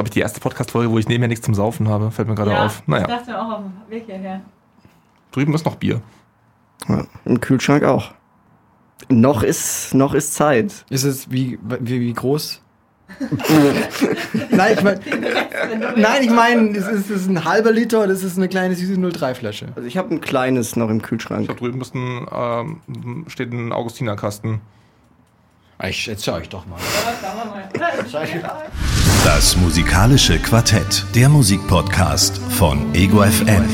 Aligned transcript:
glaube 0.00 0.08
ich, 0.08 0.14
die 0.14 0.20
erste 0.20 0.40
Podcast-Folge, 0.40 0.90
wo 0.90 0.98
ich 0.98 1.08
nebenher 1.08 1.28
nichts 1.28 1.44
zum 1.44 1.54
Saufen 1.54 1.86
habe. 1.88 2.10
Fällt 2.10 2.26
mir 2.26 2.34
gerade 2.34 2.52
ja, 2.52 2.64
auf. 2.64 2.82
Naja. 2.86 3.02
Ich 3.02 3.08
dachte 3.08 3.30
mir 3.32 3.38
auch 3.42 3.52
auf 3.52 3.60
dem 3.64 3.90
Weg 3.90 4.04
hierher. 4.06 4.40
Drüben 5.30 5.54
ist 5.54 5.66
noch 5.66 5.76
Bier. 5.76 6.00
Ja, 6.88 7.04
Im 7.26 7.38
Kühlschrank 7.38 7.84
auch. 7.84 8.12
Noch 9.10 9.42
ist, 9.42 9.92
noch 9.92 10.14
ist 10.14 10.34
Zeit. 10.34 10.86
Ist 10.88 11.04
es 11.04 11.30
wie, 11.30 11.58
wie, 11.80 12.00
wie 12.00 12.12
groß? 12.14 12.62
nein, 14.50 14.74
ich 14.78 14.82
meine, 14.82 15.00
nein, 15.96 16.22
ich 16.22 16.30
meine, 16.30 16.78
es 16.78 16.86
ist, 16.86 17.10
es 17.10 17.22
ist 17.22 17.28
ein 17.28 17.44
halber 17.44 17.72
Liter 17.72 18.04
oder 18.04 18.12
ist 18.12 18.22
es 18.22 18.38
eine 18.38 18.48
kleine 18.48 18.76
süße 18.76 18.94
03-Flasche? 18.94 19.66
Also 19.74 19.86
ich 19.86 19.98
habe 19.98 20.14
ein 20.14 20.20
kleines 20.22 20.76
noch 20.76 20.88
im 20.88 20.98
Ich 20.98 21.02
Kühlschrank. 21.02 21.44
glaube, 21.44 21.60
drüben 21.60 21.80
ist 21.82 21.94
ein, 21.94 22.26
ähm, 22.32 23.24
steht 23.28 23.52
ein 23.52 23.72
Augustinerkasten. 23.72 24.60
Ich, 25.82 26.06
jetzt 26.06 26.24
schau 26.24 26.38
ich 26.38 26.48
doch 26.48 26.64
mal. 26.66 26.78
Das 29.24 29.54
musikalische 29.54 30.38
Quartett, 30.38 31.04
der 31.14 31.28
Musikpodcast 31.28 32.38
von 32.38 32.94
Ego 32.94 33.22
FM. 33.22 33.64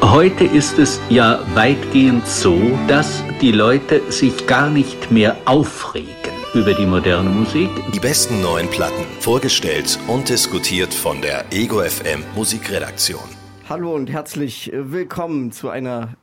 Heute 0.00 0.44
ist 0.44 0.78
es 0.78 1.00
ja 1.08 1.40
weitgehend 1.54 2.24
so, 2.28 2.56
dass 2.86 3.24
die 3.40 3.50
Leute 3.50 4.00
sich 4.12 4.46
gar 4.46 4.70
nicht 4.70 5.10
mehr 5.10 5.36
aufregen 5.46 6.12
über 6.54 6.74
die 6.74 6.86
moderne 6.86 7.28
Musik. 7.28 7.70
Die 7.92 7.98
besten 7.98 8.40
neuen 8.40 8.68
Platten, 8.70 9.04
vorgestellt 9.18 9.98
und 10.06 10.28
diskutiert 10.28 10.94
von 10.94 11.20
der 11.20 11.44
Ego 11.52 11.80
FM 11.80 12.22
Musikredaktion. 12.36 13.28
Hallo 13.68 13.96
und 13.96 14.08
herzlich 14.10 14.72
äh, 14.72 14.92
willkommen 14.92 15.50
zu 15.50 15.70
einer 15.70 16.14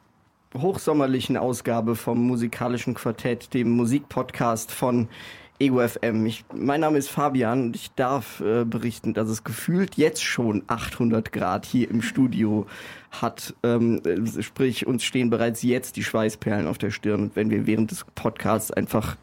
hochsommerlichen 0.58 1.35
Ausgabe 1.35 1.96
vom 1.96 2.26
musikalischen 2.26 2.94
Quartett, 2.94 3.54
dem 3.54 3.71
Musikpodcast 3.71 4.71
von 4.71 5.02
Ego 5.02 5.43
FM. 5.59 6.25
Ich, 6.25 6.43
mein 6.53 6.81
Name 6.81 6.98
ist 6.98 7.09
Fabian 7.09 7.62
und 7.63 7.75
ich 7.75 7.91
darf 7.95 8.41
äh, 8.41 8.66
berichten, 8.66 9.13
dass 9.13 9.30
es 9.30 9.43
gefühlt 9.43 9.95
jetzt 9.95 10.23
schon 10.23 10.63
800 10.67 11.31
Grad 11.31 11.66
hier 11.66 11.89
im 11.89 12.02
Studio 12.02 12.66
hat. 13.12 13.54
Ähm, 13.63 14.01
äh, 14.05 14.41
sprich, 14.41 14.87
uns 14.87 15.04
stehen 15.04 15.29
bereits 15.29 15.62
jetzt 15.63 15.95
die 15.95 16.04
Schweißperlen 16.04 16.68
auf 16.68 16.77
der 16.77 16.91
Stirn 16.91 17.21
und 17.21 17.35
wenn 17.35 17.49
wir 17.49 17.65
während 17.65 17.91
des 17.91 18.05
Podcasts 18.15 18.71
einfach 18.71 19.15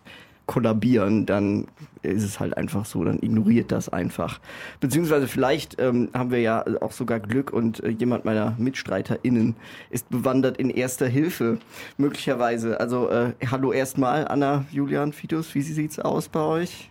kollabieren, 0.51 1.27
dann 1.27 1.69
ist 2.03 2.25
es 2.25 2.41
halt 2.41 2.57
einfach 2.57 2.85
so, 2.85 3.05
dann 3.05 3.19
ignoriert 3.23 3.71
das 3.71 3.89
einfach. 3.89 4.41
Beziehungsweise 4.81 5.29
vielleicht 5.29 5.81
ähm, 5.81 6.09
haben 6.13 6.33
wir 6.33 6.41
ja 6.41 6.65
auch 6.81 6.91
sogar 6.91 7.21
Glück 7.21 7.53
und 7.53 7.85
äh, 7.85 7.91
jemand 7.91 8.25
meiner 8.25 8.57
MitstreiterInnen 8.59 9.55
ist 9.91 10.11
bewandert 10.11 10.57
in 10.57 10.69
erster 10.69 11.07
Hilfe, 11.07 11.59
möglicherweise. 11.99 12.81
Also 12.81 13.09
äh, 13.11 13.33
hallo 13.49 13.71
erstmal, 13.73 14.27
Anna, 14.27 14.65
Julian, 14.73 15.13
Fitus, 15.13 15.55
wie 15.55 15.63
sieht's 15.63 16.01
aus 16.01 16.29
bei 16.29 16.41
euch? 16.41 16.91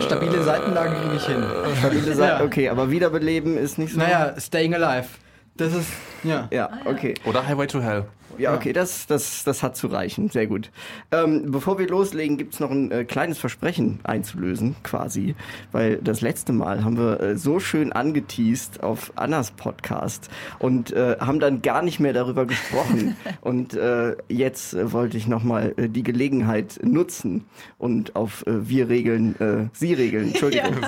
Stabile 0.00 0.42
Seitenlage 0.42 0.94
kriege 0.96 1.16
ich 1.16 1.24
hin. 1.26 1.42
Stabile 1.78 2.14
Seite, 2.14 2.40
Ja. 2.40 2.44
okay, 2.44 2.68
aber 2.68 2.90
wiederbeleben 2.90 3.56
ist 3.56 3.78
nicht 3.78 3.94
so. 3.94 3.98
Naja, 3.98 4.34
Staying 4.38 4.74
Alive. 4.74 5.08
Das 5.56 5.72
ist, 5.74 5.88
ja. 6.22 6.48
Ja, 6.52 6.68
okay. 6.84 7.14
Oder 7.24 7.46
Highway 7.46 7.66
to 7.66 7.80
Hell. 7.80 8.04
Ja, 8.38 8.54
okay, 8.54 8.72
das, 8.72 9.06
das, 9.06 9.44
das 9.44 9.62
hat 9.62 9.76
zu 9.76 9.86
reichen. 9.88 10.28
Sehr 10.30 10.46
gut. 10.46 10.70
Ähm, 11.10 11.50
bevor 11.50 11.78
wir 11.78 11.88
loslegen, 11.88 12.36
gibt's 12.36 12.60
noch 12.60 12.70
ein 12.70 12.90
äh, 12.90 13.04
kleines 13.04 13.38
Versprechen 13.38 14.00
einzulösen, 14.04 14.76
quasi. 14.82 15.34
Weil 15.70 15.96
das 15.96 16.20
letzte 16.20 16.52
Mal 16.52 16.84
haben 16.84 16.96
wir 16.96 17.20
äh, 17.20 17.36
so 17.36 17.60
schön 17.60 17.92
angeteased 17.92 18.82
auf 18.82 19.12
Annas 19.16 19.50
Podcast 19.50 20.30
und 20.58 20.92
äh, 20.92 21.16
haben 21.20 21.40
dann 21.40 21.62
gar 21.62 21.82
nicht 21.82 22.00
mehr 22.00 22.12
darüber 22.12 22.46
gesprochen. 22.46 23.16
und 23.40 23.74
äh, 23.74 24.16
jetzt 24.28 24.74
äh, 24.74 24.92
wollte 24.92 25.16
ich 25.16 25.26
nochmal 25.26 25.74
äh, 25.76 25.88
die 25.88 26.02
Gelegenheit 26.02 26.80
nutzen 26.82 27.44
und 27.78 28.16
auf 28.16 28.46
äh, 28.46 28.68
wir 28.68 28.88
regeln, 28.88 29.40
äh, 29.40 29.68
sie 29.72 29.94
regeln, 29.94 30.28
Entschuldigung. 30.28 30.76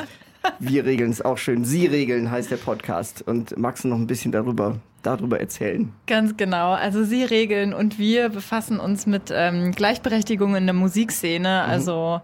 Wir 0.59 0.85
regeln 0.85 1.11
es 1.11 1.23
auch 1.23 1.39
schön. 1.39 1.65
Sie 1.65 1.87
regeln 1.87 2.31
heißt 2.31 2.51
der 2.51 2.59
Podcast. 2.59 3.23
Und 3.27 3.57
magst 3.57 3.85
du 3.85 3.89
noch 3.89 3.97
ein 3.97 4.07
bisschen 4.07 4.31
darüber, 4.31 4.77
darüber 5.07 5.41
erzählen? 5.41 5.93
Ganz 6.07 6.37
genau. 6.37 6.73
Also 6.73 7.05
Sie 7.05 7.25
regeln 7.25 7.73
und 7.73 7.99
wir 7.99 8.29
befassen 8.29 8.81
uns 8.81 9.07
mit 9.07 9.33
ähm, 9.33 9.73
Gleichberechtigung 9.73 10.57
in 10.57 10.67
der 10.67 10.75
Musikszene. 10.75 11.63
Also 11.63 12.21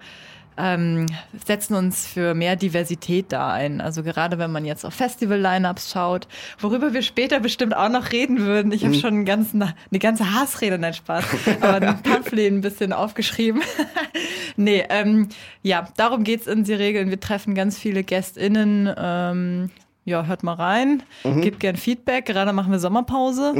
ähm, 0.61 1.07
setzen 1.45 1.75
uns 1.75 2.07
für 2.07 2.35
mehr 2.35 2.57
Diversität 2.57 3.33
da 3.33 3.53
ein. 3.53 3.81
Also 3.81 4.03
gerade 4.03 4.39
wenn 4.39 4.53
man 4.53 4.65
jetzt 4.65 4.85
auf 4.85 4.95
Festival-Lineups 4.95 5.93
schaut, 5.93 6.29
worüber 6.59 6.93
wir 6.93 7.03
später 7.03 7.41
bestimmt 7.41 7.75
auch 7.75 7.89
noch 7.89 8.13
reden 8.13 8.41
würden. 8.41 8.73
Ich 8.73 8.85
habe 8.85 8.95
schon 8.95 9.15
einen 9.15 9.25
ganzen, 9.25 9.63
eine 9.63 9.99
ganze 9.99 10.35
Hassrede, 10.35 10.79
nein 10.79 10.95
Spaß, 10.95 11.25
aber 11.61 11.87
ein 11.87 12.03
Pamphlet 12.03 12.53
ein 12.53 12.61
bisschen 12.61 12.93
aufgeschrieben. 12.93 13.63
nee, 14.57 14.85
ähm, 14.91 15.29
ja, 15.63 15.89
darum 15.97 16.25
geht's 16.25 16.47
in 16.47 16.65
Sie 16.65 16.75
regeln. 16.75 17.11
Wir 17.11 17.21
treffen 17.21 17.55
ganz 17.55 17.79
viele 17.79 18.03
GästInnen. 18.03 18.93
Ähm, 18.97 19.71
ja, 20.10 20.26
hört 20.26 20.43
mal 20.43 20.54
rein, 20.54 21.03
gebt 21.22 21.60
gern 21.60 21.76
Feedback. 21.76 22.26
Gerade 22.26 22.53
machen 22.53 22.71
wir 22.72 22.78
Sommerpause, 22.78 23.53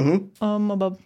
ähm, 0.43 0.71
aber 0.71 0.99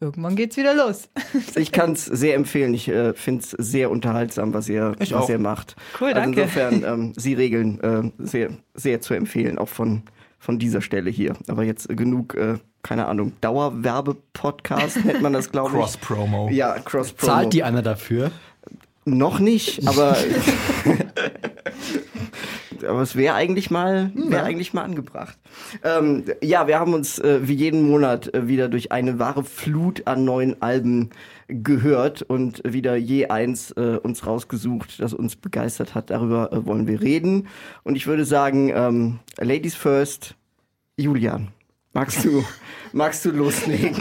irgendwann 0.00 0.34
geht's 0.36 0.56
wieder 0.56 0.74
los. 0.74 1.08
Ich 1.56 1.70
kann 1.72 1.92
es 1.92 2.06
sehr 2.06 2.34
empfehlen. 2.34 2.72
Ich 2.74 2.88
äh, 2.88 3.12
finde 3.14 3.42
es 3.42 3.50
sehr 3.50 3.90
unterhaltsam, 3.90 4.54
was 4.54 4.68
ihr, 4.68 4.94
Ich 5.00 5.12
was 5.12 5.24
auch. 5.24 5.28
ihr 5.28 5.38
macht. 5.38 5.76
Cool, 6.00 6.08
also 6.08 6.20
danke. 6.20 6.40
insofern, 6.42 6.84
ähm, 6.86 7.12
Sie 7.16 7.34
regeln 7.34 7.80
äh, 7.80 8.10
sehr, 8.24 8.50
sehr 8.74 9.00
zu 9.00 9.14
empfehlen, 9.14 9.58
auch 9.58 9.68
von, 9.68 10.02
von 10.38 10.58
dieser 10.58 10.80
Stelle 10.80 11.10
hier. 11.10 11.34
Aber 11.48 11.62
jetzt 11.64 11.88
genug, 11.88 12.34
äh, 12.34 12.58
keine 12.82 13.06
Ahnung, 13.06 13.32
Dauerwerbe-Podcast 13.42 15.04
nennt 15.04 15.22
man 15.22 15.32
das, 15.32 15.50
glaube 15.52 15.70
ich. 15.74 15.80
Cross-Promo. 15.80 16.48
Ja, 16.50 16.78
Cross-Promo. 16.78 17.32
Zahlt 17.32 17.52
die 17.52 17.62
Anna 17.62 17.82
dafür? 17.82 18.30
Noch 19.04 19.40
nicht, 19.40 19.86
aber 19.88 20.16
aber 22.84 23.02
es 23.02 23.16
wäre 23.16 23.34
eigentlich 23.34 23.70
mal 23.70 24.10
wäre 24.14 24.44
eigentlich 24.44 24.72
mal 24.72 24.82
angebracht. 24.82 25.38
Ähm, 25.84 26.24
ja, 26.42 26.66
wir 26.66 26.78
haben 26.78 26.94
uns 26.94 27.18
äh, 27.18 27.40
wie 27.46 27.54
jeden 27.54 27.82
Monat 27.82 28.32
äh, 28.34 28.48
wieder 28.48 28.68
durch 28.68 28.92
eine 28.92 29.18
wahre 29.18 29.44
Flut 29.44 30.06
an 30.06 30.24
neuen 30.24 30.60
Alben 30.62 31.10
gehört 31.48 32.22
und 32.22 32.62
wieder 32.64 32.96
je 32.96 33.28
eins 33.28 33.72
äh, 33.72 33.98
uns 34.02 34.26
rausgesucht, 34.26 35.00
das 35.00 35.12
uns 35.12 35.36
begeistert 35.36 35.94
hat. 35.94 36.10
Darüber 36.10 36.52
äh, 36.52 36.64
wollen 36.66 36.86
wir 36.86 37.02
reden. 37.02 37.48
Und 37.82 37.96
ich 37.96 38.06
würde 38.06 38.24
sagen, 38.24 38.72
ähm, 38.74 39.18
Ladies 39.38 39.74
first, 39.74 40.34
Julian. 40.96 41.48
Magst 41.92 42.24
du, 42.24 42.42
magst 42.92 43.24
du 43.24 43.30
loslegen? 43.30 43.96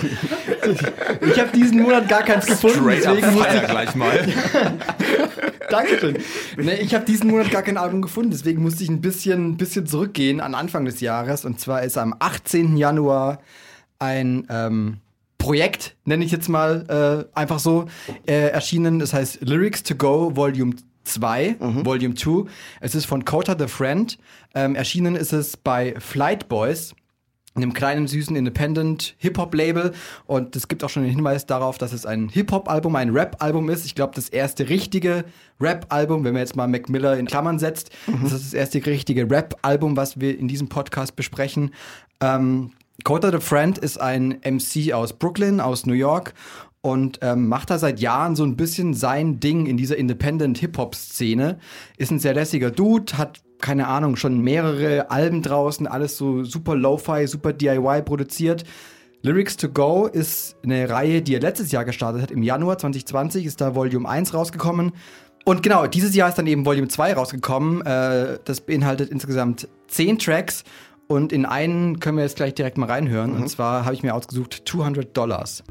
Ich 1.22 1.40
habe 1.40 1.52
diesen 1.54 1.82
Monat 1.82 2.08
gar 2.10 2.24
keins 2.24 2.46
gefunden, 2.46 2.80
Straight 2.80 3.08
up 3.08 3.16
deswegen 3.16 3.36
musste 3.36 3.52
fire 3.52 3.68
gleich 3.68 3.96
mal. 3.96 4.28
Dankeschön. 5.70 6.18
Nee, 6.58 6.76
ich 6.76 6.94
habe 6.94 7.06
diesen 7.06 7.30
Monat 7.30 7.52
gar 7.52 7.62
kein 7.62 7.78
Album 7.78 8.02
gefunden, 8.02 8.32
deswegen 8.32 8.62
musste 8.62 8.84
ich 8.84 8.90
ein 8.90 9.02
bisschen, 9.02 9.58
bisschen 9.58 9.86
zurückgehen 9.88 10.42
an 10.42 10.56
Anfang 10.56 10.86
des 10.86 11.00
Jahres. 11.00 11.46
Und 11.46 11.60
zwar 11.60 11.84
ist 11.84 11.98
am 11.98 12.16
18. 12.20 12.76
Januar 12.78 13.40
ein 14.00 14.48
ähm, 14.50 14.98
Projekt, 15.38 15.96
nenne 16.06 16.26
ich 16.26 16.32
jetzt 16.32 16.50
mal 16.50 17.28
äh, 17.36 17.38
einfach 17.40 17.60
so, 17.60 17.86
äh, 18.28 18.50
erschienen. 18.50 19.00
Das 19.00 19.14
heißt 19.14 19.42
Lyrics 19.42 19.84
to 19.84 19.96
Go 19.96 20.36
Volume 20.36 20.76
2, 21.04 21.56
Volume 21.60 22.16
2. 22.16 22.50
Es 22.80 22.96
ist 22.96 23.06
von 23.06 23.26
Kota 23.26 23.56
the 23.58 23.68
Friend. 23.68 24.18
Ähm, 24.54 24.76
erschienen 24.76 25.16
ist 25.16 25.34
es 25.34 25.58
bei 25.58 25.96
Flight 26.00 26.48
Boys 26.48 26.94
einem 27.56 27.73
kleinen, 27.73 28.07
süßen 28.07 28.35
Independent-Hip-Hop-Label. 28.35 29.94
Und 30.25 30.56
es 30.56 30.67
gibt 30.67 30.84
auch 30.84 30.89
schon 30.89 31.03
den 31.03 31.12
Hinweis 31.12 31.45
darauf, 31.45 31.78
dass 31.78 31.91
es 31.94 32.06
ein 32.06 32.29
Hip-Hop-Album, 32.29 32.95
ein 32.95 33.09
Rap-Album 33.09 33.69
ist. 33.69 33.85
Ich 33.85 33.95
glaube, 33.95 34.13
das 34.16 34.29
erste 34.29 34.69
richtige 34.69 35.25
Rap-Album, 35.59 36.23
wenn 36.23 36.34
man 36.34 36.41
jetzt 36.41 36.56
mal 36.56 36.67
Mac 36.67 36.89
Miller 36.89 37.17
in 37.17 37.28
Klammern 37.28 37.59
setzt, 37.59 37.91
das 38.23 38.31
ist 38.31 38.45
das 38.45 38.53
erste 38.53 38.85
richtige 38.85 39.29
Rap-Album, 39.29 39.97
was 39.97 40.19
wir 40.19 40.38
in 40.38 40.47
diesem 40.47 40.69
Podcast 40.69 41.16
besprechen. 41.16 41.72
Ähm, 42.22 42.72
Kota 43.03 43.31
the 43.31 43.39
Friend 43.39 43.78
ist 43.78 44.00
ein 44.00 44.39
MC 44.45 44.94
aus 44.94 45.13
Brooklyn, 45.13 45.59
aus 45.59 45.85
New 45.85 45.94
York 45.94 46.33
und 46.81 47.19
ähm, 47.22 47.47
macht 47.47 47.69
da 47.69 47.78
seit 47.78 48.00
Jahren 48.00 48.35
so 48.35 48.44
ein 48.44 48.57
bisschen 48.57 48.94
sein 48.94 49.39
Ding 49.39 49.68
in 49.68 49.78
dieser 49.78 49.97
Independent-Hip-Hop-Szene. 49.97 51.59
Ist 51.97 52.12
ein 52.12 52.19
sehr 52.19 52.33
lässiger 52.33 52.72
Dude, 52.72 53.18
hat 53.18 53.41
keine 53.62 53.88
Ahnung, 53.88 54.16
schon 54.16 54.42
mehrere 54.42 55.12
Alben 55.12 55.42
draußen, 55.42 55.88
alles 55.88 56.18
so 56.18 56.44
super 56.44 56.75
Lo-Fi, 56.75 57.28
super 57.28 57.54
DIY 57.54 58.02
produziert. 58.04 58.63
Lyrics 59.24 59.56
to 59.56 59.69
Go 59.69 60.08
ist 60.08 60.56
eine 60.63 60.90
Reihe, 60.90 61.22
die 61.22 61.36
er 61.36 61.42
letztes 61.42 61.72
Jahr 61.72 61.86
gestartet 61.86 62.24
hat. 62.24 62.31
Im 62.31 62.42
Januar 62.42 62.80
2020 62.80 63.46
ist 63.46 63.62
da 63.62 63.75
Volume 63.75 64.10
1 64.10 64.34
rausgekommen. 64.34 64.94
Und 65.46 65.63
genau, 65.63 65.86
dieses 65.88 66.16
Jahr 66.16 66.30
ist 66.30 66.38
dann 66.38 66.48
eben 66.48 66.66
Volume 66.66 66.88
2 66.88 67.13
rausgekommen. 67.13 67.86
Äh, 67.86 68.40
das 68.44 68.62
beinhaltet 68.62 69.12
insgesamt 69.12 69.68
10 69.88 70.18
Tracks. 70.19 70.64
Und 71.07 71.34
in 71.34 71.46
einen 71.46 72.00
können 72.00 72.18
wir 72.18 72.24
jetzt 72.24 72.38
gleich 72.38 72.56
direkt 72.56 72.78
mal 72.78 72.88
reinhören. 72.88 73.34
Und 73.34 73.48
zwar 73.50 73.86
habe 73.86 73.94
ich 73.94 74.02
mir 74.02 74.16
ausgesucht 74.16 74.64
200 74.66 75.16
Dollars. 75.16 75.64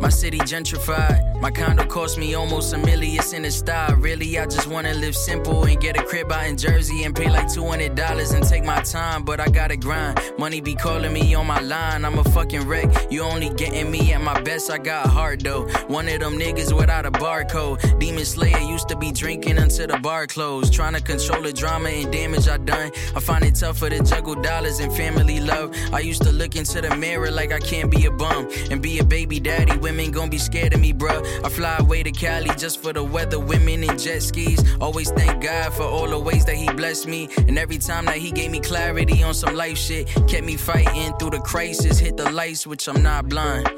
My 0.00 0.10
city 0.10 0.38
gentrified. 0.38 1.40
My 1.40 1.50
condo 1.50 1.84
cost 1.84 2.18
me 2.18 2.34
almost 2.34 2.72
a 2.74 2.78
million. 2.78 3.18
It's 3.18 3.32
in 3.32 3.42
the 3.42 3.50
style. 3.50 3.94
Really, 3.96 4.38
I 4.38 4.44
just 4.44 4.66
wanna 4.66 4.94
live 4.94 5.16
simple 5.16 5.64
and 5.64 5.80
get 5.80 5.98
a 5.98 6.02
crib 6.02 6.30
out 6.30 6.46
in 6.46 6.56
Jersey 6.56 7.04
and 7.04 7.14
pay 7.14 7.30
like 7.30 7.46
$200 7.46 8.34
and 8.34 8.46
take 8.46 8.64
my 8.64 8.80
time. 8.82 9.24
But 9.24 9.40
I 9.40 9.48
gotta 9.48 9.76
grind. 9.76 10.20
Money 10.38 10.60
be 10.60 10.74
calling 10.74 11.12
me 11.12 11.34
on 11.34 11.46
my 11.46 11.60
line. 11.60 12.04
I'm 12.04 12.18
a 12.18 12.24
fucking 12.24 12.66
wreck. 12.66 12.88
You 13.10 13.22
only 13.22 13.50
getting 13.50 13.90
me 13.90 14.12
at 14.12 14.20
my 14.20 14.40
best. 14.42 14.70
I 14.70 14.78
got 14.78 15.06
heart 15.06 15.42
though. 15.42 15.66
One 15.88 16.08
of 16.08 16.20
them 16.20 16.38
niggas 16.38 16.76
without 16.76 17.06
a 17.06 17.10
barcode. 17.10 17.98
Demon 17.98 18.24
Slayer 18.24 18.60
used 18.60 18.88
to 18.88 18.96
be 18.96 19.12
drinking 19.12 19.58
until 19.58 19.86
the 19.86 19.98
bar 19.98 20.26
closed. 20.26 20.72
Trying 20.74 20.94
to 20.94 21.00
control 21.00 21.42
the 21.42 21.52
drama 21.52 21.88
and 21.88 22.12
damage 22.12 22.48
I 22.48 22.58
done. 22.58 22.90
I 23.14 23.20
find 23.20 23.44
it 23.44 23.54
tougher 23.54 23.88
to 23.88 24.02
juggle 24.02 24.34
dollars 24.34 24.78
and 24.80 24.92
family 24.92 25.40
love. 25.40 25.74
I 25.92 26.00
used 26.00 26.22
to 26.22 26.32
look 26.32 26.54
into 26.54 26.80
the 26.80 26.94
mirror 26.96 27.30
like 27.30 27.52
I 27.52 27.60
can't 27.60 27.90
be 27.90 28.04
a 28.06 28.10
bum 28.10 28.48
and 28.70 28.82
be 28.82 28.98
a 28.98 29.04
baby 29.04 29.40
daddy 29.40 29.76
women 29.86 30.10
gon' 30.10 30.28
be 30.28 30.38
scared 30.38 30.74
of 30.74 30.80
me, 30.80 30.92
bruh. 30.92 31.22
I 31.44 31.48
fly 31.48 31.76
away 31.78 32.02
to 32.02 32.10
Cali 32.10 32.50
just 32.56 32.82
for 32.82 32.92
the 32.92 33.04
weather, 33.04 33.38
women 33.38 33.88
and 33.88 33.96
jet 34.00 34.20
skis. 34.20 34.60
Always 34.80 35.12
thank 35.12 35.40
God 35.40 35.72
for 35.74 35.84
all 35.84 36.08
the 36.08 36.18
ways 36.18 36.44
that 36.46 36.56
He 36.56 36.68
blessed 36.72 37.06
me. 37.06 37.28
And 37.46 37.56
every 37.56 37.78
time 37.78 38.06
that 38.06 38.16
He 38.16 38.32
gave 38.32 38.50
me 38.50 38.58
clarity 38.58 39.22
on 39.22 39.32
some 39.32 39.54
life 39.54 39.78
shit, 39.78 40.08
kept 40.26 40.44
me 40.44 40.56
fighting 40.56 41.12
through 41.18 41.30
the 41.30 41.38
crisis, 41.38 42.00
hit 42.00 42.16
the 42.16 42.28
light 42.32 42.56
switch, 42.58 42.88
I'm 42.88 43.00
not 43.00 43.28
blind. 43.28 43.70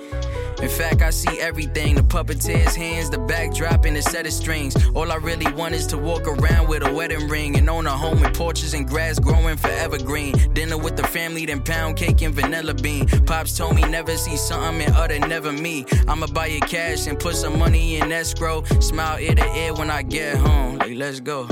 In 0.61 0.69
fact, 0.69 1.03
I 1.03 1.11
see 1.11 1.39
everything 1.41 1.95
the 1.95 2.03
puppeteer's 2.03 2.75
hands, 2.75 3.11
the 3.11 3.19
backdrop, 3.19 3.85
and 3.85 3.97
the 3.97 4.03
set 4.03 4.27
of 4.27 4.33
strings. 4.33 4.75
All 4.95 5.13
I 5.13 5.17
really 5.17 5.51
want 5.53 5.75
is 5.75 5.87
to 5.89 5.99
walk 5.99 6.27
around 6.27 6.69
with 6.69 6.83
a 6.83 6.93
wedding 6.93 7.29
ring 7.29 7.57
and 7.57 7.71
own 7.71 7.87
a 7.87 7.91
home 7.91 8.21
with 8.21 8.35
porches 8.35 8.75
and 8.75 8.87
grass 8.89 9.19
growing 9.19 9.57
forever 9.57 9.99
green. 9.99 10.35
Dinner 10.55 10.77
with 10.77 10.97
the 10.97 11.07
family, 11.07 11.47
then 11.47 11.63
pound 11.63 11.97
cake 11.97 12.23
and 12.23 12.35
vanilla 12.35 12.75
bean. 12.75 13.07
Pops 13.25 13.57
told 13.57 13.77
me 13.77 13.83
never 13.83 14.17
see 14.17 14.37
something 14.37 14.87
and 14.87 14.97
other 14.97 15.19
never 15.21 15.53
me. 15.53 15.85
I'ma 16.09 16.27
buy 16.27 16.47
you 16.47 16.61
cash 16.61 17.07
and 17.07 17.19
put 17.19 17.37
some 17.37 17.59
money 17.59 17.97
in 17.97 18.11
escrow. 18.11 18.65
Smile 18.81 19.19
ear 19.21 19.35
to 19.35 19.57
ear 19.57 19.75
when 19.75 19.91
I 19.91 20.03
get 20.03 20.37
home. 20.37 20.79
Like, 20.79 20.97
let's 20.97 21.21
go. 21.21 21.49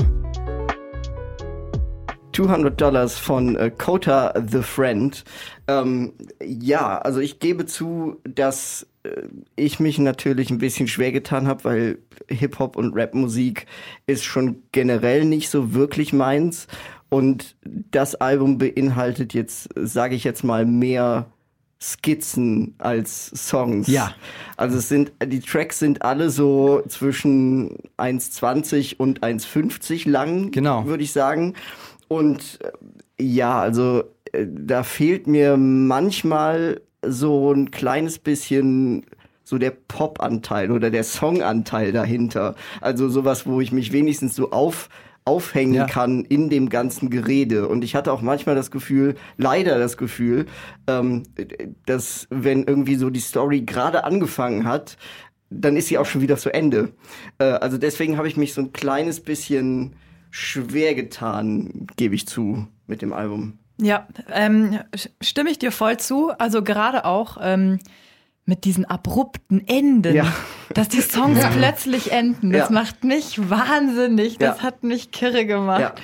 200 2.37 2.79
Dollars 2.79 3.17
von 3.17 3.55
äh, 3.55 3.71
Kota 3.75 4.31
the 4.47 4.61
Friend. 4.61 5.23
Ähm, 5.67 6.13
ja, 6.43 6.99
also 6.99 7.19
ich 7.19 7.39
gebe 7.39 7.65
zu, 7.65 8.17
dass 8.23 8.85
äh, 9.01 9.09
ich 9.55 9.79
mich 9.79 9.97
natürlich 9.97 10.51
ein 10.51 10.59
bisschen 10.59 10.87
schwer 10.87 11.11
getan 11.11 11.47
habe, 11.47 11.63
weil 11.63 11.97
Hip-Hop 12.29 12.75
und 12.75 12.93
Rap-Musik 12.93 13.65
ist 14.05 14.23
schon 14.23 14.61
generell 14.71 15.25
nicht 15.25 15.49
so 15.49 15.73
wirklich 15.73 16.13
meins. 16.13 16.67
Und 17.09 17.55
das 17.63 18.13
Album 18.13 18.59
beinhaltet 18.59 19.33
jetzt, 19.33 19.69
sage 19.75 20.13
ich 20.13 20.23
jetzt 20.23 20.43
mal, 20.43 20.63
mehr 20.63 21.25
Skizzen 21.81 22.75
als 22.79 23.31
Songs. 23.35 23.87
Ja. 23.87 24.13
Also 24.57 24.77
es 24.77 24.89
sind, 24.89 25.11
die 25.25 25.39
Tracks 25.39 25.79
sind 25.79 26.01
alle 26.01 26.29
so 26.29 26.81
zwischen 26.87 27.77
1,20 27.97 28.97
und 28.97 29.21
1,50 29.21 30.09
lang, 30.09 30.51
Genau. 30.51 30.85
würde 30.85 31.03
ich 31.03 31.11
sagen. 31.11 31.53
Und 32.07 32.59
äh, 33.17 33.23
ja, 33.23 33.59
also 33.59 34.03
äh, 34.31 34.45
da 34.47 34.83
fehlt 34.83 35.27
mir 35.27 35.57
manchmal 35.57 36.81
so 37.05 37.51
ein 37.53 37.71
kleines 37.71 38.19
bisschen 38.19 39.05
so 39.43 39.57
der 39.57 39.71
Pop-Anteil 39.71 40.71
oder 40.71 40.89
der 40.89 41.03
Song-Anteil 41.03 41.91
dahinter. 41.91 42.55
Also 42.81 43.07
sowas, 43.07 43.45
wo 43.45 43.61
ich 43.61 43.71
mich 43.71 43.93
wenigstens 43.93 44.35
so 44.35 44.51
auf 44.51 44.89
aufhängen 45.23 45.73
Ja. 45.73 45.85
kann 45.85 46.23
in 46.23 46.49
dem 46.49 46.69
ganzen 46.69 47.09
Gerede. 47.09 47.67
Und 47.67 47.83
ich 47.83 47.95
hatte 47.95 48.13
auch 48.13 48.21
manchmal 48.21 48.55
das 48.55 48.71
Gefühl, 48.71 49.15
leider 49.35 49.77
das 49.77 49.97
Gefühl, 49.97 50.45
ähm, 50.87 51.23
dass 51.85 52.27
wenn 52.29 52.63
irgendwie 52.63 52.95
so 52.95 53.09
die 53.09 53.19
Story 53.19 53.61
gerade 53.61 54.05
angefangen 54.05 54.63
hat, 54.63 54.97
dann 55.49 55.75
ist 55.75 55.87
sie 55.87 55.97
auch 55.97 56.05
schon 56.05 56.21
wieder 56.21 56.37
zu 56.37 56.53
Ende. 56.53 56.93
Äh, 57.39 57.43
also 57.45 57.77
deswegen 57.77 58.17
habe 58.17 58.29
ich 58.29 58.37
mich 58.37 58.53
so 58.53 58.61
ein 58.61 58.71
kleines 58.71 59.19
bisschen 59.19 59.95
schwer 60.31 60.95
getan, 60.95 61.87
gebe 61.95 62.15
ich 62.15 62.27
zu, 62.27 62.67
mit 62.87 63.01
dem 63.01 63.13
Album. 63.13 63.59
Ja, 63.79 64.07
ähm, 64.33 64.79
stimme 65.21 65.49
ich 65.51 65.59
dir 65.59 65.71
voll 65.71 65.97
zu. 65.97 66.31
Also 66.39 66.63
gerade 66.63 67.05
auch 67.05 67.37
ähm, 67.41 67.79
mit 68.45 68.63
diesen 68.65 68.85
abrupten 68.85 69.67
Enden, 69.67 70.15
Ja. 70.15 70.33
dass 70.73 70.89
die 70.89 71.01
Songs 71.01 71.39
plötzlich 71.51 72.11
enden. 72.11 72.51
Das 72.51 72.69
Ja. 72.69 72.73
macht 72.73 73.03
mich 73.03 73.49
wahnsinnig. 73.49 74.37
Das 74.39 74.57
Ja. 74.59 74.63
hat 74.63 74.83
mich 74.83 75.11
kirre 75.11 75.45
gemacht. 75.45 75.81
Ja. 75.81 75.95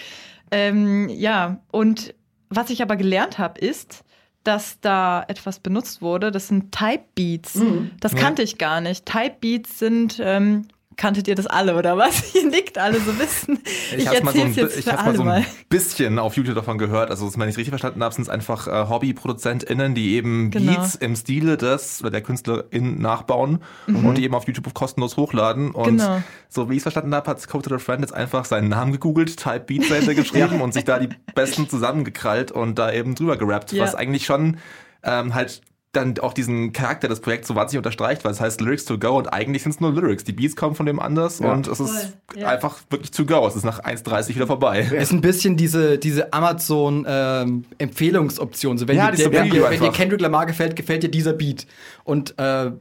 Ähm, 0.51 1.09
ja, 1.09 1.61
und 1.71 2.13
was 2.49 2.69
ich 2.69 2.81
aber 2.83 2.95
gelernt 2.95 3.39
habe, 3.39 3.59
ist, 3.59 4.03
dass 4.43 4.79
da 4.81 5.23
etwas 5.27 5.59
benutzt 5.59 6.01
wurde. 6.01 6.29
Das 6.29 6.49
sind 6.49 6.71
Type 6.75 7.05
Beats. 7.15 7.55
Mhm. 7.55 7.91
Das 8.01 8.13
kannte 8.13 8.43
ich 8.43 8.57
gar 8.59 8.81
nicht. 8.81 9.05
Type 9.05 9.35
Beats 9.39 9.79
sind, 9.79 10.19
ähm, 10.21 10.67
kanntet 10.97 11.27
ihr 11.27 11.35
das 11.35 11.47
alle 11.47 11.75
oder 11.75 11.97
was? 11.97 12.33
Ihr 12.35 12.49
nickt 12.49 12.77
alle 12.77 12.99
so 12.99 13.17
wissen. 13.19 13.59
Ich, 13.97 14.07
hab's 14.07 14.23
mal 14.23 14.33
so 14.33 14.41
ein, 14.41 14.53
jetzt 14.53 14.77
ich 14.77 14.87
hab's 14.87 15.03
mal 15.05 15.15
so 15.15 15.23
ein 15.23 15.45
bisschen 15.69 16.19
auf 16.19 16.35
YouTube 16.35 16.55
davon 16.55 16.77
gehört. 16.77 17.09
Also, 17.09 17.25
wenn 17.37 17.47
ich 17.49 17.53
es 17.53 17.57
richtig 17.57 17.69
verstanden 17.71 18.03
habe, 18.03 18.13
sind 18.13 18.23
es 18.23 18.29
einfach 18.29 18.67
äh, 18.67 18.87
HobbyproduzentInnen, 18.89 19.95
die 19.95 20.13
eben 20.15 20.51
Genau. 20.51 20.73
Beats 20.73 20.95
im 20.95 21.15
Stile 21.15 21.57
des 21.57 22.01
oder 22.01 22.11
der 22.11 22.21
KünstlerInnen 22.21 22.99
nachbauen 23.01 23.59
und 23.87 24.15
die 24.17 24.23
eben 24.23 24.35
auf 24.35 24.45
YouTube 24.47 24.73
kostenlos 24.73 25.17
hochladen. 25.17 25.71
Und 25.71 25.93
Mhm. 25.93 25.97
Genau. 25.97 26.23
so 26.49 26.69
wie 26.69 26.73
ich 26.73 26.77
es 26.77 26.83
verstanden 26.83 27.13
habe, 27.15 27.29
hat 27.29 27.47
Code 27.47 27.69
to 27.69 27.77
the 27.77 27.83
Friend 27.83 28.01
jetzt 28.01 28.13
einfach 28.13 28.45
seinen 28.45 28.69
Namen 28.69 28.91
gegoogelt, 28.91 29.37
Type 29.37 29.61
Beats 29.61 29.89
dahinter 29.89 30.13
geschrieben 30.15 30.61
und 30.61 30.73
sich 30.73 30.83
da 30.85 30.99
die 30.99 31.09
besten 31.35 31.69
zusammengekrallt 31.69 32.51
und 32.51 32.79
da 32.79 32.91
eben 32.91 33.15
drüber 33.15 33.37
gerappt, 33.37 33.71
Ja. 33.71 33.83
was 33.83 33.95
eigentlich 33.95 34.25
schon 34.25 34.57
ähm, 35.03 35.33
halt 35.33 35.61
dann 35.93 36.19
auch 36.19 36.33
diesen 36.33 36.73
Charakter 36.73 37.07
des 37.07 37.21
Projekts 37.21 37.47
so 37.47 37.55
wahnsinnig 37.55 37.77
unterstreicht, 37.77 38.25
weil 38.25 38.31
es 38.31 38.41
heißt 38.41 38.59
Lyrics 38.61 38.85
to 38.85 38.97
go 38.97 39.15
und 39.17 39.27
eigentlich 39.27 39.61
sind 39.63 39.73
es 39.73 39.79
nur 39.79 39.93
Lyrics. 39.93 40.23
Die 40.23 40.33
Beats 40.33 40.55
kommen 40.55 40.73
von 40.75 40.87
dem 40.87 40.99
anders 40.99 41.39
und 41.39 41.67
es 41.67 41.79
ist 41.79 42.13
ja. 42.35 42.49
einfach 42.49 42.79
wirklich 42.89 43.11
to 43.11 43.25
go. 43.25 43.47
Es 43.47 43.55
ist 43.55 43.63
nach 43.63 43.79
1,30 43.79 44.35
wieder 44.35 44.47
vorbei. 44.47 44.81
Ist 44.81 45.13
ein 45.13 45.21
bisschen 45.21 45.55
diese, 45.55 45.99
diese 45.99 46.33
Amazon-Empfehlungsoption. 46.33 48.77
so, 48.77 48.87
wenn, 48.87 48.97
Ja, 48.97 49.11
dir, 49.11 49.31
wenn, 49.31 49.51
dir, 49.51 49.69
wenn. 49.69 49.91
Kendrick 49.91 50.21
Lamar 50.21 50.47
gefällt, 50.47 50.75
gefällt 50.75 51.03
dir 51.03 51.09
dieser 51.09 51.33
Beat. 51.33 51.67
Und 52.03 52.33
äh, 52.39 52.71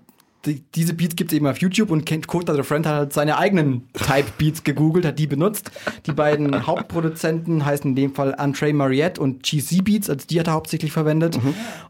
die, 0.44 0.62
diese 0.74 0.94
Beats 0.94 1.14
gibt 1.16 1.32
es 1.32 1.36
eben 1.36 1.46
auf 1.46 1.58
YouTube 1.58 1.90
und 1.90 2.04
Ken- 2.04 2.26
Kota 2.26 2.54
the 2.54 2.62
Friend 2.62 2.84
hat 2.86 2.94
halt 2.94 3.12
seine 3.12 3.38
eigenen 3.38 3.88
Type-Beats 3.94 4.64
gegoogelt, 4.64 5.04
hat 5.06 5.18
die 5.18 5.26
benutzt. 5.26 5.70
Die 6.06 6.12
beiden 6.12 6.66
Hauptproduzenten 6.66 7.64
heißen 7.64 7.90
in 7.90 7.96
dem 7.96 8.14
Fall 8.14 8.34
Andre 8.34 8.72
Mariette 8.72 9.20
und 9.20 9.42
GC 9.44 9.84
Beats, 9.84 10.10
also 10.10 10.26
die 10.28 10.40
hat 10.40 10.48
er 10.48 10.54
hauptsächlich 10.54 10.92
verwendet. 10.92 11.38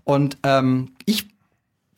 Und 0.05 0.37
ähm, 0.43 0.91
ich 1.07 1.29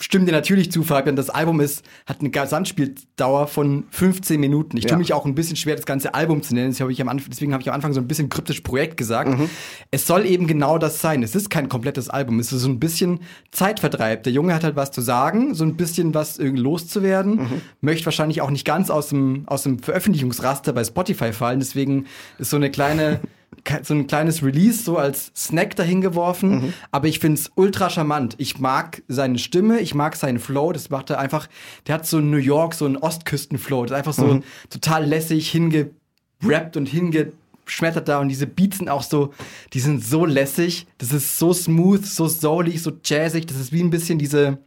stimme 0.00 0.24
dir 0.26 0.32
natürlich 0.32 0.72
zu, 0.72 0.82
Fabian. 0.82 1.16
Das 1.16 1.30
Album 1.30 1.60
ist, 1.60 1.84
hat 2.06 2.20
eine 2.20 2.30
Gesamtspieldauer 2.30 3.46
von 3.46 3.84
15 3.90 4.40
Minuten. 4.40 4.76
Ich 4.76 4.84
Ja. 4.84 4.90
tue 4.90 4.98
mich 4.98 5.12
auch 5.12 5.24
ein 5.24 5.34
bisschen 5.34 5.56
schwer, 5.56 5.76
das 5.76 5.86
ganze 5.86 6.14
Album 6.14 6.42
zu 6.42 6.54
nennen. 6.54 6.70
Das 6.70 6.80
hab 6.80 6.88
ich 6.90 7.02
deswegen 7.28 7.52
habe 7.52 7.62
ich 7.62 7.68
am 7.68 7.74
Anfang 7.74 7.92
so 7.92 8.00
ein 8.00 8.08
bisschen 8.08 8.28
kryptisch 8.28 8.60
Projekt 8.60 8.96
gesagt. 8.96 9.30
Es 9.90 10.06
soll 10.06 10.26
eben 10.26 10.46
genau 10.46 10.78
das 10.78 11.00
sein. 11.00 11.22
Es 11.22 11.34
ist 11.34 11.48
kein 11.50 11.68
komplettes 11.68 12.08
Album. 12.08 12.38
Es 12.40 12.52
ist 12.52 12.62
so 12.62 12.68
ein 12.68 12.80
bisschen 12.80 13.20
Zeitvertreib. 13.52 14.24
Der 14.24 14.32
Junge 14.32 14.54
hat 14.54 14.64
halt 14.64 14.76
was 14.76 14.90
zu 14.90 15.00
sagen, 15.00 15.54
so 15.54 15.64
ein 15.64 15.76
bisschen 15.76 16.12
was 16.14 16.38
irgendwie 16.38 16.62
loszuwerden. 16.62 17.62
Möchte 17.80 18.06
wahrscheinlich 18.06 18.40
auch 18.40 18.50
nicht 18.50 18.64
ganz 18.64 18.90
aus 18.90 19.08
dem, 19.08 19.44
aus 19.46 19.62
dem 19.62 19.78
Veröffentlichungsraster 19.78 20.72
bei 20.72 20.82
Spotify 20.84 21.32
fallen. 21.32 21.60
Deswegen 21.60 22.06
ist 22.38 22.50
so 22.50 22.56
eine 22.56 22.70
kleine 22.70 23.20
so 23.82 23.94
ein 23.94 24.06
kleines 24.06 24.42
Release 24.42 24.82
so 24.82 24.96
als 24.96 25.32
Snack 25.36 25.76
dahin 25.76 26.00
geworfen, 26.00 26.74
aber 26.90 27.08
ich 27.08 27.18
find's 27.18 27.50
ultra 27.54 27.90
charmant. 27.90 28.34
Ich 28.38 28.58
mag 28.58 29.02
seine 29.08 29.38
Stimme, 29.38 29.80
ich 29.80 29.94
mag 29.94 30.16
seinen 30.16 30.38
Flow, 30.38 30.72
das 30.72 30.90
macht 30.90 31.10
er 31.10 31.18
einfach, 31.18 31.48
der 31.86 31.96
hat 31.96 32.06
so 32.06 32.18
in 32.18 32.30
New 32.30 32.36
York 32.36 32.74
so 32.74 32.84
einen 32.84 32.96
Ostküsten-Flow, 32.96 33.84
das 33.84 33.92
ist 33.92 33.96
einfach 33.96 34.12
so 34.14 34.42
total 34.70 35.04
lässig 35.04 35.50
hingerappt 35.50 36.76
und 36.76 36.86
hingeschmettert 36.86 38.08
da. 38.08 38.20
Und 38.20 38.28
diese 38.28 38.46
Beats 38.46 38.78
sind 38.78 38.88
auch 38.88 39.02
so, 39.02 39.32
die 39.72 39.80
sind 39.80 40.04
so 40.04 40.24
lässig, 40.24 40.86
das 40.98 41.12
ist 41.12 41.38
so 41.38 41.52
smooth, 41.52 42.04
so 42.04 42.28
soulig, 42.28 42.82
so 42.82 42.92
jazzig, 43.04 43.46
das 43.46 43.58
ist 43.58 43.72
wie 43.72 43.82
ein 43.82 43.90
bisschen 43.90 44.18
diese 44.18 44.58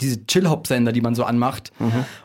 diese 0.00 0.26
Chill-Hop-Sender, 0.26 0.92
die 0.92 1.00
man 1.00 1.14
so 1.14 1.24
anmacht. 1.24 1.72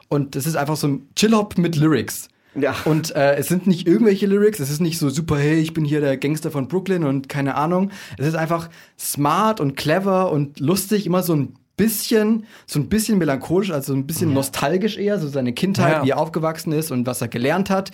Und 0.09 0.35
das 0.35 0.45
ist 0.45 0.55
einfach 0.55 0.75
so 0.75 0.87
ein 0.87 1.07
Chill-Hop 1.15 1.57
mit 1.57 1.75
Lyrics. 1.77 2.27
Ja. 2.55 2.75
Und 2.85 3.15
äh, 3.15 3.35
es 3.35 3.47
sind 3.47 3.65
nicht 3.67 3.87
irgendwelche 3.87 4.25
Lyrics, 4.27 4.59
es 4.59 4.69
ist 4.69 4.81
nicht 4.81 4.97
so 4.97 5.09
super, 5.09 5.37
hey, 5.37 5.59
ich 5.59 5.73
bin 5.73 5.85
hier 5.85 6.01
der 6.01 6.17
Gangster 6.17 6.51
von 6.51 6.67
Brooklyn 6.67 7.03
und 7.03 7.29
keine 7.29 7.55
Ahnung. 7.55 7.91
Es 8.17 8.27
ist 8.27 8.35
einfach 8.35 8.69
smart 8.99 9.59
und 9.61 9.75
clever 9.77 10.31
und 10.31 10.59
lustig, 10.59 11.05
immer 11.05 11.23
so 11.23 11.33
ein 11.33 11.53
bisschen, 11.77 12.45
so 12.67 12.79
ein 12.79 12.89
bisschen 12.89 13.17
melancholisch, 13.17 13.71
also 13.71 13.93
ein 13.93 14.05
bisschen 14.05 14.33
nostalgisch 14.33 14.97
eher, 14.97 15.17
so 15.19 15.27
seine 15.29 15.53
Kindheit, 15.53 15.93
Ja. 15.93 16.03
wie 16.03 16.09
er 16.09 16.17
aufgewachsen 16.19 16.73
ist 16.73 16.91
und 16.91 17.07
was 17.07 17.21
er 17.21 17.27
gelernt 17.29 17.69
hat. 17.69 17.91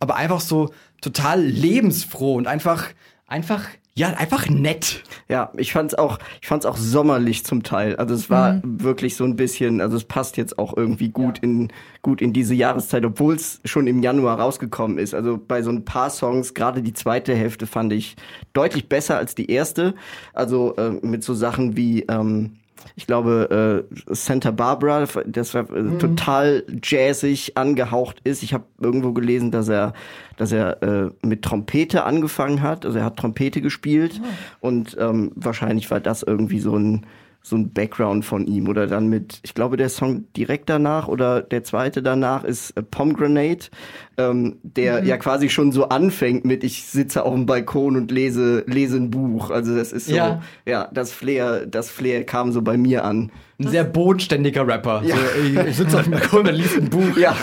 Aber 0.00 0.16
einfach 0.16 0.40
so 0.40 0.70
total 1.00 1.42
lebensfroh 1.44 2.34
und 2.36 2.46
einfach, 2.46 2.86
einfach, 3.26 3.64
ja, 3.98 4.10
einfach 4.10 4.48
nett. 4.48 5.02
Ja, 5.28 5.50
ich 5.56 5.72
fand's 5.72 5.94
auch, 5.94 6.20
ich 6.40 6.46
fand's 6.46 6.64
auch 6.66 6.76
sommerlich 6.76 7.44
zum 7.44 7.64
Teil. 7.64 7.96
Also 7.96 8.14
es 8.14 8.30
war 8.30 8.60
wirklich 8.62 9.16
so 9.16 9.24
ein 9.24 9.34
bisschen, 9.34 9.80
also 9.80 9.96
es 9.96 10.04
passt 10.04 10.36
jetzt 10.36 10.56
auch 10.56 10.76
irgendwie 10.76 11.08
gut 11.08 11.40
in 11.40 11.72
gut 12.00 12.22
in 12.22 12.32
diese 12.32 12.54
Jahreszeit, 12.54 13.04
obwohl 13.04 13.34
es 13.34 13.60
schon 13.64 13.88
im 13.88 14.00
Januar 14.00 14.38
rausgekommen 14.38 14.98
ist. 14.98 15.14
Also 15.14 15.36
bei 15.36 15.62
so 15.62 15.70
ein 15.70 15.84
paar 15.84 16.10
Songs, 16.10 16.54
gerade 16.54 16.80
die 16.80 16.92
zweite 16.92 17.34
Hälfte 17.34 17.66
fand 17.66 17.92
ich 17.92 18.14
deutlich 18.52 18.88
besser 18.88 19.16
als 19.16 19.34
die 19.34 19.50
erste. 19.50 19.94
Also 20.32 20.76
äh, 20.76 20.90
mit 21.04 21.24
so 21.24 21.34
Sachen 21.34 21.76
wie 21.76 22.02
ähm, 22.02 22.52
ich 22.96 23.06
glaube, 23.06 23.84
äh, 23.90 24.14
Santa 24.14 24.50
Barbara, 24.50 25.06
das 25.26 25.54
war, 25.54 25.70
äh, 25.70 25.82
Mhm. 25.82 25.98
total 25.98 26.64
jazzig 26.82 27.56
angehaucht 27.56 28.20
ist. 28.24 28.42
Ich 28.42 28.54
habe 28.54 28.64
irgendwo 28.80 29.12
gelesen, 29.12 29.50
dass 29.50 29.68
er, 29.68 29.92
dass 30.36 30.52
er 30.52 30.82
äh, 30.82 31.10
mit 31.26 31.42
Trompete 31.42 32.04
angefangen 32.04 32.62
hat. 32.62 32.84
Also 32.86 32.98
er 32.98 33.04
hat 33.04 33.16
Trompete 33.16 33.60
gespielt 33.60 34.20
und 34.60 34.96
ähm, 34.98 35.32
wahrscheinlich 35.34 35.90
war 35.90 36.00
das 36.00 36.22
irgendwie 36.22 36.60
so 36.60 36.76
ein 36.76 37.06
so 37.40 37.56
ein 37.56 37.72
Background 37.72 38.24
von 38.26 38.46
ihm 38.46 38.68
oder 38.68 38.86
dann 38.86 39.08
mit, 39.08 39.40
ich 39.42 39.54
glaube, 39.54 39.76
der 39.76 39.88
Song 39.88 40.24
direkt 40.36 40.68
danach 40.68 41.08
oder 41.08 41.40
der 41.40 41.64
zweite 41.64 42.02
danach 42.02 42.44
ist 42.44 42.72
äh, 42.76 42.82
Pomegranate, 42.82 43.70
ähm, 44.18 44.58
der 44.62 45.04
ja 45.04 45.16
quasi 45.16 45.48
schon 45.48 45.72
so 45.72 45.88
anfängt 45.88 46.44
mit, 46.44 46.62
ich 46.62 46.84
sitze 46.86 47.24
auf 47.24 47.32
dem 47.32 47.46
Balkon 47.46 47.96
und 47.96 48.10
lese, 48.10 48.64
lese 48.66 48.96
ein 48.98 49.10
Buch. 49.10 49.50
Also 49.50 49.74
das 49.74 49.92
ist 49.92 50.08
so, 50.08 50.14
Ja. 50.14 50.42
ja, 50.66 50.88
das 50.92 51.12
Flair, 51.12 51.64
das 51.64 51.88
Flair 51.90 52.24
kam 52.24 52.52
so 52.52 52.60
bei 52.60 52.76
mir 52.76 53.04
an. 53.04 53.30
Ein 53.60 53.68
sehr 53.68 53.84
bodenständiger 53.84 54.66
Rapper. 54.66 55.02
So, 55.04 55.14
ich, 55.66 55.76
sitze 55.76 55.96
auf 55.96 56.02
dem 56.04 56.12
Balkon 56.12 56.46
und 56.46 56.54
liest 56.54 56.76
ein 56.76 56.90
Buch. 56.90 57.16
Ja, 57.16 57.34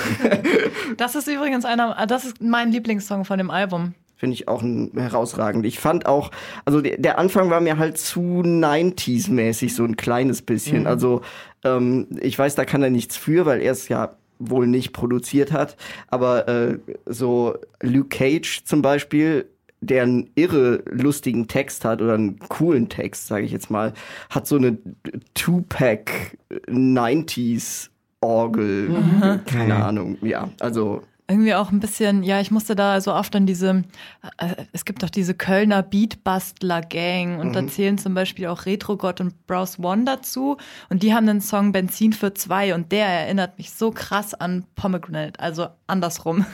Das 0.98 1.16
ist 1.16 1.28
übrigens 1.28 1.66
einer, 1.66 2.06
das 2.06 2.26
ist 2.26 2.42
mein 2.42 2.72
Lieblingssong 2.72 3.26
von 3.26 3.38
dem 3.38 3.50
Album. 3.50 3.96
Finde 4.16 4.34
ich 4.34 4.48
auch 4.48 4.62
ein, 4.62 4.92
herausragend. 4.96 5.66
Ich 5.66 5.80
fand 5.80 6.06
auch, 6.06 6.32
also 6.64 6.82
der, 6.82 7.20
Anfang 7.20 7.50
war 7.50 7.62
mir 7.62 7.78
halt 7.78 7.98
zu 7.98 8.42
90s-mäßig, 8.44 9.76
so 9.76 9.84
ein 9.84 9.98
kleines 9.98 10.42
bisschen. 10.42 10.88
Also 10.88 11.22
ähm, 11.64 12.08
ich 12.22 12.38
weiß, 12.38 12.56
da 12.56 12.66
kann 12.66 12.84
er 12.84 12.90
nichts 12.90 13.18
für, 13.18 13.46
weil 13.46 13.62
er 13.62 13.72
es 13.72 13.90
ja 13.90 14.16
wohl 14.40 14.68
nicht 14.68 14.94
produziert 14.94 15.52
hat. 15.52 15.76
Aber 16.08 16.48
äh, 16.48 16.78
so 17.06 17.56
Luke 17.82 18.10
Cage 18.10 18.64
zum 18.66 18.82
Beispiel, 18.82 19.46
der 19.82 20.04
einen 20.04 20.30
irre 20.36 20.84
lustigen 20.90 21.48
Text 21.48 21.86
hat 21.86 22.02
oder 22.02 22.14
einen 22.16 22.40
coolen 22.40 22.90
Text, 22.90 23.28
sage 23.28 23.46
ich 23.46 23.52
jetzt 23.52 23.70
mal, 23.70 23.94
hat 24.30 24.48
so 24.48 24.56
eine 24.56 24.78
Two-Pack 25.34 26.38
90s 26.68 27.90
Orgel, 28.22 29.42
keine 29.46 29.76
Ahnung, 29.76 30.18
ja, 30.24 30.50
also 30.60 31.04
Irgendwie 31.28 31.56
auch 31.56 31.72
ein 31.72 31.80
bisschen, 31.80 32.22
ja, 32.22 32.40
ich 32.40 32.52
musste 32.52 32.76
da 32.76 33.02
so 33.02 33.12
oft 33.12 33.36
an 33.36 33.48
diese, 33.48 33.84
äh, 34.38 34.56
es 34.74 34.86
gibt 34.86 35.02
doch 35.02 35.10
diese 35.10 35.34
Kölner 35.34 35.82
Beatbastler-Gang 35.82 37.40
und 37.40 37.54
da 37.54 37.66
zählen 37.68 37.98
zum 37.98 38.14
Beispiel 38.14 38.46
auch 38.46 38.68
Retrogott 38.68 39.22
und 39.22 39.48
Browse 39.48 39.82
One 39.82 40.04
dazu. 40.06 40.58
Und 40.90 41.02
die 41.02 41.16
haben 41.16 41.26
den 41.26 41.42
Song 41.42 41.72
Benzin 41.72 42.14
für 42.14 42.36
zwei 42.36 42.76
und 42.76 42.92
der 42.92 43.08
erinnert 43.08 43.58
mich 43.58 43.72
so 43.72 43.90
krass 43.90 44.36
an 44.36 44.66
Pomegranate, 44.76 45.40
also 45.40 45.68
andersrum. 45.88 46.46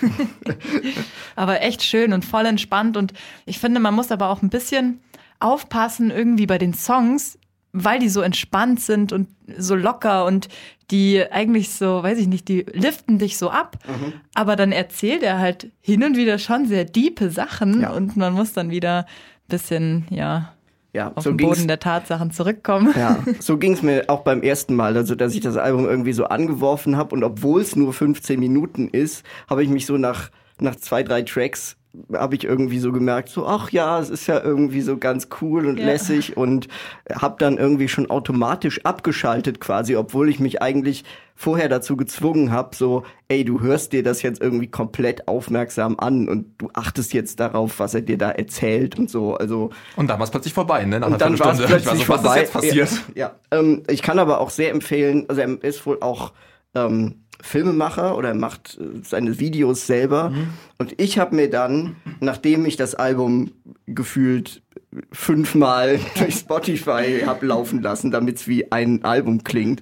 aber 1.35 1.61
echt 1.61 1.83
schön 1.83 2.13
und 2.13 2.23
voll 2.23 2.45
entspannt. 2.45 2.95
Und 2.95 3.11
ich 3.45 3.59
finde, 3.59 3.81
man 3.81 3.93
muss 3.93 4.11
aber 4.11 4.29
auch 4.29 4.41
ein 4.41 4.49
bisschen 4.49 5.01
aufpassen 5.41 6.11
irgendwie 6.11 6.45
bei 6.45 6.57
den 6.57 6.73
Songs, 6.73 7.37
weil 7.73 7.99
die 7.99 8.09
so 8.09 8.21
entspannt 8.21 8.81
sind 8.81 9.13
und 9.13 9.27
so 9.57 9.75
locker 9.75 10.25
und 10.25 10.49
die 10.91 11.23
eigentlich 11.31 11.69
so, 11.71 12.03
weiß 12.03 12.17
ich 12.17 12.27
nicht, 12.27 12.47
die 12.49 12.65
liften 12.73 13.17
dich 13.17 13.37
so 13.37 13.49
ab. 13.49 13.77
Mhm. 13.87 14.13
Aber 14.33 14.55
dann 14.55 14.71
erzählt 14.71 15.23
er 15.23 15.39
halt 15.39 15.71
hin 15.79 16.03
und 16.03 16.17
wieder 16.17 16.37
schon 16.37 16.65
sehr 16.65 16.83
diepe 16.85 17.29
Sachen 17.29 17.81
Ja. 17.81 17.91
und 17.91 18.17
man 18.17 18.33
muss 18.33 18.53
dann 18.53 18.69
wieder 18.71 18.99
ein 18.99 19.47
bisschen, 19.47 20.05
ja, 20.09 20.53
ja, 20.93 21.13
auf 21.15 21.23
so 21.23 21.31
den. 21.31 21.37
Boden 21.47 21.67
der 21.69 21.79
Tatsachen 21.79 22.31
zurückkommen. 22.31 22.93
Ja, 22.97 23.19
so 23.39 23.57
ging's 23.57 23.81
mir 23.81 24.03
auch 24.09 24.21
beim 24.23 24.41
ersten 24.43 24.75
Mal, 24.75 24.97
also 24.97 25.15
dass 25.15 25.33
ich 25.33 25.39
das 25.39 25.55
Album 25.55 25.85
irgendwie 25.85 26.11
so 26.11 26.25
angeworfen 26.25 26.97
habe 26.97 27.15
und 27.15 27.23
obwohl 27.23 27.61
es 27.61 27.77
nur 27.77 27.93
15 27.93 28.37
Minuten 28.37 28.89
ist, 28.89 29.23
habe 29.49 29.63
ich 29.63 29.69
mich 29.69 29.85
so 29.85 29.97
nach 29.97 30.29
nach 30.59 30.75
zwei 30.75 31.01
drei 31.03 31.21
Tracks 31.23 31.77
habe 32.13 32.35
ich 32.35 32.45
irgendwie 32.45 32.79
so 32.79 32.91
gemerkt, 32.91 33.29
so 33.29 33.45
ach 33.45 33.69
ja, 33.71 33.99
es 33.99 34.09
ist 34.09 34.27
ja 34.27 34.41
irgendwie 34.41 34.81
so 34.81 34.97
ganz 34.97 35.27
cool 35.41 35.65
und 35.65 35.77
Ja. 35.77 35.85
lässig 35.87 36.37
und 36.37 36.67
habe 37.13 37.35
dann 37.39 37.57
irgendwie 37.57 37.89
schon 37.89 38.09
automatisch 38.09 38.79
abgeschaltet 38.85 39.59
quasi, 39.59 39.95
obwohl 39.97 40.29
ich 40.29 40.39
mich 40.39 40.61
eigentlich 40.61 41.03
vorher 41.35 41.67
dazu 41.69 41.97
gezwungen 41.97 42.51
habe, 42.51 42.75
so 42.75 43.03
ey, 43.27 43.43
du 43.43 43.59
hörst 43.61 43.91
dir 43.93 44.03
das 44.03 44.21
jetzt 44.21 44.41
irgendwie 44.41 44.67
komplett 44.67 45.27
aufmerksam 45.27 45.95
an 45.99 46.29
und 46.29 46.45
du 46.59 46.69
achtest 46.73 47.13
jetzt 47.13 47.39
darauf, 47.39 47.79
was 47.79 47.93
er 47.93 48.01
dir 48.01 48.17
da 48.17 48.31
erzählt 48.31 48.97
und 48.97 49.09
so, 49.09 49.35
also 49.35 49.69
Und 49.97 50.07
dann 50.09 50.17
war 50.19 50.23
es 50.25 50.31
plötzlich 50.31 50.53
vorbei, 50.53 50.85
ne? 50.85 50.99
Nach 50.99 51.07
und 51.09 51.19
dann 51.19 51.37
war 51.39 51.51
es 51.53 51.57
plötzlich 51.65 52.01
ich 52.01 52.07
war 52.07 52.19
so, 52.19 52.23
vorbei. 52.23 52.23
was 52.23 52.35
ist 52.35 52.41
jetzt 52.41 52.53
passiert? 52.53 52.89
Ja, 53.15 53.31
ja. 53.51 53.59
Ähm, 53.59 53.83
ich 53.89 54.01
kann 54.01 54.17
aber 54.19 54.39
auch 54.39 54.49
sehr 54.49 54.71
empfehlen, 54.71 55.25
also 55.27 55.41
er 55.41 55.63
ist 55.63 55.85
wohl 55.85 55.97
auch 56.01 56.31
ähm, 56.73 57.20
Filmemacher 57.41 58.17
oder 58.17 58.29
er 58.29 58.35
macht 58.35 58.77
äh, 58.79 59.01
seine 59.03 59.39
Videos 59.39 59.87
selber. 59.87 60.29
Mhm. 60.29 60.49
Und 60.77 60.99
ich 61.01 61.19
habe 61.19 61.35
mir 61.35 61.49
dann, 61.49 61.95
nachdem 62.19 62.65
ich 62.65 62.77
das 62.77 62.95
Album 62.95 63.51
gefühlt 63.87 64.61
fünfmal 65.11 65.99
durch 66.17 66.35
Spotify 66.35 67.21
hab 67.25 67.41
laufen 67.43 67.81
lassen, 67.81 68.11
damit 68.11 68.37
es 68.37 68.47
wie 68.47 68.71
ein 68.71 69.03
Album 69.03 69.43
klingt, 69.43 69.81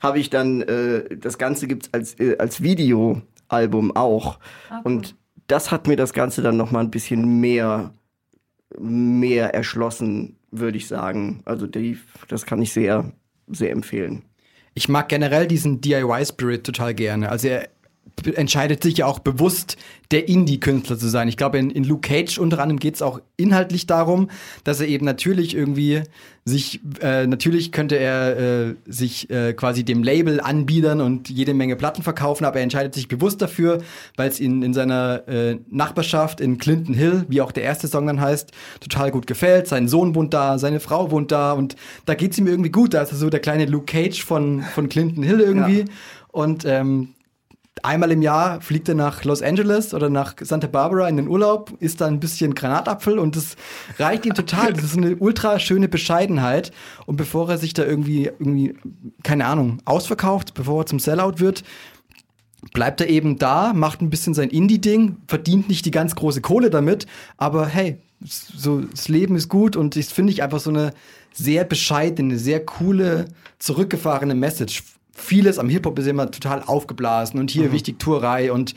habe 0.00 0.18
ich 0.18 0.30
dann, 0.30 0.62
äh, 0.62 1.16
das 1.16 1.38
Ganze 1.38 1.66
gibt's 1.66 1.88
als, 1.92 2.18
äh, 2.20 2.36
als 2.38 2.62
Videoalbum 2.62 3.96
auch. 3.96 4.38
Und 4.84 5.16
das 5.46 5.70
hat 5.70 5.86
mir 5.86 5.96
das 5.96 6.12
Ganze 6.12 6.42
dann 6.42 6.56
noch 6.56 6.70
mal 6.70 6.80
ein 6.80 6.90
bisschen 6.90 7.40
mehr 7.40 7.92
mehr 8.78 9.54
erschlossen, 9.54 10.36
würde 10.50 10.76
ich 10.76 10.88
sagen. 10.88 11.42
Also 11.44 11.66
die, 11.66 11.98
das 12.28 12.46
kann 12.46 12.62
ich 12.62 12.72
sehr, 12.72 13.12
sehr 13.46 13.70
empfehlen. 13.70 14.22
Ich 14.78 14.88
mag 14.88 15.08
generell 15.08 15.48
diesen 15.48 15.80
DIY-Spirit 15.80 16.62
total 16.62 16.94
gerne. 16.94 17.30
Also 17.30 17.48
er 17.48 17.68
entscheidet 18.34 18.82
sich 18.82 18.98
ja 18.98 19.06
auch 19.06 19.18
bewusst, 19.18 19.76
der 20.10 20.28
Indie-Künstler 20.28 20.98
zu 20.98 21.08
sein. 21.08 21.28
Ich 21.28 21.36
glaube, 21.36 21.58
in, 21.58 21.70
in 21.70 21.84
Luke 21.84 22.08
Cage 22.08 22.38
unter 22.38 22.58
anderem 22.60 22.78
geht 22.78 22.94
es 22.94 23.02
auch 23.02 23.20
inhaltlich 23.36 23.86
darum, 23.86 24.30
dass 24.64 24.80
er 24.80 24.88
eben 24.88 25.04
natürlich 25.04 25.54
irgendwie 25.54 26.02
sich, 26.46 26.80
äh, 27.02 27.26
natürlich 27.26 27.72
könnte 27.72 27.96
er 27.98 28.38
äh, 28.38 28.74
sich 28.86 29.28
äh, 29.28 29.52
quasi 29.52 29.84
dem 29.84 30.02
Label 30.02 30.40
anbiedern 30.40 31.02
und 31.02 31.28
jede 31.28 31.52
Menge 31.52 31.76
Platten 31.76 32.02
verkaufen, 32.02 32.46
aber 32.46 32.56
er 32.56 32.62
entscheidet 32.62 32.94
sich 32.94 33.06
bewusst 33.06 33.42
dafür, 33.42 33.82
weil 34.16 34.30
es 34.30 34.40
ihm 34.40 34.62
in 34.62 34.72
seiner 34.72 35.28
äh, 35.28 35.58
Nachbarschaft 35.68 36.40
in 36.40 36.56
Clinton 36.56 36.94
Hill, 36.94 37.26
wie 37.28 37.42
auch 37.42 37.52
der 37.52 37.64
erste 37.64 37.86
Song 37.86 38.06
dann 38.06 38.20
heißt, 38.20 38.50
total 38.80 39.10
gut 39.10 39.26
gefällt. 39.26 39.68
Sein 39.68 39.88
Sohn 39.88 40.14
wohnt 40.14 40.32
da, 40.32 40.58
seine 40.58 40.80
Frau 40.80 41.10
wohnt 41.10 41.30
da 41.30 41.52
und 41.52 41.76
da 42.06 42.14
geht 42.14 42.32
es 42.32 42.38
ihm 42.38 42.46
irgendwie 42.46 42.70
gut. 42.70 42.94
Da 42.94 43.02
ist 43.02 43.12
er 43.12 43.18
so 43.18 43.28
der 43.28 43.40
kleine 43.40 43.66
Luke 43.66 43.84
Cage 43.84 44.24
von, 44.24 44.62
von 44.74 44.88
Clinton 44.88 45.22
Hill 45.22 45.40
irgendwie. 45.40 45.80
Ja. 45.80 45.84
Und 46.28 46.64
ähm, 46.64 47.08
einmal 47.84 48.10
im 48.10 48.22
Jahr 48.22 48.60
fliegt 48.60 48.88
er 48.88 48.94
nach 48.94 49.24
Los 49.24 49.42
Angeles 49.42 49.94
oder 49.94 50.10
nach 50.10 50.34
Santa 50.40 50.66
Barbara 50.66 51.08
in 51.08 51.16
den 51.16 51.28
Urlaub, 51.28 51.72
isst 51.80 52.00
da 52.00 52.06
ein 52.06 52.20
bisschen 52.20 52.54
Granatapfel 52.54 53.18
und 53.18 53.36
das 53.36 53.56
reicht 53.98 54.26
ihm 54.26 54.34
total. 54.34 54.72
Das 54.72 54.84
ist 54.84 54.96
eine 54.96 55.16
ultra 55.16 55.58
schöne 55.58 55.88
Bescheidenheit. 55.88 56.72
Und 57.06 57.16
bevor 57.16 57.48
er 57.50 57.58
sich 57.58 57.74
da 57.74 57.84
irgendwie, 57.84 58.26
irgendwie, 58.26 58.74
keine 59.22 59.46
Ahnung, 59.46 59.78
ausverkauft, 59.84 60.54
bevor 60.54 60.82
er 60.82 60.86
zum 60.86 60.98
Sellout 60.98 61.34
wird, 61.38 61.64
bleibt 62.72 63.00
er 63.00 63.08
eben 63.08 63.38
da, 63.38 63.72
macht 63.72 64.00
ein 64.00 64.10
bisschen 64.10 64.34
sein 64.34 64.50
Indie-Ding, 64.50 65.18
verdient 65.26 65.68
nicht 65.68 65.86
die 65.86 65.90
ganz 65.90 66.14
große 66.14 66.40
Kohle 66.40 66.70
damit, 66.70 67.06
aber 67.36 67.66
hey, 67.66 67.98
so 68.20 68.80
das 68.80 69.08
Leben 69.08 69.36
ist 69.36 69.48
gut 69.48 69.76
und 69.76 69.96
das 69.96 70.10
finde 70.10 70.32
ich 70.32 70.42
einfach 70.42 70.58
so 70.58 70.70
eine 70.70 70.92
sehr 71.32 71.64
bescheidene, 71.64 72.36
sehr 72.38 72.64
coole, 72.64 73.26
zurückgefahrene 73.58 74.34
Message. 74.34 74.82
Vieles 75.18 75.58
am 75.58 75.68
Hip-Hop 75.68 75.98
ist 75.98 76.06
immer 76.06 76.30
total 76.30 76.62
aufgeblasen 76.62 77.38
und 77.40 77.50
hier 77.50 77.72
wichtig 77.72 77.98
Tourerei 77.98 78.52
und 78.52 78.74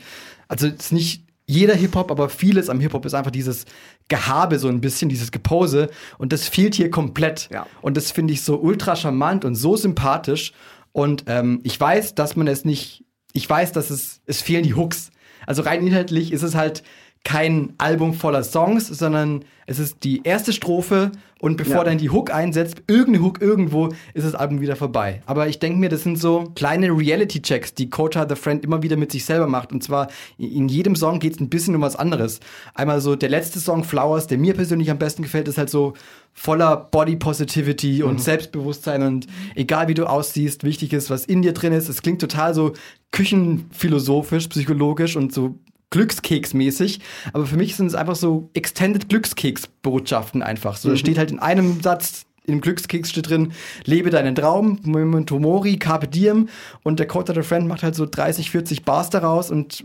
also 0.48 0.66
es 0.66 0.74
ist 0.74 0.92
nicht 0.92 1.24
jeder 1.46 1.74
Hip-Hop, 1.74 2.10
aber 2.10 2.28
vieles 2.28 2.68
am 2.68 2.80
Hip-Hop 2.80 3.04
ist 3.04 3.14
einfach 3.14 3.30
dieses 3.30 3.64
Gehabe 4.08 4.58
so 4.58 4.68
ein 4.68 4.80
bisschen, 4.80 5.08
dieses 5.08 5.32
Gepose 5.32 5.90
und 6.18 6.32
das 6.32 6.48
fehlt 6.48 6.74
hier 6.74 6.90
komplett. 6.90 7.48
Ja. 7.52 7.66
Und 7.80 7.96
das 7.96 8.10
finde 8.10 8.32
ich 8.32 8.42
so 8.42 8.58
ultra 8.60 8.96
charmant 8.96 9.44
und 9.44 9.54
so 9.54 9.76
sympathisch. 9.76 10.52
Und 10.92 11.24
ähm, 11.26 11.60
ich 11.62 11.78
weiß, 11.78 12.14
dass 12.14 12.36
man 12.36 12.46
es 12.46 12.64
nicht, 12.64 13.04
ich 13.32 13.48
weiß, 13.48 13.72
dass 13.72 13.90
es, 13.90 14.20
es 14.26 14.40
fehlen 14.40 14.62
die 14.62 14.74
Hooks. 14.74 15.10
Also 15.46 15.62
rein 15.62 15.86
inhaltlich 15.86 16.32
ist 16.32 16.42
es 16.42 16.54
halt 16.54 16.82
kein 17.24 17.74
Album 17.78 18.14
voller 18.14 18.42
Songs, 18.42 18.88
sondern 18.88 19.44
es 19.66 19.78
ist 19.78 20.02
die 20.02 20.22
erste 20.24 20.52
Strophe 20.52 21.12
und 21.40 21.56
bevor 21.56 21.76
Ja. 21.78 21.84
dann 21.84 21.98
die 21.98 22.10
Hook 22.10 22.32
einsetzt, 22.34 22.82
irgendeine 22.88 23.24
Hook 23.24 23.40
irgendwo, 23.40 23.90
ist 24.12 24.26
das 24.26 24.34
Album 24.34 24.60
wieder 24.60 24.74
vorbei. 24.74 25.22
Aber 25.26 25.46
ich 25.46 25.60
denke 25.60 25.78
mir, 25.78 25.88
das 25.88 26.02
sind 26.02 26.18
so 26.18 26.52
kleine 26.56 26.88
Reality-Checks, 26.88 27.74
die 27.74 27.88
Kota 27.90 28.26
the 28.28 28.34
Friend 28.34 28.64
immer 28.64 28.82
wieder 28.82 28.96
mit 28.96 29.12
sich 29.12 29.24
selber 29.24 29.46
macht. 29.46 29.72
Und 29.72 29.84
zwar 29.84 30.08
in 30.36 30.68
jedem 30.68 30.96
Song 30.96 31.20
geht 31.20 31.34
es 31.34 31.40
ein 31.40 31.48
bisschen 31.48 31.76
um 31.76 31.80
was 31.82 31.94
anderes. 31.94 32.40
Einmal 32.74 33.00
so 33.00 33.14
der 33.14 33.28
letzte 33.28 33.60
Song, 33.60 33.84
Flowers, 33.84 34.26
der 34.26 34.38
mir 34.38 34.54
persönlich 34.54 34.90
am 34.90 34.98
besten 34.98 35.22
gefällt, 35.22 35.46
ist 35.46 35.58
halt 35.58 35.70
so 35.70 35.94
voller 36.32 36.76
Body 36.76 37.16
Positivity 37.16 38.02
und 38.02 38.20
Selbstbewusstsein 38.20 39.02
und 39.02 39.26
egal 39.54 39.86
wie 39.86 39.94
du 39.94 40.06
aussiehst, 40.06 40.64
wichtig 40.64 40.92
ist, 40.92 41.08
was 41.08 41.24
in 41.24 41.42
dir 41.42 41.52
drin 41.52 41.72
ist. 41.72 41.88
Es 41.88 42.02
klingt 42.02 42.20
total 42.20 42.52
so 42.54 42.72
küchenphilosophisch, 43.12 44.48
psychologisch 44.48 45.16
und 45.16 45.32
so 45.32 45.58
Glückskeksmäßig, 45.92 47.00
aber 47.32 47.46
für 47.46 47.56
mich 47.56 47.76
sind 47.76 47.86
es 47.86 47.94
einfach 47.94 48.16
so 48.16 48.50
Extended 48.54 49.08
Glückskeks-Botschaften 49.08 50.42
einfach. 50.42 50.76
So, 50.76 50.90
da 50.90 50.96
steht 50.96 51.18
halt 51.18 51.30
in 51.30 51.38
einem 51.38 51.80
Satz, 51.80 52.24
dem 52.48 52.60
Glückskeks 52.60 53.10
steht 53.10 53.28
drin, 53.28 53.52
lebe 53.84 54.10
deinen 54.10 54.34
Traum, 54.34 54.80
Memento 54.82 55.38
Mori, 55.38 55.76
Carpe 55.76 56.08
Diem. 56.08 56.48
Und 56.82 56.98
der 56.98 57.06
Code 57.06 57.34
the 57.34 57.42
Friend 57.42 57.68
macht 57.68 57.84
halt 57.84 57.94
so 57.94 58.06
30, 58.06 58.50
40 58.50 58.84
Bars 58.84 59.10
daraus 59.10 59.50
und 59.50 59.84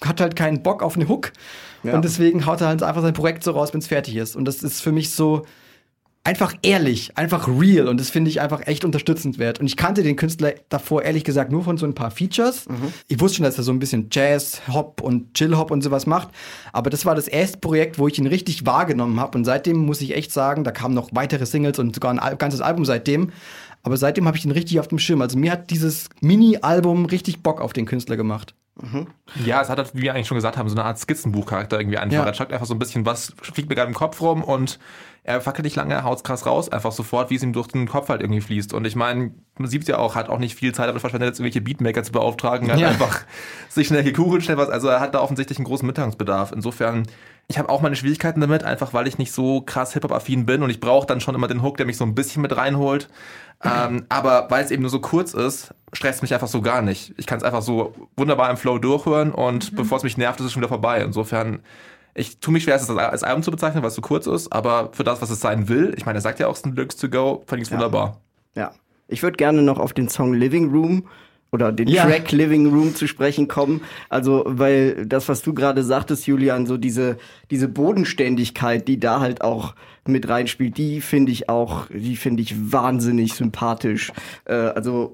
hat 0.00 0.20
halt 0.20 0.34
keinen 0.34 0.62
Bock 0.62 0.82
auf 0.82 0.96
eine 0.96 1.08
Hook. 1.08 1.32
Ja. 1.84 1.94
und 1.94 2.02
deswegen 2.02 2.46
haut 2.46 2.62
er 2.62 2.68
halt 2.68 2.82
einfach 2.82 3.02
sein 3.02 3.12
Projekt 3.12 3.44
so 3.44 3.50
raus, 3.50 3.74
wenn 3.74 3.80
es 3.80 3.86
fertig 3.86 4.16
ist. 4.16 4.36
Und 4.36 4.46
das 4.46 4.62
ist 4.62 4.80
für 4.80 4.90
mich 4.90 5.10
so 5.10 5.44
einfach 6.24 6.54
ehrlich, 6.62 7.16
einfach 7.16 7.46
real 7.48 7.86
und 7.86 8.00
das 8.00 8.10
finde 8.10 8.30
ich 8.30 8.40
einfach 8.40 8.66
echt 8.66 8.84
unterstützend 8.84 9.38
wert. 9.38 9.60
Und 9.60 9.66
ich 9.66 9.76
kannte 9.76 10.02
den 10.02 10.16
Künstler 10.16 10.54
davor 10.70 11.02
ehrlich 11.02 11.22
gesagt 11.22 11.52
nur 11.52 11.62
von 11.62 11.76
so 11.76 11.86
ein 11.86 11.94
paar 11.94 12.10
Features. 12.10 12.66
Ich 13.08 13.20
wusste 13.20 13.36
schon, 13.36 13.44
dass 13.44 13.58
er 13.58 13.64
so 13.64 13.72
ein 13.72 13.78
bisschen 13.78 14.08
Jazz, 14.10 14.62
Hop 14.68 15.02
und 15.02 15.34
Chill 15.34 15.56
Hop 15.56 15.70
und 15.70 15.82
sowas 15.82 16.06
macht, 16.06 16.28
aber 16.72 16.90
das 16.90 17.04
war 17.04 17.14
das 17.14 17.28
erste 17.28 17.58
Projekt, 17.58 17.98
wo 17.98 18.08
ich 18.08 18.18
ihn 18.18 18.26
richtig 18.26 18.66
wahrgenommen 18.66 19.20
habe 19.20 19.38
und 19.38 19.44
seitdem 19.44 19.76
muss 19.76 20.00
ich 20.00 20.16
echt 20.16 20.32
sagen, 20.32 20.64
da 20.64 20.70
kamen 20.70 20.94
noch 20.94 21.10
weitere 21.12 21.46
Singles 21.46 21.78
und 21.78 21.94
sogar 21.94 22.18
ein 22.18 22.38
ganzes 22.38 22.60
Album 22.60 22.84
seitdem. 22.84 23.30
Aber 23.82 23.98
seitdem 23.98 24.26
habe 24.26 24.38
ich 24.38 24.46
ihn 24.46 24.50
richtig 24.50 24.80
auf 24.80 24.88
dem 24.88 24.98
Schirm. 24.98 25.20
Also 25.20 25.38
mir 25.38 25.52
hat 25.52 25.70
dieses 25.70 26.08
Mini-Album 26.22 27.04
richtig 27.04 27.42
Bock 27.42 27.60
auf 27.60 27.74
den 27.74 27.84
Künstler 27.84 28.16
gemacht. 28.16 28.54
Ja, 29.44 29.62
es 29.62 29.68
hat, 29.68 29.78
halt, 29.78 29.94
wie 29.94 30.02
wir 30.02 30.14
eigentlich 30.14 30.26
schon 30.26 30.36
gesagt 30.36 30.56
haben, 30.56 30.68
so 30.68 30.74
eine 30.76 30.84
Art 30.84 30.98
Skizzenbuchcharakter 30.98 31.78
irgendwie 31.78 31.98
einfach. 31.98 32.18
Ja. 32.18 32.26
Er 32.26 32.34
schreibt 32.34 32.52
einfach 32.52 32.66
so 32.66 32.74
ein 32.74 32.78
bisschen, 32.78 33.06
was 33.06 33.32
fliegt 33.42 33.68
mir 33.68 33.74
gerade 33.74 33.88
im 33.88 33.94
Kopf 33.94 34.20
rum 34.20 34.42
und 34.42 34.78
er 35.26 35.40
fackelt 35.40 35.64
nicht 35.64 35.76
lange, 35.76 36.04
haut's 36.04 36.22
krass 36.22 36.44
raus, 36.44 36.70
einfach 36.70 36.92
sofort, 36.92 37.30
wie 37.30 37.36
es 37.36 37.42
ihm 37.42 37.54
durch 37.54 37.68
den 37.68 37.88
Kopf 37.88 38.10
halt 38.10 38.20
irgendwie 38.20 38.42
fließt. 38.42 38.74
Und 38.74 38.86
ich 38.86 38.94
meine, 38.94 39.32
man 39.56 39.68
sieht 39.70 39.88
ja 39.88 39.96
auch, 39.96 40.16
hat 40.16 40.28
auch 40.28 40.38
nicht 40.38 40.54
viel 40.54 40.74
Zeit 40.74 40.86
damit 40.86 41.00
verschwendet, 41.00 41.28
jetzt 41.28 41.38
irgendwelche 41.40 41.62
Beatmaker 41.62 42.02
zu 42.02 42.12
beauftragen, 42.12 42.70
hat 42.70 42.78
Ja. 42.78 42.88
einfach 42.88 43.22
sich 43.70 43.86
schnell 43.88 44.04
gekugelt, 44.04 44.44
schnell 44.44 44.58
was. 44.58 44.68
Also 44.68 44.88
er 44.88 45.00
hat 45.00 45.14
da 45.14 45.20
offensichtlich 45.20 45.56
einen 45.58 45.64
großen 45.64 45.86
Mitteilungsbedarf. 45.86 46.52
Insofern, 46.52 47.04
ich 47.48 47.58
habe 47.58 47.70
auch 47.70 47.80
meine 47.80 47.96
Schwierigkeiten 47.96 48.42
damit, 48.42 48.64
einfach 48.64 48.92
weil 48.92 49.06
ich 49.08 49.16
nicht 49.16 49.32
so 49.32 49.62
krass 49.62 49.94
Hip-Hop-affin 49.94 50.44
bin 50.44 50.62
und 50.62 50.68
ich 50.68 50.80
brauche 50.80 51.06
dann 51.06 51.22
schon 51.22 51.34
immer 51.34 51.48
den 51.48 51.62
Hook, 51.62 51.78
der 51.78 51.86
mich 51.86 51.96
so 51.96 52.04
ein 52.04 52.14
bisschen 52.14 52.42
mit 52.42 52.54
reinholt. 52.54 53.08
Ähm, 53.64 54.04
aber 54.10 54.48
weil 54.50 54.62
es 54.62 54.70
eben 54.70 54.82
nur 54.82 54.90
so 54.90 55.00
kurz 55.00 55.32
ist, 55.32 55.72
stresst 55.94 56.22
mich 56.22 56.34
einfach 56.34 56.48
so 56.48 56.60
gar 56.60 56.82
nicht. 56.82 57.14
Ich 57.16 57.26
kann 57.26 57.38
es 57.38 57.44
einfach 57.44 57.62
so 57.62 57.94
wunderbar 58.16 58.50
im 58.50 58.56
Flow 58.56 58.78
durchhören 58.78 59.32
und 59.32 59.74
bevor 59.76 59.96
es 59.98 60.04
mich 60.04 60.16
nervt, 60.18 60.38
ist 60.40 60.46
es 60.46 60.52
schon 60.52 60.60
wieder 60.60 60.68
vorbei. 60.68 61.00
Insofern, 61.00 61.60
ich 62.14 62.38
tue 62.40 62.52
mich 62.52 62.64
schwer, 62.64 62.76
es 62.76 62.88
als- 62.90 63.22
Album 63.22 63.42
zu 63.42 63.50
bezeichnen, 63.50 63.82
weil 63.82 63.88
es 63.88 63.94
so 63.94 64.02
kurz 64.02 64.26
ist, 64.26 64.52
aber 64.52 64.90
für 64.92 65.04
das, 65.04 65.22
was 65.22 65.30
es 65.30 65.40
sein 65.40 65.68
will, 65.68 65.94
ich 65.96 66.04
meine, 66.04 66.18
er 66.18 66.22
sagt 66.22 66.38
ja 66.40 66.48
auch, 66.48 66.52
es 66.52 66.58
ist 66.58 66.66
ein 66.66 66.74
Lyrics 66.76 66.96
to 66.96 67.08
go, 67.08 67.42
fand 67.46 67.62
ich 67.62 67.68
es 67.68 67.72
wunderbar. 67.72 68.20
Ja. 68.54 68.72
Ich 69.08 69.22
würde 69.22 69.36
gerne 69.36 69.62
noch 69.62 69.78
auf 69.78 69.92
den 69.92 70.08
Song 70.08 70.32
Living 70.34 70.70
Room 70.70 71.06
oder 71.52 71.70
den 71.70 71.86
Ja. 71.88 72.04
Track 72.06 72.32
Living 72.32 72.66
Room 72.72 72.94
zu 72.96 73.06
sprechen 73.06 73.46
kommen. 73.48 73.82
Also, 74.08 74.42
weil 74.46 75.06
das, 75.06 75.28
was 75.28 75.42
du 75.42 75.54
gerade 75.54 75.84
sagtest, 75.84 76.26
Julian, 76.26 76.66
so 76.66 76.76
diese, 76.78 77.18
diese 77.50 77.68
Bodenständigkeit, 77.68 78.88
die 78.88 78.98
da 78.98 79.20
halt 79.20 79.42
auch 79.42 79.74
mit 80.08 80.28
reinspielt, 80.28 80.76
die 80.76 81.00
finde 81.00 81.32
ich 81.32 81.48
auch, 81.48 81.86
die 81.90 82.16
finde 82.16 82.42
ich 82.42 82.72
wahnsinnig 82.72 83.34
sympathisch. 83.34 84.12
Äh, 84.44 84.54
also, 84.54 85.12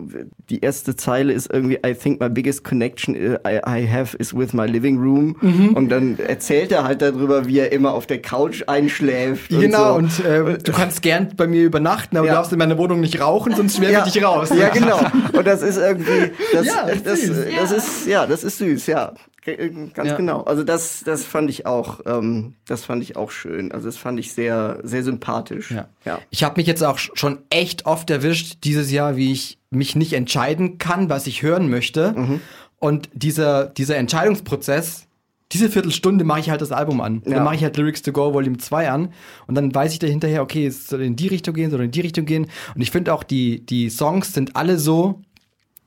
die 0.49 0.61
erste 0.61 0.97
Zeile 0.97 1.33
ist 1.33 1.53
irgendwie, 1.53 1.79
I 1.87 1.95
think 1.95 2.21
my 2.21 2.29
biggest 2.29 2.65
connection 2.65 3.15
I, 3.15 3.61
I 3.67 3.87
have 3.89 4.17
is 4.19 4.35
with 4.37 4.53
my 4.53 4.67
living 4.67 4.99
room. 4.99 5.37
Und 5.75 5.89
dann 5.91 6.19
erzählt 6.19 6.73
er 6.73 6.85
halt 6.85 7.03
darüber, 7.03 7.47
wie 7.47 7.59
er 7.59 7.73
immer 7.73 7.93
auf 7.95 8.07
der 8.07 8.21
Couch 8.21 8.63
einschläft. 8.67 9.49
genau, 9.51 9.97
und 9.97 10.11
so. 10.13 10.23
und 10.25 10.29
äh, 10.29 10.59
du 10.59 10.73
kannst 10.73 11.03
gern 11.03 11.29
bei 11.37 11.47
mir 11.47 11.63
übernachten, 11.65 12.17
aber 12.17 12.27
Ja. 12.27 12.33
du 12.33 12.37
darfst 12.39 12.53
in 12.53 12.59
meiner 12.59 12.79
Wohnung 12.79 13.01
nicht 13.01 13.21
rauchen, 13.21 13.55
sonst 13.55 13.77
schwärme 13.77 14.05
ich 14.07 14.13
dich 14.13 14.25
raus. 14.25 14.51
Ja, 14.57 14.69
genau. 14.69 14.99
Und 15.33 15.47
das 15.47 15.63
ist 15.63 15.77
irgendwie, 15.79 16.33
das, 16.53 16.67
Ja, 16.67 16.83
ist 16.89 17.07
das, 17.07 17.21
süß. 17.23 17.37
das 17.61 17.73
ist, 17.73 18.07
ja, 18.07 18.27
das 18.27 18.45
ist 18.45 18.59
süß, 18.59 18.87
ja. 18.87 19.13
Ge- 19.43 19.71
Ganz 19.95 20.09
Ja. 20.11 20.17
genau. 20.17 20.43
Also 20.43 20.65
das, 20.65 21.03
das 21.05 21.25
fand 21.25 21.49
ich 21.51 21.65
auch, 21.67 22.01
ähm, 22.07 22.55
das 22.67 22.85
fand 22.85 23.03
ich 23.03 23.17
auch 23.17 23.31
schön. 23.31 23.73
Also 23.73 23.87
das 23.87 23.97
fand 23.97 24.19
ich 24.21 24.33
sehr, 24.33 24.81
sehr 24.83 25.03
sympathisch. 25.03 25.71
Ja. 25.71 25.89
ja. 26.05 26.19
Ich 26.31 26.45
habe 26.45 26.57
mich 26.61 26.67
jetzt 26.67 26.85
auch 26.85 26.99
sch- 26.99 27.11
schon 27.15 27.39
echt 27.49 27.87
oft 27.87 28.11
erwischt 28.11 28.59
dieses 28.65 28.91
Jahr, 28.91 29.17
wie 29.17 29.33
ich 29.33 29.59
mich 29.71 29.97
nicht 29.97 30.13
entscheiden 30.13 30.79
kann, 30.79 31.09
was 31.09 31.27
ich 31.27 31.43
hören 31.43 31.71
möchte. 31.71 32.13
Mhm. 32.13 32.41
Und 32.79 33.09
dieser, 33.15 33.67
dieser 33.67 33.97
Entscheidungsprozess, 33.97 35.07
diese 35.53 35.69
Viertelstunde 35.69 36.25
mache 36.25 36.41
ich 36.41 36.51
halt 36.51 36.61
das 36.61 36.71
Album 36.73 37.01
an. 37.01 37.23
Ja. 37.25 37.35
Dann 37.35 37.45
mache 37.45 37.57
ich 37.57 37.63
halt 37.65 37.77
Lyrics 37.77 38.03
to 38.03 38.13
Go 38.13 38.33
Volume 38.35 38.59
2 38.59 38.91
an. 38.91 39.13
Und 39.47 39.55
dann 39.55 39.75
weiß 39.75 39.93
ich 39.93 39.99
da 39.99 40.07
hinterher, 40.07 40.43
okay, 40.43 40.67
es 40.67 40.87
soll 40.87 41.03
in 41.03 41.17
die 41.17 41.29
Richtung 41.29 41.55
gehen, 41.55 41.71
soll 41.71 41.83
in 41.83 41.91
die 41.91 42.01
Richtung 42.03 42.25
gehen. 42.25 42.47
Und 42.75 42.81
ich 42.83 42.91
finde 42.91 43.13
auch, 43.15 43.23
die, 43.25 43.65
die 43.67 43.91
Songs 43.91 44.33
sind 44.33 44.55
alle 44.55 44.79
so, 44.79 45.21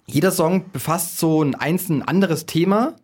jeder 0.05 0.31
Song 0.31 0.65
befasst 0.73 1.17
so 1.17 1.41
ein 1.41 1.55
einzeln 1.55 2.01
anderes 2.01 2.45
Thema 2.45 2.95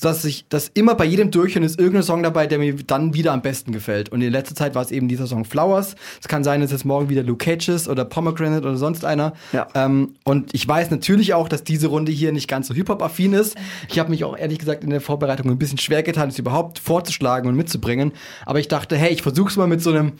dass 0.00 0.24
ich 0.24 0.46
das 0.48 0.70
immer 0.74 0.94
bei 0.94 1.04
jedem 1.04 1.30
Durchhören 1.30 1.64
ist 1.64 1.78
irgendein 1.78 2.02
Song 2.02 2.22
dabei, 2.22 2.46
der 2.46 2.58
mir 2.58 2.74
dann 2.74 3.14
wieder 3.14 3.32
am 3.32 3.42
besten 3.42 3.72
gefällt. 3.72 4.10
Und 4.10 4.20
in 4.22 4.32
letzter 4.32 4.54
Zeit 4.54 4.74
war 4.74 4.82
es 4.82 4.90
eben 4.90 5.08
dieser 5.08 5.26
Song 5.26 5.44
Flowers. 5.44 5.94
Es 6.20 6.28
kann 6.28 6.44
sein, 6.44 6.60
dass 6.60 6.72
es 6.72 6.84
morgen 6.84 7.08
wieder 7.08 7.22
Luke 7.22 7.44
Cages 7.44 7.88
oder 7.88 8.04
Pomegranate 8.04 8.66
oder 8.66 8.76
sonst 8.76 9.04
einer. 9.04 9.34
Ja. 9.52 9.66
Ähm, 9.74 10.14
und 10.24 10.52
ich 10.52 10.66
weiß 10.66 10.90
natürlich 10.90 11.34
auch, 11.34 11.48
dass 11.48 11.64
diese 11.64 11.86
Runde 11.86 12.12
hier 12.12 12.32
nicht 12.32 12.48
ganz 12.48 12.68
so 12.68 12.74
Hip-Hop-affin 12.74 13.32
ist. 13.32 13.56
Ich 13.88 13.98
habe 13.98 14.10
mich 14.10 14.24
auch 14.24 14.36
ehrlich 14.36 14.58
gesagt 14.58 14.84
in 14.84 14.90
der 14.90 15.00
Vorbereitung 15.00 15.50
ein 15.50 15.58
bisschen 15.58 15.78
schwer 15.78 16.02
getan, 16.02 16.28
es 16.28 16.38
überhaupt 16.38 16.78
vorzuschlagen 16.78 17.48
und 17.48 17.56
mitzubringen. 17.56 18.12
Aber 18.46 18.58
ich 18.58 18.68
dachte, 18.68 18.96
hey, 18.96 19.12
ich 19.12 19.22
versuch's 19.22 19.56
mal 19.56 19.66
mit 19.66 19.82
so 19.82 19.90
einem 19.90 20.12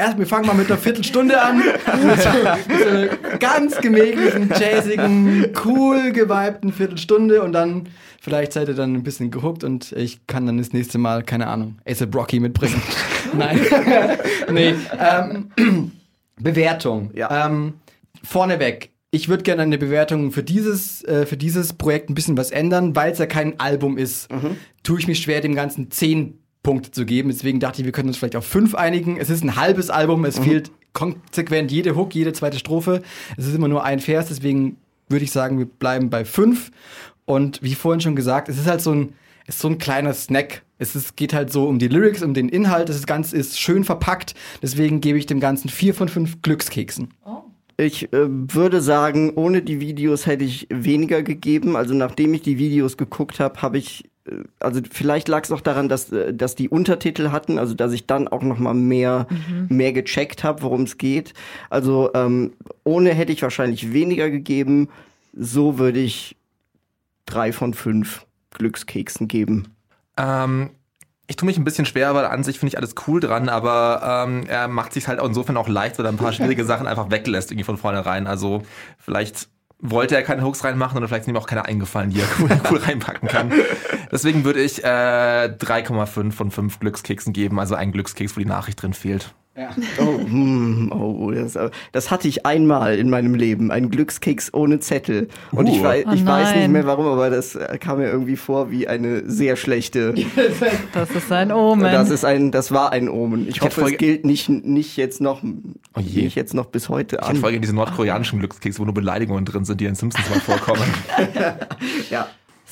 Erst, 0.00 0.16
wir 0.16 0.28
fangen 0.28 0.46
mal 0.46 0.54
mit 0.54 0.70
einer 0.70 0.78
Viertelstunde 0.78 1.42
an. 1.42 1.58
mit, 1.58 2.22
so, 2.22 2.28
mit 2.68 2.78
so 2.78 2.88
einer 2.88 3.38
ganz 3.40 3.76
gemächlichen, 3.80 4.48
jazzigen, 4.48 5.48
cool 5.64 6.12
gewibten 6.12 6.72
Viertelstunde 6.72 7.42
und 7.42 7.52
dann 7.52 7.88
vielleicht 8.20 8.52
seid 8.52 8.68
ihr 8.68 8.74
dann 8.74 8.94
ein 8.94 9.02
bisschen 9.02 9.32
gehuckt 9.32 9.64
und 9.64 9.90
ich 9.90 10.24
kann 10.28 10.46
dann 10.46 10.58
das 10.58 10.72
nächste 10.72 10.98
Mal, 10.98 11.24
keine 11.24 11.48
Ahnung, 11.48 11.78
A$AP 11.84 12.14
Rocky 12.14 12.38
mitbringen. 12.38 12.80
Nein. 13.36 13.60
nee. 14.52 14.74
Ähm, 15.00 15.50
Bewertung. 16.36 17.10
Ja. 17.14 17.46
Ähm, 17.46 17.74
vorneweg. 18.22 18.90
Ich 19.10 19.28
würde 19.28 19.42
gerne 19.42 19.62
eine 19.62 19.78
Bewertung 19.78 20.30
für 20.30 20.44
dieses, 20.44 21.02
äh, 21.06 21.26
für 21.26 21.36
dieses 21.36 21.72
Projekt 21.72 22.08
ein 22.08 22.14
bisschen 22.14 22.36
was 22.36 22.52
ändern, 22.52 22.94
weil 22.94 23.10
es 23.10 23.18
ja 23.18 23.26
kein 23.26 23.58
Album 23.58 23.98
ist. 23.98 24.28
Tue 24.84 25.00
ich 25.00 25.08
mich 25.08 25.18
schwer, 25.18 25.40
dem 25.40 25.56
Ganzen 25.56 25.90
zehn 25.90 26.38
Punkte 26.62 26.90
zu 26.90 27.04
geben. 27.06 27.28
Deswegen 27.28 27.60
dachte 27.60 27.80
ich, 27.80 27.84
wir 27.84 27.92
können 27.92 28.08
uns 28.08 28.18
vielleicht 28.18 28.36
auf 28.36 28.44
fünf 28.44 28.74
einigen. 28.74 29.16
Es 29.16 29.30
ist 29.30 29.42
ein 29.42 29.56
halbes 29.56 29.90
Album, 29.90 30.24
es 30.24 30.38
fehlt 30.38 30.70
konsequent 30.92 31.70
jede 31.70 31.96
Hook, 31.96 32.14
jede 32.14 32.32
zweite 32.32 32.58
Strophe. 32.58 33.02
Es 33.36 33.46
ist 33.46 33.54
immer 33.54 33.68
nur 33.68 33.84
ein 33.84 34.00
Vers, 34.00 34.28
deswegen 34.28 34.76
würde 35.08 35.24
ich 35.24 35.30
sagen, 35.30 35.58
wir 35.58 35.66
bleiben 35.66 36.10
bei 36.10 36.24
fünf. 36.24 36.70
Und 37.24 37.62
wie 37.62 37.74
vorhin 37.74 38.00
schon 38.00 38.16
gesagt, 38.16 38.48
es 38.48 38.58
ist 38.58 38.66
halt 38.66 38.80
so 38.80 38.92
ein, 38.92 39.14
es 39.46 39.56
ist 39.56 39.62
so 39.62 39.68
ein 39.68 39.78
kleiner 39.78 40.12
Snack. 40.12 40.62
Es 40.78 40.94
ist, 40.94 41.16
geht 41.16 41.32
halt 41.32 41.52
so 41.52 41.66
um 41.66 41.78
die 41.78 41.88
Lyrics, 41.88 42.22
um 42.22 42.34
den 42.34 42.48
Inhalt. 42.48 42.88
Das 42.88 43.06
Ganze 43.06 43.36
ist 43.36 43.58
schön 43.58 43.84
verpackt. 43.84 44.34
Deswegen 44.62 45.00
gebe 45.00 45.18
ich 45.18 45.26
dem 45.26 45.40
Ganzen 45.40 45.68
vier 45.68 45.94
von 45.94 46.08
fünf 46.08 46.42
Glückskeksen. 46.42 47.14
Ich 47.80 48.12
äh, 48.12 48.26
würde 48.28 48.80
sagen, 48.80 49.34
ohne 49.36 49.62
die 49.62 49.78
Videos 49.78 50.26
hätte 50.26 50.42
ich 50.42 50.66
weniger 50.68 51.22
gegeben. 51.22 51.76
Also 51.76 51.94
nachdem 51.94 52.34
ich 52.34 52.42
die 52.42 52.58
Videos 52.58 52.96
geguckt 52.96 53.38
habe, 53.38 53.62
habe 53.62 53.78
ich 53.78 54.10
äh, 54.26 54.42
also 54.58 54.80
vielleicht 54.90 55.28
lag 55.28 55.44
es 55.44 55.52
auch 55.52 55.60
daran, 55.60 55.88
dass 55.88 56.10
äh, 56.10 56.34
dass 56.34 56.56
die 56.56 56.68
Untertitel 56.68 57.30
hatten, 57.30 57.56
also 57.56 57.74
dass 57.74 57.92
ich 57.92 58.06
dann 58.08 58.26
auch 58.26 58.42
noch 58.42 58.58
mal 58.58 58.74
mehr 58.74 59.28
mehr 59.68 59.92
gecheckt 59.92 60.42
habe, 60.42 60.62
worum 60.62 60.82
es 60.82 60.98
geht. 60.98 61.34
Also 61.70 62.10
ähm, 62.14 62.52
ohne 62.82 63.14
hätte 63.14 63.32
ich 63.32 63.42
wahrscheinlich 63.42 63.92
weniger 63.92 64.28
gegeben. 64.28 64.88
So 65.32 65.78
würde 65.78 66.00
ich 66.00 66.34
drei 67.26 67.52
von 67.52 67.74
fünf 67.74 68.26
Glückskeksen 68.54 69.28
geben. 69.28 69.76
Ähm, 70.16 70.70
ich 71.28 71.36
tue 71.36 71.46
mich 71.46 71.58
ein 71.58 71.64
bisschen 71.64 71.84
schwer, 71.84 72.14
weil 72.14 72.24
an 72.24 72.42
sich 72.42 72.58
finde 72.58 72.70
ich 72.70 72.78
alles 72.78 72.94
cool 73.06 73.20
dran, 73.20 73.50
aber 73.50 74.26
ähm, 74.26 74.46
er 74.48 74.66
macht 74.66 74.94
sich 74.94 75.08
halt 75.08 75.20
auch 75.20 75.26
insofern 75.26 75.58
auch 75.58 75.68
leicht, 75.68 75.98
weil 75.98 76.06
er 76.06 76.12
ein 76.12 76.16
paar 76.16 76.32
schwierige 76.32 76.64
Sachen 76.64 76.86
einfach 76.86 77.10
weglässt, 77.10 77.50
irgendwie 77.50 77.64
von 77.64 77.76
vornherein. 77.76 78.26
Also 78.26 78.62
vielleicht 78.98 79.48
wollte 79.78 80.16
er 80.16 80.22
keine 80.22 80.42
Hooks 80.42 80.64
reinmachen 80.64 80.96
oder 80.96 81.06
vielleicht 81.06 81.22
ist 81.22 81.28
ihm 81.28 81.36
auch 81.36 81.46
keine 81.46 81.66
eingefallen, 81.66 82.10
die 82.10 82.20
er 82.20 82.26
cool, 82.40 82.48
cool 82.70 82.78
reinpacken 82.78 83.28
kann. 83.28 83.52
Deswegen 84.10 84.44
würde 84.44 84.60
ich 84.60 84.82
äh, 84.82 84.86
3,5 84.86 86.32
von 86.32 86.50
5 86.50 86.80
Glückskeksen 86.80 87.34
geben, 87.34 87.60
also 87.60 87.74
ein 87.74 87.92
Glückskeks, 87.92 88.34
wo 88.34 88.40
die 88.40 88.46
Nachricht 88.46 88.80
drin 88.82 88.94
fehlt. 88.94 89.34
Oh, 89.98 90.18
hm, 90.20 90.92
oh 90.92 91.30
das, 91.32 91.58
das 91.92 92.10
hatte 92.10 92.28
ich 92.28 92.46
einmal 92.46 92.96
in 92.98 93.10
meinem 93.10 93.34
Leben, 93.34 93.70
ein 93.70 93.90
Glückskeks 93.90 94.54
ohne 94.54 94.78
Zettel. 94.80 95.28
Und 95.52 95.66
ich, 95.68 95.80
Uh. 95.80 95.84
weiß, 95.84 96.04
Oh 96.08 96.12
ich 96.12 96.24
weiß 96.24 96.54
nicht 96.56 96.68
mehr 96.68 96.86
warum, 96.86 97.06
aber 97.06 97.30
das 97.30 97.58
kam 97.80 97.98
mir 97.98 98.08
irgendwie 98.08 98.36
vor 98.36 98.70
wie 98.70 98.86
eine 98.88 99.28
sehr 99.28 99.56
schlechte. 99.56 100.14
Das 100.92 101.10
ist 101.10 101.30
ein 101.32 101.52
Omen. 101.52 101.84
Das 101.84 102.10
ist 102.10 102.24
ein, 102.24 102.50
das 102.50 102.72
war 102.72 102.92
ein 102.92 103.08
Omen. 103.08 103.48
Ich, 103.48 103.56
hätte 103.60 103.76
hoffe, 103.82 103.92
es 103.92 103.98
gilt 103.98 104.24
nicht, 104.24 104.48
nicht 104.48 104.96
jetzt 104.96 105.20
noch, 105.20 105.42
Oh 105.96 106.00
je. 106.00 106.22
nicht 106.22 106.34
jetzt 106.34 106.54
noch 106.54 106.66
bis 106.66 106.88
heute 106.88 107.18
Ich 107.32 107.38
voll 107.38 107.50
gerne 107.50 107.60
diese 107.60 107.74
nordkoreanischen 107.74 108.38
Glückskekse, 108.38 108.78
wo 108.80 108.84
nur 108.84 108.94
Beleidigungen 108.94 109.44
drin 109.44 109.64
sind, 109.64 109.80
die 109.80 109.86
in 109.86 109.94
Simpsons 109.94 110.28
mal 110.30 110.40
vorkommen. 110.40 110.82
Ja. 112.10 112.28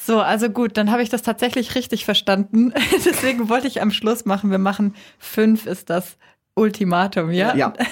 So, 0.06 0.20
also 0.20 0.48
gut, 0.50 0.76
dann 0.76 0.92
habe 0.92 1.02
ich 1.02 1.08
das 1.08 1.22
tatsächlich 1.22 1.74
richtig 1.74 2.04
verstanden. 2.04 2.72
Deswegen 3.04 3.48
wollte 3.48 3.66
ich 3.66 3.82
am 3.82 3.90
Schluss 3.90 4.24
machen, 4.24 4.50
wir 4.50 4.58
machen 4.58 4.94
fünf 5.18 5.66
ist 5.66 5.90
das 5.90 6.16
Ultimatum, 6.56 7.30
ja? 7.30 7.54
Ja. 7.54 7.72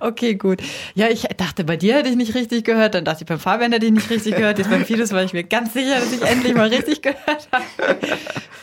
Okay, 0.00 0.34
gut. 0.34 0.62
Ja, 0.94 1.08
ich 1.08 1.22
dachte, 1.36 1.64
bei 1.64 1.76
dir 1.76 1.96
hätte 1.96 2.10
ich 2.10 2.16
nicht 2.16 2.34
richtig 2.34 2.64
gehört, 2.64 2.94
dann 2.94 3.04
dachte 3.04 3.22
ich, 3.22 3.26
beim 3.26 3.38
Fabian 3.38 3.72
hätte 3.72 3.86
ich 3.86 3.92
nicht 3.92 4.10
richtig 4.10 4.36
gehört, 4.36 4.58
jetzt 4.58 4.70
beim 4.70 4.84
Fides 4.84 5.12
war 5.12 5.24
ich 5.24 5.32
mir 5.32 5.44
ganz 5.44 5.72
sicher, 5.72 5.94
dass 5.94 6.12
ich 6.12 6.22
endlich 6.22 6.54
mal 6.54 6.68
richtig 6.68 7.02
gehört 7.02 7.48
habe. 7.50 7.64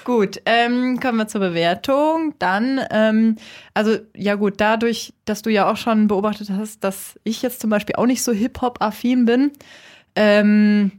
gut, 0.04 0.42
ähm, 0.46 1.00
kommen 1.00 1.18
wir 1.18 1.28
zur 1.28 1.42
Bewertung. 1.42 2.36
Dann, 2.38 2.82
ähm, 2.92 3.36
also 3.74 3.98
ja 4.16 4.36
gut, 4.36 4.56
dadurch, 4.58 5.14
dass 5.26 5.42
du 5.42 5.50
ja 5.50 5.72
auch 5.72 5.78
schon 5.78 6.08
beobachtet 6.08 6.50
hast, 6.52 6.84
dass 6.84 7.20
ich 7.24 7.42
jetzt 7.42 7.60
zum 7.60 7.70
Beispiel 7.70 7.96
auch 7.96 8.06
nicht 8.06 8.24
so 8.24 8.32
Hip-Hop-affin 8.32 9.26
bin, 9.26 9.52
ähm, 10.16 10.92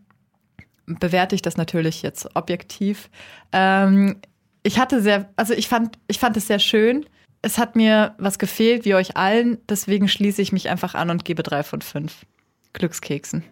bewerte 0.86 1.34
ich 1.34 1.42
das 1.42 1.56
natürlich 1.56 2.02
jetzt 2.02 2.34
objektiv. 2.34 3.08
Ähm, 3.52 4.16
ich 4.64 4.78
hatte 4.78 5.00
sehr, 5.00 5.28
also 5.36 5.54
ich 5.54 5.68
fand, 5.68 5.98
ich 6.08 6.18
fand 6.18 6.36
es 6.36 6.48
sehr 6.48 6.58
schön. 6.58 7.06
Es 7.44 7.58
hat 7.58 7.76
mir 7.76 8.14
was 8.18 8.38
gefehlt, 8.38 8.84
wie 8.84 8.94
euch 8.94 9.16
allen. 9.16 9.58
Deswegen 9.68 10.08
schließe 10.08 10.42
ich 10.42 10.52
mich 10.52 10.68
einfach 10.70 10.94
an 10.94 11.10
und 11.10 11.24
gebe 11.24 11.42
drei 11.42 11.62
von 11.62 11.82
fünf 11.82 12.24
Glückskeksen. 12.72 13.44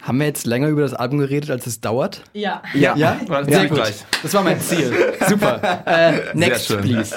Haben 0.00 0.20
wir 0.20 0.26
jetzt 0.26 0.46
länger 0.46 0.68
über 0.68 0.82
das 0.82 0.94
Album 0.94 1.18
geredet, 1.18 1.50
als 1.50 1.66
es 1.66 1.80
dauert? 1.80 2.22
Ja. 2.32 2.62
Ja. 2.72 2.94
Ja? 2.96 3.18
Sehr 3.48 3.66
gut. 3.66 3.78
Gleich. 3.78 4.04
Das 4.22 4.32
war 4.32 4.44
mein 4.44 4.60
Ziel. 4.60 4.92
Super. 5.28 5.82
Äh, 5.86 6.20
next, 6.34 6.66
schön. 6.66 6.82
please. 6.82 7.16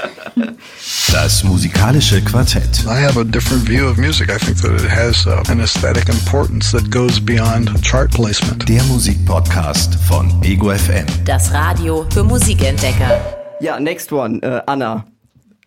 Das 1.11 1.43
musikalische 1.43 2.23
Quartett. 2.23 2.83
I 2.85 3.03
have 3.05 3.19
a 3.19 3.23
different 3.23 3.69
view 3.69 3.87
of 3.87 3.97
music. 3.97 4.29
I 4.29 4.43
think 4.43 4.59
that 4.61 4.71
it 4.81 4.89
has 4.89 5.27
uh, 5.27 5.43
an 5.51 5.59
aesthetic 5.59 6.09
importance 6.09 6.71
that 6.71 6.89
goes 6.89 7.23
beyond 7.23 7.69
chart 7.83 8.09
placement. 8.09 8.67
Der 8.67 8.81
Musikpodcast 8.85 9.95
von 10.07 10.41
Ego 10.43 10.71
FM. 10.71 11.05
Das 11.25 11.53
Radio 11.53 12.07
für 12.11 12.23
Musikentdecker. 12.23 13.21
Ja, 13.59 13.79
next 13.79 14.11
one, 14.11 14.41
äh, 14.41 14.59
Anna. 14.65 15.05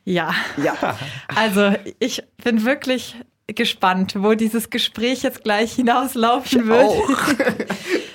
Ja. 0.04 0.34
Ja. 0.56 0.74
Also 1.34 1.72
ich 1.98 2.22
bin 2.42 2.64
wirklich 2.64 3.16
gespannt, 3.46 4.14
wo 4.18 4.34
dieses 4.34 4.70
Gespräch 4.70 5.22
jetzt 5.22 5.42
gleich 5.44 5.72
hinauslaufen 5.74 6.68
wird. 6.68 6.90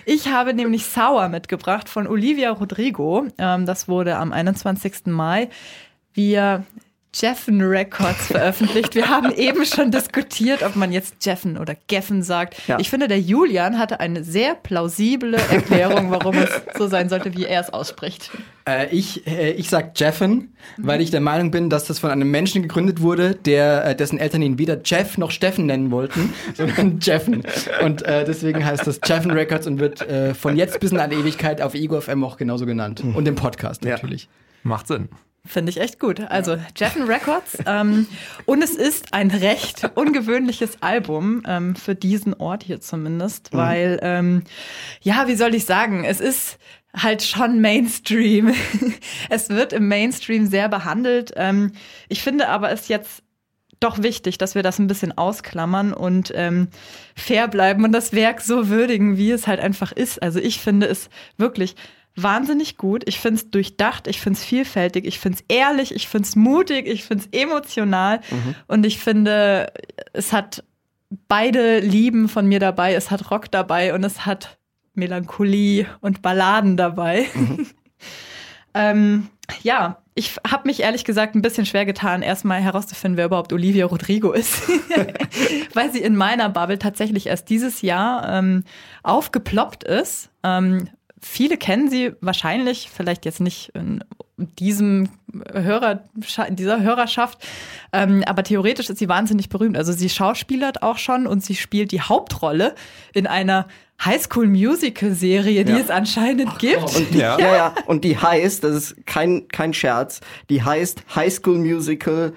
Ich 0.05 0.27
habe 0.27 0.55
nämlich 0.55 0.87
Sour 0.87 1.27
mitgebracht 1.27 1.87
von 1.87 2.07
Olivia 2.07 2.49
Rodrigo. 2.49 3.27
Ähm, 3.37 3.67
das 3.67 3.87
wurde 3.87 4.15
am 4.17 4.33
21. 4.33 5.05
Mai 5.05 5.49
via 6.13 6.63
Jeffen 7.13 7.61
Records 7.61 8.27
veröffentlicht. 8.27 8.93
Wir 8.93 9.09
haben 9.09 9.31
eben 9.35 9.65
schon 9.65 9.91
diskutiert, 9.91 10.61
ob 10.63 10.75
man 10.75 10.91
jetzt 10.91 11.25
Jeffen 11.25 11.57
oder 11.57 11.75
Geffen 11.87 12.21
sagt. 12.21 12.67
Ja. 12.67 12.79
Ich 12.79 12.89
finde, 12.89 13.07
der 13.07 13.19
Julian 13.19 13.79
hatte 13.79 13.99
eine 13.99 14.23
sehr 14.23 14.55
plausible 14.55 15.35
Erklärung, 15.35 16.11
warum 16.11 16.37
es 16.37 16.49
so 16.77 16.87
sein 16.87 17.09
sollte, 17.09 17.35
wie 17.35 17.45
er 17.45 17.61
es 17.61 17.71
ausspricht. 17.71 18.29
Äh, 18.67 18.95
ich, 18.95 19.25
äh, 19.25 19.51
ich 19.51 19.69
sag 19.69 19.99
Jeffen, 19.99 20.53
weil 20.77 21.01
ich 21.01 21.09
der 21.09 21.21
Meinung 21.21 21.49
bin, 21.49 21.69
dass 21.69 21.85
das 21.85 21.97
von 21.97 22.11
einem 22.11 22.29
Menschen 22.29 22.61
gegründet 22.61 23.01
wurde, 23.01 23.33
der, 23.33 23.85
äh, 23.85 23.95
dessen 23.95 24.19
Eltern 24.19 24.43
ihn 24.43 24.59
weder 24.59 24.79
Jeff 24.85 25.17
noch 25.17 25.31
Steffen 25.31 25.65
nennen 25.65 25.89
wollten, 25.89 26.33
sondern 26.53 26.99
Jeffen. 27.01 27.43
Und 27.83 28.03
äh, 28.03 28.23
deswegen 28.23 28.63
heißt 28.63 28.85
das 28.85 28.99
Jeffen 29.03 29.31
Records 29.31 29.65
und 29.65 29.79
wird 29.79 30.07
äh, 30.07 30.35
von 30.35 30.55
jetzt 30.55 30.79
bis 30.79 30.91
in 30.91 30.99
eine 30.99 31.15
Ewigkeit 31.15 31.61
auf 31.61 31.73
Ego 31.73 31.99
FM 31.99 32.23
auch 32.23 32.37
genauso 32.37 32.67
genannt. 32.67 33.01
Und 33.01 33.27
im 33.27 33.35
Podcast 33.35 33.83
natürlich. 33.83 34.29
Macht 34.63 34.87
Sinn. 34.87 35.09
Finde 35.45 35.69
ich 35.71 35.79
echt 35.79 35.99
gut. 35.99 36.19
Also 36.19 36.57
Jeffen 36.75 37.03
Records. 37.03 37.57
Ähm, 37.65 38.07
und 38.45 38.61
es 38.61 38.75
ist 38.75 39.13
ein 39.13 39.31
recht 39.31 39.89
ungewöhnliches 39.95 40.81
Album 40.81 41.43
ähm, 41.47 41.75
für 41.75 41.95
diesen 41.95 42.33
Ort 42.33 42.63
hier 42.63 42.81
zumindest, 42.81 43.53
weil, 43.53 43.99
ähm, 44.01 44.43
ja, 45.01 45.27
wie 45.27 45.35
soll 45.35 45.55
ich 45.55 45.65
sagen, 45.65 46.03
es 46.03 46.19
ist 46.19 46.59
halt 46.95 47.23
schon 47.23 47.61
Mainstream. 47.61 48.53
es 49.29 49.49
wird 49.49 49.73
im 49.73 49.87
Mainstream 49.87 50.47
sehr 50.47 50.69
behandelt. 50.69 51.33
Ähm, 51.35 51.71
ich 52.09 52.21
finde 52.21 52.49
aber 52.49 52.71
es 52.71 52.87
jetzt 52.87 53.23
doch 53.79 54.03
wichtig, 54.03 54.37
dass 54.37 54.55
wir 54.55 54.63
das 54.63 54.77
ein 54.77 54.87
bisschen 54.87 55.17
ausklammern 55.17 55.93
und 55.93 56.33
ähm, 56.35 56.67
fair 57.15 57.47
bleiben 57.47 57.85
und 57.85 57.93
das 57.93 58.11
Werk 58.11 58.41
so 58.41 58.67
würdigen, 58.67 59.17
wie 59.17 59.31
es 59.31 59.47
halt 59.47 59.61
einfach 59.61 59.91
ist. 59.91 60.21
Also 60.21 60.39
ich 60.39 60.59
finde 60.59 60.87
es 60.87 61.09
wirklich 61.37 61.75
wahnsinnig 62.23 62.77
gut. 62.77 63.03
Ich 63.07 63.19
finde 63.19 63.41
es 63.41 63.51
durchdacht, 63.51 64.07
ich 64.07 64.19
finde 64.19 64.37
es 64.37 64.45
vielfältig, 64.45 65.05
ich 65.05 65.19
finde 65.19 65.39
es 65.39 65.45
ehrlich, 65.47 65.93
ich 65.93 66.07
finde 66.07 66.27
es 66.27 66.35
mutig, 66.35 66.87
ich 66.87 67.03
finde 67.03 67.25
es 67.25 67.39
emotional 67.41 68.21
und 68.67 68.85
ich 68.85 68.99
finde, 68.99 69.71
es 70.13 70.33
hat 70.33 70.63
beide 71.27 71.79
Lieben 71.79 72.29
von 72.29 72.47
mir 72.47 72.59
dabei. 72.59 72.93
Es 72.93 73.11
hat 73.11 73.31
Rock 73.31 73.51
dabei 73.51 73.93
und 73.93 74.03
es 74.03 74.25
hat 74.25 74.57
Melancholie 74.93 75.87
und 76.01 76.21
Balladen 76.21 76.77
dabei. 76.77 77.27
ähm, 78.73 79.29
ja, 79.63 79.97
ich 80.13 80.35
habe 80.45 80.67
mich 80.67 80.81
ehrlich 80.81 81.05
gesagt 81.05 81.35
ein 81.35 81.41
bisschen 81.41 81.65
schwer 81.65 81.85
getan, 81.85 82.21
erstmal 82.21 82.61
herauszufinden, 82.61 83.17
wer 83.17 83.25
überhaupt 83.25 83.53
Olivia 83.53 83.85
Rodrigo 83.85 84.33
ist, 84.33 84.61
weil 85.73 85.91
sie 85.91 86.01
in 86.01 86.15
meiner 86.15 86.49
Bubble 86.49 86.77
tatsächlich 86.77 87.27
erst 87.27 87.49
dieses 87.49 87.81
Jahr 87.81 88.27
ähm, 88.29 88.63
aufgeploppt 89.01 89.85
ist. 89.85 90.29
Ähm, 90.43 90.89
viele 91.21 91.57
kennen 91.57 91.89
sie 91.89 92.13
wahrscheinlich, 92.21 92.89
vielleicht 92.93 93.25
jetzt 93.25 93.39
nicht 93.41 93.69
in 93.75 94.03
diesem 94.37 95.09
Hörer, 95.53 96.03
in 96.47 96.55
dieser 96.55 96.81
Hörerschaft, 96.81 97.45
ähm, 97.91 98.23
aber 98.25 98.43
theoretisch 98.43 98.89
ist 98.89 98.97
sie 98.99 99.09
wahnsinnig 99.09 99.49
berühmt. 99.49 99.75
Also 99.77 99.91
sie 99.91 100.09
schauspielert 100.09 100.81
auch 100.81 100.97
schon 100.97 101.27
und 101.27 101.43
sie 101.43 101.55
spielt 101.55 101.91
die 101.91 102.01
Hauptrolle 102.01 102.73
in 103.13 103.27
einer 103.27 103.67
Highschool-Musical-Serie, 104.03 105.65
die 105.65 105.71
Ja. 105.73 105.77
es 105.79 105.89
anscheinend 105.89 106.57
gibt. 106.59 106.83
Und 106.95 107.13
die, 107.13 107.17
ja. 107.19 107.37
ja, 107.39 107.75
und 107.85 108.03
die 108.03 108.17
heißt, 108.17 108.63
das 108.63 108.75
ist 108.75 109.05
kein, 109.05 109.47
kein 109.49 109.73
Scherz, 109.73 110.21
die 110.49 110.63
heißt 110.63 111.03
High 111.15 111.33
School 111.33 111.57
Musical, 111.57 112.33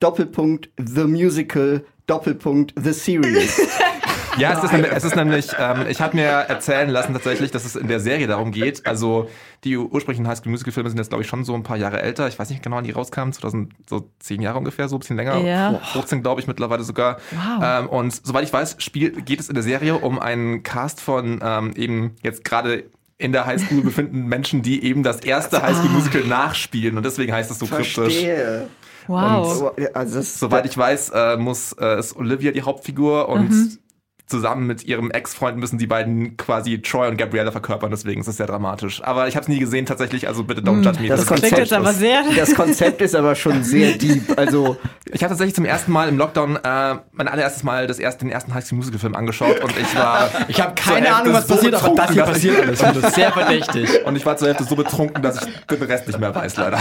Doppelpunkt, 0.00 0.70
The 0.76 1.04
Musical, 1.04 1.84
Doppelpunkt, 2.06 2.74
The 2.82 2.92
Series. 2.92 3.60
Ja, 4.38 4.52
es 4.58 4.64
ist 4.64 4.72
nämlich, 4.72 4.92
es 4.92 5.04
ist 5.04 5.16
nämlich 5.16 5.46
ähm, 5.58 5.86
ich 5.88 6.00
habe 6.00 6.16
mir 6.16 6.24
erzählen 6.24 6.88
lassen 6.88 7.12
tatsächlich, 7.12 7.50
dass 7.50 7.64
es 7.64 7.76
in 7.76 7.88
der 7.88 8.00
Serie 8.00 8.26
darum 8.26 8.50
geht. 8.52 8.86
Also 8.86 9.28
die 9.64 9.76
ursprünglichen 9.76 10.26
High 10.28 10.38
School 10.38 10.50
Musical 10.50 10.72
Filme 10.72 10.88
sind 10.90 10.98
jetzt, 10.98 11.08
glaube 11.08 11.22
ich, 11.22 11.28
schon 11.28 11.44
so 11.44 11.54
ein 11.54 11.62
paar 11.62 11.76
Jahre 11.76 12.02
älter. 12.02 12.28
Ich 12.28 12.38
weiß 12.38 12.50
nicht 12.50 12.62
genau, 12.62 12.76
wann 12.76 12.84
die 12.84 12.90
rauskamen, 12.90 13.32
2000, 13.32 13.72
so 13.88 14.10
zehn 14.18 14.42
Jahre 14.42 14.58
ungefähr, 14.58 14.88
so 14.88 14.96
ein 14.96 15.00
bisschen 15.00 15.16
länger. 15.16 15.38
Ja. 15.38 15.80
15, 15.92 16.22
glaube 16.22 16.40
ich, 16.40 16.46
mittlerweile 16.46 16.82
sogar. 16.82 17.18
Wow. 17.30 17.62
Ähm, 17.62 17.88
und 17.88 18.26
soweit 18.26 18.44
ich 18.44 18.52
weiß, 18.52 18.76
spiel, 18.78 19.10
geht 19.22 19.40
es 19.40 19.48
in 19.48 19.54
der 19.54 19.62
Serie 19.64 19.96
um 19.96 20.18
einen 20.18 20.62
Cast 20.62 21.00
von 21.00 21.40
ähm, 21.42 21.72
eben 21.76 22.16
jetzt 22.22 22.44
gerade 22.44 22.84
in 23.16 23.32
der 23.32 23.46
Highschool 23.46 23.82
befindenden 23.82 24.26
Menschen, 24.28 24.62
die 24.62 24.84
eben 24.84 25.02
das 25.02 25.20
erste 25.20 25.62
Highschool 25.62 25.88
Musical 25.90 26.22
nachspielen. 26.22 26.96
Und 26.96 27.06
deswegen 27.06 27.32
heißt 27.32 27.50
es 27.50 27.58
so 27.60 27.66
kryptisch. 27.66 27.94
Verstehe. 27.94 28.68
Wow. 29.06 29.72
Also 29.94 30.16
das, 30.18 30.38
Soweit 30.40 30.66
ich 30.66 30.76
weiß, 30.76 31.10
äh, 31.10 31.36
muss 31.36 31.72
äh, 31.78 31.98
ist 31.98 32.16
Olivia 32.16 32.52
die 32.52 32.62
Hauptfigur 32.62 33.28
und 33.28 33.50
Mhm. 33.50 33.78
Zusammen 34.26 34.66
mit 34.66 34.84
ihrem 34.84 35.10
Ex-Freund 35.10 35.58
müssen 35.58 35.76
die 35.78 35.86
beiden 35.86 36.36
quasi 36.38 36.80
Troy 36.80 37.08
und 37.08 37.18
Gabriella 37.18 37.50
verkörpern, 37.52 37.90
deswegen 37.90 38.22
ist 38.22 38.26
es 38.26 38.38
sehr 38.38 38.46
dramatisch. 38.46 39.02
Aber 39.04 39.28
ich 39.28 39.36
habe 39.36 39.42
es 39.44 39.48
nie 39.48 39.58
gesehen 39.58 39.84
tatsächlich, 39.84 40.26
also 40.28 40.44
bitte 40.44 40.62
don't 40.62 40.82
judge 40.82 41.00
me. 41.02 41.08
Das 41.08 41.20
Das 41.20 41.28
Konzept 41.28 41.58
jetzt 41.58 41.72
aber 41.74 41.90
ist- 41.90 41.98
sehr. 41.98 42.22
das 42.34 42.54
Konzept 42.54 43.02
ist 43.02 43.14
aber 43.14 43.34
schon 43.34 43.62
sehr 43.62 43.92
deep. 43.98 44.36
Also, 44.38 44.76
ich 45.12 45.22
habe 45.22 45.28
tatsächlich 45.30 45.54
zum 45.54 45.66
ersten 45.66 45.92
Mal 45.92 46.08
im 46.08 46.16
Lockdown 46.16 46.56
äh, 46.56 46.94
mein 47.12 47.28
allererstes 47.28 47.64
Mal 47.64 47.86
das 47.86 47.98
erste, 47.98 48.24
den 48.24 48.30
ersten 48.32 48.54
High 48.54 48.64
School 48.64 48.76
Musical 48.78 48.98
Film 48.98 49.14
angeschaut 49.14 49.60
und 49.62 49.72
ich 49.78 49.94
war 49.94 50.30
Ich 50.48 50.60
habe 50.60 50.74
keine 50.74 51.14
Ahnung, 51.14 51.34
was 51.34 51.46
so 51.46 51.54
passiert, 51.56 51.74
aber 51.74 51.94
das 51.94 52.10
hier 52.12 52.22
passiert 52.24 52.60
alles. 52.62 52.80
Und 52.82 52.96
das 52.96 53.04
ist 53.04 53.14
sehr 53.14 53.32
verdächtig. 53.32 53.90
Und 54.06 54.16
ich 54.16 54.24
war 54.24 54.36
zur 54.38 54.48
Hälfte 54.48 54.64
so 54.64 54.74
betrunken, 54.74 55.22
dass 55.22 55.44
ich 55.46 55.52
den 55.66 55.82
Rest 55.82 56.06
nicht 56.06 56.18
mehr 56.18 56.34
weiß, 56.34 56.56
leider. 56.56 56.78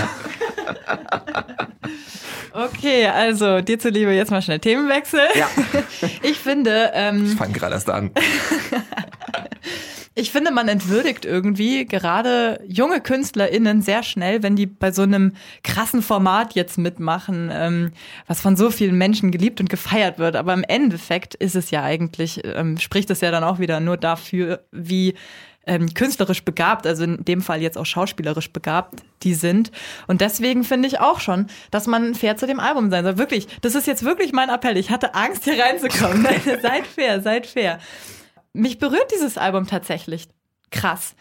Okay, 2.53 3.07
also 3.07 3.61
dir 3.61 3.79
zuliebe 3.79 4.11
jetzt 4.11 4.29
mal 4.29 4.41
schnell 4.41 4.59
Themenwechsel. 4.59 5.21
Ja. 5.35 5.49
Ich 6.21 6.37
finde, 6.37 6.91
ähm, 6.93 7.25
Ich 7.25 7.35
fange 7.35 7.53
gerade 7.53 7.73
erst 7.73 7.89
an. 7.89 8.11
ich 10.15 10.31
finde, 10.31 10.51
man 10.51 10.67
entwürdigt 10.67 11.25
irgendwie 11.25 11.85
gerade 11.85 12.59
junge 12.67 13.01
KünstlerInnen 13.01 13.81
sehr 13.81 14.03
schnell, 14.03 14.43
wenn 14.43 14.55
die 14.55 14.67
bei 14.67 14.91
so 14.91 15.01
einem 15.01 15.33
krassen 15.63 16.01
Format 16.01 16.53
jetzt 16.53 16.77
mitmachen, 16.77 17.49
ähm, 17.51 17.91
was 18.27 18.41
von 18.41 18.55
so 18.55 18.69
vielen 18.69 18.97
Menschen 18.97 19.31
geliebt 19.31 19.59
und 19.59 19.69
gefeiert 19.69 20.19
wird. 20.19 20.35
Aber 20.35 20.53
im 20.53 20.63
Endeffekt 20.63 21.35
ist 21.35 21.55
es 21.55 21.71
ja 21.71 21.83
eigentlich, 21.83 22.41
ähm, 22.43 22.77
spricht 22.77 23.09
es 23.09 23.21
ja 23.21 23.31
dann 23.31 23.43
auch 23.43 23.59
wieder 23.59 23.79
nur 23.79 23.97
dafür, 23.97 24.63
wie 24.71 25.15
ähm, 25.65 25.93
künstlerisch 25.93 26.43
begabt, 26.43 26.85
also 26.85 27.03
in 27.03 27.23
dem 27.23 27.41
Fall 27.41 27.61
jetzt 27.61 27.77
auch 27.77 27.85
schauspielerisch 27.85 28.51
begabt, 28.51 29.03
die 29.23 29.33
sind. 29.33 29.71
Und 30.07 30.21
deswegen 30.21 30.63
finde 30.63 30.87
ich 30.87 30.99
auch 30.99 31.19
schon, 31.19 31.47
dass 31.71 31.87
man 31.87 32.15
fair 32.15 32.35
zu 32.35 32.47
dem 32.47 32.59
Album 32.59 32.89
sein 32.89 33.03
soll. 33.03 33.17
Wirklich, 33.17 33.47
das 33.61 33.75
ist 33.75 33.87
jetzt 33.87 34.03
wirklich 34.03 34.33
mein 34.33 34.49
Appell. 34.49 34.77
Ich 34.77 34.89
hatte 34.89 35.15
Angst, 35.15 35.45
hier 35.45 35.61
reinzukommen. 35.63 36.27
seid 36.61 36.85
fair, 36.87 37.21
seid 37.21 37.47
fair. 37.47 37.79
Mich 38.53 38.77
berührt 38.77 39.11
dieses 39.13 39.37
Album 39.37 39.67
tatsächlich 39.67 40.27
krass. 40.69 41.15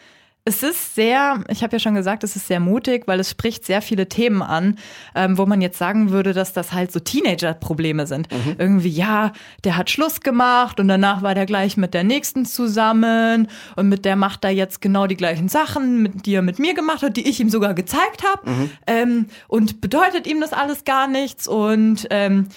Es 0.44 0.64
ist 0.64 0.96
sehr, 0.96 1.44
ich 1.48 1.62
habe 1.62 1.76
ja 1.76 1.78
schon 1.78 1.94
gesagt, 1.94 2.24
es 2.24 2.34
ist 2.34 2.48
sehr 2.48 2.58
mutig, 2.58 3.04
weil 3.06 3.20
es 3.20 3.30
spricht 3.30 3.64
sehr 3.64 3.80
viele 3.80 4.08
Themen 4.08 4.42
an, 4.42 4.76
ähm, 5.14 5.38
wo 5.38 5.46
man 5.46 5.60
jetzt 5.60 5.78
sagen 5.78 6.10
würde, 6.10 6.32
dass 6.32 6.52
das 6.52 6.72
halt 6.72 6.90
so 6.90 6.98
Teenager-Probleme 6.98 8.08
sind. 8.08 8.26
Irgendwie, 8.58 8.88
ja, 8.88 9.30
der 9.62 9.76
hat 9.76 9.88
Schluss 9.88 10.20
gemacht 10.20 10.80
und 10.80 10.88
danach 10.88 11.22
war 11.22 11.36
der 11.36 11.46
gleich 11.46 11.76
mit 11.76 11.94
der 11.94 12.02
nächsten 12.02 12.44
zusammen 12.44 13.46
und 13.76 13.88
mit 13.88 14.04
der 14.04 14.16
macht 14.16 14.42
er 14.44 14.50
jetzt 14.50 14.80
genau 14.80 15.06
die 15.06 15.16
gleichen 15.16 15.48
Sachen, 15.48 16.02
mit, 16.02 16.26
die 16.26 16.34
er 16.34 16.42
mit 16.42 16.58
mir 16.58 16.74
gemacht 16.74 17.02
hat, 17.02 17.16
die 17.16 17.28
ich 17.28 17.38
ihm 17.38 17.48
sogar 17.48 17.74
gezeigt 17.74 18.24
habe. 18.24 18.42
Ähm, 18.88 19.26
und 19.46 19.80
bedeutet 19.80 20.26
ihm 20.26 20.40
das 20.40 20.52
alles 20.52 20.82
gar 20.84 21.06
nichts 21.06 21.46
und 21.46 22.08
ähm, 22.10 22.48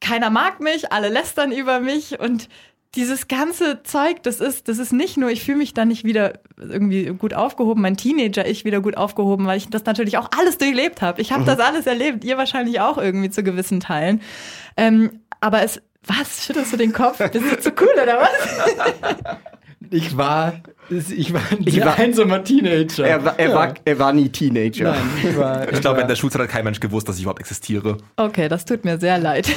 keiner 0.00 0.30
mag 0.30 0.60
mich, 0.60 0.92
alle 0.92 1.10
lästern 1.10 1.52
über 1.52 1.78
mich 1.78 2.18
und 2.18 2.48
dieses 2.94 3.26
ganze 3.26 3.82
Zeug, 3.84 4.22
das 4.22 4.40
ist, 4.40 4.68
das 4.68 4.78
ist 4.78 4.92
nicht 4.92 5.16
nur, 5.16 5.30
ich 5.30 5.42
fühle 5.42 5.58
mich 5.58 5.72
da 5.72 5.84
nicht 5.84 6.04
wieder 6.04 6.34
irgendwie 6.58 7.06
gut 7.06 7.32
aufgehoben, 7.32 7.80
mein 7.80 7.96
Teenager 7.96 8.46
ich 8.46 8.64
wieder 8.64 8.80
gut 8.82 8.96
aufgehoben, 8.96 9.46
weil 9.46 9.56
ich 9.56 9.68
das 9.68 9.84
natürlich 9.84 10.18
auch 10.18 10.28
alles 10.38 10.58
durchlebt 10.58 11.00
habe. 11.00 11.22
Ich 11.22 11.32
habe 11.32 11.44
das 11.44 11.58
alles 11.58 11.86
erlebt, 11.86 12.22
ihr 12.24 12.36
wahrscheinlich 12.36 12.80
auch 12.80 12.98
irgendwie 12.98 13.30
zu 13.30 13.42
gewissen 13.42 13.80
Teilen. 13.80 14.20
Ähm, 14.76 15.20
aber 15.40 15.62
es, 15.62 15.80
was, 16.04 16.44
schüttelst 16.44 16.72
du 16.72 16.76
den 16.76 16.92
Kopf? 16.92 17.18
Bist 17.18 17.50
du 17.50 17.60
zu 17.60 17.70
cool 17.80 17.94
oder 18.02 18.20
was? 18.20 19.36
Ich 19.90 20.16
war, 20.16 20.54
ich 20.90 21.32
war 21.32 21.40
ein 21.50 21.58
Ich 21.64 21.80
war- 21.80 21.98
einsamer 21.98 22.42
Teenager. 22.44 23.06
Er, 23.06 23.24
war- 23.24 23.38
er, 23.38 23.48
Ja. 23.48 23.54
war, 23.54 23.74
er 23.84 23.98
war 23.98 24.12
nie 24.12 24.28
Teenager. 24.28 24.92
Nein, 24.92 25.00
ich 25.22 25.36
war. 25.36 25.68
Ich 25.72 25.80
glaube, 25.80 25.96
während 25.98 26.10
der 26.10 26.16
Schulzeit 26.16 26.42
hat 26.42 26.48
kein 26.50 26.64
Mensch 26.64 26.80
gewusst, 26.80 27.08
dass 27.08 27.16
ich 27.16 27.22
überhaupt 27.22 27.40
existiere. 27.40 27.96
Okay, 28.16 28.48
das 28.48 28.64
tut 28.64 28.84
mir 28.84 28.98
sehr 28.98 29.18
leid. 29.18 29.48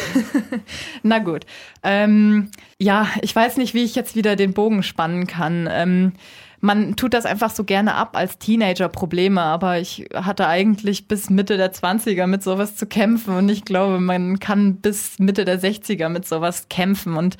Na 1.03 1.19
gut. 1.19 1.45
Ähm, 1.83 2.49
ja, 2.79 3.07
ich 3.21 3.35
weiß 3.35 3.57
nicht, 3.57 3.73
wie 3.73 3.83
ich 3.83 3.95
jetzt 3.95 4.15
wieder 4.15 4.35
den 4.35 4.53
Bogen 4.53 4.83
spannen 4.83 5.27
kann. 5.27 5.67
Ähm, 5.71 6.13
man 6.61 6.95
tut 6.95 7.13
das 7.13 7.25
einfach 7.25 7.51
so 7.51 7.63
gerne 7.63 7.93
ab 7.93 8.17
als 8.17 8.39
Teenager 8.39 8.89
Probleme, 8.89 9.41
aber 9.41 9.77
ich 9.79 10.05
hatte 10.15 10.47
eigentlich 10.47 11.07
bis 11.07 11.29
Mitte 11.29 11.57
der 11.57 11.71
20er 11.73 12.25
mit 12.25 12.41
sowas 12.41 12.75
zu 12.75 12.87
kämpfen 12.87 13.35
und 13.35 13.49
ich 13.49 13.65
glaube, 13.65 13.99
man 13.99 14.39
kann 14.39 14.77
bis 14.77 15.19
Mitte 15.19 15.45
der 15.45 15.59
60er 15.61 16.09
mit 16.09 16.25
sowas 16.27 16.67
kämpfen 16.69 17.17
und 17.17 17.37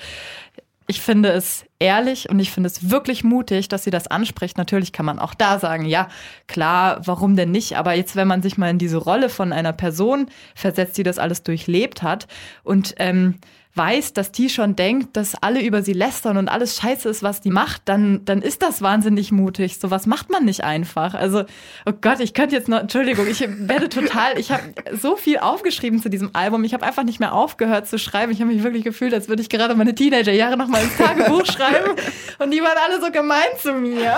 ich 0.87 1.01
finde 1.01 1.29
es 1.29 1.65
ehrlich 1.79 2.29
und 2.29 2.39
ich 2.39 2.51
finde 2.51 2.67
es 2.67 2.89
wirklich 2.91 3.23
mutig, 3.23 3.67
dass 3.67 3.83
sie 3.83 3.89
das 3.89 4.07
anspricht. 4.07 4.57
Natürlich 4.57 4.91
kann 4.91 5.05
man 5.05 5.19
auch 5.19 5.33
da 5.33 5.57
sagen, 5.59 5.85
ja, 5.85 6.09
klar, 6.47 7.01
warum 7.05 7.35
denn 7.35 7.51
nicht? 7.51 7.77
Aber 7.77 7.93
jetzt, 7.93 8.15
wenn 8.15 8.27
man 8.27 8.41
sich 8.41 8.57
mal 8.57 8.69
in 8.69 8.77
diese 8.77 8.97
Rolle 8.97 9.29
von 9.29 9.51
einer 9.51 9.73
Person 9.73 10.27
versetzt, 10.53 10.97
die 10.97 11.03
das 11.03 11.17
alles 11.17 11.43
durchlebt 11.43 12.03
hat 12.03 12.27
und 12.63 12.93
ähm, 12.97 13.35
weiß, 13.77 14.13
dass 14.13 14.31
die 14.31 14.49
schon 14.49 14.75
denkt, 14.75 15.17
dass 15.17 15.35
alle 15.41 15.61
über 15.61 15.81
sie 15.83 15.93
lästern 15.93 16.37
und 16.37 16.47
alles 16.47 16.77
scheiße 16.77 17.09
ist, 17.09 17.23
was 17.23 17.41
die 17.41 17.49
macht, 17.49 17.81
dann, 17.85 18.23
dann 18.25 18.41
ist 18.41 18.61
das 18.61 18.81
wahnsinnig 18.81 19.31
mutig. 19.31 19.79
Sowas 19.79 20.05
macht 20.05 20.29
man 20.29 20.45
nicht 20.45 20.63
einfach. 20.63 21.13
Also, 21.13 21.43
oh 21.85 21.91
Gott, 21.99 22.19
ich 22.21 22.33
könnte 22.33 22.55
jetzt 22.55 22.69
noch, 22.69 22.79
Entschuldigung, 22.79 23.27
ich 23.27 23.41
werde 23.47 23.89
total, 23.89 24.37
ich 24.39 24.51
habe 24.51 24.63
so 24.99 25.15
viel 25.17 25.39
aufgeschrieben 25.39 26.01
zu 26.01 26.09
diesem 26.09 26.29
Album. 26.33 26.63
Ich 26.63 26.73
habe 26.73 26.85
einfach 26.85 27.03
nicht 27.03 27.19
mehr 27.19 27.33
aufgehört 27.33 27.87
zu 27.87 27.99
schreiben. 27.99 28.31
Ich 28.31 28.39
habe 28.41 28.51
mich 28.53 28.63
wirklich 28.63 28.83
gefühlt, 28.83 29.13
als 29.13 29.27
würde 29.27 29.41
ich 29.41 29.49
gerade 29.49 29.75
meine 29.75 29.93
Teenagerjahre 29.93 30.57
noch 30.57 30.67
mal 30.67 30.81
ins 30.81 30.95
Tagebuch 30.97 31.45
schreiben. 31.45 31.91
Und 32.39 32.51
die 32.51 32.61
waren 32.61 32.77
alle 32.89 33.01
so 33.01 33.11
gemein 33.11 33.43
zu 33.61 33.73
mir. 33.73 34.15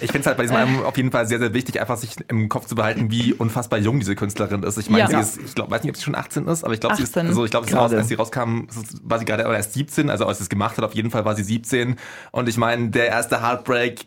Ich 0.00 0.10
finde 0.10 0.20
es 0.20 0.26
halt 0.26 0.36
bei 0.36 0.42
diesem 0.44 0.56
Album 0.56 0.82
auf 0.84 0.96
jeden 0.96 1.10
Fall 1.10 1.26
sehr, 1.26 1.38
sehr 1.38 1.54
wichtig, 1.54 1.80
einfach 1.80 1.96
sich 1.96 2.16
im 2.28 2.48
Kopf 2.48 2.66
zu 2.66 2.74
behalten, 2.74 3.10
wie 3.10 3.32
unfassbar 3.32 3.78
jung 3.78 3.98
diese 4.00 4.14
Künstlerin 4.14 4.62
ist. 4.62 4.78
Ich 4.78 4.90
meine, 4.90 5.10
Ja. 5.10 5.22
sie 5.22 5.38
ist, 5.40 5.48
ich 5.48 5.54
glaube, 5.54 5.70
weiß 5.70 5.82
nicht, 5.82 5.90
ob 5.90 5.96
sie 5.96 6.02
schon 6.02 6.14
18 6.14 6.46
ist, 6.48 6.64
aber 6.64 6.74
ich 6.74 6.80
glaube, 6.80 6.96
sie 6.96 7.02
ist, 7.02 7.10
18. 7.16 7.26
also 7.28 7.44
ich 7.44 7.50
glaube. 7.50 7.66
Raus, 7.74 7.92
als 7.92 8.08
sie 8.08 8.14
rauskam, 8.14 8.66
war 9.02 9.18
sie 9.18 9.24
gerade 9.24 9.42
erst 9.42 9.74
17, 9.74 10.10
also 10.10 10.26
als 10.26 10.38
sie 10.38 10.44
es 10.44 10.48
gemacht 10.48 10.76
hat, 10.76 10.84
auf 10.84 10.94
jeden 10.94 11.10
Fall 11.10 11.24
war 11.24 11.34
sie 11.34 11.42
17. 11.42 11.96
Und 12.32 12.48
ich 12.48 12.56
meine, 12.56 12.90
der 12.90 13.08
erste 13.08 13.42
Heartbreak 13.42 14.06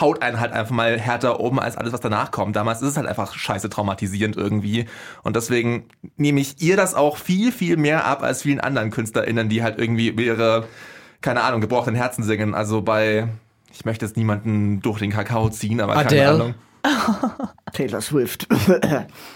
haut 0.00 0.22
einen 0.22 0.40
halt 0.40 0.52
einfach 0.52 0.74
mal 0.74 0.98
härter 0.98 1.40
um 1.40 1.58
als 1.58 1.76
alles, 1.76 1.92
was 1.92 2.00
danach 2.00 2.30
kommt. 2.30 2.56
Damals 2.56 2.82
ist 2.82 2.90
es 2.90 2.96
halt 2.96 3.06
einfach 3.06 3.34
scheiße 3.34 3.68
traumatisierend 3.68 4.36
irgendwie. 4.36 4.86
Und 5.22 5.36
deswegen 5.36 5.84
nehme 6.16 6.40
ich 6.40 6.60
ihr 6.60 6.76
das 6.76 6.94
auch 6.94 7.16
viel, 7.16 7.52
viel 7.52 7.76
mehr 7.76 8.04
ab 8.06 8.22
als 8.22 8.42
vielen 8.42 8.60
anderen 8.60 8.90
KünstlerInnen, 8.90 9.48
die 9.48 9.62
halt 9.62 9.78
irgendwie 9.78 10.08
ihre, 10.10 10.66
keine 11.20 11.42
Ahnung, 11.42 11.60
gebrochenen 11.60 11.96
Herzen 11.96 12.24
singen. 12.24 12.54
Also 12.54 12.82
bei, 12.82 13.28
ich 13.72 13.84
möchte 13.84 14.04
jetzt 14.04 14.16
niemanden 14.16 14.80
durch 14.80 14.98
den 14.98 15.10
Kakao 15.10 15.48
ziehen, 15.50 15.80
aber 15.80 15.94
keine 15.94 16.06
Adele. 16.06 16.30
Ahnung. 16.30 16.54
Taylor 17.72 18.00
Swift. 18.00 18.46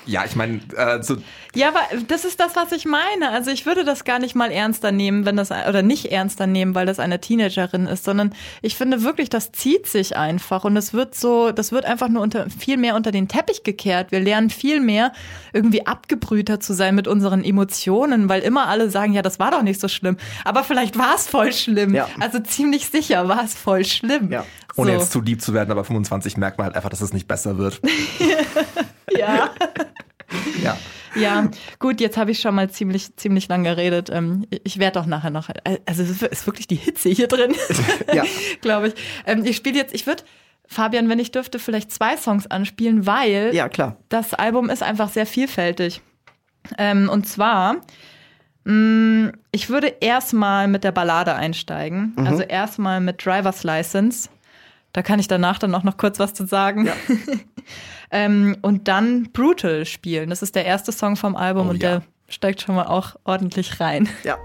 Ja, 0.07 0.25
ich 0.25 0.37
meine, 0.37 0.61
äh, 0.77 1.03
so, 1.03 1.17
Ja, 1.55 1.69
aber 1.69 1.81
das 2.07 2.25
ist 2.25 2.41
das, 2.41 2.57
was 2.57 2.73
ich 2.73 2.87
meine. 2.87 3.31
Also 3.31 3.51
ich 3.51 3.67
würde 3.67 3.85
das 3.85 4.05
gar 4.05 4.19
nicht 4.19 4.35
mal 4.35 4.51
ernster 4.51 4.91
nehmen, 4.91 5.27
wenn 5.27 5.37
das 5.37 5.51
oder 5.51 5.83
nicht 5.83 6.07
ernster 6.11 6.47
nehmen, 6.47 6.75
weil 6.75 6.87
das 6.87 6.99
eine 6.99 7.21
Teenagerin 7.21 7.87
ist, 7.87 8.05
sondern 8.05 8.35
ich 8.63 8.77
finde 8.77 9.03
wirklich, 9.03 9.29
das 9.29 9.53
zieht 9.53 9.87
sich 9.87 10.17
einfach 10.17 10.65
und 10.65 10.77
es 10.77 10.95
wird 10.95 11.15
so, 11.15 11.53
das 11.53 11.73
wird 11.73 11.85
einfach 11.85 12.09
nur 12.09 12.23
unter 12.23 12.49
viel 12.49 12.79
mehr 12.79 12.97
unter 12.97 13.11
den 13.11 13.29
Teppich 13.29 13.65
gekehrt. 13.65 14.13
Wir 14.13 14.21
lernen 14.21 14.49
viel 14.49 14.81
mehr 14.81 15.13
irgendwie 15.53 15.87
abgebrühter 15.87 16.59
zu 16.59 16.73
sein 16.73 16.95
mit 16.95 17.07
unseren 17.07 17.45
Emotionen, 17.45 18.29
weil 18.31 18.43
immer 18.43 18.69
alle 18.69 18.89
sagen, 18.89 19.13
ja, 19.13 19.21
das 19.21 19.39
war 19.39 19.51
doch 19.51 19.63
nicht 19.63 19.81
so 19.81 19.89
schlimm, 19.89 20.17
aber 20.45 20.65
vielleicht 20.65 20.99
war 20.99 21.15
es 21.15 21.29
voll 21.29 21.53
schlimm. 21.53 21.95
Ja. 21.95 22.09
Also 22.21 22.39
ziemlich 22.39 22.89
sicher 22.89 23.29
war 23.29 23.45
es 23.45 23.55
voll 23.55 23.85
schlimm. 23.85 24.33
Ja. 24.33 24.47
Ohne 24.79 24.93
so. 24.93 24.99
jetzt 24.99 25.13
zu 25.13 25.21
lieb 25.21 25.43
zu 25.43 25.53
werden, 25.55 25.71
aber 25.71 25.85
25 25.85 26.37
merkt 26.37 26.59
man 26.59 26.67
halt 26.67 26.77
einfach, 26.77 26.91
dass 26.91 27.01
es 27.01 27.13
nicht 27.13 27.29
besser 27.29 27.59
wird. 27.59 27.81
ja. 29.17 29.51
Ja. 30.63 30.77
Ja, 31.17 31.49
gut, 31.79 32.03
jetzt 32.03 32.19
habe 32.19 32.31
ich 32.33 32.41
schon 32.41 32.55
mal 32.55 32.69
ziemlich, 32.69 33.17
ziemlich 33.17 33.49
lang 33.49 33.65
geredet. 33.65 34.11
Ähm, 34.13 34.45
Ich 34.65 34.79
werde 34.79 35.01
doch 35.01 35.07
nachher 35.07 35.31
noch. 35.31 35.49
Also 35.87 36.03
es 36.03 36.21
ist 36.23 36.47
wirklich 36.47 36.67
die 36.67 36.75
Hitze 36.75 37.09
hier 37.09 37.29
drin, 37.29 37.55
Ja. 38.13 38.25
glaube 38.61 38.89
ich. 38.89 38.95
Ähm, 39.25 39.43
Ich 39.47 39.57
spiele 39.57 39.77
jetzt, 39.79 39.95
ich 39.95 40.07
würde, 40.07 40.25
Fabian, 40.67 41.09
wenn 41.09 41.19
ich 41.19 41.31
dürfte, 41.31 41.59
vielleicht 41.59 41.91
zwei 41.91 42.17
Songs 42.19 42.47
anspielen, 42.47 43.07
weil 43.07 43.55
ja, 43.55 43.71
klar. 43.71 43.97
das 44.11 44.35
Album 44.35 44.69
ist 44.69 44.83
einfach 44.83 45.09
sehr 45.09 45.25
vielfältig. 45.25 46.03
Ähm, 46.77 47.09
und 47.09 47.27
zwar, 47.27 47.77
mh, 48.65 49.33
ich 49.51 49.71
würde 49.71 49.87
erstmal 50.01 50.69
mit 50.69 50.85
der 50.85 50.93
Ballade 50.93 51.35
einsteigen. 51.35 52.13
Also 52.23 52.43
erstmal 52.43 53.01
mit 53.01 53.25
Driver's 53.25 53.65
License. 53.65 54.29
Da 54.99 55.03
kann 55.03 55.21
ich 55.21 55.29
danach 55.29 55.61
dann 55.61 55.77
auch 55.77 55.85
noch 55.85 55.97
kurz 55.97 56.19
was 56.19 56.35
zu 56.35 56.45
sagen. 56.45 56.89
ähm, 58.11 58.57
und 58.63 58.89
dann 58.89 59.31
Brutal 59.33 59.87
spielen. 59.87 60.31
Das 60.31 60.43
ist 60.43 60.57
der 60.57 60.65
erste 60.65 60.91
Song 60.91 61.15
vom 61.15 61.37
Album 61.37 61.69
Oh 61.69 61.71
und 61.71 61.81
ja. 61.81 61.89
der 61.89 62.03
steigt 62.29 62.63
schon 62.63 62.75
mal 62.75 62.89
auch 62.89 63.15
ordentlich 63.23 63.79
rein. 63.79 64.09
Ja. 64.25 64.37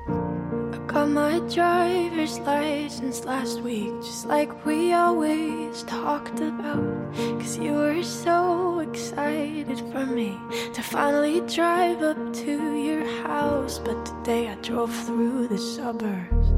Got 0.86 1.10
my 1.10 1.40
driver's 1.50 2.40
license 2.46 3.26
last 3.26 3.64
week, 3.64 3.92
just 4.04 4.28
like 4.28 4.52
we 4.64 4.94
always 4.96 5.84
talked 5.88 6.40
about. 6.40 7.12
Cause 7.40 7.58
you 7.58 7.74
were 7.74 8.04
so 8.04 8.80
excited 8.82 9.80
for 9.92 10.06
me 10.06 10.38
to 10.76 10.84
finally 10.84 11.42
drive 11.48 12.04
up 12.04 12.32
to 12.46 12.52
your 12.52 13.04
house. 13.28 13.80
But 13.80 14.06
today 14.06 14.50
I 14.50 14.56
drove 14.62 14.94
through 15.08 15.48
the 15.48 15.58
suburbs 15.58 16.54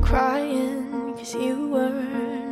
crying 0.00 1.12
cause 1.18 1.34
you 1.34 1.68
weren't 1.68 2.43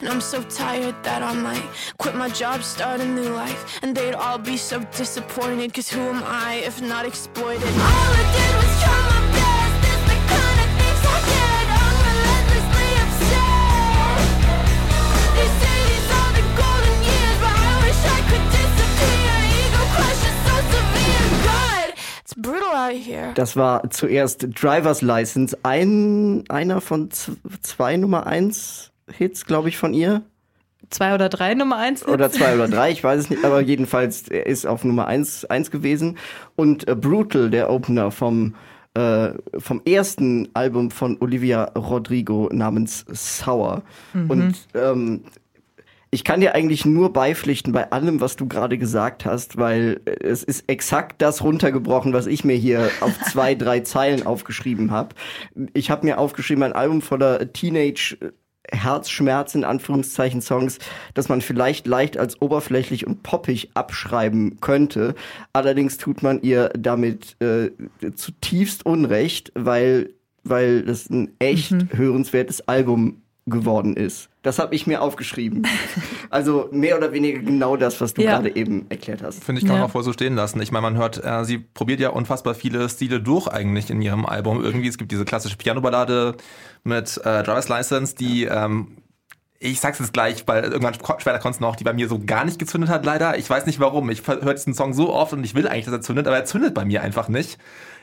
And 0.00 0.08
I'm 0.08 0.20
so 0.20 0.42
tired 0.42 0.94
that 1.04 1.22
I 1.22 1.32
might 1.34 1.64
quit 1.98 2.14
my 2.14 2.28
job, 2.28 2.62
start 2.62 3.00
a 3.00 3.04
new 3.04 3.28
life. 3.30 3.78
And 3.82 3.96
they'd 3.96 4.14
all 4.14 4.38
be 4.38 4.56
so 4.56 4.80
disappointed, 4.96 5.72
cause 5.74 5.88
who 5.88 6.00
am 6.00 6.22
I 6.24 6.54
if 6.66 6.80
not 6.82 7.04
exploited? 7.06 7.62
All 7.62 8.12
I 8.20 8.24
did 8.36 8.52
was 8.60 8.72
try 8.82 9.00
my 9.12 9.20
best, 9.38 9.76
it's 9.90 10.04
the 10.10 10.18
kind 10.34 10.58
of 10.64 10.70
things 10.78 11.02
I 11.14 11.18
get. 11.32 11.64
I'm 11.82 11.96
relentlessly 12.10 12.90
upset. 13.04 14.18
They 15.36 15.48
say 15.60 15.78
are 16.18 16.32
the 16.38 16.44
golden 16.60 16.96
years, 17.08 17.36
but 17.44 17.54
I 17.54 17.74
wish 17.86 18.00
I 18.16 18.20
could 18.30 18.46
disappear. 18.58 19.34
Ego 19.62 19.82
crush 19.94 20.22
is 20.30 20.36
so 20.46 20.56
severe. 20.74 21.26
God, 21.44 21.88
it's 22.20 22.34
brutal 22.34 22.74
out 22.74 22.92
here. 22.94 23.32
Das 23.34 23.56
war 23.56 23.88
zuerst 23.90 24.46
Driver's 24.50 25.02
License, 25.02 25.56
ein, 25.62 26.44
einer 26.48 26.80
von 26.80 27.10
zwei 27.10 27.96
Nummer 27.96 28.26
1 28.26 28.90
Hits, 29.10 29.44
glaube 29.44 29.68
ich, 29.68 29.76
von 29.76 29.94
ihr. 29.94 30.22
Zwei 30.90 31.14
oder 31.14 31.28
drei 31.28 31.54
Nummer 31.54 31.76
eins. 31.76 32.06
Oder 32.06 32.30
zwei 32.30 32.54
oder 32.54 32.68
drei, 32.68 32.90
ich 32.90 33.02
weiß 33.02 33.20
es 33.20 33.30
nicht, 33.30 33.44
aber 33.44 33.60
jedenfalls 33.60 34.28
er 34.28 34.46
ist 34.46 34.66
auf 34.66 34.84
Nummer 34.84 35.06
1, 35.06 35.46
eins 35.46 35.70
gewesen. 35.70 36.18
Und 36.56 36.86
äh, 36.86 36.94
Brutal, 36.94 37.50
der 37.50 37.70
Opener 37.70 38.10
vom, 38.10 38.54
äh, 38.94 39.30
vom 39.58 39.82
ersten 39.86 40.48
Album 40.54 40.90
von 40.90 41.16
Olivia 41.20 41.64
Rodrigo 41.76 42.50
namens 42.52 43.06
Sour. 43.08 43.82
Und 44.12 44.54
ähm, 44.74 45.24
ich 46.14 46.22
kann 46.22 46.40
dir 46.40 46.54
eigentlich 46.54 46.84
nur 46.84 47.12
beipflichten 47.12 47.72
bei 47.72 47.90
allem, 47.90 48.20
was 48.20 48.36
du 48.36 48.46
gerade 48.46 48.78
gesagt 48.78 49.24
hast, 49.24 49.56
weil 49.56 50.00
äh, 50.04 50.12
es 50.22 50.44
ist 50.44 50.68
exakt 50.68 51.20
das 51.20 51.42
runtergebrochen, 51.42 52.12
was 52.12 52.26
ich 52.26 52.44
mir 52.44 52.54
hier 52.54 52.88
auf 53.00 53.18
zwei, 53.24 53.56
drei 53.56 53.80
Zeilen 53.84 54.24
aufgeschrieben 54.24 54.92
habe. 54.92 55.16
Ich 55.72 55.90
habe 55.90 56.06
mir 56.06 56.18
aufgeschrieben, 56.18 56.62
ein 56.62 56.72
Album 56.72 57.02
voller 57.02 57.52
Teenage 57.52 58.16
Herzschmerz 58.74 59.54
in 59.54 59.64
Anführungszeichen 59.64 60.42
Songs, 60.42 60.78
dass 61.14 61.28
man 61.28 61.40
vielleicht 61.40 61.86
leicht 61.86 62.18
als 62.18 62.40
oberflächlich 62.42 63.06
und 63.06 63.22
poppig 63.22 63.70
abschreiben 63.74 64.60
könnte. 64.60 65.14
Allerdings 65.52 65.98
tut 65.98 66.22
man 66.22 66.42
ihr 66.42 66.70
damit 66.78 67.36
äh, 67.40 67.70
zutiefst 68.14 68.84
Unrecht, 68.84 69.52
weil 69.54 70.10
weil 70.44 70.82
das 70.82 71.08
ein 71.08 71.32
echt 71.38 71.72
hörenswertes 71.90 72.68
Album 72.68 73.22
geworden 73.46 73.96
ist. 73.96 74.28
Das 74.44 74.58
habe 74.60 74.74
ich 74.74 74.86
mir 74.86 75.02
aufgeschrieben. 75.02 75.66
Also 76.30 76.68
mehr 76.72 76.96
oder 76.98 77.12
weniger 77.12 77.38
genau 77.38 77.76
das, 77.76 78.00
was 78.00 78.12
du 78.14 78.22
Ja. 78.22 78.32
gerade 78.32 78.56
eben 78.56 78.86
erklärt 78.88 79.22
hast. 79.22 79.44
Finde 79.44 79.60
ich, 79.60 79.66
kann 79.66 79.74
man 79.74 79.82
Ja. 79.82 79.86
auch 79.86 79.90
voll 79.92 80.02
so 80.02 80.12
stehen 80.12 80.34
lassen. 80.34 80.60
Ich 80.60 80.72
meine, 80.72 80.82
man 80.82 80.96
hört, 80.96 81.24
äh, 81.24 81.44
sie 81.44 81.58
probiert 81.58 82.00
ja 82.00 82.08
unfassbar 82.08 82.54
viele 82.56 82.88
Stile 82.88 83.20
durch 83.20 83.46
eigentlich 83.46 83.88
in 83.88 84.02
ihrem 84.02 84.26
Album. 84.26 84.64
Irgendwie, 84.64 84.88
es 84.88 84.98
gibt 84.98 85.12
diese 85.12 85.24
klassische 85.24 85.56
Piano-Ballade 85.56 86.34
mit 86.82 87.18
äh, 87.18 87.42
Driver's 87.44 87.68
License, 87.68 88.16
die, 88.16 88.44
ähm, 88.46 88.96
ich 89.60 89.78
sag's 89.80 90.00
jetzt 90.00 90.12
gleich, 90.12 90.42
weil 90.48 90.64
irgendwann 90.64 90.94
später 90.94 91.38
kommt 91.38 91.60
noch, 91.60 91.76
die 91.76 91.84
bei 91.84 91.92
mir 91.92 92.08
so 92.08 92.18
gar 92.18 92.44
nicht 92.44 92.58
gezündet 92.58 92.90
hat, 92.90 93.04
leider. 93.06 93.38
Ich 93.38 93.48
weiß 93.48 93.66
nicht 93.66 93.78
warum. 93.78 94.10
Ich 94.10 94.26
höre 94.26 94.54
diesen 94.54 94.74
Song 94.74 94.92
so 94.92 95.12
oft 95.12 95.32
und 95.34 95.44
ich 95.44 95.54
will 95.54 95.68
eigentlich, 95.68 95.84
dass 95.84 95.94
er 95.94 96.00
zündet, 96.00 96.26
aber 96.26 96.36
er 96.36 96.44
zündet 96.46 96.74
bei 96.74 96.84
mir 96.84 97.02
einfach 97.02 97.28
nicht. 97.28 97.58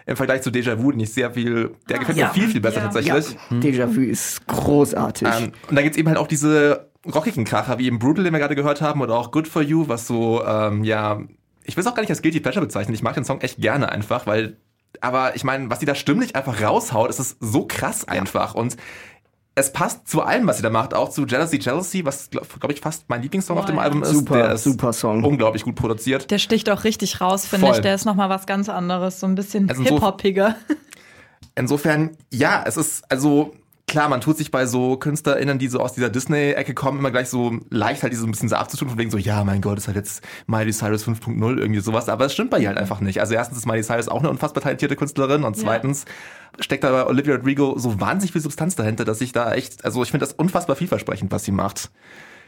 Im 0.05 0.15
Vergleich 0.15 0.41
zu 0.41 0.49
Déjà 0.49 0.81
Vu, 0.81 0.91
den 0.91 0.99
ich 1.01 1.13
sehr 1.13 1.31
viel, 1.31 1.71
der 1.89 1.99
gefällt 1.99 2.17
ja. 2.17 2.27
mir 2.27 2.33
viel, 2.33 2.47
viel 2.47 2.61
besser 2.61 2.77
Ja. 2.77 2.83
tatsächlich. 2.83 3.37
Ja, 3.49 3.57
Déjà-vu 3.57 4.01
ist 4.01 4.47
großartig. 4.47 5.27
Ähm, 5.27 5.51
und 5.69 5.75
da 5.75 5.81
gibt's 5.81 5.97
eben 5.97 6.07
halt 6.07 6.17
auch 6.17 6.27
diese 6.27 6.89
rockigen 7.13 7.45
Kracher, 7.45 7.79
wie 7.79 7.85
eben 7.87 7.99
Brutal, 7.99 8.23
den 8.23 8.33
wir 8.33 8.39
gerade 8.39 8.55
gehört 8.55 8.81
haben, 8.81 9.01
oder 9.01 9.15
auch 9.15 9.31
Good 9.31 9.47
For 9.47 9.61
You, 9.61 9.87
was 9.87 10.07
so, 10.07 10.43
ähm, 10.45 10.83
ja, 10.83 11.21
ich 11.63 11.75
will 11.75 11.81
es 11.81 11.87
auch 11.87 11.95
gar 11.95 12.01
nicht 12.01 12.09
als 12.09 12.21
Guilty 12.21 12.39
Pleasure 12.39 12.65
bezeichnen. 12.65 12.93
Ich 12.93 13.03
mag 13.03 13.13
den 13.15 13.25
Song 13.25 13.41
echt 13.41 13.57
gerne 13.61 13.91
einfach, 13.91 14.25
weil, 14.27 14.57
aber 14.99 15.35
ich 15.35 15.43
meine, 15.43 15.69
was 15.69 15.79
die 15.79 15.85
da 15.85 15.95
stimmlich 15.95 16.35
einfach 16.35 16.61
raushaut, 16.61 17.09
ist 17.09 17.19
es 17.19 17.37
so 17.39 17.65
krass 17.67 18.07
einfach. 18.07 18.55
Und 18.55 18.77
es 19.53 19.73
passt 19.73 20.07
zu 20.07 20.21
allem, 20.21 20.47
was 20.47 20.57
sie 20.57 20.63
da 20.63 20.69
macht, 20.69 20.93
auch 20.93 21.09
zu 21.09 21.25
Jealousy, 21.25 21.59
Jealousy, 21.59 22.05
was, 22.05 22.29
glaube 22.29 22.47
glaub 22.59 22.71
ich, 22.71 22.79
fast 22.79 23.05
mein 23.09 23.21
Lieblingssong 23.21 23.57
auf 23.57 23.65
dem 23.65 23.75
ja. 23.75 23.81
Album 23.81 24.01
ist. 24.03 24.11
Super, 24.11 24.35
der 24.35 24.51
ist 24.53 24.63
super 24.63 24.93
Song. 24.93 25.23
unglaublich 25.23 25.63
gut 25.63 25.75
produziert. 25.75 26.31
Der 26.31 26.37
sticht 26.37 26.69
auch 26.69 26.83
richtig 26.85 27.19
raus, 27.19 27.45
finde 27.45 27.69
ich. 27.71 27.79
Der 27.79 27.93
ist 27.95 28.05
nochmal 28.05 28.29
was 28.29 28.45
ganz 28.45 28.69
anderes, 28.69 29.19
so 29.19 29.27
ein 29.27 29.35
bisschen 29.35 29.69
Also 29.69 29.83
so- 29.83 29.95
hip-hoppiger. 29.95 30.55
Insofern, 31.55 32.11
ja, 32.31 32.63
es 32.65 32.77
ist, 32.77 33.03
also 33.11 33.53
klar, 33.87 34.07
man 34.07 34.21
tut 34.21 34.37
sich 34.37 34.51
bei 34.51 34.65
so 34.65 34.95
KünstlerInnen, 34.95 35.59
die 35.59 35.67
so 35.67 35.79
aus 35.81 35.91
dieser 35.91 36.09
Disney-Ecke 36.09 36.73
kommen, 36.73 36.99
immer 36.99 37.11
gleich 37.11 37.27
so 37.27 37.59
leicht 37.69 38.03
halt 38.03 38.13
die 38.13 38.17
so 38.17 38.25
ein 38.25 38.31
bisschen 38.31 38.47
so 38.47 38.55
abzutun, 38.55 38.87
von 38.87 38.97
wegen 38.97 39.11
so, 39.11 39.17
ja, 39.17 39.43
mein 39.43 39.59
Gott, 39.59 39.77
ist 39.77 39.87
halt 39.87 39.97
jetzt 39.97 40.23
Miley 40.47 40.71
Cyrus 40.71 41.05
5.0 41.05 41.57
irgendwie 41.57 41.81
sowas, 41.81 42.07
aber 42.07 42.25
es 42.25 42.33
stimmt 42.33 42.51
bei 42.51 42.59
ihr 42.59 42.69
halt 42.69 42.77
einfach 42.77 43.01
nicht. 43.01 43.19
Also 43.19 43.33
erstens 43.33 43.57
ist 43.57 43.65
Miley 43.65 43.83
Cyrus 43.83 44.07
auch 44.07 44.19
eine 44.19 44.29
unfassbar 44.29 44.63
talentierte 44.63 44.95
Künstlerin 44.95 45.43
und 45.43 45.57
Ja. 45.57 45.63
Steckt 46.59 46.83
da 46.83 46.91
bei 46.91 47.05
Olivia 47.05 47.35
Rodrigo 47.35 47.77
so 47.77 47.99
wahnsinnig 47.99 48.31
viel 48.31 48.41
Substanz 48.41 48.75
dahinter, 48.75 49.05
dass 49.05 49.21
ich 49.21 49.31
da 49.31 49.53
echt, 49.53 49.85
also 49.85 50.03
ich 50.03 50.11
finde 50.11 50.25
das 50.25 50.33
unfassbar 50.33 50.75
vielversprechend, 50.75 51.31
was 51.31 51.43
sie 51.43 51.51
macht. 51.51 51.89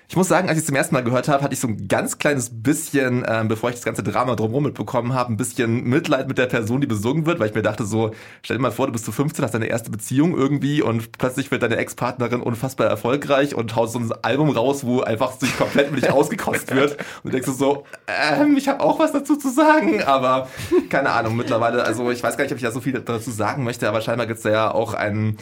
Ich 0.10 0.16
muss 0.16 0.28
sagen, 0.28 0.50
als 0.50 0.58
ich 0.58 0.64
es 0.64 0.66
zum 0.68 0.76
ersten 0.76 0.94
Mal 0.94 1.04
gehört 1.04 1.28
habe, 1.28 1.44
hatte 1.44 1.54
ich 1.54 1.60
so 1.60 1.68
ein 1.68 1.88
ganz 1.88 2.18
kleines 2.18 2.50
bisschen, 2.62 3.26
ähm, 3.28 3.48
bevor 3.48 3.70
ich 3.70 3.76
das 3.76 3.86
ganze 3.86 4.04
Drama 4.04 4.36
drumherum 4.36 4.66
mitbekommen 4.66 5.14
habe, 5.14 5.32
ein 5.32 5.38
bisschen 5.38 5.86
Mitleid 5.86 6.28
mit 6.28 6.38
der 6.38 6.48
Person, 6.48 6.82
die 6.82 6.88
besungen 6.88 7.26
wird, 7.26 7.40
weil 7.40 7.50
ich 7.50 7.56
mir 7.56 7.62
dachte 7.62 7.86
so, 7.86 8.12
stell 8.42 8.58
dir 8.58 8.62
mal 8.62 8.72
vor, 8.72 8.88
du 8.88 8.92
bist 8.92 9.06
so 9.06 9.12
15, 9.12 9.44
hast 9.44 9.54
deine 9.54 9.68
erste 9.68 9.90
Beziehung 9.90 10.38
irgendwie 10.38 10.82
und 10.82 11.18
plötzlich 11.18 11.50
wird 11.52 11.64
deine 11.64 11.78
Ex-Partnerin 11.78 12.42
unfassbar 12.42 12.88
erfolgreich 12.88 13.56
und 13.56 13.76
haut 13.76 13.92
so 13.92 14.00
ein 14.00 14.12
Album 14.22 14.50
raus, 14.50 14.86
wo 14.86 15.02
einfach 15.02 15.32
sich 15.34 15.58
komplett 15.58 15.92
mit 15.92 16.04
dich 16.04 16.12
ausgekotzt 16.12 16.76
wird. 16.76 16.98
Und 17.24 17.26
du 17.26 17.30
denkst 17.32 17.50
so, 17.50 17.86
ähm, 18.08 18.58
ich 18.58 18.68
habe 18.68 18.82
auch 18.82 19.00
was 19.00 19.14
dazu 19.14 19.38
zu 19.38 19.50
sagen, 19.50 20.04
aber 20.04 20.48
keine 20.90 21.12
Ahnung, 21.12 21.36
mittlerweile, 21.36 21.84
also 21.84 22.12
ich 22.12 22.22
weiß 22.22 22.38
gar 22.38 22.44
nicht, 22.44 22.52
ob 22.52 22.58
ich 22.58 22.64
da 22.64 22.72
so 22.72 22.82
viel 22.82 22.94
dazu 22.94 23.32
sagen 23.32 23.64
möchte, 23.64 23.88
aber 23.88 24.02
scheinbar 24.02 24.28
gibt's 24.28 24.44
da 24.44 24.50
ja 24.52 24.72
auch 24.72 24.94
einen 24.94 25.38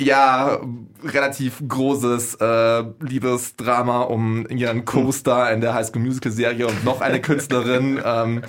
ja, 0.00 0.60
relativ 1.04 1.62
großes 1.66 2.36
äh, 2.36 2.84
Liebesdrama 3.00 4.02
um 4.02 4.46
ihren 4.48 4.84
Co-Star 4.84 5.52
in 5.52 5.60
der 5.60 5.74
High 5.74 5.86
School 5.86 6.02
Musical 6.02 6.32
Serie 6.32 6.66
und 6.66 6.84
noch 6.84 7.02
eine 7.02 7.20
Künstlerin, 7.20 8.00
ähm, 8.04 8.42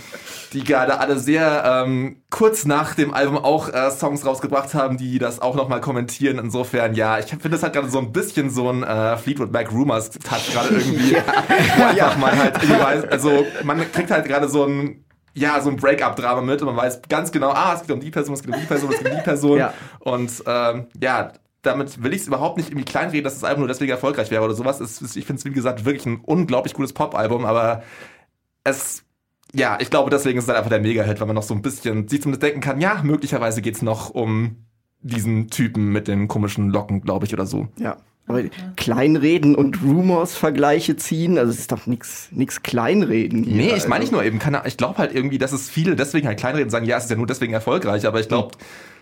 die 0.54 0.64
gerade 0.64 1.00
alle 1.00 1.20
sehr 1.20 1.64
ähm, 1.66 2.22
kurz 2.30 2.66
nach 2.66 2.96
dem 2.96 3.14
Album 3.14 3.38
auch 3.38 3.68
äh, 3.68 3.92
Songs 3.92 4.26
rausgebracht 4.26 4.74
haben, 4.74 4.98
die 4.98 5.20
das 5.20 5.42
auch 5.42 5.56
nochmal 5.56 5.82
kommentieren. 5.82 6.40
Insofern, 6.40 6.96
ja, 6.96 7.20
ich 7.20 7.26
finde 7.26 7.50
das 7.50 7.64
halt 7.64 7.74
gerade 7.74 7.90
so 7.90 8.00
ein 8.00 8.14
bisschen 8.14 8.50
so 8.50 8.70
ein 8.70 8.84
äh, 8.84 9.18
Fleetwood 9.18 9.52
Mac 9.52 9.72
Rumors 9.72 10.10
Touch 10.10 10.54
gerade 10.54 10.70
irgendwie. 10.76 11.16
Wo 11.16 11.84
einfach 11.84 12.18
man 12.18 12.40
halt 12.40 12.70
weiß, 12.70 13.06
also 13.06 13.46
man 13.64 13.92
kriegt 13.92 14.10
halt 14.10 14.26
gerade 14.26 14.48
so 14.48 14.66
ein 14.66 15.04
ja, 15.34 15.62
so 15.62 15.70
ein 15.70 15.78
Break-up-Drama 15.78 16.42
mit 16.42 16.62
und 16.62 16.68
man 16.68 16.76
weiß 16.76 17.04
ganz 17.08 17.32
genau, 17.32 17.52
ah, 17.52 17.74
es 17.76 17.82
geht 17.82 17.92
um 17.92 18.02
die 18.02 18.12
Person, 18.12 18.34
es 18.34 18.44
geht 18.44 18.54
um 18.54 18.60
die 18.60 18.68
Person, 18.68 18.92
es 18.92 19.00
geht 19.00 19.12
um 19.12 19.18
die 19.18 19.24
Person. 19.24 19.58
Ja. 19.58 19.74
Und 20.00 20.44
ähm, 20.46 20.88
ja, 21.00 21.32
damit 21.62 22.04
will 22.04 22.13
ich 22.13 22.21
es 22.21 22.28
überhaupt 22.28 22.58
nicht 22.58 22.69
irgendwie 22.69 22.86
kleinreden, 22.86 23.24
dass 23.24 23.36
das 23.36 23.43
Album 23.43 23.62
nur 23.62 23.67
deswegen 23.67 23.91
erfolgreich 23.91 24.32
wäre 24.32 24.43
oder 24.43 24.54
sowas. 24.54 24.80
Es, 24.80 25.02
ich 25.15 25.26
finde 25.26 25.39
es, 25.39 25.45
wie 25.45 25.52
gesagt, 25.52 25.86
wirklich 25.86 26.06
ein 26.06 26.21
unglaublich 26.21 26.74
gutes 26.74 26.93
Pop-Album, 26.93 27.45
aber 27.45 27.84
es, 28.63 29.04
ja, 29.54 29.78
ich 29.80 29.89
glaube, 29.89 30.10
deswegen 30.10 30.38
ist 30.38 30.45
es 30.45 30.47
halt 30.47 30.58
einfach 30.58 30.71
der 30.71 30.82
Mega-Hit, 30.82 31.19
weil 31.19 31.28
man 31.28 31.36
noch 31.36 31.43
so 31.43 31.54
ein 31.54 31.62
bisschen 31.62 32.08
sich 32.08 32.21
zumindest 32.21 32.43
denken 32.43 32.62
kann, 32.62 32.82
ja, 32.82 33.02
möglicherweise 33.04 33.62
geht's 33.62 33.82
noch 33.82 34.10
um 34.10 34.65
diesen 35.02 35.50
Typen 35.50 35.91
mit 35.91 36.08
den 36.08 36.28
komischen 36.28 36.69
Locken, 36.69 37.02
glaube 37.02 37.26
ich, 37.26 37.34
oder 37.34 37.45
so. 37.45 37.67
Ja. 37.78 37.97
Aber 38.28 38.43
Kleinreden 38.78 39.56
und 39.56 39.82
Rumors-Vergleiche 39.84 40.95
ziehen, 40.95 41.38
also 41.38 41.52
es 41.52 41.60
ist 41.60 41.71
doch 41.71 41.88
nichts 41.88 42.30
nix 42.32 42.62
Kleinreden 42.62 43.43
hier. 43.43 43.56
Nee, 43.56 43.74
ich 43.76 43.88
meine 43.88 43.95
also. 43.95 44.00
nicht 44.04 44.12
nur 44.12 44.24
eben, 44.24 44.39
keine, 44.39 44.62
ich 44.65 44.78
glaube 44.78 45.00
halt 45.00 45.13
irgendwie, 45.13 45.38
dass 45.38 45.52
es 45.52 45.69
viele 45.69 45.95
deswegen 45.95 46.28
halt 46.28 46.39
kleinreden 46.39 46.69
sagen, 46.69 46.86
ja, 46.86 46.97
es 46.97 47.06
ist 47.06 47.10
ja 47.10 47.17
nur 47.17 47.28
deswegen 47.28 47.54
erfolgreich, 47.54 48.06
aber 48.06 48.19
ich 48.19 48.30
glaube, 48.30 48.52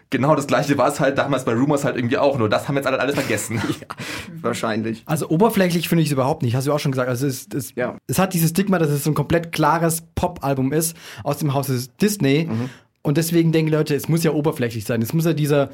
genau 0.10 0.36
das 0.36 0.48
gleiche 0.48 0.78
war 0.78 0.88
es 0.90 1.00
halt 1.00 1.18
damals 1.18 1.46
bei 1.46 1.54
Rumors 1.54 1.84
halt 1.84 1.96
irgendwie 1.96 2.18
auch, 2.18 2.38
nur 2.38 2.50
das 2.50 2.68
haben 2.68 2.76
jetzt 2.76 2.88
alle, 2.88 3.00
alle 3.00 3.14
vergessen. 3.14 3.62
Wahrscheinlich. 4.42 5.04
Also 5.06 5.30
oberflächlich 5.30 5.88
finde 5.90 6.02
ich 6.04 6.10
es 6.10 6.14
überhaupt 6.14 6.42
nicht, 6.44 6.56
hast 6.56 6.68
du 6.68 6.74
auch 6.74 6.80
schon 6.80 6.92
gesagt. 6.92 7.10
Also 7.10 7.28
es, 7.28 7.48
es, 7.54 7.74
Ja. 7.76 7.98
es 8.08 8.18
hat 8.20 8.34
dieses 8.34 8.50
Stigma, 8.52 8.80
dass 8.80 8.90
es 8.90 9.04
so 9.04 9.12
ein 9.12 9.16
komplett 9.16 9.52
klares 9.52 10.04
Pop-Album 10.16 10.74
ist 10.74 10.96
aus 11.24 11.38
dem 11.38 11.54
Hause 11.54 11.88
Disney. 12.02 12.48
Mhm. 12.50 12.70
Und 13.02 13.18
deswegen 13.18 13.52
denken 13.52 13.72
Leute, 13.72 13.96
es 13.96 14.10
muss 14.10 14.24
ja 14.24 14.32
oberflächlich 14.32 14.86
sein. 14.86 15.02
Es 15.02 15.14
muss 15.14 15.26
ja 15.26 15.34
dieser, 15.34 15.70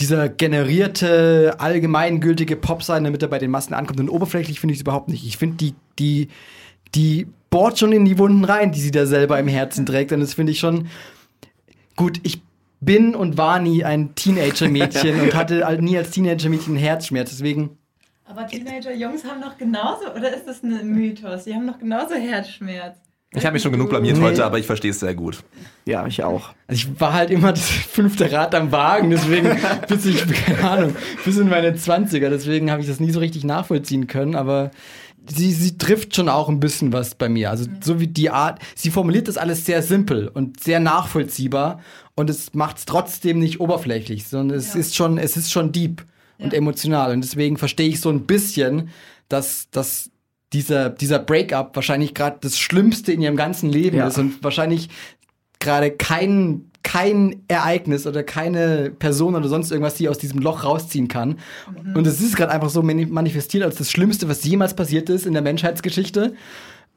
dieser 0.00 0.28
generierte, 0.28 1.56
allgemeingültige 1.58 2.56
Pop 2.56 2.82
sein, 2.82 3.04
damit 3.04 3.22
er 3.22 3.28
bei 3.28 3.38
den 3.38 3.50
Massen 3.50 3.74
ankommt. 3.74 4.00
Und 4.00 4.08
oberflächlich 4.08 4.60
finde 4.60 4.72
ich 4.72 4.78
es 4.78 4.82
überhaupt 4.82 5.08
nicht. 5.08 5.26
Ich 5.26 5.36
finde, 5.36 5.56
die, 5.56 5.74
die, 5.98 6.28
die 6.94 7.26
bohrt 7.50 7.78
schon 7.78 7.92
in 7.92 8.04
die 8.04 8.18
Wunden 8.18 8.44
rein, 8.44 8.72
die 8.72 8.80
sie 8.80 8.90
da 8.90 9.06
selber 9.06 9.38
im 9.38 9.48
Herzen 9.48 9.84
trägt. 9.86 10.12
Und 10.12 10.20
das 10.20 10.34
finde 10.34 10.52
ich 10.52 10.58
schon 10.58 10.88
gut. 11.96 12.20
Ich 12.22 12.42
bin 12.80 13.14
und 13.14 13.38
war 13.38 13.58
nie 13.58 13.84
ein 13.84 14.14
Teenager-Mädchen 14.14 15.20
und 15.20 15.34
hatte 15.34 15.66
halt 15.66 15.82
nie 15.82 15.96
als 15.96 16.10
Teenager-Mädchen 16.10 16.76
Herzschmerz. 16.76 17.30
Deswegen 17.30 17.78
Aber 18.24 18.46
Teenager-Jungs 18.46 19.24
haben 19.24 19.40
doch 19.40 19.56
genauso, 19.56 20.10
oder 20.14 20.34
ist 20.34 20.46
das 20.46 20.62
ein 20.62 20.86
Mythos? 20.88 21.44
Die 21.44 21.54
haben 21.54 21.66
doch 21.66 21.78
genauso 21.78 22.14
Herzschmerz. 22.14 22.96
Ich 23.34 23.44
habe 23.44 23.54
mich 23.54 23.62
schon 23.62 23.72
genug 23.72 23.90
blamiert 23.90 24.16
Nee. 24.16 24.22
heute, 24.22 24.44
aber 24.44 24.58
ich 24.58 24.66
verstehe 24.66 24.92
es 24.92 25.00
sehr 25.00 25.14
gut. 25.14 25.42
Ja, 25.84 26.06
ich 26.06 26.22
auch. 26.22 26.50
Also 26.68 26.88
ich 26.88 27.00
war 27.00 27.12
halt 27.12 27.30
immer 27.30 27.52
das 27.52 27.68
fünfte 27.68 28.30
Rad 28.32 28.54
am 28.54 28.72
Wagen, 28.72 29.10
deswegen 29.10 29.50
bis 29.88 30.06
ich, 30.06 30.24
keine 30.46 30.70
Ahnung, 30.70 30.96
bis 31.24 31.36
in 31.36 31.48
meine 31.48 31.72
20er, 31.72 32.30
deswegen 32.30 32.70
habe 32.70 32.80
ich 32.80 32.86
das 32.86 33.00
nie 33.00 33.10
so 33.10 33.18
richtig 33.20 33.44
nachvollziehen 33.44 34.06
können, 34.06 34.36
aber 34.36 34.70
sie, 35.28 35.52
sie 35.52 35.78
trifft 35.78 36.14
schon 36.16 36.28
auch 36.28 36.48
ein 36.48 36.60
bisschen 36.60 36.92
was 36.92 37.14
bei 37.14 37.28
mir. 37.28 37.50
Also 37.50 37.66
so 37.82 38.00
wie 38.00 38.06
die 38.06 38.30
Art, 38.30 38.60
sie 38.74 38.90
formuliert 38.90 39.28
das 39.28 39.36
alles 39.36 39.64
sehr 39.64 39.82
simpel 39.82 40.28
und 40.28 40.60
sehr 40.62 40.80
nachvollziehbar 40.80 41.80
und 42.14 42.30
es 42.30 42.54
macht 42.54 42.78
es 42.78 42.84
trotzdem 42.86 43.38
nicht 43.38 43.60
oberflächlich, 43.60 44.26
sondern 44.28 44.56
es 44.58 44.74
ist 44.74 44.94
schon, 44.96 45.18
es 45.18 45.36
ist 45.36 45.52
schon 45.52 45.72
deep 45.72 46.04
und 46.38 46.52
emotional 46.54 47.12
und 47.12 47.22
deswegen 47.22 47.56
verstehe 47.56 47.88
ich 47.88 48.00
so 48.00 48.10
ein 48.10 48.26
bisschen, 48.26 48.90
dass, 49.28 49.68
dass 49.70 50.10
dieser, 50.52 50.90
dieser 50.90 51.18
Breakup 51.18 51.74
wahrscheinlich 51.74 52.14
gerade 52.14 52.38
das 52.40 52.58
Schlimmste 52.58 53.12
in 53.12 53.20
ihrem 53.22 53.36
ganzen 53.36 53.68
Leben 53.70 53.96
Ja. 53.96 54.06
ist 54.08 54.18
und 54.18 54.42
wahrscheinlich 54.44 54.88
gerade 55.58 55.90
kein, 55.90 56.70
kein 56.86 57.42
Ereignis 57.48 58.06
oder 58.06 58.22
keine 58.22 58.92
Person 58.96 59.34
oder 59.34 59.48
sonst 59.48 59.72
irgendwas, 59.72 59.94
die 59.94 60.08
aus 60.08 60.18
diesem 60.18 60.38
Loch 60.38 60.62
rausziehen 60.62 61.08
kann. 61.08 61.36
Und 61.94 62.06
es 62.06 62.20
ist 62.20 62.36
gerade 62.36 62.52
einfach 62.52 62.70
so 62.70 62.80
mani- 62.80 63.06
manifestiert 63.06 63.64
als 63.64 63.74
das 63.74 63.90
Schlimmste, 63.90 64.28
was 64.28 64.44
jemals 64.44 64.74
passiert 64.74 65.10
ist 65.10 65.26
in 65.26 65.32
der 65.32 65.42
Menschheitsgeschichte. 65.42 66.34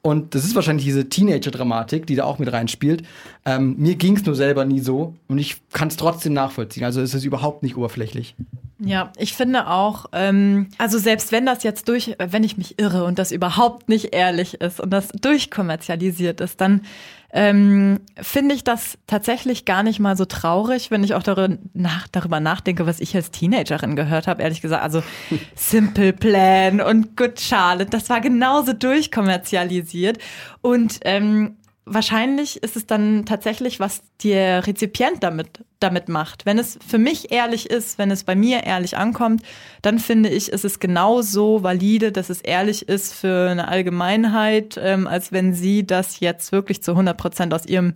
Und 0.02 0.34
das 0.34 0.44
ist 0.44 0.54
wahrscheinlich 0.54 0.86
diese 0.86 1.08
Teenager-Dramatik, 1.08 2.06
die 2.06 2.14
da 2.14 2.24
auch 2.24 2.38
mit 2.38 2.50
reinspielt. 2.52 3.02
Ähm, 3.44 3.74
mir 3.78 3.96
ging 3.96 4.16
es 4.16 4.24
nur 4.24 4.34
selber 4.34 4.64
nie 4.64 4.80
so 4.80 5.14
und 5.28 5.38
ich 5.38 5.56
kann 5.72 5.88
es 5.88 5.96
trotzdem 5.96 6.32
nachvollziehen. 6.34 6.84
Also 6.84 7.02
es 7.02 7.12
ist 7.12 7.24
überhaupt 7.24 7.62
nicht 7.64 7.76
oberflächlich. 7.76 8.36
Ja, 8.78 9.12
ich 9.18 9.34
finde 9.34 9.66
auch, 9.66 10.06
ähm, 10.12 10.68
also 10.78 10.98
selbst 10.98 11.32
wenn 11.32 11.44
das 11.44 11.64
jetzt 11.64 11.88
durch, 11.88 12.16
wenn 12.18 12.44
ich 12.44 12.56
mich 12.56 12.78
irre 12.78 13.04
und 13.04 13.18
das 13.18 13.30
überhaupt 13.32 13.90
nicht 13.90 14.14
ehrlich 14.14 14.54
ist 14.62 14.80
und 14.80 14.90
das 14.90 15.08
durchkommerzialisiert 15.08 16.40
ist, 16.40 16.60
dann 16.60 16.82
ähm, 17.32 18.00
finde 18.20 18.54
ich 18.54 18.64
das 18.64 18.98
tatsächlich 19.06 19.64
gar 19.64 19.82
nicht 19.82 20.00
mal 20.00 20.16
so 20.16 20.24
traurig, 20.24 20.90
wenn 20.90 21.04
ich 21.04 21.14
auch 21.14 21.22
darüber, 21.22 21.56
nach, 21.74 22.08
darüber 22.08 22.40
nachdenke, 22.40 22.86
was 22.86 23.00
ich 23.00 23.14
als 23.14 23.30
Teenagerin 23.30 23.94
gehört 23.94 24.26
habe, 24.26 24.42
ehrlich 24.42 24.60
gesagt. 24.60 24.82
Also 24.82 25.02
Simple 25.54 26.12
Plan 26.12 26.80
und 26.80 27.16
Good 27.16 27.40
Charlotte, 27.40 27.90
das 27.90 28.10
war 28.10 28.20
genauso 28.20 28.72
durchkommerzialisiert. 28.72 30.18
Und 30.60 31.00
ähm, 31.04 31.56
wahrscheinlich 31.84 32.62
ist 32.62 32.76
es 32.76 32.86
dann 32.86 33.24
tatsächlich, 33.26 33.80
was 33.80 34.02
der 34.22 34.66
Rezipient 34.66 35.22
damit, 35.22 35.64
damit 35.80 36.08
macht. 36.08 36.46
Wenn 36.46 36.58
es 36.58 36.78
für 36.86 36.98
mich 36.98 37.32
ehrlich 37.32 37.68
ist, 37.70 37.98
wenn 37.98 38.10
es 38.10 38.24
bei 38.24 38.34
mir 38.34 38.64
ehrlich 38.64 38.96
ankommt, 38.96 39.42
dann 39.82 39.98
finde 39.98 40.28
ich, 40.28 40.50
ist 40.50 40.64
es 40.64 40.78
genauso 40.78 41.62
valide, 41.62 42.12
dass 42.12 42.30
es 42.30 42.40
ehrlich 42.40 42.88
ist 42.88 43.14
für 43.14 43.50
eine 43.50 43.68
Allgemeinheit, 43.68 44.78
ähm, 44.82 45.06
als 45.06 45.32
wenn 45.32 45.54
sie 45.54 45.86
das 45.86 46.20
jetzt 46.20 46.52
wirklich 46.52 46.82
zu 46.82 46.92
100 46.92 47.16
Prozent 47.16 47.54
aus 47.54 47.66
ihrem 47.66 47.94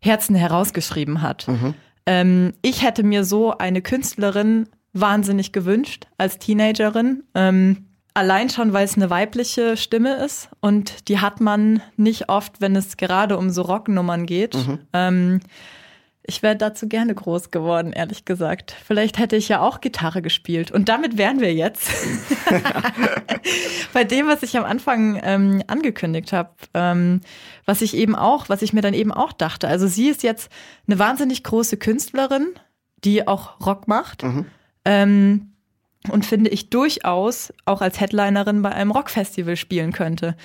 Herzen 0.00 0.34
herausgeschrieben 0.36 1.22
hat. 1.22 1.46
Ähm, 2.06 2.52
ich 2.62 2.82
hätte 2.82 3.02
mir 3.02 3.24
so 3.24 3.56
eine 3.56 3.82
Künstlerin 3.82 4.68
wahnsinnig 4.92 5.52
gewünscht 5.52 6.06
als 6.16 6.38
Teenagerin. 6.38 7.24
Ähm, 7.34 7.86
allein 8.16 8.48
schon, 8.48 8.72
weil 8.72 8.84
es 8.84 8.96
eine 8.96 9.10
weibliche 9.10 9.76
Stimme 9.76 10.16
ist 10.24 10.48
und 10.60 11.08
die 11.08 11.20
hat 11.20 11.40
man 11.40 11.82
nicht 11.96 12.28
oft, 12.28 12.60
wenn 12.60 12.74
es 12.74 12.96
gerade 12.96 13.36
um 13.36 13.50
so 13.50 13.62
Rocknummern 13.62 14.26
geht. 14.26 14.56
Ähm, 14.92 15.40
ich 16.28 16.42
wäre 16.42 16.56
dazu 16.56 16.88
gerne 16.88 17.14
groß 17.14 17.52
geworden, 17.52 17.92
ehrlich 17.92 18.24
gesagt. 18.24 18.74
Vielleicht 18.84 19.18
hätte 19.18 19.36
ich 19.36 19.48
ja 19.48 19.60
auch 19.60 19.80
Gitarre 19.80 20.22
gespielt. 20.22 20.72
Und 20.72 20.88
damit 20.88 21.18
wären 21.18 21.40
wir 21.40 21.54
jetzt 21.54 21.88
bei 23.92 24.02
dem, 24.02 24.26
was 24.26 24.42
ich 24.42 24.56
am 24.56 24.64
Anfang 24.64 25.20
ähm, 25.22 25.62
angekündigt 25.68 26.32
habe. 26.32 26.50
Ähm, 26.74 27.20
was 27.64 27.80
ich 27.80 27.94
eben 27.94 28.16
auch, 28.16 28.48
was 28.48 28.62
ich 28.62 28.72
mir 28.72 28.80
dann 28.80 28.94
eben 28.94 29.12
auch 29.12 29.32
dachte. 29.32 29.68
Also 29.68 29.86
sie 29.86 30.08
ist 30.08 30.24
jetzt 30.24 30.50
eine 30.88 30.98
wahnsinnig 30.98 31.44
große 31.44 31.76
Künstlerin, 31.76 32.48
die 33.04 33.28
auch 33.28 33.60
Rock 33.64 33.86
macht. 33.86 34.24
Ähm, 34.84 35.52
und 36.10 36.24
finde 36.24 36.50
ich 36.50 36.70
durchaus 36.70 37.52
auch 37.64 37.80
als 37.80 38.00
Headlinerin 38.00 38.62
bei 38.62 38.72
einem 38.72 38.90
Rockfestival 38.90 39.56
spielen 39.56 39.92
könnte. 39.92 40.36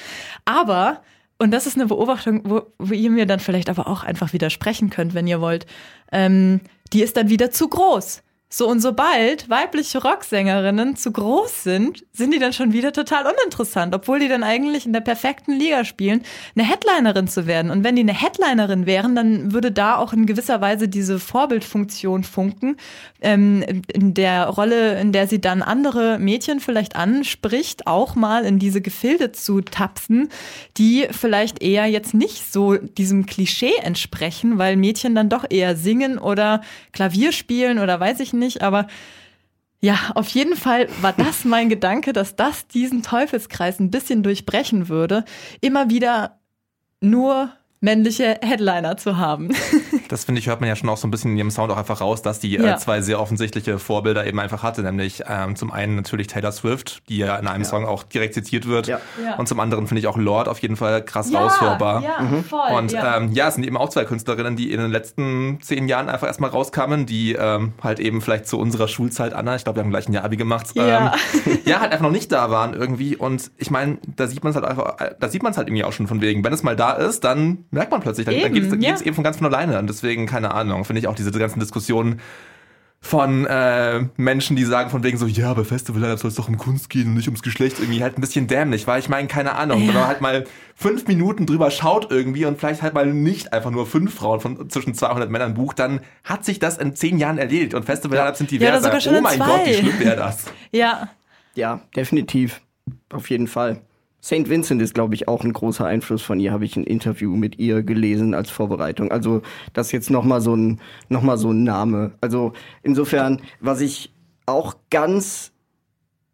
Aber, 0.46 1.02
und 1.40 1.52
das 1.52 1.68
ist 1.68 1.76
eine 1.76 1.88
Beobachtung, 1.88 2.42
wo, 2.46 2.64
wo 2.78 2.94
ihr 2.94 3.10
mir 3.10 3.26
dann 3.26 3.40
vielleicht 3.40 3.70
aber 3.70 3.88
auch 3.88 4.04
einfach 4.04 4.34
widersprechen 4.34 4.90
könnt, 4.90 5.14
wenn 5.14 5.28
ihr 5.28 5.42
wollt, 5.42 5.66
ähm, 6.12 6.62
die 6.94 7.02
ist 7.02 7.18
dann 7.18 7.30
wieder 7.30 7.52
zu 7.52 7.68
groß. 7.68 8.22
So 8.54 8.68
und 8.68 8.82
sobald 8.82 9.50
weibliche 9.50 10.04
Rocksängerinnen 10.04 10.98
zu 10.98 11.14
groß 11.14 11.64
sind, 11.64 12.04
sind 12.12 12.34
die 12.34 12.40
dann 12.40 12.52
schon 12.52 12.74
wieder 12.74 12.92
total 12.92 13.24
uninteressant, 13.24 13.96
obwohl 13.96 14.20
die 14.20 14.28
dann 14.28 14.44
eigentlich 14.44 14.86
in 14.86 14.92
der 14.92 15.00
perfekten 15.00 15.54
Liga 15.54 15.86
spielen, 15.86 16.24
eine 16.54 16.68
Headlinerin 16.68 17.30
zu 17.30 17.48
werden. 17.48 17.72
Und 17.72 17.86
wenn 17.86 17.96
die 17.96 18.02
eine 18.02 18.14
Headlinerin 18.14 18.86
wären, 18.86 19.16
dann 19.16 19.54
würde 19.54 19.72
da 19.72 19.96
auch 19.96 20.12
in 20.12 20.26
gewisser 20.26 20.60
Weise 20.60 20.90
diese 20.90 21.18
Vorbildfunktion 21.18 22.26
funken, 22.26 22.76
ähm, 23.22 23.64
in 23.94 24.14
der 24.14 24.48
Rolle, 24.48 25.00
in 25.00 25.14
der 25.14 25.28
sie 25.28 25.40
dann 25.40 25.62
andere 25.62 26.20
Mädchen 26.20 26.60
vielleicht 26.60 26.98
anspricht, 26.98 27.88
auch 27.88 28.16
mal 28.16 28.44
in 28.44 28.60
diese 28.60 28.82
Gefilde 28.82 29.32
zu 29.32 29.62
tapsen, 29.62 30.28
die 30.78 31.08
vielleicht 31.12 31.64
eher 31.64 31.86
jetzt 31.86 32.14
nicht 32.14 32.52
so 32.52 32.76
diesem 32.76 33.28
Klischee 33.28 33.76
entsprechen, 33.82 34.58
weil 34.58 34.76
Mädchen 34.76 35.16
dann 35.16 35.30
doch 35.30 35.46
eher 35.50 35.78
singen 35.78 36.18
oder 36.18 36.60
Klavier 36.92 37.32
spielen 37.32 37.80
oder 37.80 37.98
weiß 37.98 38.20
ich 38.20 38.34
nicht, 38.34 38.41
aber 38.62 38.88
ja, 39.82 39.98
auf 40.14 40.28
jeden 40.30 40.56
Fall 40.56 40.88
war 41.02 41.14
das 41.14 41.44
mein 41.44 41.68
Gedanke, 41.68 42.14
dass 42.14 42.36
das 42.36 42.68
diesen 42.68 43.02
Teufelskreis 43.02 43.80
ein 43.80 43.90
bisschen 43.90 44.22
durchbrechen 44.22 44.90
würde, 44.90 45.26
immer 45.60 45.90
wieder 45.90 46.40
nur 47.00 47.52
männliche 47.80 48.38
Headliner 48.42 48.98
zu 48.98 49.18
haben. 49.18 49.50
Das 50.12 50.26
finde 50.26 50.40
ich, 50.40 50.48
hört 50.48 50.60
man 50.60 50.68
ja 50.70 50.76
schon 50.76 50.90
auch 50.90 50.98
so 50.98 51.08
ein 51.08 51.12
bisschen 51.12 51.32
in 51.32 51.38
ihrem 51.38 51.52
Sound 51.52 51.72
auch 51.72 51.78
einfach 51.78 52.02
raus, 52.02 52.22
dass 52.22 52.40
die 52.40 52.52
Ja. 52.52 52.76
äh, 52.76 52.78
zwei 52.78 53.02
sehr 53.02 53.20
offensichtliche 53.20 53.80
Vorbilder 53.80 54.26
eben 54.28 54.40
einfach 54.40 54.62
hatte, 54.64 54.82
nämlich 54.84 55.24
ähm, 55.28 55.56
zum 55.56 55.72
einen 55.72 55.96
natürlich 55.96 56.28
Taylor 56.28 56.52
Swift, 56.52 57.02
die 57.10 57.18
ja 57.18 57.36
in 57.38 57.48
einem 57.48 57.64
Song 57.64 57.86
auch 57.86 58.04
direkt 58.04 58.34
zitiert 58.34 58.68
wird, 58.68 58.88
Ja. 58.88 59.00
Ja. 59.24 59.36
und 59.38 59.48
zum 59.48 59.60
anderen 59.60 59.88
finde 59.88 60.00
ich 60.00 60.08
auch 60.08 60.18
Lord 60.18 60.48
auf 60.48 60.60
jeden 60.60 60.76
Fall 60.76 61.04
krass 61.04 61.34
raushörbar. 61.34 62.02
ja, 62.04 62.28
voll. 62.48 62.78
Und 62.78 62.92
ja. 62.92 63.18
ähm, 63.18 63.32
ja, 63.32 63.48
es 63.48 63.56
sind 63.56 63.64
eben 63.66 63.78
auch 63.78 63.90
zwei 63.90 64.06
Künstlerinnen, 64.06 64.56
die 64.56 64.72
in 64.72 64.80
den 64.80 64.92
letzten 64.92 65.60
zehn 65.62 65.88
Jahren 65.88 66.10
einfach 66.10 66.28
erstmal 66.28 66.50
rauskamen, 66.50 67.06
die 67.06 67.34
ähm, 67.34 67.74
halt 67.82 68.00
eben 68.00 68.22
vielleicht 68.22 68.48
zu 68.48 68.60
unserer 68.60 68.88
Schulzeit, 68.88 69.34
Anna, 69.34 69.56
ich 69.56 69.64
glaube, 69.64 69.78
wir 69.78 69.84
haben 69.84 69.92
gleich 69.92 70.08
ein 70.10 70.14
Jahr 70.14 70.26
Abi 70.26 70.38
gemacht, 70.38 70.68
Ja. 70.74 71.14
ähm, 71.46 71.60
ja, 71.66 71.80
halt 71.80 71.92
einfach 71.92 72.06
noch 72.06 72.12
nicht 72.12 72.32
da 72.32 72.50
waren 72.52 72.74
irgendwie. 72.74 73.16
Und 73.16 73.52
ich 73.58 73.72
meine, 73.72 73.98
da 74.16 74.28
sieht 74.28 74.44
man 74.44 74.50
es 74.52 74.56
halt 74.56 74.66
einfach, 74.66 74.98
da 75.20 75.30
sieht 75.30 75.44
man 75.44 75.52
es 75.52 75.58
halt 75.58 75.68
irgendwie 75.68 75.84
auch 75.84 75.94
schon 75.94 76.08
von 76.08 76.22
wegen. 76.22 76.44
Wenn 76.44 76.54
es 76.54 76.64
mal 76.64 76.76
da 76.76 76.94
ist, 76.94 77.24
dann 77.24 77.66
merkt 77.72 77.92
man 77.92 78.02
plötzlich, 78.02 78.26
dann, 78.26 78.40
dann 78.40 78.54
geht 78.54 78.72
es 78.72 78.84
ja. 79.02 79.06
eben 79.06 79.16
von 79.16 79.24
ganz 79.24 79.38
von 79.38 79.48
alleine. 79.48 79.80
Und 79.80 79.88
deswegen, 80.02 80.26
keine 80.26 80.54
Ahnung, 80.54 80.86
finde 80.86 81.00
ich 81.00 81.08
auch 81.08 81.16
diese 81.16 81.32
ganzen 81.32 81.60
Diskussionen 81.60 82.22
von 83.04 83.48
äh, 83.48 84.06
Menschen, 84.16 84.56
die 84.56 84.64
sagen 84.64 84.92
von 84.92 85.04
wegen 85.04 85.18
so, 85.18 85.26
ja, 85.26 85.52
bei 85.56 85.64
Festival 85.64 86.18
soll 86.20 86.30
es 86.30 86.36
doch 86.36 86.48
um 86.48 86.58
Kunst 86.58 86.88
gehen 86.92 87.08
und 87.08 87.14
nicht 87.16 87.28
ums 87.28 87.42
Geschlecht, 87.42 87.80
irgendwie 87.80 88.04
halt 88.04 88.16
ein 88.16 88.22
bisschen 88.22 88.46
dämlich, 88.46 88.86
weil 88.86 89.00
ich 89.00 89.10
meine, 89.10 89.28
keine 89.28 89.56
Ahnung, 89.56 89.88
wenn 89.88 89.96
man 89.96 90.06
halt 90.08 90.22
mal 90.22 90.46
fünf 90.76 91.08
Minuten 91.08 91.48
drüber 91.48 91.72
schaut 91.72 92.12
irgendwie 92.12 92.46
und 92.46 92.60
vielleicht 92.60 92.84
halt 92.84 92.94
mal 92.94 93.12
nicht 93.12 93.54
einfach 93.54 93.72
nur 93.72 93.88
fünf 93.88 94.14
Frauen 94.14 94.40
von 94.40 94.70
zwischen 94.70 94.94
200 94.94 95.32
Männern 95.32 95.56
bucht, 95.56 95.80
dann 95.80 96.02
hat 96.24 96.46
sich 96.46 96.60
das 96.60 96.78
in 96.78 96.96
zehn 96.96 97.18
Jahren 97.18 97.40
erledigt 97.40 97.74
und 97.74 97.86
Festival 97.86 98.18
ja. 98.20 98.36
sind 98.36 98.52
Ja, 98.52 98.60
diverser. 98.60 99.02
schon 99.02 99.16
oh 99.16 99.18
in 99.18 99.24
mein 99.24 99.38
zwei. 99.38 99.46
Gott, 99.48 99.66
wie 99.66 99.74
schlimm 99.74 100.00
wäre 100.00 100.16
das? 100.16 100.46
ja. 100.72 101.10
Ja, 101.56 101.82
definitiv. 101.96 102.62
Auf 103.12 103.30
jeden 103.32 103.48
Fall. 103.48 103.82
St. 104.24 104.50
Vincent 104.50 104.82
ist, 104.82 104.94
glaube 104.94 105.16
ich, 105.16 105.28
auch 105.28 105.44
ein 105.44 105.54
großer 105.54 105.86
Einfluss 105.86 106.22
von 106.22 106.40
ihr, 106.40 106.52
habe 106.52 106.66
ich 106.66 106.76
ein 106.76 106.84
Interview 106.84 107.36
mit 107.36 107.58
ihr 107.58 107.82
gelesen 107.82 108.34
als 108.34 108.52
Vorbereitung. 108.52 109.12
Also 109.12 109.42
das 109.74 109.88
ist 109.88 109.94
jetzt 109.94 110.10
nochmal 110.12 110.42
so 110.42 110.56
ein, 110.56 110.80
noch 111.10 111.24
mal 111.24 111.38
so 111.38 111.52
ein 111.52 111.64
Name. 111.64 112.12
Also 112.22 112.54
insofern, 112.84 113.42
was 113.60 113.82
ich 113.82 114.14
auch 114.46 114.76
ganz 114.92 115.52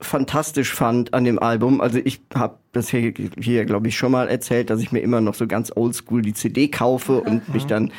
fantastisch 0.02 0.74
fand 0.74 1.14
an 1.14 1.24
dem 1.24 1.40
Album, 1.40 1.82
also 1.82 2.00
ich 2.04 2.22
habe 2.36 2.58
das 2.74 2.90
hier, 2.90 3.14
hier 3.40 3.66
glaube 3.66 3.88
ich, 3.88 3.98
schon 3.98 4.12
mal 4.12 4.28
erzählt, 4.28 4.70
dass 4.70 4.82
ich 4.82 4.92
mir 4.92 5.00
immer 5.00 5.22
noch 5.22 5.34
so 5.34 5.48
ganz 5.48 5.72
oldschool 5.76 6.22
die 6.22 6.34
CD 6.34 6.68
kaufe 6.68 7.22
und 7.22 7.52
mich 7.54 7.66
dann 7.66 7.92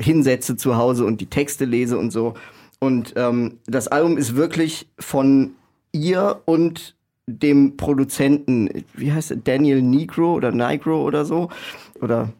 hinsetze 0.00 0.56
zu 0.56 0.76
Hause 0.76 1.04
und 1.04 1.20
die 1.20 1.26
Texte 1.26 1.64
lese 1.64 1.96
und 1.96 2.10
so. 2.10 2.34
Und 2.80 3.14
ähm, 3.16 3.58
das 3.66 3.88
Album 3.88 4.18
ist 4.18 4.36
wirklich 4.36 4.88
von 4.98 5.52
ihr 5.92 6.40
und 6.44 6.96
dem 7.28 7.76
Produzenten, 7.76 8.84
wie 8.94 9.12
heißt 9.12 9.30
er, 9.32 9.36
Daniel 9.36 9.82
Negro 9.82 10.34
oder 10.34 10.50
Nigro 10.50 11.02
oder 11.04 11.24
so, 11.24 11.48
oder 12.00 12.30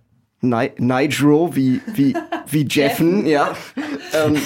Ni 0.41 0.70
Nigro, 0.78 1.55
wie, 1.55 1.80
wie, 1.95 2.14
wie 2.51 2.66
Jeffen, 2.70 3.26
ja. 3.26 3.55
ähm, 4.14 4.36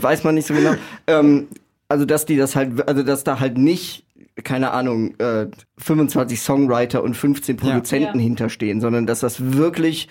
weiß 0.00 0.24
man 0.24 0.34
nicht 0.34 0.46
so 0.46 0.54
genau. 0.54 0.74
Ähm, 1.06 1.48
also, 1.88 2.04
dass 2.04 2.24
die 2.26 2.36
das 2.36 2.54
halt, 2.54 2.86
also, 2.88 3.02
dass 3.02 3.24
da 3.24 3.40
halt 3.40 3.58
nicht, 3.58 4.04
keine 4.44 4.70
Ahnung, 4.70 5.14
äh, 5.18 5.46
25 5.78 6.40
Songwriter 6.40 7.02
und 7.02 7.16
15 7.16 7.56
Produzenten 7.56 8.18
Ja. 8.18 8.22
hinterstehen, 8.24 8.80
sondern 8.80 9.06
dass 9.06 9.20
das 9.20 9.54
wirklich 9.54 10.08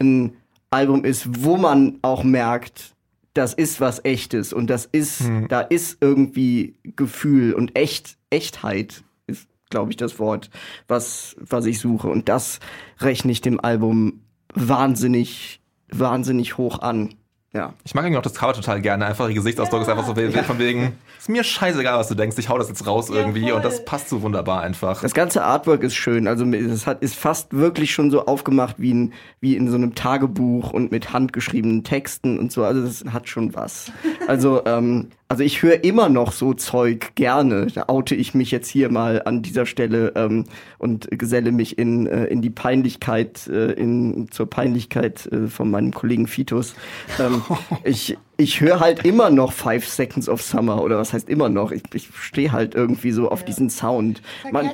ein 0.00 0.32
Album 0.70 1.04
ist, 1.04 1.42
wo 1.44 1.56
man 1.56 1.98
auch 2.02 2.24
merkt, 2.24 2.94
das 3.34 3.54
ist 3.54 3.80
was 3.80 4.04
echtes 4.04 4.52
und 4.52 4.68
das 4.68 4.84
ist, 4.86 5.22
da 5.48 5.60
ist 5.60 5.98
irgendwie 6.00 6.74
Gefühl 6.96 7.52
und 7.54 7.76
echt, 7.78 8.17
Echtheit 8.30 9.02
ist, 9.26 9.48
glaube 9.70 9.90
ich, 9.90 9.96
das 9.96 10.18
Wort, 10.18 10.50
was, 10.86 11.36
was 11.38 11.66
ich 11.66 11.80
suche. 11.80 12.08
Und 12.08 12.28
das 12.28 12.60
rechne 13.00 13.32
ich 13.32 13.40
dem 13.40 13.60
Album 13.60 14.20
wahnsinnig, 14.54 15.60
wahnsinnig 15.90 16.58
hoch 16.58 16.80
an. 16.80 17.14
Ja. 17.54 17.72
Ich 17.82 17.94
mag 17.94 18.04
irgendwie 18.04 18.18
auch 18.18 18.22
das 18.22 18.34
Cover 18.34 18.52
total 18.52 18.82
gerne. 18.82 19.06
Einfach 19.06 19.28
ihr 19.28 19.34
Gesichtsausdruck 19.34 19.80
ist 19.80 19.88
einfach 19.88 20.06
so 20.06 20.14
von 20.14 20.58
wegen, 20.58 20.98
ist 21.18 21.28
mir 21.30 21.42
scheißegal, 21.42 21.98
was 21.98 22.08
du 22.08 22.14
denkst, 22.14 22.36
ich 22.38 22.50
hau 22.50 22.58
das 22.58 22.68
jetzt 22.68 22.86
raus 22.86 23.08
irgendwie 23.08 23.44
voll. 23.44 23.52
und 23.52 23.64
das 23.64 23.86
passt 23.86 24.10
so 24.10 24.20
wunderbar 24.20 24.60
einfach. 24.60 25.00
Das 25.00 25.14
ganze 25.14 25.42
Artwork 25.42 25.82
ist 25.82 25.94
schön. 25.94 26.28
Also 26.28 26.44
es 26.44 26.86
hat, 26.86 27.02
ist 27.02 27.14
fast 27.14 27.54
wirklich 27.54 27.92
schon 27.92 28.10
so 28.10 28.26
aufgemacht 28.26 28.76
wie, 28.78 28.92
ein, 28.92 29.12
wie 29.40 29.56
in 29.56 29.70
so 29.70 29.76
einem 29.76 29.94
Tagebuch 29.94 30.72
und 30.72 30.92
mit 30.92 31.14
handgeschriebenen 31.14 31.84
Texten 31.84 32.38
und 32.38 32.52
so. 32.52 32.64
Also 32.64 32.82
das 32.82 33.04
hat 33.12 33.28
schon 33.28 33.54
was. 33.54 33.92
Also, 34.26 34.62
ähm, 34.66 35.08
also 35.28 35.42
ich 35.42 35.62
höre 35.62 35.84
immer 35.84 36.08
noch 36.08 36.32
so 36.32 36.54
Zeug 36.54 37.14
gerne. 37.14 37.66
Da 37.66 37.84
oute 37.88 38.14
ich 38.14 38.32
mich 38.32 38.50
jetzt 38.50 38.68
hier 38.68 38.90
mal 38.90 39.22
an 39.26 39.42
dieser 39.42 39.66
Stelle 39.66 40.12
ähm, 40.16 40.46
und 40.78 41.08
geselle 41.10 41.52
mich 41.52 41.78
in, 41.78 42.06
äh, 42.06 42.24
in 42.24 42.40
die 42.40 42.50
Peinlichkeit, 42.50 43.46
äh, 43.46 43.72
in, 43.72 44.30
zur 44.30 44.48
Peinlichkeit 44.48 45.26
äh, 45.26 45.48
von 45.48 45.70
meinem 45.70 45.92
Kollegen 45.92 46.26
Fitus. 46.26 46.74
Ähm, 47.20 47.42
ich 47.84 48.16
ich 48.40 48.60
höre 48.60 48.80
halt 48.80 49.04
immer 49.04 49.30
noch 49.30 49.52
Five 49.52 49.86
Seconds 49.86 50.28
of 50.28 50.40
Summer 50.40 50.82
oder 50.82 50.96
was 50.96 51.12
heißt 51.12 51.28
immer 51.28 51.48
noch? 51.48 51.72
Ich, 51.72 51.82
ich 51.92 52.08
stehe 52.18 52.52
halt 52.52 52.74
irgendwie 52.74 53.10
so 53.10 53.30
auf 53.30 53.44
diesen 53.44 53.68
Sound. 53.68 54.22
Man, 54.52 54.70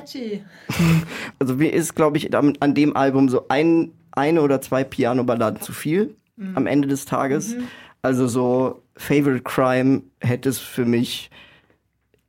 also 1.39 1.55
mir 1.55 1.73
ist, 1.73 1.95
glaube 1.95 2.17
ich, 2.17 2.33
an 2.35 2.75
dem 2.75 2.95
Album 2.95 3.27
so 3.27 3.47
ein, 3.49 3.91
eine 4.11 4.43
oder 4.43 4.61
zwei 4.61 4.83
Piano-Balladen 4.83 5.61
zu 5.61 5.73
viel 5.73 6.15
am 6.53 6.67
Ende 6.67 6.87
des 6.87 7.05
Tages. 7.05 7.55
Also 8.05 8.27
so 8.27 8.83
Favorite 8.95 9.41
Crime 9.41 10.03
hätte 10.19 10.49
es 10.49 10.59
für 10.59 10.85
mich 10.85 11.31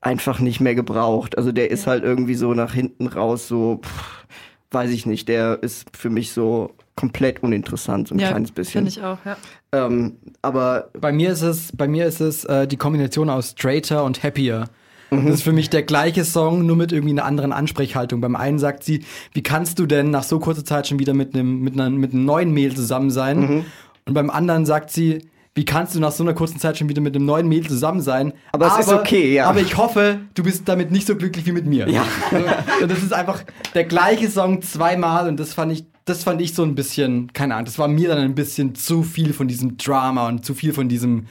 einfach 0.01 0.39
nicht 0.41 0.61
mehr 0.61 0.75
gebraucht. 0.75 1.37
Also 1.37 1.53
der 1.53 1.71
ist 1.71 1.87
halt 1.87 2.03
irgendwie 2.03 2.35
so 2.35 2.55
nach 2.55 2.73
hinten 2.73 3.07
raus, 3.07 3.47
so, 3.47 3.81
pff, 3.85 4.27
weiß 4.71 4.91
ich 4.91 5.05
nicht, 5.05 5.29
der 5.29 5.63
ist 5.63 5.95
für 5.95 6.09
mich 6.09 6.33
so 6.33 6.71
komplett 6.95 7.43
uninteressant, 7.43 8.09
so 8.09 8.15
ein 8.15 8.19
ja, 8.21 8.29
kleines 8.29 8.53
bisschen. 8.53 8.87
Finde 8.87 8.91
ich 8.91 9.03
auch, 9.03 9.19
ja. 9.27 9.37
Ähm, 9.73 10.17
aber 10.41 10.89
Bei 10.99 11.13
mir 11.13 11.31
ist 11.31 11.43
es, 11.43 11.77
bei 11.77 11.89
mir 11.89 12.07
ist 12.07 12.21
es 12.21 12.45
äh, 12.45 12.67
die 12.67 12.79
Kombination 12.79 13.29
aus 13.29 13.51
Straighter 13.51 14.05
und 14.05 14.23
Happier. 14.23 14.71
Das 15.11 15.35
ist 15.35 15.43
für 15.43 15.53
mich 15.53 15.71
der 15.71 15.83
gleiche 15.83 16.25
Song, 16.25 16.67
nur 16.67 16.75
mit 16.75 16.91
irgendwie 16.91 17.13
einer 17.13 17.25
anderen 17.27 17.53
Ansprechhaltung. 17.53 18.21
Beim 18.21 18.35
einen 18.35 18.59
sagt 18.59 18.83
sie, 18.83 19.05
wie 19.35 19.43
kannst 19.43 19.79
du 19.79 19.87
denn 19.87 20.11
nach 20.11 20.25
so 20.25 20.41
kurzer 20.41 20.65
Zeit 20.65 20.89
schon 20.89 20.99
wieder 20.99 21.15
mit 21.15 21.35
einem, 21.35 21.61
mit 21.61 21.75
einer, 21.75 21.91
mit 21.91 22.13
einem 22.13 22.25
neuen 22.25 22.51
Mehl 22.51 22.75
zusammen 22.75 23.11
sein? 23.11 23.39
Mhm. 23.39 23.65
Und 24.07 24.15
beim 24.15 24.31
anderen 24.31 24.67
sagt 24.67 24.91
sie, 24.91 25.21
wie 25.57 25.65
kannst 25.65 25.95
du 25.95 26.01
nach 26.01 26.13
so 26.13 26.23
einer 26.23 26.35
kurzen 26.35 26.61
Zeit 26.61 26.77
schon 26.77 26.91
wieder 26.91 27.01
mit 27.01 27.17
einem 27.17 27.25
neuen 27.25 27.49
Mädel 27.49 27.71
zusammen 27.71 28.03
sein? 28.03 28.35
Aber 28.53 28.67
es 28.67 28.87
ist 28.87 28.93
okay, 28.93 29.33
ja. 29.33 29.49
Aber 29.49 29.61
ich 29.61 29.79
hoffe, 29.79 30.21
du 30.35 30.43
bist 30.43 30.69
damit 30.69 30.91
nicht 30.91 31.07
so 31.07 31.17
glücklich 31.17 31.47
wie 31.47 31.53
mit 31.53 31.65
mir. 31.65 31.89
Ja. 31.89 32.05
Und 32.83 32.91
das 32.91 33.03
ist 33.03 33.15
einfach 33.15 33.43
der 33.75 33.85
gleiche 33.85 34.31
Song 34.31 34.61
zweimal 34.61 35.29
und 35.29 35.41
das 35.41 35.55
fand 35.55 35.73
ich, 35.73 35.87
das 36.05 36.25
fand 36.25 36.43
ich 36.43 36.55
so 36.55 36.63
ein 36.63 36.75
bisschen, 36.75 37.33
keine 37.33 37.55
Ahnung, 37.55 37.65
das 37.65 37.79
war 37.79 37.89
mir 37.89 38.09
dann 38.11 38.19
ein 38.19 38.35
bisschen 38.35 38.75
zu 38.75 39.03
viel 39.03 39.33
von 39.33 39.49
diesem 39.49 39.79
Drama 39.79 40.29
und 40.29 40.45
zu 40.45 40.55
viel 40.55 40.75
von 40.75 40.91
diesem 40.91 41.27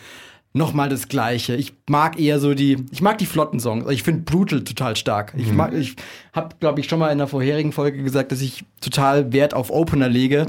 nochmal 0.53 0.89
das 0.89 1.07
Gleiche. 1.07 1.55
Ich 1.55 1.73
mag 1.87 2.19
eher 2.19 2.39
so 2.39 2.55
die, 2.55 2.83
ich 2.91 3.01
mag 3.01 3.19
die 3.19 3.25
flotten 3.27 3.59
Songs. 3.59 3.85
Ich 3.91 4.01
finde 4.01 4.21
Brutal 4.21 4.63
total 4.63 4.95
stark. 4.95 5.33
Ich 5.37 5.51
mag, 5.51 5.73
ich 5.73 5.95
habe, 6.33 6.55
glaube 6.59 6.79
ich, 6.79 6.87
schon 6.87 6.97
mal 6.97 7.09
in 7.11 7.19
der 7.19 7.27
vorherigen 7.27 7.73
Folge 7.73 8.01
gesagt, 8.01 8.31
dass 8.31 8.41
ich 8.41 8.63
total 8.81 9.33
Wert 9.33 9.53
auf 9.53 9.69
Opener 9.69 10.09
lege. 10.09 10.47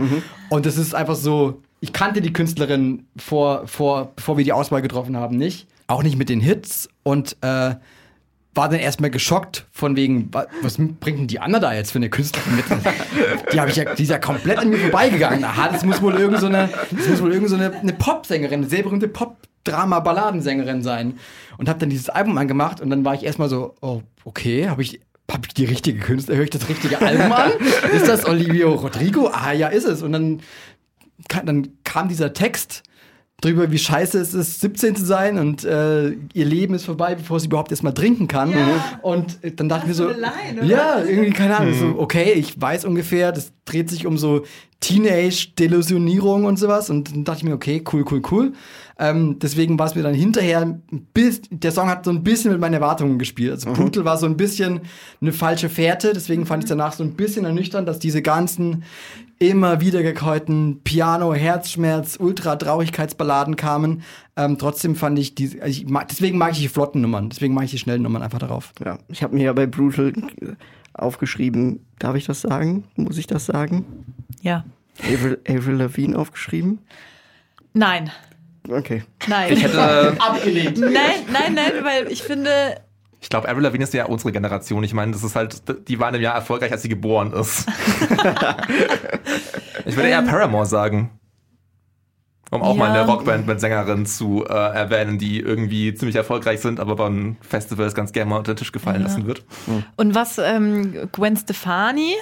Und 0.49 0.65
das 0.65 0.79
ist 0.79 0.95
einfach 0.95 1.17
so, 1.17 1.61
ich 1.87 1.93
kannte 1.93 2.21
die 2.21 2.33
Künstlerin 2.33 3.07
vor, 3.17 3.67
vor, 3.67 4.13
bevor 4.17 4.37
wir 4.37 4.45
die 4.45 4.53
Auswahl 4.53 4.83
getroffen 4.83 5.17
haben, 5.17 5.37
nicht. 5.37 5.67
Auch 5.87 6.03
nicht 6.03 6.19
mit 6.19 6.29
den 6.29 6.41
Hits 6.41 6.89
und 7.05 7.37
äh, 7.43 7.75
war 8.55 8.69
dann 8.71 8.81
erstmal 8.81 9.11
geschockt 9.11 9.67
von 9.71 9.95
wegen, 9.97 10.33
wa- 10.35 10.47
was 10.63 10.77
bringt 10.79 11.19
denn 11.21 11.27
die 11.27 11.39
Anna 11.41 11.59
da 11.61 11.75
jetzt 11.75 11.93
für 11.93 11.99
eine 11.99 12.09
Künstlerin 12.11 12.57
mit? 12.57 12.65
Die, 13.53 13.59
ich 13.71 13.77
ja, 13.77 13.95
die 13.95 14.03
ist 14.03 14.09
ja 14.09 14.19
komplett 14.19 14.59
an 14.59 14.71
mir 14.71 14.79
vorbeigegangen. 14.79 15.45
Aha, 15.45 15.69
das 15.69 15.85
muss 15.85 16.01
wohl 16.03 16.15
irgend 16.15 16.41
so 16.41 16.47
irgend 17.31 17.49
so 17.51 17.55
eine, 17.57 17.71
eine 17.73 17.93
Popsängerin, 17.93 18.61
eine 18.61 18.69
sehr 18.69 18.83
berühmte 18.83 19.09
Pop-Drama-Balladensängerin 19.09 20.83
sein. 20.83 21.19
Und 21.59 21.69
habe 21.69 21.79
dann 21.79 21.91
dieses 21.91 22.09
Album 22.09 22.37
angemacht 22.39 22.81
und 22.81 22.91
dann 22.91 23.05
war 23.05 23.15
ich 23.15 23.25
erstmal 23.25 23.49
so, 23.49 23.75
oh, 23.81 24.03
okay, 24.25 24.69
habe 24.69 24.83
ich, 24.83 25.01
hab 25.31 25.47
ich 25.47 25.55
die 25.55 25.65
richtige 25.65 25.99
Künstlerin, 26.01 26.39
höre 26.39 26.45
ich 26.45 26.51
das 26.51 26.69
richtige 26.69 27.01
Album 27.01 27.33
an? 27.33 27.53
Ist 27.95 28.09
das 28.09 28.27
Olivio 28.27 28.75
Rodrigo? 28.75 29.29
Ah, 29.33 29.53
ja, 29.53 29.69
ist 29.69 29.85
es. 29.87 30.03
Und 30.03 30.13
dann, 30.13 30.41
dann 31.45 31.69
kam 31.85 32.09
dieser 32.09 32.33
Text 32.33 32.83
drüber, 33.41 33.71
wie 33.71 33.79
scheiße 33.79 34.19
es 34.19 34.33
ist, 34.33 34.61
17 34.61 34.97
zu 34.97 35.05
sein 35.05 35.39
und 35.39 35.63
äh, 35.65 36.13
ihr 36.33 36.45
Leben 36.45 36.75
ist 36.75 36.87
vorbei, 36.87 37.15
bevor 37.15 37.39
sie 37.39 37.47
überhaupt 37.47 37.71
erst 37.71 37.83
mal 37.83 37.93
trinken 37.93 38.29
kann. 38.29 38.55
Und 39.03 39.45
äh, 39.45 39.53
dann 39.53 39.69
dachte 39.69 39.83
ich 39.83 39.89
mir 39.89 39.95
so, 39.95 40.11
ja, 40.63 41.05
irgendwie 41.05 41.33
keine 41.33 41.57
Ahnung, 41.59 41.75
so, 41.75 41.99
okay, 41.99 42.33
ich 42.33 42.59
weiß 42.59 42.87
ungefähr, 42.87 43.33
das 43.33 43.53
dreht 43.67 43.91
sich 43.91 44.07
um 44.07 44.17
so 44.17 44.45
Teenage-Delusionierung 44.81 46.45
und 46.45 46.59
sowas. 46.59 46.89
Und 46.89 47.13
dann 47.13 47.25
dachte 47.25 47.39
ich 47.39 47.45
mir, 47.45 47.55
okay, 47.55 47.83
cool, 47.93 48.05
cool, 48.11 48.23
cool. 48.31 48.53
Ähm, 48.99 49.39
deswegen 49.39 49.79
war 49.79 49.87
es 49.87 49.95
mir 49.95 50.03
dann 50.03 50.15
hinterher, 50.15 50.63
ein 50.63 50.83
bis, 51.13 51.43
der 51.51 51.73
Song 51.73 51.89
hat 51.89 52.07
so 52.07 52.11
ein 52.11 52.23
bisschen 52.23 52.53
mit 52.53 52.61
meinen 52.61 52.75
Erwartungen 52.75 53.19
gespielt. 53.19 53.53
Also 53.53 53.73
Brutal 53.73 54.07
war 54.07 54.17
so 54.17 54.25
ein 54.25 54.39
bisschen 54.39 54.81
eine 55.21 55.33
falsche 55.33 55.69
Fährte, 55.69 56.13
deswegen 56.15 56.47
fand 56.47 56.65
ich 56.65 56.69
danach 56.69 56.95
so 56.95 57.05
ein 57.05 57.15
bisschen 57.15 57.45
ernüchternd, 57.45 57.87
dass 57.87 57.99
diese 57.99 58.23
ganzen 58.23 58.85
immer 59.39 59.81
wieder 59.81 60.03
gekäuten 60.03 60.81
Piano, 60.83 61.35
Herzschmerz, 61.35 62.17
Ultra-Traurigkeitsballaden 62.19 63.57
kamen. 63.57 64.03
Ähm, 64.37 64.57
trotzdem 64.59 64.97
fand 64.97 65.19
ich 65.19 65.35
die, 65.35 65.61
also 65.61 65.69
ich 65.83 65.87
mag, 65.89 66.09
deswegen 66.09 66.39
mag 66.39 66.53
ich 66.53 66.61
die 66.61 66.69
flotten 66.69 67.01
Nummern, 67.03 67.29
deswegen 67.29 67.55
mag 67.55 67.65
ich 67.65 67.71
die 67.71 67.79
schnellen 67.79 68.03
Nummern 68.03 68.23
einfach 68.23 68.39
darauf. 68.39 68.73
Ja, 68.85 68.99
ich 69.09 69.23
habe 69.23 69.35
mir 69.35 69.45
ja 69.45 69.53
bei 69.53 69.67
Brutal 69.67 70.13
aufgeschrieben, 70.95 71.85
darf 71.99 72.17
ich 72.17 72.25
das 72.25 72.41
sagen? 72.41 72.85
Muss 72.97 73.19
ich 73.19 73.27
das 73.27 73.47
sagen? 73.47 73.85
Ja. 74.41 74.65
Avril, 75.01 75.39
Avril 75.47 75.75
Lavigne 75.77 76.17
aufgeschrieben? 76.19 76.79
Nein. 77.75 78.11
Okay. 78.69 79.05
Nein. 79.29 79.53
Ich 79.53 79.63
hätte, 79.63 80.17
Abgelehnt. 80.21 80.79
nein, 80.79 80.93
nein, 81.31 81.55
nein, 81.55 81.73
weil 81.83 82.11
ich 82.11 82.23
finde, 82.23 82.51
ich 83.27 83.31
glaube, 83.31 83.49
Avril 83.49 83.65
Lavigne 83.65 83.83
ist 83.83 83.93
ja 83.93 84.05
unsere 84.07 84.31
Generation. 84.31 84.85
Ich 84.85 84.95
meine, 84.95 85.11
das 85.11 85.25
ist 85.25 85.35
halt, 85.35 85.61
die 85.89 85.99
war 85.99 86.09
in 86.11 86.15
einem 86.15 86.23
Jahr 86.23 86.37
erfolgreich, 86.37 86.71
als 86.71 86.83
sie 86.83 86.89
geboren 86.89 87.33
ist. 87.33 87.67
ich 89.85 89.97
würde 89.97 90.11
eher 90.11 90.23
Paramore 90.23 90.65
sagen. 90.67 91.11
Um 92.53 92.63
auch 92.63 92.77
mal 92.77 92.95
Ja. 92.95 93.03
eine 93.03 93.11
Rockband 93.11 93.49
mit 93.49 93.61
Sängerinnen 93.61 94.07
zu 94.07 94.45
äh, 94.49 94.53
erwähnen, 94.53 95.19
die 95.19 95.41
irgendwie 95.41 95.93
ziemlich 95.93 96.15
erfolgreich 96.15 96.61
sind, 96.61 96.79
aber 96.79 96.95
beim 96.95 97.35
Festivals 97.41 97.97
ganz 97.97 98.13
gerne 98.13 98.31
mal 98.31 98.39
unter 98.39 98.55
den 98.55 98.59
Tisch 98.59 98.71
gefallen 98.71 99.03
lassen 99.03 99.27
wird. 99.27 99.45
und 99.97 100.15
was, 100.15 100.39
ähm, 100.39 101.09
Gwen 101.11 101.37
Stefani? 101.37 102.15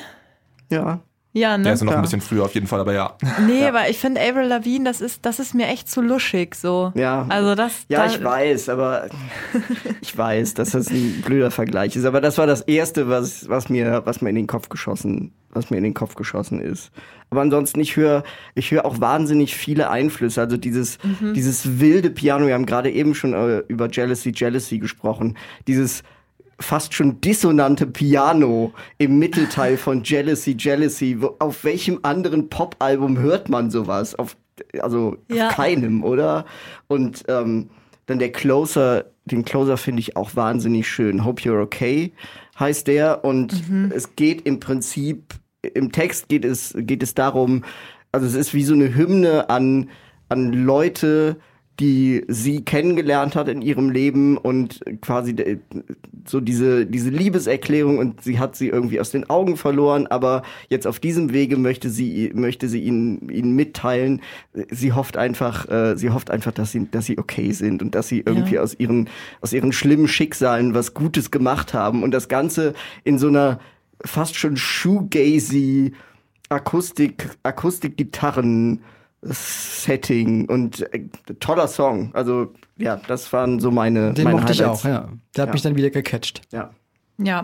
Ja. 0.71 1.01
Ja, 1.37 1.59
ne? 1.59 1.65
Der 1.65 1.73
ist 1.73 1.81
ja 1.81 1.87
noch 1.87 1.93
Ja. 1.93 1.99
ein 1.99 2.03
bisschen 2.03 2.21
früher 2.21 2.45
auf 2.45 2.55
jeden 2.55 2.69
Fall, 2.69 2.79
aber 2.79 2.93
ja. 2.95 3.17
Nee, 3.45 3.67
aber 3.67 3.91
ich 3.91 3.99
finde 3.99 4.21
Avril 4.21 4.47
Lavigne, 4.47 4.85
das 4.89 5.01
ist, 5.01 5.27
das 5.27 5.41
ist 5.41 5.53
mir 5.53 5.67
echt 5.67 5.91
zu 5.91 6.01
luschig, 6.01 6.55
so. 6.55 6.93
Ja. 6.95 7.27
Also 7.29 7.57
das. 7.57 7.73
Ja, 7.89 8.07
da, 8.07 8.07
ich 8.07 8.23
weiß, 8.23 8.69
aber 8.69 9.09
ich 10.01 10.17
weiß, 10.17 10.55
dass 10.55 10.71
das 10.71 10.89
ein 10.91 11.23
blöder 11.27 11.51
Vergleich 11.51 11.97
ist. 11.97 12.05
Aber 12.05 12.21
das 12.21 12.39
war 12.39 12.47
das 12.47 12.61
Erste, 12.61 13.09
was, 13.09 13.49
was 13.49 13.69
mir, 13.69 14.03
was 14.05 14.21
mir 14.23 14.31
in 14.31 14.37
den 14.37 14.47
Kopf 14.47 14.69
geschossen, 14.69 15.33
was 15.51 15.71
mir 15.71 15.79
in 15.79 15.83
den 15.85 15.95
Kopf 15.95 16.15
geschossen 16.15 16.61
ist. 16.61 16.93
Aber 17.31 17.41
ansonsten, 17.41 17.81
ich 17.81 17.97
höre, 17.97 18.23
ich 18.55 18.71
höre 18.71 18.85
auch 18.85 19.01
wahnsinnig 19.01 19.57
viele 19.57 19.91
Einflüsse. 19.91 20.41
Also 20.41 20.57
dieses, 20.57 20.99
dieses 21.35 21.81
wilde 21.81 22.11
Piano. 22.11 22.47
Wir 22.47 22.55
haben 22.55 22.67
gerade 22.67 22.93
eben 22.93 23.13
schon 23.17 23.33
äh, 23.35 23.59
über 23.67 23.89
Jealousy, 23.91 24.31
Jealousy 24.33 24.79
gesprochen. 24.79 25.37
Dieses 25.67 26.05
fast 26.59 26.95
schon 26.95 27.21
dissonante 27.21 27.87
Piano 27.87 28.73
im 28.99 29.19
Mittelteil 29.19 29.77
von 29.77 30.03
Jealousy, 30.05 30.57
Jealousy. 30.59 31.19
Auf 31.39 31.65
welchem 31.65 32.01
anderen 32.03 32.49
Popalbum 32.49 33.19
hört 33.19 33.49
man 33.49 33.71
sowas? 33.71 34.15
Auf, 34.15 34.37
also 34.81 35.17
Ja. 35.29 35.49
auf 35.49 35.55
keinem, 35.55 36.05
oder? 36.05 36.45
Und 36.87 37.25
ähm, 37.29 37.71
dann 38.07 38.19
der 38.19 38.33
Closer, 38.33 39.07
den 39.25 39.45
Closer 39.45 39.77
finde 39.77 40.01
ich 40.01 40.17
auch 40.17 40.37
wahnsinnig 40.37 40.89
schön. 40.89 41.25
Hope 41.25 41.43
You're 41.43 41.63
Okay 41.63 42.13
heißt 42.59 42.87
der. 42.87 43.25
Und 43.25 43.63
es 43.95 44.15
geht 44.17 44.47
im 44.47 44.61
Prinzip, 44.61 45.35
im 45.75 45.93
Text 45.93 46.29
geht 46.29 46.45
es, 46.45 46.75
geht 46.77 47.03
es 47.03 47.15
darum, 47.15 47.65
also 48.13 48.27
es 48.27 48.35
ist 48.35 48.55
wie 48.55 48.65
so 48.65 48.75
eine 48.75 48.95
Hymne 48.95 49.51
an, 49.51 49.91
an 50.29 50.53
Leute, 50.53 51.37
die 51.81 52.25
sie 52.29 52.65
kennengelernt 52.65 53.35
hat 53.35 53.49
in 53.49 53.61
ihrem 53.61 53.91
Leben 53.91 54.37
und 54.39 54.81
quasi 55.01 55.35
so 56.25 56.41
diese, 56.41 56.87
diese 56.87 57.11
Liebeserklärung 57.11 57.99
und 57.99 58.23
sie 58.23 58.39
hat 58.39 58.55
sie 58.55 58.69
irgendwie 58.69 59.01
aus 59.01 59.11
den 59.11 59.29
Augen 59.29 59.57
verloren, 59.57 60.07
aber 60.07 60.43
jetzt 60.69 60.87
auf 60.87 61.01
diesem 61.01 61.33
Wege 61.33 61.57
möchte 61.57 61.91
sie, 61.91 62.31
möchte 62.33 62.69
sie 62.69 62.81
ihnen, 62.81 63.29
ihnen 63.29 63.57
mitteilen. 63.57 64.23
Sie 64.71 64.93
hofft 64.93 65.17
einfach, 65.17 65.69
äh, 65.69 65.97
sie 65.97 66.11
hofft 66.11 66.31
einfach, 66.31 66.53
dass 66.53 66.71
sie, 66.71 66.89
dass 66.91 67.07
sie 67.07 67.19
okay 67.19 67.51
sind 67.51 67.83
und 67.83 67.95
dass 67.97 68.07
sie 68.07 68.21
irgendwie 68.25 68.55
Ja. 68.55 68.63
aus 68.63 68.75
ihren, 68.79 69.09
aus 69.41 69.53
ihren 69.53 69.73
schlimmen 69.73 70.07
Schicksalen 70.07 70.75
was 70.75 70.95
Gutes 70.95 71.33
gemacht 71.33 71.75
haben 71.75 72.05
und 72.05 72.13
das 72.13 72.29
Ganze 72.29 72.75
in 73.03 73.19
so 73.19 73.27
einer 73.27 73.59
fast 74.05 74.37
schon 74.37 74.57
shoegazy 74.57 75.93
Akustik, 76.51 77.31
Akustikgitarren 77.43 78.81
Setting 79.25 80.47
und 80.49 80.81
äh, 80.93 81.07
toller 81.41 81.69
Song. 81.69 82.11
Also 82.15 82.53
ja, 82.77 83.01
das 83.09 83.33
waren 83.33 83.61
so 83.61 83.71
meine 83.71 84.13
Den 84.15 84.25
meine 84.25 84.37
mochte 84.39 84.53
ich 84.53 84.61
Highlights. 84.63 84.81
auch, 84.81 84.89
ja. 84.89 85.09
Der 85.37 85.43
hat 85.43 85.49
Ja. 85.49 85.53
mich 85.53 85.63
dann 85.63 85.77
wieder 85.77 85.91
gecatcht. 85.91 86.43
Ja. 86.53 86.71
Ja. 87.19 87.43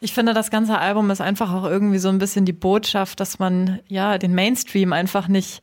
Ich 0.00 0.12
finde, 0.12 0.34
das 0.34 0.50
ganze 0.50 0.76
Album 0.78 1.10
ist 1.10 1.20
einfach 1.20 1.52
auch 1.52 1.64
irgendwie 1.64 1.98
so 1.98 2.08
ein 2.08 2.18
bisschen 2.18 2.44
die 2.44 2.52
Botschaft, 2.52 3.20
dass 3.20 3.38
man 3.38 3.78
ja 3.86 4.18
den 4.18 4.34
Mainstream 4.34 4.92
einfach 4.92 5.28
nicht 5.28 5.62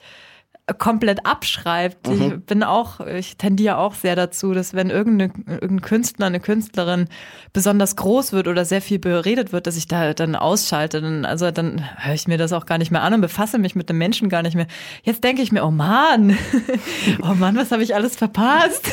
komplett 0.78 1.26
abschreibt. 1.26 2.08
Ich 2.08 2.46
bin 2.46 2.64
auch, 2.64 3.00
ich 3.00 3.38
tendiere 3.38 3.78
auch 3.78 3.94
sehr 3.94 4.16
dazu, 4.16 4.54
dass 4.54 4.74
wenn 4.74 4.90
irgendeine, 4.90 5.32
irgendein 5.48 5.82
Künstler, 5.82 6.28
eine 6.28 6.40
Künstlerin 6.40 7.08
besonders 7.54 7.96
groß 7.96 8.34
wird 8.34 8.48
oder 8.48 8.66
sehr 8.66 8.82
viel 8.82 9.00
beredet 9.00 9.52
wird, 9.52 9.68
dass 9.68 9.78
ich 9.78 9.88
da 9.88 10.14
dann 10.14 10.36
ausschalte. 10.36 11.02
Dann, 11.02 11.26
also 11.26 11.52
dann 11.52 11.84
höre 11.98 12.14
ich 12.14 12.28
mir 12.28 12.38
das 12.38 12.54
auch 12.54 12.66
gar 12.66 12.78
nicht 12.78 12.92
mehr 12.92 13.04
an 13.04 13.14
und 13.14 13.22
befasse 13.22 13.58
mich 13.58 13.76
mit 13.76 13.90
dem 13.90 13.98
Menschen 13.98 14.30
gar 14.30 14.42
nicht 14.42 14.56
mehr. 14.56 14.68
Jetzt 15.04 15.24
denke 15.24 15.42
ich 15.42 15.52
mir, 15.52 15.64
oh 15.64 15.72
Mann, 15.72 16.38
oh 17.22 17.34
Mann, 17.34 17.56
was 17.56 17.72
habe 17.72 17.84
ich 17.84 17.96
alles 17.96 18.16
verpasst? 18.16 18.90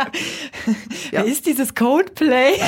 Wer 1.10 1.24
ist 1.24 1.46
dieses 1.46 1.74
Codeplay? 1.74 2.54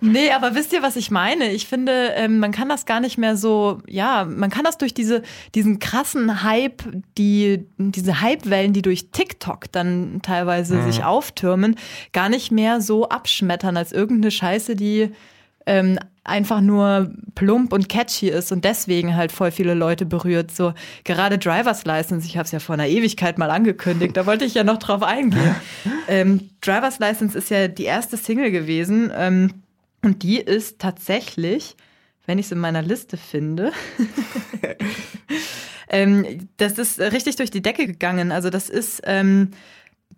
Nee, 0.00 0.32
aber 0.32 0.54
wisst 0.54 0.74
ihr, 0.74 0.82
was 0.82 0.96
ich 0.96 1.10
meine? 1.10 1.50
Ich 1.52 1.66
finde, 1.66 2.10
ähm, 2.14 2.38
man 2.38 2.52
kann 2.52 2.68
das 2.68 2.84
gar 2.84 3.00
nicht 3.00 3.16
mehr 3.16 3.38
so, 3.38 3.80
ja, 3.86 4.24
man 4.24 4.50
kann 4.50 4.62
das 4.62 4.76
durch 4.76 4.92
diese, 4.92 5.22
diesen 5.54 5.78
krassen 5.84 6.42
Hype, 6.42 6.82
die, 7.18 7.66
diese 7.76 8.22
Hypewellen, 8.22 8.72
die 8.72 8.80
durch 8.80 9.10
TikTok 9.10 9.70
dann 9.70 10.20
teilweise 10.22 10.82
sich 10.82 11.04
auftürmen, 11.04 11.76
gar 12.14 12.30
nicht 12.30 12.50
mehr 12.50 12.80
so 12.80 13.10
abschmettern 13.10 13.76
als 13.76 13.92
irgendeine 13.92 14.30
Scheiße, 14.30 14.76
die 14.76 15.10
ähm, 15.66 15.98
einfach 16.24 16.62
nur 16.62 17.12
plump 17.34 17.74
und 17.74 17.90
catchy 17.90 18.30
ist 18.30 18.50
und 18.50 18.64
deswegen 18.64 19.14
halt 19.14 19.30
voll 19.30 19.50
viele 19.50 19.74
Leute 19.74 20.06
berührt. 20.06 20.52
So 20.52 20.72
gerade 21.04 21.36
Driver's 21.36 21.84
License, 21.84 22.26
ich 22.26 22.38
habe 22.38 22.46
es 22.46 22.52
ja 22.52 22.60
vor 22.60 22.72
einer 22.72 22.88
Ewigkeit 22.88 23.36
mal 23.36 23.50
angekündigt, 23.50 24.16
da 24.16 24.24
wollte 24.24 24.46
ich 24.46 24.54
ja 24.54 24.64
noch 24.64 24.78
drauf 24.78 25.02
eingehen. 25.02 25.54
ähm, 26.08 26.48
Driver's 26.62 26.98
License 26.98 27.36
ist 27.36 27.50
ja 27.50 27.68
die 27.68 27.84
erste 27.84 28.16
Single 28.16 28.50
gewesen 28.50 29.12
ähm, 29.14 29.52
und 30.00 30.22
die 30.22 30.38
ist 30.38 30.78
tatsächlich, 30.78 31.76
wenn 32.24 32.38
ich 32.38 32.46
es 32.46 32.52
in 32.52 32.58
meiner 32.58 32.80
Liste 32.80 33.18
finde, 33.18 33.72
ähm, 35.88 36.48
das 36.56 36.78
ist 36.78 36.98
richtig 37.00 37.36
durch 37.36 37.50
die 37.50 37.62
Decke 37.62 37.86
gegangen. 37.86 38.32
Also 38.32 38.50
das 38.50 38.68
ist 38.68 39.02
ähm, 39.04 39.50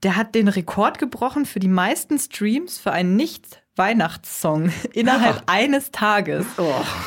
der 0.03 0.17
hat 0.17 0.35
den 0.35 0.49
Rekord 0.49 0.99
gebrochen 0.99 1.47
für 1.47 1.59
die 1.59 1.69
meisten 1.69 2.19
Streams 2.19 2.79
für 2.79 2.93
einen 2.93 3.17
Nicht-Weihnachtssong 3.17 4.71
innerhalb 4.93 5.43
eines 5.47 5.91
Tages. 5.91 6.45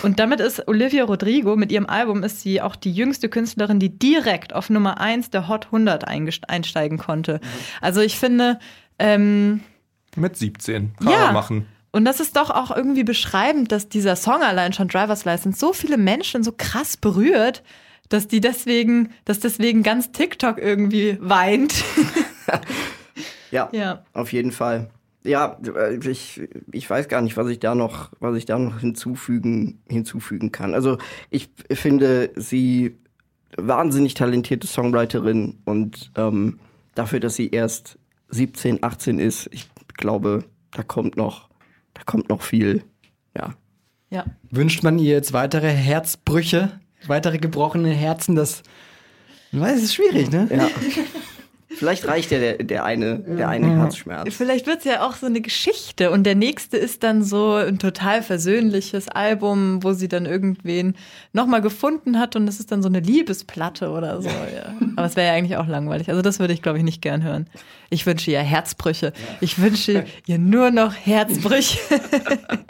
Und 0.04 0.20
damit 0.20 0.40
ist 0.40 0.68
Olivia 0.68 1.04
Rodrigo 1.04 1.56
mit 1.56 1.72
ihrem 1.72 1.86
Album 1.88 2.24
ist 2.24 2.42
sie 2.42 2.62
auch 2.62 2.76
die 2.76 2.92
jüngste 2.92 3.30
Künstlerin, 3.30 3.80
die 3.80 3.98
direkt 3.98 4.54
auf 4.54 4.70
Nummer 4.70 5.00
1 5.00 5.30
der 5.30 5.48
Hot 5.48 5.68
100 5.68 6.08
eingest- 6.08 6.50
einsteigen 6.50 6.98
konnte. 6.98 7.40
Also 7.82 8.02
ich 8.02 8.18
finde, 8.18 8.60
ähm, 8.98 9.62
Mit 10.16 10.36
17. 10.38 10.94
Kann 10.98 11.12
Ja. 11.12 11.26
man 11.26 11.34
machen. 11.34 11.68
und 11.92 12.06
das 12.06 12.20
ist 12.20 12.36
doch 12.36 12.50
auch 12.50 12.76
irgendwie 12.76 13.04
beschreibend, 13.04 13.72
dass 13.72 13.88
dieser 13.90 14.16
Song 14.16 14.42
allein 14.42 14.74
schon 14.74 14.88
Driver's 14.88 15.26
License 15.26 15.60
so 15.60 15.74
viele 15.74 15.98
Menschen 15.98 16.44
so 16.44 16.54
krass 16.58 16.98
berührt, 16.98 17.62
dass 18.10 18.28
die 18.28 18.42
deswegen, 18.42 19.10
dass 19.26 19.40
deswegen 19.40 19.84
ganz 19.84 20.12
TikTok 20.12 20.58
irgendwie 20.58 21.18
weint. 21.22 21.84
Ja, 23.52 23.70
Ja. 23.72 24.04
auf 24.14 24.32
jeden 24.32 24.52
Fall. 24.52 24.90
Ja, 25.24 25.58
äh, 25.76 25.96
ich, 26.08 26.42
ich 26.72 26.90
weiß 26.90 27.08
gar 27.08 27.22
nicht, 27.22 27.36
was 27.36 27.48
ich 27.50 27.60
da 27.60 27.76
noch, 27.76 28.12
was 28.20 28.38
ich 28.38 28.46
da 28.46 28.58
noch 28.60 28.80
hinzufügen, 28.80 29.82
hinzufügen 29.90 30.52
kann. 30.52 30.74
Also 30.74 30.98
ich 31.30 31.50
finde 31.72 32.32
sie 32.36 32.98
wahnsinnig 33.58 34.14
talentierte 34.14 34.68
Songwriterin 34.68 35.58
und 35.66 36.12
ähm, 36.16 36.60
dafür, 36.96 37.20
dass 37.20 37.36
sie 37.36 37.50
erst 37.50 37.98
17, 38.30 38.84
18 38.84 39.20
ist, 39.20 39.50
ich 39.52 39.68
glaube, 39.98 40.46
da 40.72 40.84
kommt 40.84 41.18
noch, 41.18 41.50
da 41.96 42.04
kommt 42.06 42.30
noch 42.30 42.44
viel. 42.44 42.84
Ja. 43.36 43.56
Ja. 44.12 44.26
Wünscht 44.52 44.84
man 44.84 45.00
ihr 45.00 45.12
jetzt 45.16 45.34
weitere 45.34 45.70
Herzbrüche, 45.70 46.80
weitere 47.08 47.38
gebrochene 47.38 47.90
Herzen? 47.90 48.36
Das, 48.36 48.64
weiß, 49.52 49.78
es 49.78 49.84
ist 49.84 49.96
schwierig, 49.96 50.32
ne? 50.32 50.48
ja. 50.52 50.70
Vielleicht 51.72 52.08
reicht 52.08 52.32
ja 52.32 52.40
der, 52.40 52.58
der 52.58 52.84
eine, 52.84 53.20
der 53.20 53.48
eine 53.48 53.78
Herzschmerz. 53.78 54.34
Vielleicht 54.34 54.66
wird 54.66 54.80
es 54.80 54.86
ja 54.86 55.08
auch 55.08 55.16
so 55.16 55.28
eine 55.28 55.40
Geschichte 55.40 56.10
und 56.10 56.24
der 56.24 56.34
nächste 56.34 56.78
ist 56.78 57.04
dann 57.04 57.24
so 57.24 57.54
ein 57.54 57.78
total 57.78 58.24
versöhnliches 58.24 59.08
Album, 59.08 59.84
wo 59.84 59.94
sie 59.94 60.08
dann 60.08 60.26
irgendwen 60.26 60.96
nochmal 61.32 61.62
gefunden 61.62 62.20
hat 62.20 62.36
und 62.36 62.48
es 62.48 62.60
ist 62.60 62.72
dann 62.72 62.82
so 62.82 62.90
eine 62.90 63.00
Liebesplatte 63.00 63.92
oder 63.92 64.22
so. 64.22 64.30
Ja. 64.50 64.74
Aber 64.96 65.06
es 65.06 65.16
wäre 65.16 65.28
ja 65.28 65.34
eigentlich 65.34 65.58
auch 65.58 65.68
langweilig. 65.68 66.10
Also 66.10 66.22
das 66.22 66.40
würde 66.40 66.54
ich, 66.54 66.62
glaube 66.62 66.80
ich, 66.80 66.84
nicht 66.84 67.02
gern 67.02 67.24
hören. 67.24 67.48
Ich 67.90 68.06
wünsche 68.06 68.32
ihr 68.32 68.40
Herzbrüche. 68.40 69.14
Ich 69.42 69.62
wünsche 69.62 70.06
ihr 70.26 70.40
nur 70.40 70.72
noch 70.72 70.94
Herzbrüche. 70.94 71.78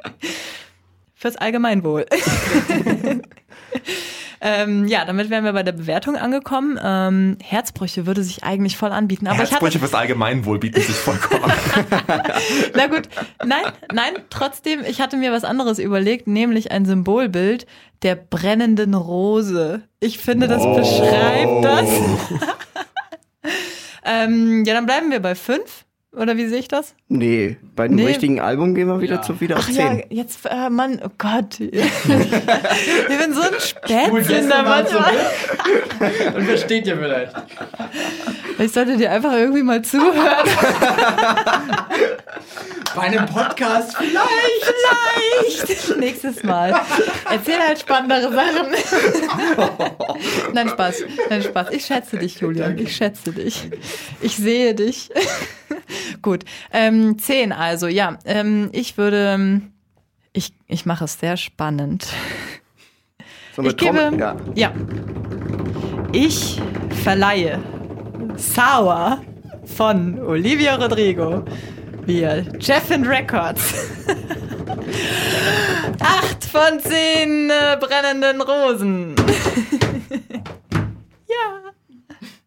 Fürs 1.15 1.35
Allgemeinwohl. 1.37 2.05
ähm, 4.41 4.87
ja, 4.87 5.05
damit 5.05 5.29
wären 5.29 5.43
wir 5.43 5.53
bei 5.53 5.63
der 5.63 5.71
Bewertung 5.71 6.15
angekommen. 6.15 6.79
Ähm, 6.83 7.37
Herzbrüche 7.43 8.05
würde 8.05 8.23
sich 8.23 8.43
eigentlich 8.43 8.77
voll 8.77 8.91
anbieten. 8.91 9.27
Aber 9.27 9.35
ich 9.35 9.41
hatte, 9.41 9.51
Herzbrüche 9.51 9.79
fürs 9.79 9.93
Allgemeinwohl 9.93 10.59
bieten 10.59 10.81
sich 10.81 10.95
vollkommen 10.95 11.43
an. 11.43 11.51
na 12.75 12.87
gut, 12.87 13.09
nein, 13.45 13.63
nein, 13.93 14.13
trotzdem, 14.29 14.83
ich 14.87 15.01
hatte 15.01 15.17
mir 15.17 15.31
was 15.31 15.43
anderes 15.43 15.79
überlegt, 15.79 16.27
nämlich 16.27 16.71
ein 16.71 16.85
Symbolbild 16.85 17.65
der 18.01 18.15
brennenden 18.15 18.93
Rose. 18.93 19.83
Ich 19.99 20.19
finde, 20.19 20.47
das 20.47 20.63
beschreibt 20.63 21.65
das. 21.65 21.89
ähm, 24.05 24.63
ja, 24.65 24.73
dann 24.73 24.85
bleiben 24.85 25.11
wir 25.11 25.19
bei 25.19 25.35
fünf. 25.35 25.85
Oder 26.11 26.37
wie 26.37 26.47
sehe 26.47 26.59
ich 26.59 26.67
das? 26.67 26.95
Nee, 27.11 27.57
bei 27.75 27.87
dem 27.87 27.95
Nee. 27.95 28.05
richtigen 28.05 28.39
Album 28.39 28.75
gehen 28.75 28.87
wir 28.87 29.01
wieder 29.01 29.15
Ja. 29.15 29.21
zu 29.23 29.41
wieder 29.41 29.57
auf 29.57 29.65
Ach 29.67 29.69
ja, 29.73 29.89
10. 29.97 30.03
jetzt, 30.11 30.45
äh, 30.45 30.69
Mann, 30.69 31.01
oh 31.03 31.09
Gott. 31.17 31.59
ich 31.59 31.71
bin 31.71 33.33
so 33.33 33.41
ein 33.41 33.59
Spätzünder 33.59 34.61
manchmal. 34.61 35.13
Und 36.35 36.45
versteht 36.45 36.85
ihr 36.85 36.97
vielleicht. 36.97 37.33
Ich 38.59 38.71
sollte 38.71 38.95
dir 38.95 39.11
einfach 39.11 39.33
irgendwie 39.33 39.63
mal 39.63 39.81
zuhören. 39.81 40.13
Bei 42.95 43.01
einem 43.03 43.25
Podcast 43.27 43.95
vielleicht. 43.97 44.73
Vielleicht. 45.65 45.97
Nächstes 45.99 46.43
Mal. 46.43 46.79
Erzähl 47.31 47.59
halt 47.59 47.79
spannendere 47.79 48.31
Sachen. 48.33 48.67
Nein, 50.53 50.69
Spaß. 50.69 51.03
Nein, 51.29 51.43
Spaß. 51.43 51.67
Ich 51.71 51.85
schätze 51.85 52.17
dich, 52.17 52.39
Julian. 52.39 52.77
Ich 52.77 52.95
schätze 52.95 53.31
dich. 53.31 53.69
Ich 54.21 54.35
sehe 54.37 54.73
dich. 54.75 55.11
Gut. 56.21 56.43
Ähm, 56.73 56.98
zehn 57.17 57.51
also, 57.51 57.87
ja. 57.87 58.17
Ähm, 58.25 58.69
ich 58.71 58.97
würde. 58.97 59.33
ähm, 59.35 59.71
Ich, 60.33 60.53
ich 60.67 60.85
mache 60.85 61.05
es 61.05 61.19
sehr 61.19 61.37
spannend. 61.37 62.07
So 63.55 63.61
mit 63.63 63.71
Ich 63.71 63.77
gebe. 63.77 63.97
Trommel- 63.97 64.19
ja. 64.19 64.35
Ja. 64.55 64.71
Ich 66.11 66.61
verleihe 67.03 67.59
Sour 68.37 69.21
von 69.77 70.19
Olivia 70.19 70.75
Rodrigo 70.75 71.43
via 72.05 72.37
Jeffin 72.59 73.05
Records. 73.05 73.73
Acht 75.99 76.45
von 76.45 76.79
zehn 76.79 77.49
äh, 77.49 77.77
brennenden 77.79 78.41
Rosen. 78.41 79.15
ja. 81.27 81.61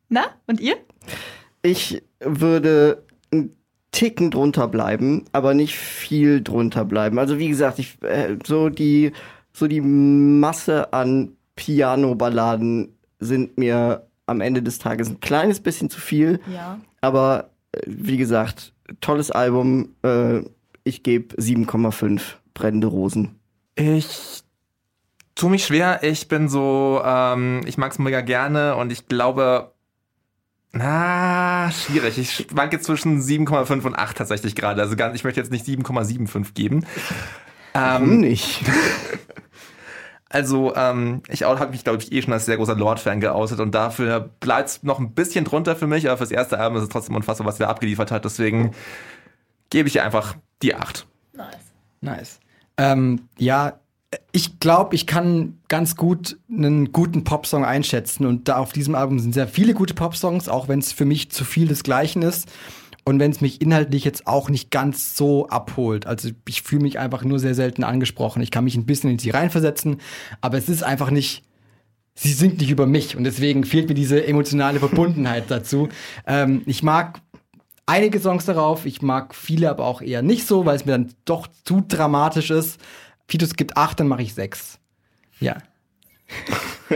Na, 0.08 0.24
und 0.46 0.60
ihr? 0.60 0.76
Ich 1.62 2.02
würde 2.20 3.04
Ticken 3.92 4.30
drunter 4.30 4.68
bleiben, 4.68 5.24
aber 5.32 5.54
nicht 5.54 5.76
viel 5.76 6.42
drunter 6.42 6.84
bleiben. 6.84 7.18
Also 7.18 7.38
wie 7.38 7.48
gesagt, 7.48 7.78
ich 7.78 8.02
äh, 8.02 8.36
so 8.44 8.68
die 8.68 9.12
so 9.52 9.68
die 9.68 9.82
Masse 9.82 10.92
an 10.92 11.36
Piano-Balladen 11.56 12.96
sind 13.20 13.58
mir 13.58 14.06
am 14.26 14.40
Ende 14.40 14.62
des 14.62 14.78
Tages 14.78 15.10
ein 15.10 15.20
kleines 15.20 15.60
bisschen 15.60 15.90
zu 15.90 16.00
viel. 16.00 16.40
Ja. 16.52 16.80
Aber 17.02 17.50
äh, 17.72 17.80
wie 17.86 18.16
gesagt, 18.16 18.72
tolles 19.00 19.30
Album. 19.30 19.94
Äh, 20.02 20.40
ich 20.84 21.02
gebe 21.02 21.36
7,5 21.36 22.20
brennende 22.54 22.88
Rosen. 22.88 23.38
Ich 23.76 24.42
tu 25.34 25.48
mich 25.48 25.64
schwer. 25.64 26.00
Ich 26.02 26.28
bin 26.28 26.48
so, 26.48 27.00
ähm, 27.04 27.62
ich 27.66 27.78
mag's 27.78 27.98
mega 27.98 28.20
gerne 28.20 28.76
und 28.76 28.90
ich 28.90 29.08
glaube, 29.08 29.72
na, 30.72 31.70
schwierig. 31.70 32.18
Ich 32.18 32.32
schwanke 32.32 32.80
zwischen 32.80 33.20
7,5 33.20 33.84
und 33.84 33.94
8 33.94 34.16
tatsächlich 34.16 34.54
gerade. 34.54 34.80
Also 34.80 34.96
ganz, 34.96 35.14
ich 35.14 35.24
möchte 35.24 35.40
jetzt 35.40 35.52
nicht 35.52 35.66
7,75 35.66 36.54
geben. 36.54 36.86
Warum 37.74 38.10
Ähm, 38.12 38.20
nicht? 38.20 38.62
also, 40.30 40.74
ähm, 40.74 41.22
ich 41.28 41.42
habe 41.42 41.70
mich, 41.70 41.84
glaube 41.84 42.02
ich, 42.02 42.10
eh 42.12 42.22
schon 42.22 42.32
als 42.32 42.46
sehr 42.46 42.56
großer 42.56 42.74
Lord-Fan 42.74 43.20
geoutet 43.20 43.60
und 43.60 43.74
dafür 43.74 44.30
bleibt's 44.40 44.82
noch 44.82 44.98
ein 44.98 45.12
bisschen 45.12 45.44
drunter 45.44 45.76
für 45.76 45.86
mich, 45.86 46.08
aber 46.08 46.16
fürs 46.16 46.30
erste 46.30 46.58
Album 46.58 46.78
ist 46.78 46.84
es 46.84 46.88
trotzdem 46.88 47.16
unfassbar, 47.16 47.46
was 47.46 47.60
er 47.60 47.68
abgeliefert 47.68 48.10
hat. 48.10 48.24
Deswegen 48.24 48.72
gebe 49.68 49.88
ich 49.88 49.96
ihr 49.96 50.04
einfach 50.04 50.36
die 50.62 50.74
8. 50.74 51.06
Nice. 52.00 52.40
Ähm, 52.78 53.28
ja, 53.38 53.78
ich 54.32 54.60
glaube, 54.60 54.94
ich 54.94 55.06
kann 55.06 55.58
ganz 55.68 55.96
gut 55.96 56.38
einen 56.50 56.92
guten 56.92 57.24
Popsong 57.24 57.64
einschätzen. 57.64 58.26
Und 58.26 58.48
da 58.48 58.56
auf 58.58 58.72
diesem 58.72 58.94
Album 58.94 59.18
sind 59.18 59.32
sehr 59.34 59.48
viele 59.48 59.74
gute 59.74 59.94
Popsongs, 59.94 60.48
auch 60.48 60.68
wenn 60.68 60.78
es 60.78 60.92
für 60.92 61.04
mich 61.04 61.30
zu 61.30 61.44
viel 61.44 61.68
des 61.68 61.82
Gleichen 61.82 62.22
ist. 62.22 62.48
Und 63.04 63.18
wenn 63.18 63.32
es 63.32 63.40
mich 63.40 63.60
inhaltlich 63.60 64.04
jetzt 64.04 64.26
auch 64.26 64.48
nicht 64.48 64.70
ganz 64.70 65.16
so 65.16 65.48
abholt. 65.48 66.06
Also 66.06 66.30
ich 66.48 66.62
fühle 66.62 66.82
mich 66.82 66.98
einfach 66.98 67.24
nur 67.24 67.40
sehr 67.40 67.54
selten 67.54 67.82
angesprochen. 67.82 68.42
Ich 68.42 68.52
kann 68.52 68.64
mich 68.64 68.76
ein 68.76 68.86
bisschen 68.86 69.10
in 69.10 69.18
sie 69.18 69.30
reinversetzen, 69.30 69.96
aber 70.40 70.56
es 70.56 70.68
ist 70.68 70.84
einfach 70.84 71.10
nicht. 71.10 71.42
Sie 72.14 72.32
singt 72.32 72.60
nicht 72.60 72.70
über 72.70 72.86
mich 72.86 73.16
und 73.16 73.24
deswegen 73.24 73.64
fehlt 73.64 73.88
mir 73.88 73.94
diese 73.94 74.24
emotionale 74.26 74.78
Verbundenheit 74.78 75.44
dazu. 75.48 75.88
Ähm, 76.26 76.62
ich 76.66 76.82
mag 76.82 77.22
einige 77.86 78.20
Songs 78.20 78.44
darauf. 78.44 78.86
Ich 78.86 79.02
mag 79.02 79.34
viele 79.34 79.70
aber 79.70 79.84
auch 79.84 80.02
eher 80.02 80.22
nicht 80.22 80.46
so, 80.46 80.64
weil 80.66 80.76
es 80.76 80.84
mir 80.84 80.92
dann 80.92 81.12
doch 81.24 81.48
zu 81.64 81.82
dramatisch 81.86 82.50
ist. 82.50 82.78
Titus 83.32 83.54
gibt 83.54 83.78
acht, 83.78 83.98
dann 83.98 84.08
mache 84.08 84.20
ich 84.20 84.34
sechs. 84.34 84.78
Ja. 85.40 85.56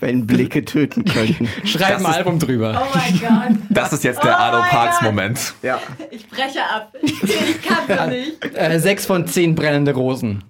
Wenn 0.00 0.26
Blicke 0.26 0.66
töten 0.66 1.06
könnten. 1.06 1.48
Schreib 1.64 1.96
ein 1.98 2.04
Album 2.04 2.38
drüber. 2.38 2.86
Oh 2.86 2.94
mein 2.94 3.18
Gott. 3.18 3.58
Das 3.70 3.94
ist 3.94 4.04
jetzt 4.04 4.22
der 4.22 4.34
Oh 4.34 4.42
Arno 4.42 4.62
Parks 4.68 4.96
Gott. 4.96 5.06
Moment. 5.06 5.54
Ja. 5.62 5.80
Ich 6.10 6.28
breche 6.28 6.62
ab. 6.62 6.94
Ich 7.00 7.62
kann 7.62 7.86
so 7.88 8.06
nicht. 8.10 8.54
Äh, 8.54 8.78
sechs 8.78 9.06
von 9.06 9.26
zehn 9.26 9.54
brennende 9.54 9.94
Rosen. 9.94 10.44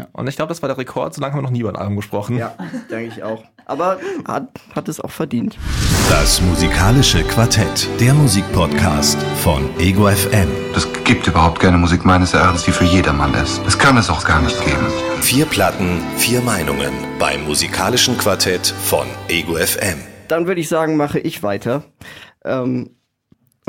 Ja. 0.00 0.06
Und 0.12 0.28
ich 0.28 0.36
glaube, 0.36 0.48
das 0.48 0.62
war 0.62 0.68
der 0.68 0.78
Rekord. 0.78 1.14
So 1.14 1.20
lange 1.20 1.34
haben 1.34 1.40
wir 1.40 1.42
noch 1.42 1.50
nie 1.50 1.60
über 1.60 1.68
ein 1.68 1.76
Album 1.76 1.96
gesprochen. 1.96 2.38
Ja, 2.38 2.54
denke 2.90 3.14
ich 3.14 3.22
auch. 3.22 3.44
Aber 3.66 3.98
hat, 4.26 4.48
hat 4.74 4.88
es 4.88 4.98
auch 4.98 5.10
verdient. 5.10 5.58
Das 6.08 6.40
musikalische 6.40 7.22
Quartett, 7.24 7.86
der 8.00 8.14
Musikpodcast 8.14 9.22
von 9.42 9.68
Ego 9.78 10.08
FM. 10.08 10.48
Es 10.74 10.88
gibt 11.04 11.26
überhaupt 11.26 11.60
keine 11.60 11.76
Musik 11.76 12.04
meines 12.06 12.32
Erachtens, 12.32 12.64
die 12.64 12.72
für 12.72 12.84
jedermann 12.84 13.34
ist. 13.34 13.60
Das 13.64 13.78
kann 13.78 13.98
es 13.98 14.08
auch 14.08 14.24
gar 14.24 14.40
nicht 14.40 14.58
geben. 14.64 14.86
Vier 15.20 15.44
Platten, 15.44 16.00
vier 16.16 16.40
Meinungen 16.40 16.92
beim 17.18 17.44
musikalischen 17.44 18.16
Quartett 18.16 18.66
von 18.66 19.06
Ego 19.28 19.54
FM. 19.56 19.98
Dann 20.28 20.46
würde 20.46 20.62
ich 20.62 20.68
sagen, 20.68 20.96
mache 20.96 21.18
ich 21.18 21.42
weiter. 21.42 21.84
Ähm, 22.44 22.96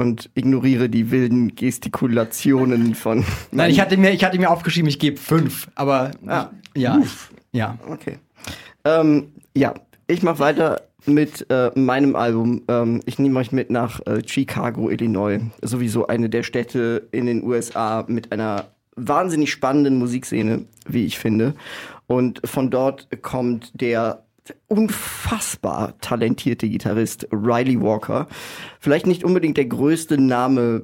und 0.01 0.29
ignoriere 0.33 0.89
die 0.89 1.11
wilden 1.11 1.55
Gestikulationen 1.55 2.95
von. 2.95 3.23
Nein, 3.51 3.71
ich 3.71 3.79
hatte 3.79 3.95
mir, 3.97 4.11
ich 4.11 4.23
hatte 4.23 4.37
mir 4.39 4.49
aufgeschrieben, 4.49 4.89
ich 4.89 4.99
gebe 4.99 5.17
fünf, 5.17 5.69
aber 5.75 6.11
Ah. 6.27 6.49
ja, 6.75 6.99
ich, 7.01 7.11
ja. 7.51 7.77
Okay. 7.87 8.17
Ähm, 8.83 9.27
ja, 9.55 9.73
ich 10.07 10.23
mache 10.23 10.39
weiter. 10.39 10.81
mit 11.07 11.47
äh, 11.49 11.71
meinem 11.73 12.15
Album. 12.15 12.61
Ähm, 12.67 13.01
ich 13.05 13.17
nehme 13.17 13.39
euch 13.39 13.51
mit 13.51 13.71
nach 13.71 13.99
äh, 14.05 14.21
Chicago, 14.25 14.89
Illinois. 14.91 15.39
Sowieso 15.63 16.05
eine 16.07 16.29
der 16.29 16.43
Städte 16.43 17.07
in 17.11 17.25
den 17.25 17.43
USA 17.43 18.05
mit 18.07 18.31
einer 18.31 18.65
wahnsinnig 18.95 19.51
spannenden 19.51 19.97
Musikszene, 19.97 20.65
wie 20.87 21.05
ich 21.05 21.17
finde. 21.17 21.55
Und 22.05 22.41
von 22.45 22.69
dort 22.69 23.07
kommt 23.23 23.71
der 23.81 24.23
unfassbar 24.67 25.93
talentierte 26.01 26.67
Gitarrist 26.67 27.27
Riley 27.31 27.79
Walker. 27.79 28.27
Vielleicht 28.79 29.05
nicht 29.05 29.23
unbedingt 29.23 29.57
der 29.57 29.65
größte 29.65 30.17
Name 30.17 30.83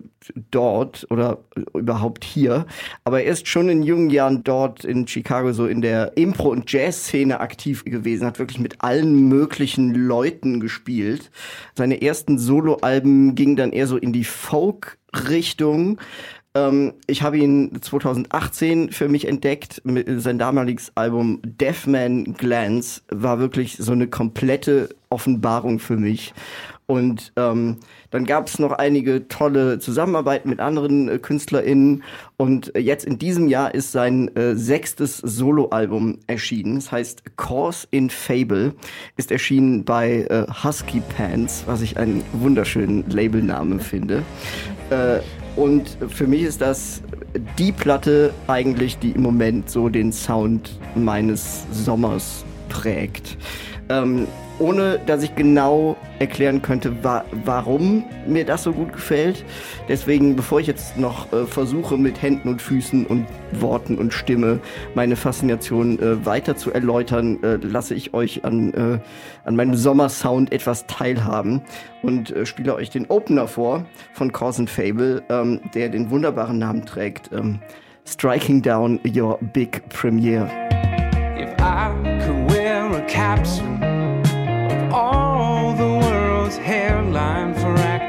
dort 0.51 1.07
oder 1.09 1.39
überhaupt 1.73 2.23
hier, 2.23 2.65
aber 3.03 3.23
er 3.23 3.31
ist 3.31 3.47
schon 3.47 3.69
in 3.69 3.81
jungen 3.81 4.09
Jahren 4.09 4.43
dort 4.43 4.83
in 4.83 5.07
Chicago 5.07 5.53
so 5.53 5.65
in 5.65 5.81
der 5.81 6.17
Impro- 6.17 6.51
und 6.51 6.71
Jazz-Szene 6.71 7.39
aktiv 7.39 7.85
gewesen, 7.85 8.27
hat 8.27 8.39
wirklich 8.39 8.59
mit 8.59 8.81
allen 8.81 9.27
möglichen 9.27 9.93
Leuten 9.93 10.59
gespielt. 10.59 11.31
Seine 11.75 12.01
ersten 12.01 12.37
Soloalben 12.37 13.35
gingen 13.35 13.55
dann 13.55 13.71
eher 13.71 13.87
so 13.87 13.97
in 13.97 14.13
die 14.13 14.25
Folk-Richtung. 14.25 15.91
Ähm, 15.91 15.97
ich 17.07 17.21
habe 17.21 17.37
ihn 17.37 17.81
2018 17.81 18.91
für 18.91 19.09
mich 19.09 19.27
entdeckt. 19.27 19.81
Sein 20.17 20.39
damaliges 20.39 20.91
Album 20.95 21.39
Deathman 21.43 22.33
Glance 22.33 23.01
war 23.09 23.39
wirklich 23.39 23.77
so 23.77 23.91
eine 23.91 24.07
komplette 24.07 24.89
Offenbarung 25.09 25.79
für 25.79 25.97
mich. 25.97 26.33
Und 26.87 27.33
ähm, 27.35 27.77
dann 28.11 28.25
gab 28.25 28.47
es 28.47 28.59
noch 28.59 28.71
einige 28.71 29.27
tolle 29.27 29.77
Zusammenarbeiten 29.77 30.49
mit 30.49 30.61
anderen 30.61 31.09
äh, 31.09 31.19
KünstlerInnen. 31.19 32.03
Und 32.37 32.73
äh, 32.75 32.79
jetzt 32.79 33.05
in 33.05 33.19
diesem 33.19 33.49
Jahr 33.49 33.75
ist 33.75 33.91
sein 33.91 34.33
äh, 34.37 34.55
sechstes 34.55 35.17
Soloalbum 35.17 36.19
erschienen. 36.27 36.77
Es 36.77 36.89
heißt 36.89 37.35
Cause 37.35 37.87
in 37.91 38.09
Fable. 38.09 38.73
Ist 39.17 39.31
erschienen 39.31 39.83
bei 39.83 40.27
äh, 40.29 40.45
Husky 40.63 41.01
Pants, 41.01 41.63
was 41.67 41.81
ich 41.81 41.97
einen 41.97 42.23
wunderschönen 42.31 43.09
Labelnamen 43.09 43.81
finde. 43.81 44.23
Äh, 44.89 45.19
und 45.57 45.97
für 46.07 46.27
mich 46.27 46.43
ist 46.43 46.61
das 46.61 47.01
die 47.57 47.71
Platte 47.71 48.33
eigentlich, 48.47 48.99
die 48.99 49.11
im 49.11 49.23
Moment 49.23 49.69
so 49.69 49.89
den 49.89 50.13
Sound 50.13 50.79
meines 50.95 51.65
Sommers 51.71 52.45
prägt. 52.69 53.37
Ähm, 53.89 54.27
ohne 54.59 54.99
dass 55.05 55.23
ich 55.23 55.35
genau 55.35 55.97
erklären 56.19 56.61
könnte, 56.61 57.03
wa 57.03 57.23
warum 57.45 58.03
mir 58.25 58.45
das 58.45 58.63
so 58.63 58.73
gut 58.73 58.93
gefällt. 58.93 59.45
Deswegen, 59.87 60.35
bevor 60.35 60.59
ich 60.59 60.67
jetzt 60.67 60.97
noch 60.97 61.31
äh, 61.31 61.45
versuche, 61.45 61.97
mit 61.97 62.21
Händen 62.21 62.49
und 62.49 62.61
Füßen 62.61 63.05
und 63.05 63.27
Worten 63.51 63.97
und 63.97 64.13
Stimme 64.13 64.59
meine 64.95 65.15
Faszination 65.15 65.99
äh, 65.99 66.25
weiter 66.25 66.55
zu 66.55 66.71
erläutern, 66.71 67.41
äh, 67.43 67.55
lasse 67.55 67.93
ich 67.93 68.13
euch 68.13 68.45
an, 68.45 68.73
äh, 68.73 68.99
an 69.45 69.55
meinem 69.55 69.75
Sommersound 69.75 70.51
etwas 70.51 70.87
teilhaben 70.87 71.61
und 72.01 72.31
äh, 72.31 72.45
spiele 72.45 72.75
euch 72.75 72.89
den 72.89 73.07
Opener 73.07 73.47
vor 73.47 73.85
von 74.13 74.31
Cause 74.31 74.63
and 74.63 74.69
Fable, 74.69 75.23
ähm, 75.29 75.61
der 75.73 75.89
den 75.89 76.09
wunderbaren 76.09 76.57
Namen 76.57 76.85
trägt. 76.85 77.31
Ähm, 77.31 77.59
Striking 78.07 78.61
Down 78.61 78.99
Your 79.05 79.37
Big 79.53 79.87
Premiere. 79.89 80.49
If 81.37 81.53
I 81.59 81.91
could 82.25 82.49
wear 82.49 82.89
a 82.89 83.01
capsule 83.01 83.76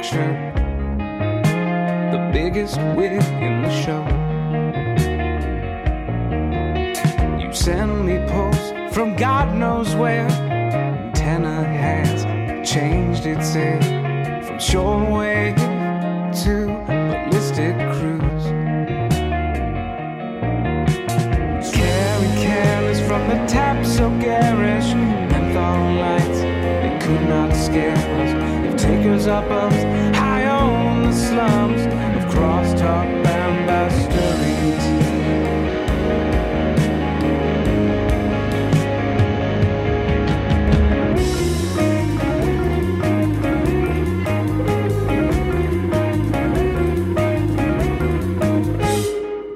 action, 0.09 0.54
the 2.12 2.30
biggest 2.32 2.78
wig 2.96 3.12
in 3.42 3.62
the 3.62 3.70
show. 3.82 4.04
You 7.38 7.52
send 7.52 8.06
me 8.06 8.18
posts 8.28 8.72
from 8.94 9.16
God 9.16 9.54
knows 9.54 9.94
where. 9.94 10.28
Antenna 10.28 11.64
has 11.64 12.24
changed 12.68 13.26
its 13.26 13.54
air 13.54 13.80
from 14.42 14.56
shortwave 14.56 15.56
to 16.44 16.66
ballistic 16.86 17.76
cruise. 17.92 18.44
Carry 21.74 22.28
careless 22.42 23.00
from 23.06 23.28
the 23.28 23.46
tap 23.46 23.84
so 23.84 24.09
garish 24.20 24.94
Menthol 24.94 25.94
lights, 26.00 26.40
they 26.40 26.98
could 27.02 27.28
not 27.28 27.54
scare 27.54 27.94
us 27.94 28.47
Takers 28.89 29.26
up 29.26 29.45
us 29.51 29.74
high 30.16 30.47
on 30.47 31.05
the 31.05 31.12
slums 31.12 31.82
Of 32.16 32.24
crosstalk 32.32 33.22
bambasteries 33.22 34.49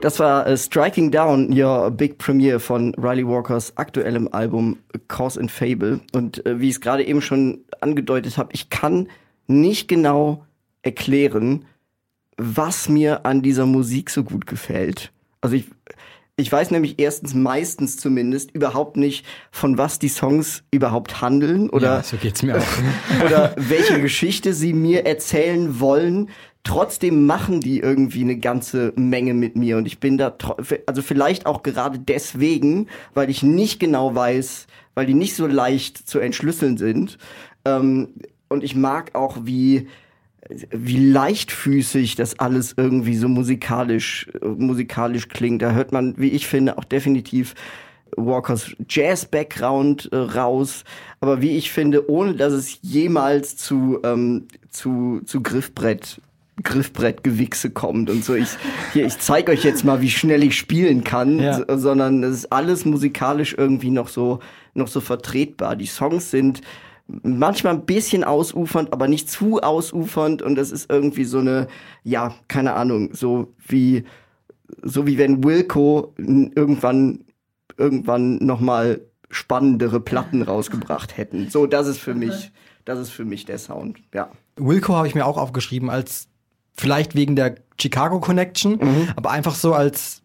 Das 0.02 0.18
war 0.18 0.46
äh, 0.46 0.58
Striking 0.58 1.10
Down, 1.10 1.58
Your 1.58 1.90
Big 1.90 2.18
Premiere 2.18 2.60
von 2.60 2.92
Riley 2.96 3.26
Walkers 3.26 3.76
aktuellem 3.78 4.28
Album 4.32 4.78
Cause 5.08 5.40
and 5.40 5.50
Fable. 5.50 6.00
Und 6.12 6.44
äh, 6.44 6.60
wie 6.60 6.68
ich 6.68 6.74
es 6.74 6.80
gerade 6.80 7.04
eben 7.04 7.22
schon 7.22 7.64
angedeutet 7.80 8.36
habe, 8.36 8.50
ich 8.52 8.68
kann 8.68 9.08
nicht 9.46 9.88
genau 9.88 10.44
erklären, 10.82 11.64
was 12.36 12.88
mir 12.88 13.24
an 13.24 13.42
dieser 13.42 13.66
Musik 13.66 14.10
so 14.10 14.24
gut 14.24 14.46
gefällt. 14.46 15.12
Also 15.40 15.56
ich, 15.56 15.66
ich 16.36 16.50
weiß 16.50 16.70
nämlich 16.70 16.98
erstens 16.98 17.34
meistens 17.34 17.96
zumindest 17.96 18.50
überhaupt 18.52 18.96
nicht, 18.96 19.26
von 19.50 19.78
was 19.78 19.98
die 19.98 20.08
Songs 20.08 20.64
überhaupt 20.70 21.20
handeln 21.20 21.70
oder, 21.70 21.96
Ja, 21.96 22.02
so 22.02 22.16
geht's 22.16 22.42
mir 22.42 22.58
auch. 22.58 23.24
oder 23.24 23.54
welche 23.56 24.00
Geschichte 24.00 24.54
sie 24.54 24.72
mir 24.72 25.06
erzählen 25.06 25.78
wollen. 25.80 26.30
Trotzdem 26.64 27.26
machen 27.26 27.60
die 27.60 27.80
irgendwie 27.80 28.22
eine 28.22 28.38
ganze 28.38 28.92
Menge 28.94 29.34
mit 29.34 29.56
mir 29.56 29.76
und 29.76 29.86
ich 29.86 29.98
bin 29.98 30.16
da, 30.16 30.36
also 30.86 31.02
vielleicht 31.02 31.44
auch 31.44 31.64
gerade 31.64 31.98
deswegen, 31.98 32.86
weil 33.14 33.30
ich 33.30 33.42
nicht 33.42 33.80
genau 33.80 34.14
weiß, 34.14 34.68
weil 34.94 35.06
die 35.06 35.14
nicht 35.14 35.34
so 35.34 35.48
leicht 35.48 36.08
zu 36.08 36.20
entschlüsseln 36.20 36.76
sind. 36.76 37.18
Ähm, 37.64 38.14
und 38.52 38.62
ich 38.62 38.74
mag 38.76 39.14
auch, 39.14 39.38
wie, 39.44 39.88
wie 40.70 41.10
leichtfüßig 41.10 42.14
das 42.16 42.38
alles 42.38 42.74
irgendwie 42.76 43.16
so 43.16 43.28
musikalisch, 43.28 44.30
musikalisch 44.44 45.28
klingt. 45.28 45.62
Da 45.62 45.72
hört 45.72 45.92
man, 45.92 46.14
wie 46.18 46.28
ich 46.30 46.46
finde, 46.46 46.78
auch 46.78 46.84
definitiv 46.84 47.54
Walkers 48.16 48.72
Jazz-Background 48.88 50.10
äh, 50.12 50.16
raus, 50.16 50.84
aber 51.20 51.40
wie 51.40 51.56
ich 51.56 51.72
finde, 51.72 52.10
ohne 52.10 52.34
dass 52.34 52.52
es 52.52 52.78
jemals 52.82 53.56
zu, 53.56 54.00
ähm, 54.04 54.46
zu, 54.70 55.20
zu 55.24 55.42
Griffbrett 55.42 56.20
Griffbrettgewichse 56.62 57.70
kommt 57.70 58.10
und 58.10 58.24
so. 58.24 58.34
Ich, 58.34 58.50
hier, 58.92 59.06
ich 59.06 59.18
zeige 59.18 59.52
euch 59.52 59.64
jetzt 59.64 59.84
mal, 59.84 60.00
wie 60.00 60.10
schnell 60.10 60.42
ich 60.44 60.56
spielen 60.56 61.02
kann, 61.02 61.38
Ja. 61.40 61.54
so, 61.54 61.64
sondern 61.78 62.22
es 62.22 62.36
ist 62.36 62.52
alles 62.52 62.84
musikalisch 62.84 63.54
irgendwie 63.56 63.90
noch 63.90 64.08
so, 64.08 64.38
noch 64.74 64.86
so 64.88 65.00
vertretbar. 65.00 65.76
Die 65.76 65.86
Songs 65.86 66.30
sind 66.30 66.60
manchmal 67.22 67.74
ein 67.74 67.84
bisschen 67.84 68.24
ausufernd, 68.24 68.92
aber 68.92 69.08
nicht 69.08 69.30
zu 69.30 69.60
ausufernd 69.60 70.42
und 70.42 70.58
es 70.58 70.70
ist 70.72 70.90
irgendwie 70.90 71.24
so 71.24 71.38
eine, 71.38 71.68
ja, 72.04 72.34
keine 72.48 72.74
Ahnung, 72.74 73.10
so 73.12 73.52
wie, 73.66 74.04
so 74.82 75.06
wie 75.06 75.18
wenn 75.18 75.44
Wilco 75.44 76.14
irgendwann, 76.16 77.24
irgendwann 77.76 78.36
nochmal 78.36 79.00
spannendere 79.30 80.00
Platten 80.00 80.42
rausgebracht 80.52 81.16
hätten. 81.16 81.48
So, 81.50 81.66
das 81.66 81.86
ist 81.86 81.98
für 81.98 82.14
mich, 82.14 82.52
das 82.84 82.98
ist 82.98 83.10
für 83.10 83.24
mich 83.24 83.44
der 83.44 83.58
Sound, 83.58 83.98
ja. 84.14 84.30
Wilco 84.56 84.94
habe 84.94 85.06
ich 85.08 85.14
mir 85.14 85.26
auch 85.26 85.38
aufgeschrieben 85.38 85.88
als 85.90 86.28
vielleicht 86.74 87.14
wegen 87.14 87.36
der 87.36 87.56
Chicago 87.80 88.20
Connection, 88.20 88.72
Mhm. 88.78 89.08
aber 89.16 89.30
einfach 89.30 89.54
so 89.54 89.74
als 89.74 90.22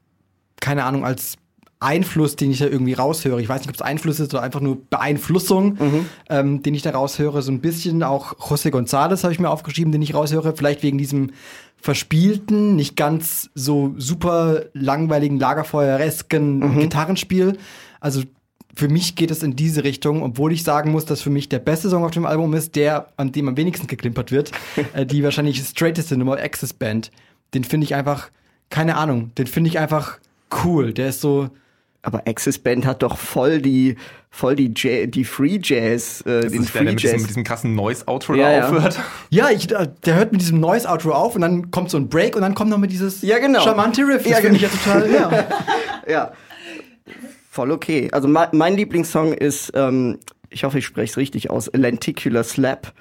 keine 0.60 0.86
Ahnung 0.86 1.06
als 1.06 1.36
Einfluss, 1.80 2.36
den 2.36 2.50
ich 2.52 2.60
da 2.60 2.66
irgendwie 2.66 2.94
raushöre. 2.94 3.40
Ich 3.42 3.48
weiß 3.50 3.62
nicht, 3.62 3.70
ob 3.70 3.76
es 3.76 3.82
Einfluss 3.82 4.20
ist 4.20 4.34
oder 4.34 4.42
einfach 4.44 4.62
nur 4.62 4.78
Beeinflussung, 4.90 5.78
Mhm. 5.80 6.06
ähm, 6.30 6.64
den 6.64 6.74
ich 6.74 6.82
da 6.82 6.92
raushöre. 6.92 7.42
So 7.44 7.52
ein 7.52 7.60
bisschen 7.62 8.02
auch 8.04 8.34
José 8.40 8.70
González 8.72 9.22
habe 9.24 9.32
ich 9.34 9.40
mir 9.40 9.50
aufgeschrieben, 9.50 9.92
den 9.92 10.02
ich 10.02 10.14
raushöre. 10.16 10.56
Vielleicht 10.56 10.82
wegen 10.84 10.98
diesem 10.98 11.32
verspielten, 11.80 12.76
nicht 12.76 12.96
ganz 12.96 13.50
so 13.56 13.94
super 13.98 14.66
langweiligen, 14.74 15.40
lagerfeueresken 15.40 16.60
Mhm. 16.60 16.80
Gitarrenspiel. 16.80 17.58
Also 18.00 18.24
für 18.76 18.90
mich 18.90 19.16
geht 19.16 19.32
es 19.32 19.42
in 19.42 19.56
diese 19.56 19.84
Richtung, 19.84 20.22
obwohl 20.22 20.52
ich 20.52 20.64
sagen 20.64 20.92
muss, 20.92 21.06
dass 21.06 21.22
für 21.22 21.30
mich 21.30 21.50
der 21.50 21.60
beste 21.60 21.90
Song 21.90 22.04
auf 22.04 22.12
dem 22.12 22.26
Album 22.26 22.54
ist, 22.54 22.76
der, 22.76 23.08
an 23.18 23.32
dem 23.32 23.48
am 23.48 23.58
wenigsten 23.58 23.88
geklimpert 23.88 24.32
wird, 24.32 24.52
äh, 24.94 25.06
die 25.06 25.24
wahrscheinlich 25.24 25.60
straighteste 25.64 26.18
Nummer, 26.18 26.34
Access 26.38 26.74
Band. 26.74 27.12
Den 27.54 27.64
finde 27.64 27.86
ich 27.86 27.96
einfach, 27.96 28.30
keine 28.70 28.98
Ahnung, 28.98 29.32
den 29.38 29.48
finde 29.48 29.70
ich 29.70 29.80
einfach 29.80 30.20
cool. 30.66 30.94
Der 30.94 31.10
ist 31.10 31.22
so, 31.22 31.50
Aber 32.04 32.24
Axis 32.28 32.58
Band 32.60 32.86
hat 32.86 33.04
doch 33.04 33.18
voll 33.18 33.62
die, 33.62 33.96
voll 34.30 34.56
die, 34.56 34.74
Ja- 34.78 35.08
die 35.08 35.24
Free 35.26 35.60
Jazz, 35.62 36.22
äh, 36.22 36.42
Das 36.42 36.52
den 36.52 36.64
ist 36.64 36.74
der, 36.74 36.82
der 36.84 36.90
Free 36.90 36.94
mit 36.94 37.04
diesem, 37.04 37.12
Jazz. 37.12 37.22
mit 37.22 37.30
diesem 37.30 37.44
krassen 37.44 37.76
Noise-Outro 37.76 38.36
Ja, 38.36 38.44
da 38.50 38.58
ja. 38.58 38.66
aufhört. 38.70 39.00
ja, 39.30 39.50
ich, 39.50 39.70
äh, 39.72 39.88
der 40.06 40.16
hört 40.16 40.32
mit 40.32 40.42
diesem 40.42 40.60
Noise-Outro 40.60 41.12
auf 41.12 41.36
und 41.36 41.42
dann 41.42 41.72
kommt 41.72 41.90
so 41.90 41.98
ein 41.98 42.08
Break 42.08 42.36
und 42.36 42.44
dann 42.44 42.54
kommt 42.56 42.70
noch 42.70 42.78
mit 42.78 42.92
dieses 42.92 43.22
Ja, 43.24 43.40
genau. 43.40 43.62
charmante 43.62 44.02
Riff. 44.04 44.24
Das 44.24 44.32
Ja, 44.32 44.38
finde 44.38 44.56
ich 44.56 44.62
ja 44.62 44.70
genau. 44.70 45.06
total, 45.06 45.12
ja. 45.12 45.48
ja. 46.12 46.32
Voll 47.52 47.72
okay. 47.72 48.10
Also 48.12 48.28
mein, 48.28 48.50
mein 48.54 48.76
Lieblingssong 48.78 49.34
ist 49.34 49.72
ähm, 49.76 50.20
ich 50.50 50.64
hoffe, 50.64 50.80
ich 50.80 50.86
spreche 50.86 51.12
es 51.12 51.18
richtig 51.18 51.50
aus, 51.50 51.70
Lenticular 51.74 52.44
Slap. 52.44 52.94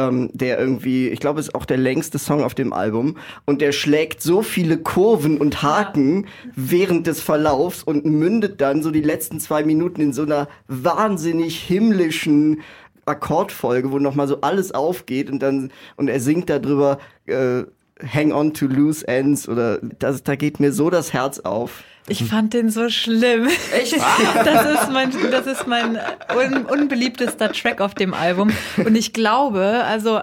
Ähm, 0.00 0.30
der 0.32 0.58
irgendwie, 0.58 1.08
ich 1.08 1.20
glaube, 1.20 1.40
ist 1.40 1.54
auch 1.54 1.64
der 1.64 1.76
längste 1.76 2.18
Song 2.18 2.42
auf 2.42 2.54
dem 2.54 2.72
Album. 2.72 3.16
Und 3.44 3.60
der 3.60 3.72
schlägt 3.72 4.22
so 4.22 4.42
viele 4.42 4.78
Kurven 4.78 5.38
und 5.38 5.62
Haken 5.62 6.26
während 6.54 7.06
des 7.06 7.20
Verlaufs 7.20 7.82
und 7.82 8.04
mündet 8.04 8.60
dann 8.60 8.82
so 8.82 8.90
die 8.90 9.02
letzten 9.02 9.40
zwei 9.40 9.62
Minuten 9.62 10.00
in 10.00 10.12
so 10.12 10.22
einer 10.22 10.48
wahnsinnig 10.68 11.58
himmlischen 11.58 12.62
Akkordfolge, 13.04 13.90
wo 13.90 13.98
nochmal 13.98 14.28
so 14.28 14.40
alles 14.40 14.72
aufgeht 14.72 15.30
und 15.30 15.40
dann, 15.42 15.70
und 15.96 16.08
er 16.08 16.20
singt 16.20 16.48
darüber, 16.48 16.98
äh, 17.26 17.64
Hang 18.02 18.32
on 18.32 18.54
to 18.54 18.66
loose 18.66 19.06
ends 19.06 19.46
oder 19.46 19.78
das, 19.98 20.22
da 20.22 20.34
geht 20.34 20.58
mir 20.58 20.72
so 20.72 20.88
das 20.88 21.12
Herz 21.12 21.40
auf. 21.40 21.82
Ich 22.10 22.24
fand 22.24 22.52
den 22.54 22.70
so 22.70 22.90
schlimm. 22.90 23.48
Echt? 23.72 23.96
Das 24.44 24.82
ist 24.82 24.90
mein, 24.90 25.12
das 25.30 25.46
ist 25.46 25.66
mein 25.66 25.96
un, 26.34 26.66
unbeliebtester 26.66 27.52
Track 27.52 27.80
auf 27.80 27.94
dem 27.94 28.14
Album. 28.14 28.50
Und 28.76 28.96
ich 28.96 29.12
glaube, 29.12 29.84
also 29.84 30.20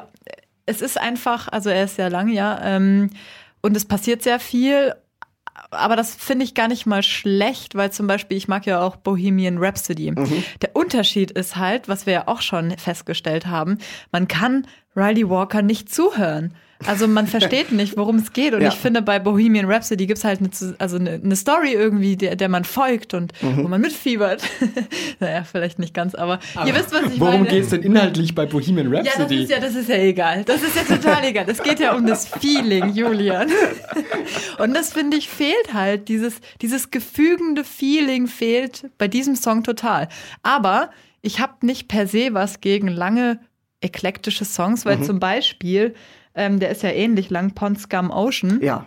es 0.65 0.81
ist 0.81 0.99
einfach, 0.99 1.47
also 1.47 1.69
er 1.69 1.85
ist 1.85 1.95
sehr 1.95 2.09
lang, 2.09 2.27
ja, 2.27 2.59
ähm, 2.61 3.09
und 3.61 3.77
es 3.77 3.85
passiert 3.85 4.21
sehr 4.21 4.39
viel. 4.39 4.95
Aber 5.71 5.95
das 5.95 6.13
finde 6.13 6.43
ich 6.43 6.55
gar 6.55 6.67
nicht 6.67 6.85
mal 6.85 7.03
schlecht, 7.03 7.75
weil 7.75 7.91
zum 7.91 8.05
Beispiel, 8.05 8.37
ich 8.37 8.47
mag 8.47 8.65
ja 8.65 8.81
auch 8.81 8.97
Bohemian 8.97 9.57
Rhapsody. 9.57 10.13
Der 10.61 10.75
Unterschied 10.75 11.31
ist 11.31 11.55
halt, 11.55 11.87
was 11.87 12.05
wir 12.05 12.13
ja 12.13 12.27
auch 12.27 12.41
schon 12.41 12.77
festgestellt 12.77 13.47
haben, 13.47 13.77
man 14.11 14.27
kann 14.27 14.67
Riley 14.95 15.29
Walker 15.29 15.61
nicht 15.61 15.93
zuhören. 15.93 16.53
Also 16.85 17.07
man 17.07 17.25
versteht 17.37 17.71
nicht, 17.71 17.97
worum 17.97 18.17
es 18.17 18.33
geht. 18.33 18.53
Und 18.53 18.61
Ja. 18.61 18.69
ich 18.69 18.75
finde, 18.75 19.01
bei 19.01 19.17
Bohemian 19.19 19.65
Rhapsody 19.71 20.05
gibt's 20.05 20.23
halt 20.23 20.39
eine, 20.39 20.49
also 20.77 20.97
eine, 20.97 21.11
eine 21.23 21.35
Story 21.35 21.73
irgendwie, 21.73 22.15
der, 22.15 22.35
der 22.35 22.49
man 22.49 22.63
folgt 22.65 23.13
und 23.13 23.33
Mhm. 23.41 23.63
wo 23.63 23.67
man 23.67 23.81
mitfiebert. 23.81 24.43
naja, 25.19 25.43
vielleicht 25.43 25.79
nicht 25.79 25.93
ganz, 25.93 26.13
aber, 26.15 26.39
ihr 26.65 26.75
wisst, 26.75 26.91
was 26.93 27.11
ich 27.11 27.19
Worum 27.19 27.41
meine. 27.43 27.49
geht's 27.49 27.69
denn 27.69 27.81
inhaltlich 27.81 28.35
bei 28.35 28.45
Bohemian 28.45 28.91
Ja, 28.93 29.01
das 29.03 29.13
Rhapsody? 29.19 29.43
ist 29.43 29.49
ja, 29.49 29.59
das 29.59 29.75
ist 29.75 29.89
ja 29.89 29.95
egal. 29.97 30.43
Das 30.43 30.61
ist 30.61 30.75
ja 30.75 30.83
total 30.83 31.23
egal. 31.25 31.45
Es 31.47 31.61
geht 31.63 31.79
ja 31.79 31.95
um 31.95 32.05
das 32.05 32.27
Feeling, 32.27 32.93
Julian. 32.93 33.49
Und 34.59 34.73
das 34.73 34.93
finde 34.93 35.17
ich 35.17 35.29
fehlt 35.29 35.73
halt. 35.73 36.07
Dieses, 36.09 36.35
dieses 36.61 36.91
gefügende 36.91 37.63
Feeling 37.63 38.27
fehlt 38.27 38.85
bei 38.97 39.07
diesem 39.07 39.35
Song 39.35 39.63
total. 39.63 40.07
Aber 40.43 40.89
ich 41.21 41.39
habe 41.39 41.65
nicht 41.65 41.87
per 41.87 42.07
se 42.07 42.29
was 42.33 42.61
gegen 42.61 42.87
lange 42.87 43.39
eklektische 43.81 44.45
Songs, 44.45 44.85
weil 44.85 44.97
Mhm. 44.97 45.03
zum 45.03 45.19
Beispiel, 45.19 45.93
ähm, 46.37 46.59
der 46.59 46.69
ist 46.69 46.83
ja 46.83 46.89
ähnlich 46.91 47.29
lang, 47.29 47.51
Pond 47.51 47.79
Scum 47.79 48.09
Ocean. 48.11 48.59
Ja. 48.61 48.85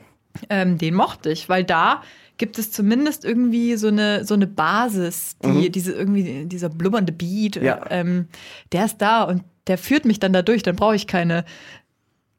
Ähm, 0.49 0.79
den 0.79 0.95
mochte 0.95 1.31
ich, 1.31 1.49
weil 1.49 1.65
da 1.65 2.03
gibt 2.39 2.59
es 2.59 2.71
zumindest 2.73 3.25
irgendwie 3.25 3.77
so 3.77 3.89
eine, 3.89 4.25
so 4.25 4.33
eine 4.35 4.47
Basis, 4.47 5.37
die, 5.45 5.49
Mhm. 5.49 5.73
diese 5.73 5.93
irgendwie, 5.93 6.45
dieser 6.47 6.69
blubbernde 6.71 7.13
Beat, 7.13 7.57
Ja. 7.57 7.85
ähm, 7.91 8.29
der 8.73 8.87
ist 8.87 8.99
da 8.99 9.25
und 9.25 9.43
der 9.67 9.77
führt 9.77 10.05
mich 10.07 10.19
dann 10.21 10.33
da 10.33 10.41
durch, 10.43 10.63
dann 10.63 10.77
brauche 10.77 10.95
ich 10.97 11.07
keine, 11.07 11.45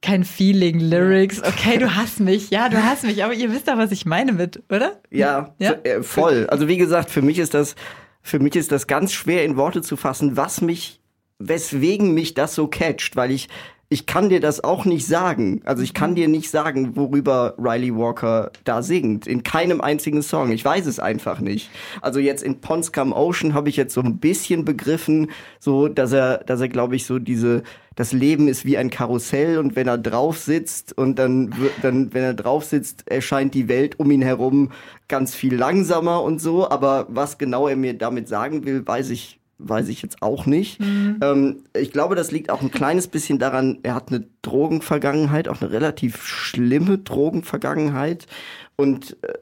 kein 0.02 0.24
Feeling, 0.24 0.80
Lyrics. 0.80 1.44
Okay, 1.44 1.78
du 1.78 1.96
hast 1.96 2.20
mich, 2.20 2.50
ja, 2.50 2.70
du 2.70 2.84
hast 2.84 3.04
mich, 3.04 3.24
aber 3.24 3.34
ihr 3.34 3.52
wisst 3.52 3.68
doch, 3.68 3.78
was 3.78 3.92
ich 3.92 4.06
meine 4.08 4.32
mit, 4.34 4.64
oder? 4.72 5.00
Ja, 5.12 5.54
Ja? 5.60 5.74
äh, 5.84 6.02
voll. 6.02 6.48
Also 6.50 6.68
wie 6.68 6.78
gesagt, 6.78 7.12
für 7.12 7.22
mich 7.22 7.38
ist 7.38 7.54
das, 7.54 7.76
für 8.24 8.40
mich 8.40 8.56
ist 8.56 8.72
das 8.72 8.88
ganz 8.88 9.14
schwer 9.14 9.46
in 9.46 9.58
Worte 9.58 9.84
zu 9.84 9.98
fassen, 9.98 10.36
was 10.38 10.62
mich, 10.62 11.00
weswegen 11.38 12.14
mich 12.16 12.34
das 12.34 12.56
so 12.56 12.68
catcht, 12.68 13.16
weil 13.16 13.30
ich, 13.32 13.48
ich 13.92 14.06
kann 14.06 14.30
dir 14.30 14.40
das 14.40 14.64
auch 14.64 14.86
nicht 14.86 15.06
sagen. 15.06 15.62
Also 15.66 15.84
ich 15.84 15.94
kann 15.94 16.16
dir 16.16 16.30
nicht 16.30 16.50
sagen, 16.50 16.96
worüber 16.96 17.56
Riley 17.58 17.94
Walker 17.94 18.50
da 18.64 18.82
singt. 18.82 19.28
In 19.28 19.44
keinem 19.44 19.82
einzigen 19.82 20.22
Song. 20.22 20.54
Ich 20.54 20.64
weiß 20.64 20.86
es 20.86 20.98
einfach 21.00 21.42
nicht. 21.42 21.70
Also 22.02 22.22
jetzt 22.22 22.42
in 22.42 22.62
Pond 22.62 22.86
Scum 22.86 23.12
Ocean 23.12 23.54
habe 23.54 23.68
ich 23.68 23.76
jetzt 23.76 23.94
so 23.94 24.00
ein 24.00 24.18
bisschen 24.18 24.64
begriffen, 24.64 25.30
so, 25.60 25.90
dass 25.90 26.14
er, 26.14 26.38
dass 26.38 26.62
er, 26.62 26.70
glaube 26.70 26.96
ich, 26.96 27.06
so 27.06 27.20
diese, 27.20 27.64
das 27.96 28.14
Leben 28.14 28.48
ist 28.48 28.64
wie 28.64 28.78
ein 28.78 28.90
Karussell 28.90 29.58
und 29.58 29.76
wenn 29.76 29.90
er 29.90 29.98
drauf 29.98 30.38
sitzt 30.38 30.98
und 30.98 31.20
dann, 31.20 31.54
dann, 31.82 32.14
wenn 32.14 32.24
er 32.24 32.34
drauf 32.34 32.64
sitzt, 32.64 33.12
erscheint 33.12 33.54
die 33.54 33.68
Welt 33.68 34.00
um 34.00 34.10
ihn 34.10 34.22
herum 34.22 34.72
ganz 35.10 35.36
viel 35.36 35.56
langsamer 35.56 36.24
und 36.24 36.40
so. 36.40 36.70
Aber 36.70 37.08
was 37.10 37.38
genau 37.38 37.68
er 37.68 37.76
mir 37.76 37.94
damit 37.94 38.30
sagen 38.30 38.64
will, 38.64 38.88
weiß 38.88 39.10
ich, 39.10 39.41
weiß 39.68 39.90
ich 39.90 40.02
jetzt 40.02 40.22
auch 40.22 40.46
nicht. 40.46 40.80
Ähm, 41.22 41.64
ich 41.78 41.92
glaube, 41.92 42.16
das 42.16 42.32
liegt 42.32 42.50
auch 42.50 42.62
ein 42.62 42.72
kleines 42.72 43.08
bisschen 43.08 43.40
daran, 43.40 43.80
er 43.84 43.96
hat 43.96 44.10
eine 44.10 44.26
Drogenvergangenheit, 44.42 45.48
auch 45.48 45.62
eine 45.62 45.72
relativ 45.72 46.26
schlimme 46.26 46.98
Drogenvergangenheit. 46.98 48.28
Und 48.76 49.18
äh, 49.22 49.34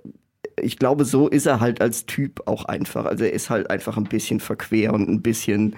ich 0.62 0.78
glaube, 0.78 1.06
so 1.06 1.28
ist 1.28 1.46
er 1.46 1.60
halt 1.60 1.82
als 1.82 2.06
Typ 2.06 2.48
auch 2.48 2.66
einfach. 2.66 3.06
Also 3.06 3.24
er 3.24 3.34
ist 3.34 3.50
halt 3.50 3.70
einfach 3.70 3.98
ein 3.98 4.06
bisschen 4.06 4.40
verquer 4.40 4.94
und 4.94 5.10
ein 5.10 5.22
bisschen 5.22 5.76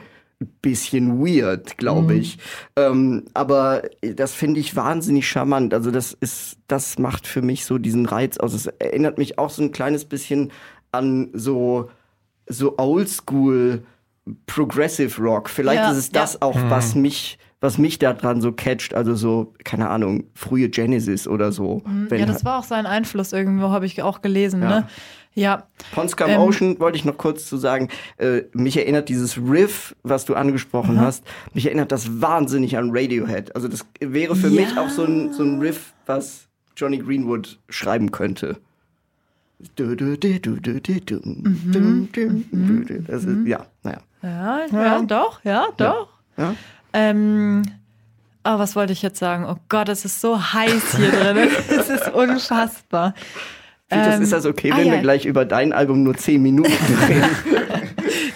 bisschen 0.62 1.20
weird, 1.20 1.78
glaube 1.78 2.16
ich. 2.16 2.38
Ähm, 2.76 3.26
aber 3.34 3.84
das 4.02 4.34
finde 4.34 4.60
ich 4.60 4.76
wahnsinnig 4.76 5.28
charmant. 5.28 5.74
Also 5.74 5.92
das 5.92 6.14
ist, 6.14 6.58
das 6.68 6.98
macht 7.00 7.28
für 7.28 7.42
mich 7.42 7.66
so 7.66 7.78
diesen 7.78 8.06
Reiz 8.06 8.38
aus. 8.38 8.54
Es 8.54 8.68
erinnert 8.68 9.18
mich 9.18 9.38
auch 9.38 9.50
so 9.50 9.62
ein 9.62 9.72
kleines 9.72 10.06
bisschen 10.06 10.52
an 10.92 11.30
so, 11.34 11.90
so 12.48 12.78
Oldschool 12.78 13.84
Progressive 14.48 15.22
Rock. 15.22 15.50
Vielleicht 15.50 15.82
Ja, 15.82 15.92
ist 15.92 15.98
es 15.98 16.10
das 16.12 16.34
ja. 16.34 16.42
auch, 16.42 16.56
Hm. 16.56 16.70
was 16.70 16.96
mich, 16.96 17.38
was 17.60 17.78
mich 17.78 18.00
daran 18.00 18.42
so 18.42 18.52
catcht. 18.52 18.94
Also 18.94 19.16
so, 19.16 19.54
keine 19.64 19.90
Ahnung, 19.90 20.26
frühe 20.34 20.70
Genesis 20.70 21.28
oder 21.28 21.52
so. 21.52 21.82
Wenn 21.86 22.06
Mhm. 22.06 22.16
ja, 22.20 22.26
das 22.26 22.46
war 22.46 22.60
auch 22.60 22.64
sein 22.64 22.86
Einfluss 22.86 23.34
irgendwo, 23.34 23.70
habe 23.70 23.86
ich 23.86 24.02
auch 24.02 24.22
gelesen, 24.22 24.62
Ja. 24.62 24.70
ne? 24.82 24.88
Ja. 25.34 25.68
Pond 25.94 26.10
Scum 26.10 26.30
Ähm, 26.30 26.42
Ocean 26.42 26.80
wollte 26.82 26.98
ich 26.98 27.06
noch 27.06 27.18
kurz 27.18 27.48
zu 27.48 27.56
sagen. 27.56 27.88
Äh, 28.18 28.42
mich 28.52 28.76
erinnert 28.76 29.08
dieses 29.08 29.38
Riff, 29.38 29.96
was 30.04 30.26
du 30.26 30.36
angesprochen 30.36 30.98
Aha. 30.98 31.06
hast, 31.06 31.24
mich 31.54 31.68
erinnert 31.68 31.94
das 31.94 32.20
wahnsinnig 32.22 32.78
an 32.78 32.90
Radiohead. 32.92 33.56
Also 33.56 33.70
das 33.70 33.86
wäre 34.02 34.36
für 34.36 34.50
Ja. 34.50 34.62
mich 34.66 34.78
auch 34.78 34.90
so 34.90 35.06
ein, 35.06 35.32
so 35.32 35.44
ein 35.44 35.60
Riff, 35.60 35.94
was 36.06 36.50
Johnny 36.76 36.98
Greenwood 36.98 37.60
schreiben 37.70 38.12
könnte. 38.12 38.58
Mhm. 39.78 40.18
Das 43.08 43.24
ist, 43.24 43.48
ja, 43.48 43.66
naja. 43.84 44.00
Ja, 44.22 44.60
ja, 44.72 45.02
doch, 45.02 45.44
ja, 45.44 45.68
doch. 45.78 46.08
Ja. 46.38 46.54
Ähm, 46.94 47.64
oh, 48.44 48.60
was 48.60 48.76
wollte 48.76 48.94
ich 48.94 49.02
jetzt 49.02 49.20
sagen? 49.20 49.46
Oh 49.50 49.58
Gott, 49.70 49.90
es 49.90 50.06
ist 50.06 50.22
so 50.22 50.40
heiß 50.54 50.96
hier 50.98 51.12
drin. 51.34 51.50
Es 51.70 51.90
ist 51.90 52.10
unfassbar. 52.14 53.14
Fitas, 53.90 54.16
Ähm, 54.18 54.22
ist 54.22 54.32
das 54.34 54.46
okay, 54.46 54.72
ah, 54.74 54.78
wenn 54.78 54.88
ja. 54.88 54.94
wir 54.94 55.00
gleich 55.02 55.26
über 55.26 55.44
dein 55.46 55.74
Album 55.74 56.04
nur 56.04 56.16
10 56.16 56.42
Minuten 56.42 56.72
reden? 57.08 57.30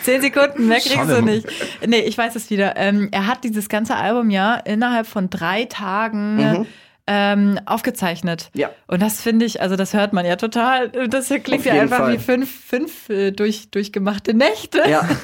Zehn 0.03 0.21
Sekunden, 0.21 0.67
mehr 0.67 0.79
kriegst 0.79 1.09
du 1.09 1.15
Schon. 1.15 1.25
nicht. 1.25 1.47
Nee, 1.85 2.01
ich 2.01 2.17
weiß 2.17 2.35
es 2.35 2.49
wieder. 2.49 2.75
Ähm, 2.77 3.09
er 3.11 3.25
hat 3.27 3.43
dieses 3.43 3.69
ganze 3.69 3.95
Album 3.95 4.29
ja 4.29 4.55
innerhalb 4.55 5.07
von 5.07 5.29
drei 5.29 5.65
Tagen 5.65 6.35
Mhm. 6.37 6.65
ähm, 7.07 7.59
aufgezeichnet. 7.65 8.49
Ja. 8.53 8.69
Und 8.87 9.01
das 9.01 9.21
finde 9.21 9.45
ich, 9.45 9.61
also 9.61 9.75
das 9.75 9.93
hört 9.93 10.13
man 10.13 10.25
ja 10.25 10.35
total. 10.35 10.89
Das 11.07 11.29
klingt 11.29 11.53
Auf 11.61 11.65
ja 11.65 11.73
einfach 11.81 11.97
Fall. 11.99 12.13
wie 12.13 12.17
fünf, 12.19 12.65
fünf 12.65 13.09
äh, 13.09 13.31
durch, 13.31 13.69
durchgemachte 13.71 14.33
Nächte. 14.33 14.81
Ja. 14.87 15.07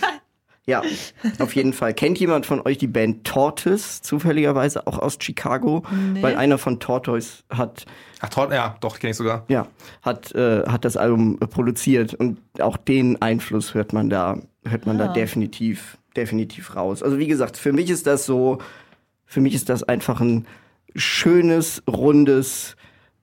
Ja, 0.71 0.81
auf 1.39 1.53
jeden 1.55 1.73
Fall. 1.73 1.93
Kennt 1.93 2.19
jemand 2.19 2.45
von 2.45 2.61
euch 2.61 2.77
die 2.77 2.87
Band 2.87 3.23
Tortoise, 3.25 4.01
zufälligerweise 4.01 4.87
auch 4.87 4.97
aus 4.99 5.17
Chicago? 5.21 5.83
Nee. 6.13 6.21
Weil 6.23 6.35
einer 6.37 6.57
von 6.57 6.79
Tortoise 6.79 7.43
hat 7.49 7.85
Ach, 8.21 8.29
toll, 8.29 8.49
ja, 8.51 8.75
doch, 8.81 8.99
kenne 8.99 9.11
ich 9.11 9.17
sogar. 9.17 9.45
Ja, 9.47 9.67
hat, 10.03 10.33
äh, 10.35 10.63
hat 10.67 10.85
das 10.85 10.95
Album 10.97 11.37
äh, 11.41 11.47
produziert 11.47 12.13
und 12.13 12.37
auch 12.59 12.77
den 12.77 13.21
Einfluss 13.21 13.73
hört 13.73 13.93
man 13.93 14.09
da, 14.09 14.37
hört 14.65 14.85
man 14.85 14.99
Ah. 15.01 15.07
da 15.07 15.13
definitiv, 15.13 15.97
definitiv 16.15 16.75
raus. 16.75 17.01
Also 17.03 17.17
wie 17.17 17.27
gesagt, 17.27 17.57
für 17.57 17.73
mich 17.73 17.89
ist 17.89 18.05
das 18.07 18.25
so, 18.25 18.59
für 19.25 19.41
mich 19.41 19.55
ist 19.55 19.69
das 19.69 19.81
einfach 19.83 20.21
ein 20.21 20.45
schönes, 20.95 21.81
rundes, 21.87 22.75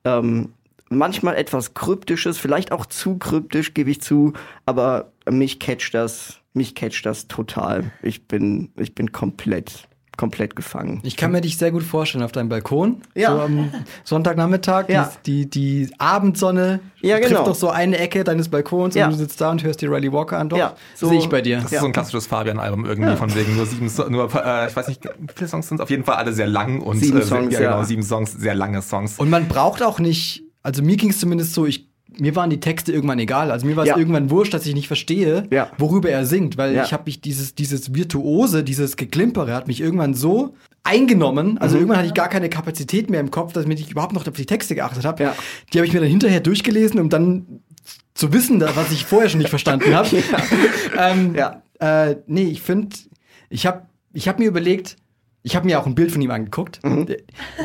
ähm, 0.04 0.52
manchmal 0.90 1.36
etwas 1.36 1.74
kryptisches, 1.74 2.38
vielleicht 2.38 2.72
auch 2.72 2.86
zu 2.86 3.18
kryptisch, 3.18 3.74
gebe 3.74 3.90
ich 3.90 4.00
zu, 4.00 4.32
aber 4.66 5.12
mich 5.30 5.58
catcht 5.58 5.94
das, 5.94 6.37
mich 6.54 6.74
catcht 6.74 7.04
das 7.06 7.28
total. 7.28 7.90
Ich 8.02 8.26
bin, 8.26 8.70
ich 8.76 8.94
bin 8.94 9.12
komplett, 9.12 9.86
komplett 10.16 10.56
gefangen. 10.56 11.00
Ich 11.04 11.16
kann 11.16 11.30
mir 11.30 11.40
dich 11.40 11.56
sehr 11.58 11.70
gut 11.70 11.84
vorstellen 11.84 12.24
auf 12.24 12.32
deinem 12.32 12.48
Balkon. 12.48 13.02
Ja. 13.14 13.32
So 13.36 13.40
am 13.42 13.72
Sonntagnachmittag. 14.02 14.88
Ja. 14.88 15.12
Die, 15.26 15.48
die, 15.48 15.86
die 15.86 15.94
Abendsonne 15.98 16.80
Ja, 17.00 17.18
genau. 17.18 17.28
trifft 17.28 17.46
doch 17.48 17.54
so 17.54 17.68
eine 17.70 17.98
Ecke 17.98 18.24
deines 18.24 18.48
Balkons 18.48 18.94
Ja. 18.96 19.04
und 19.06 19.12
du 19.12 19.18
sitzt 19.18 19.40
da 19.40 19.50
und 19.50 19.62
hörst 19.62 19.80
dir 19.80 19.92
Riley 19.92 20.12
Walker 20.12 20.38
an. 20.38 20.48
Doch, 20.48 20.58
Ja, 20.58 20.74
so- 20.96 21.08
sehe 21.08 21.18
ich 21.18 21.28
bei 21.28 21.40
dir. 21.40 21.60
Das 21.60 21.70
ist 21.70 21.78
so 21.80 21.86
ein 21.86 21.92
klassisches 21.92 22.26
Fabian-Album 22.26 22.84
irgendwie, 22.86 23.10
Ja. 23.10 23.16
von 23.16 23.32
wegen 23.36 23.54
nur 23.54 23.66
sieben, 23.66 23.88
So- 23.88 24.08
nur, 24.08 24.24
äh, 24.34 24.68
ich 24.68 24.74
weiß 24.74 24.88
nicht, 24.88 25.04
wie 25.04 25.10
viele 25.36 25.48
Songs 25.48 25.68
sind 25.68 25.76
es? 25.76 25.82
Auf 25.82 25.90
jeden 25.90 26.02
Fall 26.04 26.16
alle 26.16 26.32
sehr 26.32 26.48
lang 26.48 26.80
und 26.80 26.98
Sieben 26.98 27.18
äh, 27.18 27.22
Songs, 27.22 27.52
ja, 27.54 27.60
ja. 27.60 27.70
genau, 27.70 27.84
sieben 27.84 28.02
Songs, 28.02 28.32
sehr 28.32 28.54
lange 28.56 28.82
Songs. 28.82 29.18
Und 29.18 29.30
man 29.30 29.46
braucht 29.46 29.82
auch 29.82 30.00
nicht, 30.00 30.42
also 30.64 30.82
mir 30.82 30.96
ging 30.96 31.10
es 31.10 31.20
zumindest 31.20 31.54
so, 31.54 31.64
ich, 31.66 31.87
mir 32.16 32.34
waren 32.36 32.50
die 32.50 32.60
Texte 32.60 32.92
irgendwann 32.92 33.18
egal. 33.18 33.50
Also 33.50 33.66
mir 33.66 33.76
war 33.76 33.84
es 33.84 33.90
Ja. 33.90 33.96
irgendwann 33.98 34.30
wurscht, 34.30 34.54
dass 34.54 34.64
ich 34.66 34.74
nicht 34.74 34.86
verstehe, 34.88 35.46
Ja. 35.50 35.70
worüber 35.78 36.08
er 36.10 36.24
singt, 36.26 36.56
weil 36.56 36.74
Ja. 36.74 36.84
ich 36.84 36.92
habe 36.92 37.04
mich 37.06 37.20
dieses, 37.20 37.54
dieses 37.54 37.94
Virtuose, 37.94 38.64
dieses 38.64 38.96
Geklimpere 38.96 39.54
hat 39.54 39.68
mich 39.68 39.80
irgendwann 39.80 40.14
so 40.14 40.54
eingenommen. 40.84 41.58
Also 41.58 41.74
Mhm. 41.74 41.82
irgendwann 41.82 41.98
hatte 41.98 42.08
ich 42.08 42.14
gar 42.14 42.28
keine 42.28 42.48
Kapazität 42.48 43.10
mehr 43.10 43.20
im 43.20 43.30
Kopf, 43.30 43.52
dass 43.52 43.66
ich 43.66 43.90
überhaupt 43.90 44.14
noch 44.14 44.26
auf 44.26 44.34
die 44.34 44.46
Texte 44.46 44.74
geachtet 44.74 45.04
habe. 45.04 45.32
Die 45.72 45.78
habe 45.78 45.86
ich 45.86 45.92
mir 45.92 46.00
dann 46.00 46.08
hinterher 46.08 46.40
durchgelesen, 46.40 46.98
um 46.98 47.08
dann 47.10 47.60
zu 48.14 48.32
wissen, 48.32 48.60
was 48.60 48.90
ich 48.90 49.04
vorher 49.04 49.28
schon 49.28 49.38
nicht 49.38 49.50
verstanden 49.50 49.94
habe. 49.94 50.08
ähm, 50.98 51.36
äh, 51.80 52.16
nee, 52.26 52.44
ich 52.44 52.62
finde, 52.62 52.96
ich 53.50 53.66
habe 53.66 53.82
ich 54.12 54.26
hab 54.28 54.38
mir 54.38 54.48
überlegt, 54.48 54.96
ich 55.42 55.56
habe 55.56 55.66
mir 55.66 55.78
auch 55.80 55.86
ein 55.86 55.94
Bild 55.94 56.10
von 56.12 56.20
ihm 56.20 56.30
angeguckt. 56.30 56.80
Der- 56.84 57.16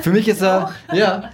Für 0.02 0.12
mich 0.12 0.28
ist 0.28 0.42
er 0.42 0.74
ja, 0.94 1.32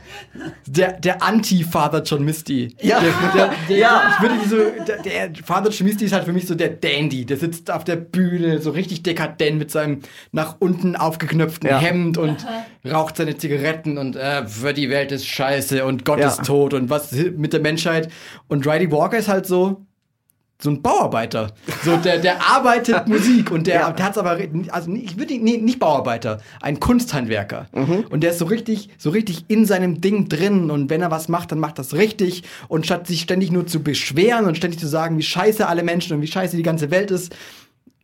der, 0.66 0.94
der 0.94 1.22
Anti-Father 1.22 2.02
John 2.04 2.24
Misty. 2.24 2.76
Ja. 2.82 3.00
Der, 3.00 3.12
der, 3.36 3.54
der, 3.68 3.78
Ja. 3.78 4.14
Ich 4.16 4.22
würde 4.22 4.36
so, 4.50 4.84
der, 4.86 5.02
der 5.02 5.44
Father 5.44 5.70
John 5.70 5.88
Misty 5.88 6.06
ist 6.06 6.14
halt 6.14 6.24
für 6.26 6.34
mich 6.34 6.48
so 6.48 6.56
der 6.56 6.70
Dandy. 6.70 7.26
Der 7.26 7.38
sitzt 7.38 7.70
auf 7.70 7.84
der 7.84 7.98
Bühne, 7.98 8.60
so 8.62 8.72
richtig 8.72 9.04
dekadent 9.04 9.58
mit 9.60 9.70
seinem 9.70 10.00
nach 10.32 10.56
unten 10.60 10.96
aufgeknöpften 10.96 11.70
Ja. 11.70 11.78
Hemd 11.80 12.18
und 12.18 12.46
raucht 12.90 13.18
seine 13.18 13.38
Zigaretten 13.38 13.98
und 13.98 14.16
äh, 14.16 14.48
für 14.48 14.74
die 14.74 14.90
Welt 14.90 15.12
ist 15.12 15.28
scheiße 15.28 15.86
und 15.86 16.06
Gott 16.06 16.20
Ja. 16.20 16.30
ist 16.30 16.46
tot 16.46 16.74
und 16.74 16.90
was 16.90 17.12
mit 17.12 17.54
der 17.54 17.60
Menschheit. 17.60 18.10
Und 18.48 18.66
Riley 18.66 18.92
Walker 18.92 19.18
ist 19.18 19.28
halt 19.28 19.46
so, 19.46 19.86
so 20.62 20.70
ein 20.72 20.82
Bauarbeiter. 20.82 21.54
So, 21.86 21.96
der, 21.98 22.20
der 22.20 22.42
arbeitet 22.46 23.08
Musik 23.08 23.50
und 23.50 23.66
der, 23.66 23.76
Ja. 23.76 23.92
der 23.92 24.06
hat's 24.06 24.18
aber, 24.18 24.38
also 24.72 24.92
ich 24.94 25.18
würde 25.18 25.38
nee, 25.40 25.58
nicht 25.58 25.80
Bauarbeiter, 25.80 26.42
ein 26.62 26.80
Kunsthandwerker. 26.82 27.68
Und 28.10 28.22
der 28.22 28.32
ist 28.32 28.40
so 28.40 28.46
richtig, 28.46 28.90
so 28.98 29.10
richtig 29.10 29.46
in 29.48 29.66
seinem 29.66 30.02
Ding 30.02 30.28
drin 30.28 30.70
und 30.70 30.90
wenn 30.90 31.02
er 31.02 31.12
was 31.12 31.30
macht, 31.30 31.54
dann 31.54 31.60
macht 31.60 31.80
das 31.80 31.94
richtig 31.94 32.44
und 32.68 32.86
statt 32.86 33.08
sich 33.08 33.22
ständig 33.22 33.52
nur 33.52 33.68
zu 33.68 33.82
beschweren 33.82 34.46
und 34.46 34.58
ständig 34.58 34.80
zu 34.82 34.88
sagen, 34.88 35.18
wie 35.18 35.24
scheiße 35.24 35.66
alle 35.66 35.84
Menschen 35.84 36.16
und 36.18 36.22
wie 36.22 36.28
scheiße 36.28 36.58
die 36.58 36.64
ganze 36.64 36.92
Welt 36.92 37.10
ist, 37.12 37.34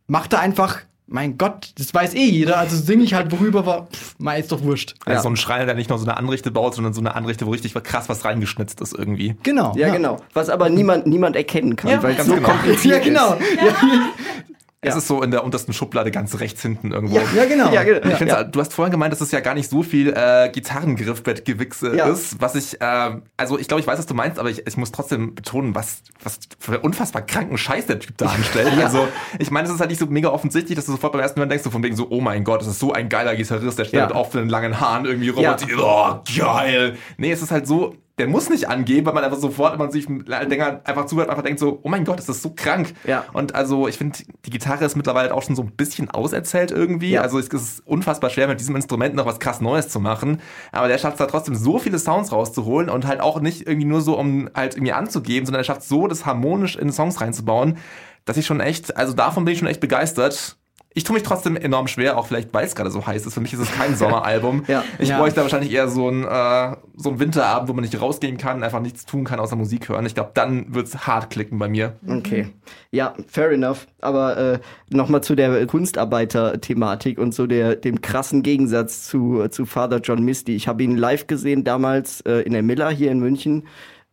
macht 0.06 0.32
er 0.32 0.40
einfach, 0.40 0.78
mein 1.08 1.38
Gott, 1.38 1.72
das 1.78 1.94
weiß 1.94 2.14
eh 2.14 2.24
jeder, 2.24 2.58
also 2.58 2.76
singe 2.76 3.04
ich 3.04 3.14
halt 3.14 3.30
worüber, 3.30 3.64
war, 3.64 3.86
pff, 3.86 4.18
mal 4.18 4.38
ist 4.40 4.50
doch 4.50 4.62
wurscht. 4.62 4.94
Also 5.04 5.22
so 5.22 5.28
ein 5.28 5.36
Schreiner, 5.36 5.66
der 5.66 5.74
nicht 5.74 5.88
nur 5.88 5.98
so 5.98 6.04
eine 6.04 6.16
Anrichte 6.16 6.50
baut, 6.50 6.74
sondern 6.74 6.94
so 6.94 7.00
eine 7.00 7.14
Anrichte, 7.14 7.46
wo 7.46 7.50
richtig 7.50 7.74
krass 7.74 8.08
was 8.08 8.24
reingeschnitzt 8.24 8.80
ist 8.80 8.92
irgendwie. 8.92 9.36
Genau. 9.42 9.72
Ja, 9.76 9.90
genau. 9.92 10.16
Was 10.34 10.48
aber 10.48 10.68
niemand, 10.68 11.06
niemand 11.06 11.36
erkennen 11.36 11.76
kann, 11.76 11.90
Ja, 11.90 12.02
weil 12.02 12.12
es 12.12 12.16
ganz 12.18 12.28
so 12.28 12.34
genau. 12.34 12.48
kompliziert 12.48 13.04
Ja, 13.06 13.36
genau. 13.36 13.36
Es 14.88 14.96
ist 14.96 15.08
so 15.08 15.22
in 15.22 15.30
der 15.30 15.44
untersten 15.44 15.72
Schublade 15.72 16.10
ganz 16.10 16.38
rechts 16.40 16.62
hinten 16.62 16.92
irgendwo. 16.92 17.18
Ja, 17.34 17.44
genau. 17.44 17.66
ist. 17.68 17.74
Ja, 17.74 17.82
genau. 17.82 18.06
Ich 18.08 18.14
find's, 18.16 18.34
Du 18.52 18.60
hast 18.60 18.72
vorhin 18.72 18.90
gemeint, 18.92 19.12
dass 19.12 19.20
es 19.20 19.32
ja 19.32 19.40
gar 19.40 19.54
nicht 19.54 19.68
so 19.70 19.82
viel 19.82 20.12
äh, 20.16 20.48
Gitarrengriffbettgewichse 20.50 21.96
Ja. 21.96 22.06
ist, 22.08 22.40
was 22.40 22.54
ich, 22.54 22.80
äh, 22.80 23.10
also 23.36 23.58
ich 23.58 23.68
glaube, 23.68 23.80
ich 23.80 23.86
weiß, 23.86 23.98
was 23.98 24.06
du 24.06 24.14
meinst, 24.14 24.38
aber 24.38 24.50
ich, 24.50 24.66
ich 24.66 24.76
muss 24.76 24.92
trotzdem 24.92 25.34
betonen, 25.34 25.74
was, 25.74 26.02
was 26.22 26.38
für 26.58 26.80
unfassbar 26.80 27.22
kranken 27.22 27.58
Scheiß 27.58 27.86
der 27.86 27.98
Typ 27.98 28.16
da 28.18 28.26
anstellt. 28.26 28.72
Also 28.86 29.08
ich 29.38 29.50
meine, 29.50 29.66
es 29.66 29.74
ist 29.74 29.80
halt 29.80 29.90
nicht 29.90 29.98
so 29.98 30.06
mega 30.06 30.28
offensichtlich, 30.28 30.76
dass 30.76 30.86
du 30.86 30.92
sofort 30.92 31.12
beim 31.12 31.20
ersten 31.22 31.40
Hören 31.40 31.48
denkst, 31.48 31.64
so 31.64 31.70
von 31.70 31.82
wegen 31.82 31.96
so, 31.96 32.06
oh 32.10 32.20
mein 32.20 32.44
Gott, 32.44 32.60
das 32.60 32.68
ist 32.68 32.78
so 32.78 32.92
ein 32.92 33.08
geiler 33.08 33.34
Gitarrist, 33.34 33.78
der 33.78 33.84
steht 33.84 33.94
Ja. 33.98 34.06
halt 34.06 34.12
auf 34.14 34.30
den 34.30 34.48
langen 34.48 34.78
Haaren 34.80 35.04
irgendwie 35.06 35.30
rum 35.30 35.42
Ja. 35.42 35.52
und 35.52 35.68
die, 35.68 35.74
oh, 35.74 36.20
geil. 36.38 36.96
Nee, 37.16 37.32
es 37.32 37.42
ist 37.42 37.50
halt 37.50 37.66
so, 37.66 37.94
der 38.18 38.28
muss 38.28 38.48
nicht 38.48 38.68
angehen, 38.68 39.04
weil 39.04 39.12
man 39.12 39.24
einfach 39.24 39.38
sofort, 39.38 39.72
wenn 39.72 39.78
man 39.78 39.90
sich 39.90 40.08
länger 40.08 40.80
einfach 40.84 41.04
zuhört, 41.04 41.28
einfach 41.28 41.42
denkt 41.42 41.60
so, 41.60 41.80
oh 41.82 41.88
mein 41.90 42.04
Gott, 42.04 42.18
das 42.18 42.28
ist 42.30 42.42
so 42.42 42.50
krank. 42.50 42.94
Ja. 43.04 43.24
Und 43.34 43.54
also 43.54 43.88
ich 43.88 43.98
finde, 43.98 44.18
die 44.46 44.50
Gitarre 44.50 44.86
ist 44.86 44.96
mittlerweile 44.96 45.34
auch 45.34 45.42
schon 45.42 45.54
so 45.54 45.62
ein 45.62 45.72
bisschen 45.72 46.10
auserzählt 46.10 46.70
irgendwie. 46.70 47.10
Ja. 47.10 47.20
Also 47.20 47.38
es 47.38 47.48
ist 47.48 47.86
unfassbar 47.86 48.30
schwer, 48.30 48.48
mit 48.48 48.58
diesem 48.58 48.74
Instrument 48.74 49.14
noch 49.14 49.26
was 49.26 49.38
krass 49.38 49.60
Neues 49.60 49.90
zu 49.90 50.00
machen. 50.00 50.40
Aber 50.72 50.88
der 50.88 50.96
schafft 50.96 51.14
es 51.14 51.18
da 51.18 51.26
trotzdem 51.26 51.54
so 51.54 51.78
viele 51.78 51.98
Sounds 51.98 52.32
rauszuholen 52.32 52.88
und 52.88 53.06
halt 53.06 53.20
auch 53.20 53.40
nicht 53.40 53.66
irgendwie 53.66 53.86
nur 53.86 54.00
so, 54.00 54.18
um 54.18 54.48
halt 54.54 54.76
irgendwie 54.76 54.94
anzugeben, 54.94 55.44
sondern 55.44 55.60
er 55.60 55.64
schafft 55.64 55.82
so, 55.82 56.06
das 56.06 56.24
harmonisch 56.24 56.76
in 56.76 56.92
Songs 56.92 57.20
reinzubauen, 57.20 57.76
dass 58.24 58.38
ich 58.38 58.46
schon 58.46 58.60
echt, 58.60 58.96
also 58.96 59.12
davon 59.12 59.44
bin 59.44 59.52
ich 59.52 59.58
schon 59.58 59.68
echt 59.68 59.80
begeistert. 59.80 60.56
Ich 60.96 61.04
tue 61.04 61.12
mich 61.12 61.22
trotzdem 61.24 61.56
enorm 61.56 61.88
schwer, 61.88 62.16
auch 62.16 62.26
vielleicht, 62.26 62.54
weil 62.54 62.64
es 62.64 62.74
gerade 62.74 62.90
so 62.90 63.06
heiß 63.06 63.26
ist. 63.26 63.34
Für 63.34 63.40
mich 63.40 63.52
ist 63.52 63.60
es 63.60 63.70
kein 63.70 63.94
Sommeralbum. 63.96 64.64
Ja. 64.66 64.82
Ich 64.98 65.10
Ja. 65.10 65.18
bräuchte 65.18 65.36
da 65.36 65.42
wahrscheinlich 65.42 65.70
eher 65.70 65.88
so 65.88 66.08
ein, 66.08 66.24
äh, 66.24 66.74
so 66.96 67.10
ein 67.10 67.20
Winterabend, 67.20 67.68
wo 67.68 67.74
man 67.74 67.84
nicht 67.84 68.00
rausgehen 68.00 68.38
kann, 68.38 68.62
einfach 68.62 68.80
nichts 68.80 69.04
tun 69.04 69.24
kann, 69.24 69.38
außer 69.38 69.56
Musik 69.56 69.90
hören. 69.90 70.06
Ich 70.06 70.14
glaube, 70.14 70.30
dann 70.32 70.74
wird's 70.74 71.06
hart 71.06 71.28
klicken 71.28 71.58
bei 71.58 71.68
mir. 71.68 71.96
Okay. 72.08 72.48
Ja, 72.92 73.12
fair 73.28 73.50
enough. 73.50 73.86
Aber 74.00 74.38
äh, 74.38 74.58
nochmal 74.88 75.22
zu 75.22 75.34
der 75.34 75.66
Kunstarbeiter-Thematik 75.66 77.18
und 77.18 77.34
so 77.34 77.46
der, 77.46 77.76
dem 77.76 78.00
krassen 78.00 78.42
Gegensatz 78.42 79.04
zu, 79.06 79.46
zu 79.48 79.66
Father 79.66 80.00
John 80.02 80.22
Misty. 80.24 80.56
Ich 80.56 80.66
habe 80.66 80.82
ihn 80.82 80.96
live 80.96 81.26
gesehen 81.26 81.62
damals 81.62 82.22
äh, 82.22 82.40
in 82.40 82.52
der 82.54 82.62
Miller 82.62 82.90
hier 82.90 83.10
in 83.10 83.20
München 83.20 83.64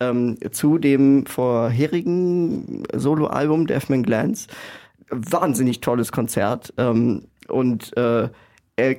ähm, 0.02 0.38
zu 0.52 0.78
dem 0.80 1.26
vorherigen 1.28 2.84
Soloalbum 2.94 3.68
Deathman 3.68 4.04
Glance. 4.04 4.48
Wahnsinnig 5.10 5.82
tolles 5.82 6.12
Konzert. 6.12 6.74
Ähm, 6.78 7.26
und 7.48 7.96
äh, 7.98 8.30
er 8.76 8.96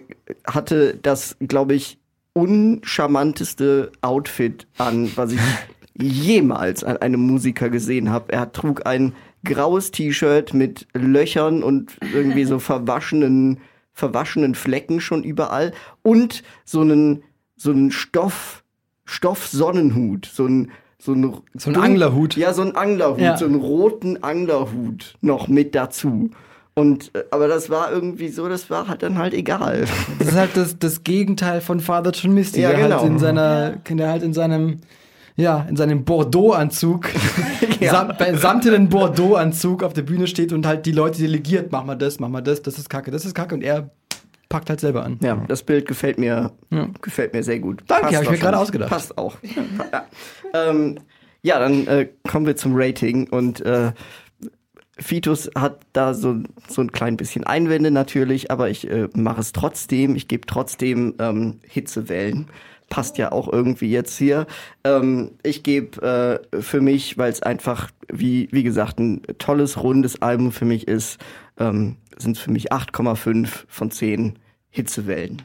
hatte 0.46 0.96
das, 0.96 1.36
glaube 1.40 1.74
ich, 1.74 1.98
uncharmanteste 2.32 3.92
Outfit 4.00 4.66
an, 4.78 5.10
was 5.16 5.32
ich 5.32 5.40
jemals 6.00 6.84
an 6.84 6.96
einem 6.98 7.20
Musiker 7.20 7.70
gesehen 7.70 8.10
habe. 8.10 8.32
Er 8.32 8.52
trug 8.52 8.86
ein 8.86 9.14
graues 9.44 9.90
T-Shirt 9.90 10.54
mit 10.54 10.86
Löchern 10.94 11.62
und 11.62 11.96
irgendwie 12.12 12.44
so 12.44 12.58
verwaschenen, 12.60 13.60
verwaschenen 13.92 14.54
Flecken 14.54 15.00
schon 15.00 15.22
überall 15.22 15.72
und 16.02 16.42
so 16.64 16.80
einen, 16.80 17.22
so 17.56 17.70
einen 17.70 17.90
Stoff, 17.90 18.64
Stoff-Sonnenhut, 19.04 20.26
so 20.26 20.46
ein 20.46 20.72
so 21.04 21.12
ein, 21.12 21.34
So 21.56 21.70
ein 21.70 21.76
Anglerhut. 21.76 22.34
Ja, 22.36 22.54
so 22.54 22.62
ein 22.62 22.74
Anglerhut, 22.76 23.20
Ja. 23.20 23.36
so 23.36 23.44
einen 23.44 23.56
roten 23.56 24.22
Anglerhut 24.22 25.14
noch 25.20 25.48
mit 25.48 25.74
dazu. 25.74 26.30
Und, 26.74 27.14
äh, 27.14 27.24
aber 27.30 27.46
das 27.46 27.68
war 27.70 27.92
irgendwie 27.92 28.28
so, 28.28 28.48
das 28.48 28.70
war 28.70 28.88
halt 28.88 29.02
dann 29.02 29.18
halt 29.18 29.34
egal. 29.34 29.84
Das 30.18 30.28
ist 30.28 30.34
halt 30.36 30.56
das, 30.56 30.78
das 30.78 31.04
Gegenteil 31.04 31.60
von 31.60 31.80
Father 31.80 32.10
John 32.12 32.32
Misty, 32.34 32.62
Ja, 32.62 32.70
der 32.70 32.78
genau. 32.84 33.00
halt 33.00 33.10
in 33.10 33.18
seiner, 33.18 33.70
der 33.88 34.08
halt 34.10 34.22
in 34.22 34.32
seinem, 34.32 34.78
ja, 35.36 35.66
in 35.68 35.76
seinem 35.76 36.04
Bordeaux-Anzug, 36.04 37.08
sam, 37.80 38.12
bei 38.18 38.34
samtenen 38.34 38.88
Bordeaux-Anzug 38.88 39.82
auf 39.82 39.92
der 39.92 40.02
Bühne 40.02 40.26
steht 40.26 40.52
und 40.52 40.66
halt 40.66 40.86
die 40.86 40.92
Leute 40.92 41.18
delegiert, 41.20 41.70
mach 41.70 41.84
mal 41.84 41.96
das, 41.96 42.18
mach 42.18 42.28
mal 42.28 42.40
das, 42.40 42.62
das 42.62 42.78
ist 42.78 42.88
kacke, 42.88 43.10
das 43.10 43.24
ist 43.24 43.34
kacke 43.34 43.54
und 43.54 43.62
er 43.62 43.90
packt 44.54 44.70
halt 44.70 44.78
selber 44.78 45.04
an. 45.04 45.18
Ja, 45.20 45.34
das 45.48 45.64
Bild 45.64 45.88
gefällt 45.88 46.16
mir, 46.16 46.52
gefällt 47.02 47.32
mir 47.32 47.42
sehr 47.42 47.58
gut. 47.58 47.82
Danke, 47.88 48.04
Passt 48.04 48.16
hab 48.18 48.22
ich 48.22 48.30
mir 48.30 48.38
gerade 48.38 48.56
ausgedacht. 48.56 48.88
Passt 48.88 49.18
auch. 49.18 49.36
ja. 49.42 50.06
Ähm, 50.54 51.00
ja, 51.42 51.58
dann 51.58 51.88
äh, 51.88 52.08
kommen 52.30 52.46
wir 52.46 52.54
zum 52.54 52.70
Rating 52.76 53.28
und 53.30 53.60
äh, 53.62 53.90
Fitus 54.96 55.50
hat 55.56 55.80
da 55.92 56.14
so, 56.14 56.36
so 56.68 56.82
ein 56.82 56.92
klein 56.92 57.16
bisschen 57.16 57.42
Einwände 57.42 57.90
natürlich, 57.90 58.52
aber 58.52 58.70
ich 58.70 58.88
äh, 58.88 59.08
mache 59.16 59.40
es 59.40 59.50
trotzdem. 59.50 60.14
Ich 60.14 60.28
gebe 60.28 60.46
trotzdem 60.46 61.16
ähm, 61.18 61.58
Hitzewellen. 61.68 62.46
Passt 62.88 63.18
ja 63.18 63.32
auch 63.32 63.52
irgendwie 63.52 63.90
jetzt 63.90 64.16
hier. 64.16 64.46
Ähm, 64.84 65.32
ich 65.42 65.64
gebe 65.64 66.40
äh, 66.54 66.62
für 66.62 66.80
mich, 66.80 67.18
weil 67.18 67.32
es 67.32 67.42
einfach, 67.42 67.90
wie, 68.06 68.48
wie 68.52 68.62
gesagt, 68.62 69.00
ein 69.00 69.22
tolles, 69.38 69.82
rundes 69.82 70.22
Album 70.22 70.52
für 70.52 70.64
mich 70.64 70.86
ist, 70.86 71.18
ähm, 71.58 71.96
sind 72.16 72.36
es 72.36 72.42
für 72.42 72.52
mich 72.52 72.72
8,5 72.72 73.64
von 73.66 73.90
10 73.90 74.38
Hitzewellen. 74.74 75.42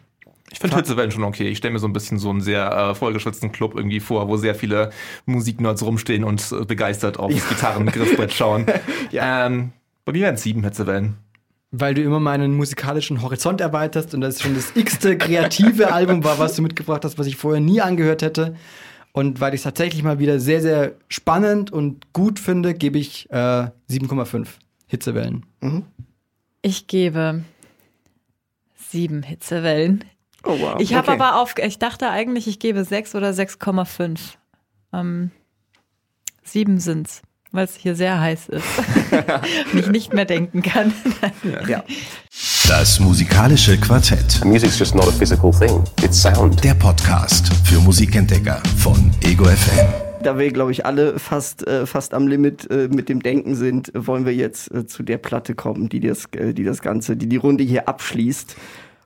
Ich 0.52 0.58
finde 0.58 0.76
Hitzewellen 0.78 1.12
schon 1.12 1.24
okay. 1.24 1.48
Ich 1.50 1.60
stelle 1.60 1.74
mir 1.74 1.80
so 1.80 1.88
ein 1.88 1.94
bisschen 1.94 2.18
so 2.18 2.32
einen 2.32 2.42
sehr 2.42 2.72
äh, 2.72 2.96
vollgeschwitzten 2.96 3.52
Club 3.52 3.76
irgendwie 3.76 4.00
vor, 4.00 4.28
wo 4.28 4.38
sehr 4.38 4.56
viele 4.56 4.90
Musiknerds 5.28 5.84
rumstehen 5.84 6.24
und 6.24 6.52
äh, 6.52 6.66
begeistert 6.66 7.20
aufs 7.20 7.48
Gitarrengriffbrett 7.48 8.34
schauen. 8.34 8.66
ähm, 9.12 9.72
bei 10.04 10.14
mir 10.14 10.24
wären 10.24 10.36
es 10.36 10.42
sieben 10.42 10.64
Hitzewellen. 10.64 11.18
Weil 11.70 11.94
du 11.94 12.02
immer 12.02 12.20
meinen 12.20 12.56
musikalischen 12.56 13.22
Horizont 13.22 13.62
erweiterst 13.62 14.16
und 14.16 14.22
das 14.22 14.42
schon 14.42 14.56
das 14.56 14.76
x-te 14.76 15.16
kreative 15.16 15.94
Album 15.94 16.24
war, 16.24 16.40
was 16.40 16.56
du 16.56 16.64
mitgebracht 16.64 17.06
hast, 17.06 17.20
was 17.20 17.28
ich 17.28 17.36
vorher 17.36 17.62
nie 17.62 17.82
angehört 17.82 18.24
hätte. 18.24 18.56
Und 19.12 19.40
weil 19.42 19.54
ich 19.54 19.60
es 19.60 19.64
tatsächlich 19.64 20.02
mal 20.02 20.18
wieder 20.18 20.40
sehr, 20.40 20.62
sehr 20.62 20.94
spannend 21.08 21.72
und 21.72 22.12
gut 22.14 22.40
finde, 22.40 22.74
gebe 22.74 22.98
ich 22.98 23.30
äh, 23.30 23.36
7,5 23.36 24.48
Hitzewellen. 24.88 25.46
Ich 26.64 26.88
gebe 26.88 27.44
sieben 28.90 29.24
Hitzewellen. 29.24 30.04
Oh 30.44 30.58
wow. 30.60 30.76
Ich 30.80 30.94
habe 30.94 31.12
Okay. 31.12 31.22
aber 31.22 31.40
auf, 31.42 31.56
ich 31.58 31.80
dachte 31.80 32.10
eigentlich, 32.10 32.48
ich 32.48 32.60
gebe 32.60 32.84
sechs 32.86 33.14
oder 33.16 33.30
6,5. 33.32 34.20
Ähm, 34.94 35.32
sieben 36.44 36.80
sind's, 36.80 37.22
weil 37.52 37.66
es 37.66 37.76
hier 37.76 37.96
sehr 37.96 38.20
heiß 38.20 38.50
ist. 38.50 38.66
und 39.74 39.80
ich 39.80 39.88
nicht 39.88 40.14
mehr 40.14 40.26
denken 40.26 40.62
kann. 40.62 40.94
Ja. 41.68 41.84
Das 42.68 43.00
musikalische 43.00 43.78
Quartett. 43.80 44.44
Music's 44.46 44.80
just 44.80 44.96
not 44.96 45.08
a 45.08 45.12
physical 45.12 45.52
thing, 45.52 45.84
it's 46.04 46.22
sound. 46.22 46.64
Der 46.64 46.74
Podcast 46.76 47.52
für 47.66 47.80
Musikentdecker 47.80 48.62
von 48.78 49.12
Ego 49.24 49.46
FM. 49.46 50.09
Da 50.22 50.38
wir, 50.38 50.52
glaube 50.52 50.72
ich, 50.72 50.86
alle 50.86 51.18
fast, 51.18 51.66
äh, 51.66 51.86
fast 51.86 52.14
am 52.14 52.28
Limit 52.28 52.70
äh, 52.70 52.90
mit 52.90 53.08
dem 53.08 53.24
Denken 53.24 53.56
sind, 53.56 53.92
wollen 53.96 54.26
wir 54.26 54.36
jetzt 54.36 54.70
äh, 54.74 54.86
zu 54.86 55.02
der 55.02 55.18
Platte 55.18 55.56
kommen, 55.56 55.88
die 55.88 56.02
das, 56.02 56.26
äh, 56.34 56.54
die 56.54 56.66
das 56.66 56.82
Ganze, 56.82 57.16
die 57.16 57.28
die 57.28 57.38
Runde 57.38 57.64
hier 57.64 57.88
abschließt. 57.88 58.58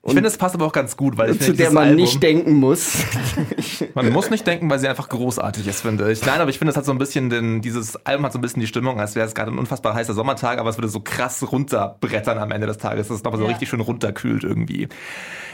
Ich 0.06 0.12
finde, 0.14 0.28
es 0.28 0.38
passt 0.38 0.54
aber 0.54 0.66
auch 0.66 0.74
ganz 0.74 0.98
gut, 0.98 1.18
weil 1.18 1.30
ich 1.32 1.38
zu 1.40 1.46
finde, 1.46 1.60
der 1.64 1.72
man 1.72 1.84
Album, 1.84 1.96
nicht 1.96 2.22
denken 2.22 2.56
muss. 2.56 2.98
Man 3.96 4.12
muss 4.12 4.30
nicht 4.30 4.46
denken, 4.46 4.70
weil 4.70 4.80
sie 4.80 4.88
einfach 4.88 5.08
großartig 5.08 5.66
ist, 5.68 5.82
finde 5.82 6.12
ich. 6.12 6.26
Nein, 6.26 6.42
aber 6.42 6.50
ich 6.50 6.58
finde, 6.58 6.72
es 6.72 6.78
hat 6.78 6.84
so 6.86 6.92
ein 6.92 6.98
bisschen 6.98 7.30
den, 7.30 7.62
dieses 7.62 7.96
Album 8.06 8.26
hat 8.26 8.34
so 8.34 8.40
ein 8.40 8.42
bisschen 8.42 8.60
die 8.60 8.68
Stimmung, 8.68 9.00
als 9.00 9.16
wäre 9.16 9.26
es 9.28 9.34
gerade 9.36 9.52
ein 9.52 9.58
unfassbar 9.58 9.94
heißer 9.94 10.14
Sommertag, 10.14 10.60
aber 10.60 10.70
es 10.70 10.78
würde 10.78 10.90
so 10.90 11.00
krass 11.00 11.50
runterbrettern 11.52 12.38
am 12.38 12.52
Ende 12.52 12.68
des 12.68 12.80
Tages, 12.80 13.08
dass 13.08 13.18
es 13.18 13.24
nochmal 13.24 13.40
so 13.40 13.46
Ja. 13.46 13.52
richtig 13.52 13.70
schön 13.70 13.80
runterkühlt 13.82 14.44
irgendwie. 14.44 14.90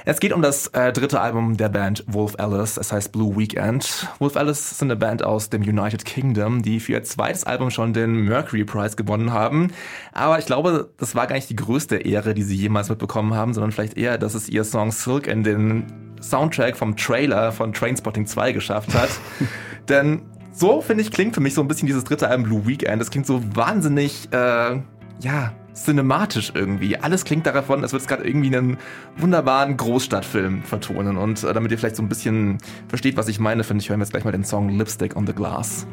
Es 0.06 0.20
geht 0.20 0.32
um 0.34 0.41
das 0.41 0.68
äh, 0.68 0.93
dritte 0.93 1.20
Album 1.20 1.58
der 1.58 1.70
Band 1.70 2.04
Wolf 2.08 2.36
Alice, 2.39 2.78
es 2.78 2.91
heißt 2.91 3.12
Blue 3.12 3.38
Weekend. 3.38 4.08
Wolf 4.20 4.38
Alice 4.38 4.80
sind 4.80 4.89
eine 4.89 4.95
Band 5.00 5.22
aus 5.24 5.50
dem 5.50 5.62
United 5.62 6.06
Kingdom, 6.06 6.62
die 6.62 6.80
für 6.80 6.93
ihr 6.93 7.04
zweites 7.04 7.43
Album 7.43 7.70
schon 7.70 7.93
den 7.93 8.14
Mercury 8.26 8.64
Prize 8.64 8.95
gewonnen 8.95 9.34
haben. 9.34 9.72
Aber 10.14 10.39
ich 10.39 10.45
glaube, 10.45 10.89
das 10.97 11.14
war 11.16 11.28
gar 11.28 11.36
nicht 11.36 11.50
die 11.50 11.56
größte 11.56 11.97
Ehre, 11.97 12.34
die 12.34 12.43
sie 12.43 12.56
jemals 12.56 12.89
mitbekommen 12.89 13.34
haben, 13.36 13.54
sondern 13.54 13.72
vielleicht 13.74 13.97
eher, 13.97 14.18
dass 14.18 14.34
es 14.34 14.39
ihr 14.48 14.64
Song 14.64 14.92
Silk 14.92 15.28
in 15.28 15.44
den 15.44 15.86
Soundtrack 16.22 16.78
vom 16.78 16.96
Trailer 16.96 17.52
von 17.52 17.74
Trainspotting 17.74 18.26
2 18.26 18.52
geschafft 18.52 18.94
hat. 18.94 19.10
Denn 19.90 20.22
so, 20.52 20.82
finde 20.82 21.04
ich, 21.04 21.12
klingt 21.12 21.36
für 21.36 21.42
mich 21.42 21.54
so 21.54 21.62
ein 21.62 21.68
bisschen 21.68 21.88
dieses 21.88 22.04
dritte 22.04 22.28
Album 22.28 22.44
Blue 22.44 22.68
Weekend. 22.68 23.02
Das 23.02 23.12
klingt 23.12 23.26
so 23.26 23.42
wahnsinnig, 23.56 24.28
äh, 24.32 24.82
ja, 25.22 25.54
cinematisch 25.74 26.52
irgendwie. 26.54 26.98
Alles 26.98 27.24
klingt 27.24 27.46
davon, 27.46 27.84
als 27.84 27.94
würde 27.94 28.02
es 28.02 28.08
gerade 28.08 28.28
irgendwie 28.28 28.56
einen 28.56 28.78
wunderbaren 29.18 29.78
Großstadtfilm 29.78 30.64
vertonen. 30.64 31.18
Und 31.18 31.44
äh, 31.44 31.54
damit 31.54 31.72
ihr 31.72 31.78
vielleicht 31.78 31.96
so 31.96 32.04
ein 32.04 32.10
bisschen 32.10 32.58
versteht, 32.88 33.18
was 33.18 33.28
ich 33.28 33.40
meine, 33.40 33.64
finde 33.64 33.82
ich, 33.82 33.90
hören 33.90 34.00
wir 34.00 34.04
jetzt 34.04 34.12
gleich 34.12 34.26
mal 34.26 34.32
den 34.32 34.44
Song 34.44 34.70
Lipstick 34.70 35.16
on 35.16 35.26
the 35.26 35.34
Glass. 35.34 35.88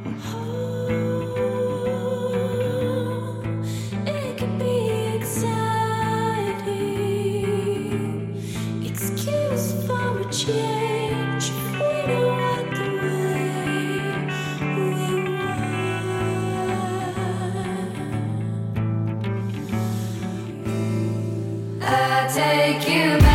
Take 22.37 22.87
you 22.87 23.26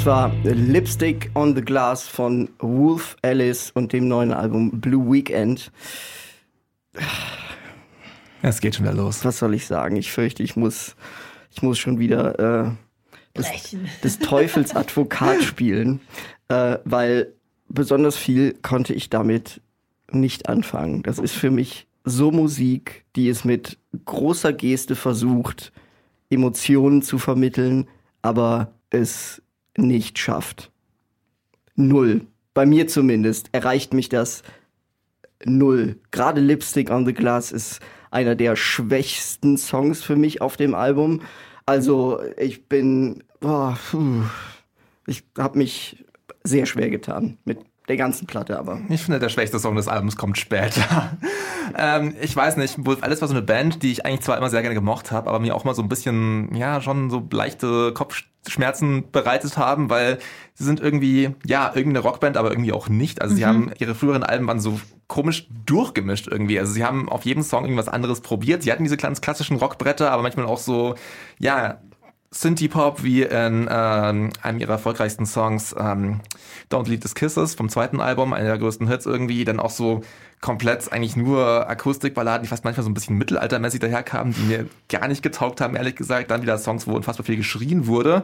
Das 0.00 0.06
war 0.06 0.32
Lipstick 0.44 1.30
on 1.34 1.54
the 1.54 1.60
Glass 1.60 2.08
von 2.08 2.48
Wolf 2.58 3.18
Alice 3.20 3.70
und 3.72 3.92
dem 3.92 4.08
neuen 4.08 4.32
Album 4.32 4.80
Blue 4.80 5.12
Weekend. 5.12 5.70
Es 8.40 8.60
geht 8.62 8.76
schon 8.76 8.86
wieder 8.86 8.94
los. 8.94 9.26
Was 9.26 9.40
soll 9.40 9.52
ich 9.52 9.66
sagen? 9.66 9.96
Ich 9.96 10.10
fürchte, 10.10 10.42
ich 10.42 10.56
muss, 10.56 10.96
ich 11.50 11.60
muss 11.60 11.78
schon 11.78 11.98
wieder 11.98 12.38
äh, 12.38 12.70
des, 13.36 13.76
des 14.02 14.18
Teufels 14.20 14.74
Advokat 14.74 15.42
spielen, 15.42 16.00
äh, 16.48 16.78
weil 16.86 17.34
besonders 17.68 18.16
viel 18.16 18.54
konnte 18.62 18.94
ich 18.94 19.10
damit 19.10 19.60
nicht 20.10 20.48
anfangen. 20.48 21.02
Das 21.02 21.18
ist 21.18 21.34
für 21.34 21.50
mich 21.50 21.86
so 22.04 22.30
Musik, 22.30 23.04
die 23.16 23.28
es 23.28 23.44
mit 23.44 23.76
großer 24.06 24.54
Geste 24.54 24.96
versucht, 24.96 25.72
Emotionen 26.30 27.02
zu 27.02 27.18
vermitteln, 27.18 27.86
aber 28.22 28.72
es 28.88 29.42
nicht 29.76 30.18
schafft. 30.18 30.70
Null. 31.74 32.26
Bei 32.54 32.66
mir 32.66 32.88
zumindest 32.88 33.48
erreicht 33.52 33.94
mich 33.94 34.08
das 34.08 34.42
null. 35.44 35.96
Gerade 36.10 36.40
Lipstick 36.40 36.90
on 36.90 37.06
the 37.06 37.14
Glass 37.14 37.52
ist 37.52 37.80
einer 38.10 38.34
der 38.34 38.56
schwächsten 38.56 39.56
Songs 39.56 40.02
für 40.02 40.16
mich 40.16 40.40
auf 40.40 40.56
dem 40.56 40.74
Album. 40.74 41.22
Also 41.66 42.20
ich 42.36 42.68
bin, 42.68 43.22
puh, 43.40 43.74
ich 45.06 45.24
habe 45.38 45.58
mich 45.58 46.04
sehr 46.42 46.66
schwer 46.66 46.90
getan 46.90 47.38
mit 47.44 47.58
der 47.90 47.96
ganzen 47.96 48.26
Platte, 48.26 48.58
aber 48.58 48.80
Ich 48.88 49.02
finde, 49.02 49.18
der 49.18 49.28
schwächste 49.28 49.58
Song 49.58 49.74
des 49.76 49.88
Albums 49.88 50.16
kommt 50.16 50.38
später. 50.38 51.10
ähm, 51.76 52.14
ich 52.20 52.34
weiß 52.34 52.56
nicht, 52.56 52.86
Wolf 52.86 53.02
Alice 53.02 53.20
war 53.20 53.26
so 53.28 53.34
eine 53.34 53.42
Band, 53.42 53.82
die 53.82 53.90
ich 53.90 54.06
eigentlich 54.06 54.20
zwar 54.20 54.38
immer 54.38 54.48
sehr 54.48 54.62
gerne 54.62 54.74
gemocht 54.76 55.10
habe, 55.10 55.28
aber 55.28 55.40
mir 55.40 55.54
auch 55.56 55.64
mal 55.64 55.74
so 55.74 55.82
ein 55.82 55.88
bisschen, 55.88 56.54
ja, 56.54 56.80
schon 56.80 57.10
so 57.10 57.26
leichte 57.32 57.92
Kopfschmerzen 57.92 59.10
bereitet 59.10 59.56
haben, 59.58 59.90
weil 59.90 60.18
sie 60.54 60.64
sind 60.64 60.80
irgendwie, 60.80 61.30
ja, 61.44 61.72
irgendeine 61.74 62.00
Rockband, 62.06 62.36
aber 62.36 62.50
irgendwie 62.50 62.72
auch 62.72 62.88
nicht. 62.88 63.20
Also 63.22 63.34
sie 63.34 63.42
Mhm. 63.42 63.46
haben, 63.46 63.70
ihre 63.78 63.94
früheren 63.94 64.22
Alben 64.22 64.46
waren 64.46 64.60
so 64.60 64.80
komisch 65.08 65.48
durchgemischt 65.66 66.28
irgendwie. 66.28 66.60
Also 66.60 66.72
sie 66.72 66.84
haben 66.84 67.08
auf 67.08 67.24
jedem 67.24 67.42
Song 67.42 67.64
irgendwas 67.64 67.88
anderes 67.88 68.20
probiert. 68.20 68.62
Sie 68.62 68.70
hatten 68.70 68.84
diese 68.84 68.96
ganz 68.96 69.20
klassischen 69.20 69.56
Rockbretter, 69.56 70.12
aber 70.12 70.22
manchmal 70.22 70.46
auch 70.46 70.58
so, 70.58 70.94
ja, 71.40 71.80
Synthie-Pop 72.32 73.02
wie 73.02 73.22
in 73.22 73.68
ähm, 73.70 74.30
einem 74.40 74.58
ihrer 74.60 74.72
erfolgreichsten 74.72 75.26
Songs 75.26 75.74
ähm, 75.76 76.20
Don't 76.70 76.88
Leave 76.88 77.00
This 77.00 77.16
Kisses 77.16 77.56
vom 77.56 77.68
zweiten 77.68 78.00
Album, 78.00 78.32
einer 78.32 78.46
der 78.46 78.58
größten 78.58 78.86
Hits 78.86 79.04
irgendwie, 79.04 79.44
dann 79.44 79.58
auch 79.58 79.70
so 79.70 80.02
komplett 80.40 80.92
eigentlich 80.92 81.16
nur 81.16 81.68
Akustikballaden, 81.68 82.44
die 82.44 82.48
fast 82.48 82.64
manchmal 82.64 82.84
so 82.84 82.90
ein 82.90 82.94
bisschen 82.94 83.18
mittelaltermäßig 83.18 83.80
daherkamen, 83.80 84.32
die 84.32 84.42
mir 84.42 84.66
gar 84.88 85.08
nicht 85.08 85.22
getaugt 85.22 85.60
haben, 85.60 85.74
ehrlich 85.74 85.96
gesagt. 85.96 86.30
Dann 86.30 86.42
wieder 86.42 86.56
Songs, 86.56 86.86
wo 86.86 86.94
unfassbar 86.94 87.26
viel 87.26 87.36
geschrien 87.36 87.86
wurde. 87.88 88.22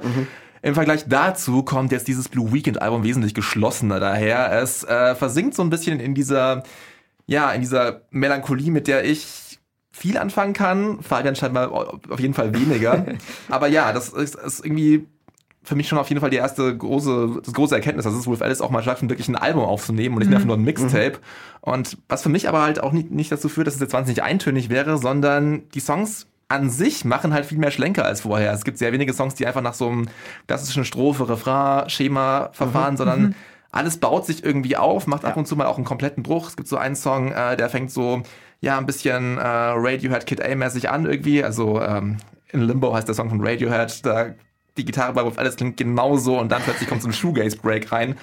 Im 0.63 0.75
Vergleich 0.75 1.05
dazu 1.09 1.63
kommt 1.63 1.93
jetzt 1.93 2.09
dieses 2.09 2.29
Blue 2.29 2.53
Weekend 2.53 2.81
Album 2.81 3.03
wesentlich 3.03 3.35
geschlossener 3.35 4.01
daher. 4.01 4.53
Es 4.53 4.85
äh, 4.85 5.15
versinkt 5.15 5.55
so 5.55 5.63
ein 5.63 5.71
bisschen 5.71 6.01
in 6.01 6.15
dieser, 6.15 6.63
ja, 7.27 7.53
in 7.53 7.61
dieser 7.61 8.03
Melancholie, 8.11 8.71
mit 8.71 8.87
der 8.87 9.05
ich 9.05 9.27
viel 9.99 10.19
anfangen 10.19 10.53
kann. 10.53 11.01
Fabian 11.03 11.35
scheinbar 11.37 11.73
auf 11.73 12.21
jeden 12.21 12.35
Fall 12.35 12.53
weniger. 12.55 13.07
Aber 13.49 13.67
ja, 13.69 13.93
das 13.93 14.11
ist, 14.11 14.35
ist 14.35 14.65
irgendwie 14.65 15.07
für 15.63 15.75
mich 15.75 15.89
schon 15.89 15.99
auf 15.99 16.09
jeden 16.11 16.21
Fall 16.21 16.31
die 16.31 16.37
erste 16.37 16.77
große, 16.77 17.41
das 17.43 17.53
große 17.55 17.75
Erkenntnis, 17.75 18.05
dass 18.05 18.15
es 18.15 18.27
Wolf 18.27 18.41
Alice 18.43 18.61
auch 18.61 18.71
mal 18.71 18.83
schafft, 18.85 19.03
wirklich 19.09 19.29
ein 19.29 19.37
Album 19.37 19.65
aufzunehmen 19.65 20.15
und 20.15 20.21
nicht 20.21 20.29
Mhm. 20.29 20.35
einfach 20.35 20.47
nur 20.47 20.57
ein 20.57 20.63
Mixtape. 20.63 21.19
Und 21.61 21.99
was 22.09 22.23
für 22.23 22.29
mich 22.29 22.49
aber 22.49 22.63
halt 22.63 22.81
auch 22.81 22.93
nicht, 22.93 23.11
nicht 23.11 23.33
dazu 23.33 23.49
führt, 23.49 23.67
dass 23.67 23.75
es 23.75 23.81
jetzt 23.81 23.93
wahnsinnig 23.95 24.23
eintönig 24.23 24.69
wäre, 24.69 24.99
sondern 24.99 25.69
die 25.71 25.81
Songs 25.81 26.27
an 26.49 26.71
sich 26.71 27.05
machen 27.05 27.33
halt 27.35 27.47
viel 27.47 27.59
mehr 27.59 27.73
Schlenker 27.73 28.05
als 28.05 28.21
vorher. 28.21 28.53
Es 28.53 28.65
gibt 28.65 28.79
sehr 28.79 28.93
wenige 28.93 29.13
Songs, 29.13 29.35
die 29.35 29.47
einfach 29.47 29.63
nach 29.63 29.75
so 29.75 29.89
einem 29.89 30.09
klassischen 30.47 30.85
Strophe, 30.85 31.29
Refrain, 31.29 31.91
Schema 31.91 32.51
verfahren, 32.53 32.95
Mhm. 32.95 32.99
sondern 32.99 33.23
Mhm. 33.23 33.35
alles 33.73 33.97
baut 33.99 34.25
sich 34.27 34.45
irgendwie 34.45 34.77
auf, 34.77 35.09
macht 35.09 35.25
ab 35.25 35.37
und 35.37 35.49
zu 35.49 35.57
mal 35.57 35.67
auch 35.67 35.77
einen 35.79 35.85
kompletten 35.85 36.23
Bruch. 36.23 36.49
Es 36.49 36.57
gibt 36.57 36.69
so 36.69 36.77
einen 36.77 36.95
Song, 36.95 37.33
äh, 37.33 37.57
der 37.57 37.69
fängt 37.71 37.91
so, 37.91 38.23
ja, 38.61 38.79
ein 38.79 38.87
bisschen 38.87 39.39
äh, 39.39 39.43
Radiohead 39.43 40.27
Kid 40.27 40.43
A-mäßig 40.43 40.91
an 40.91 41.07
irgendwie. 41.07 41.45
Also 41.45 41.81
ähm, 41.81 42.19
in 42.49 42.63
Limbo 42.63 42.95
heißt 42.95 43.09
der 43.09 43.15
Song 43.15 43.29
von 43.29 43.47
Radiohead. 43.47 44.05
Da 44.05 44.35
die 44.77 44.85
Gitarre 44.85 45.13
bei 45.13 45.25
Wolf 45.25 45.39
Alice 45.39 45.57
klingt 45.57 45.77
genauso 45.77 46.39
und 46.39 46.51
dann 46.51 46.63
plötzlich 46.63 46.89
kommt 46.89 47.03
so 47.03 47.09
ein 47.09 47.13
Shoegaze-Break 47.15 47.93
rein. 47.93 48.17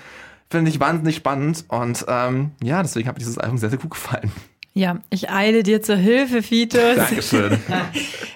Finde 0.50 0.70
ich 0.70 0.80
wahnsinnig 0.80 1.16
spannend 1.16 1.66
und 1.70 2.06
ähm, 2.08 2.52
ja, 2.62 2.82
deswegen 2.84 3.08
hat 3.08 3.16
mir 3.16 3.20
dieses 3.20 3.38
Album 3.38 3.58
sehr, 3.58 3.70
sehr 3.70 3.80
gut 3.80 3.92
gefallen. 3.92 4.32
Ja, 4.76 5.00
ich 5.12 5.30
eile 5.30 5.62
dir 5.62 5.84
zur 5.84 5.98
Hilfe, 5.98 6.42
Fitus. 6.42 6.96
Dankeschön. 6.96 7.60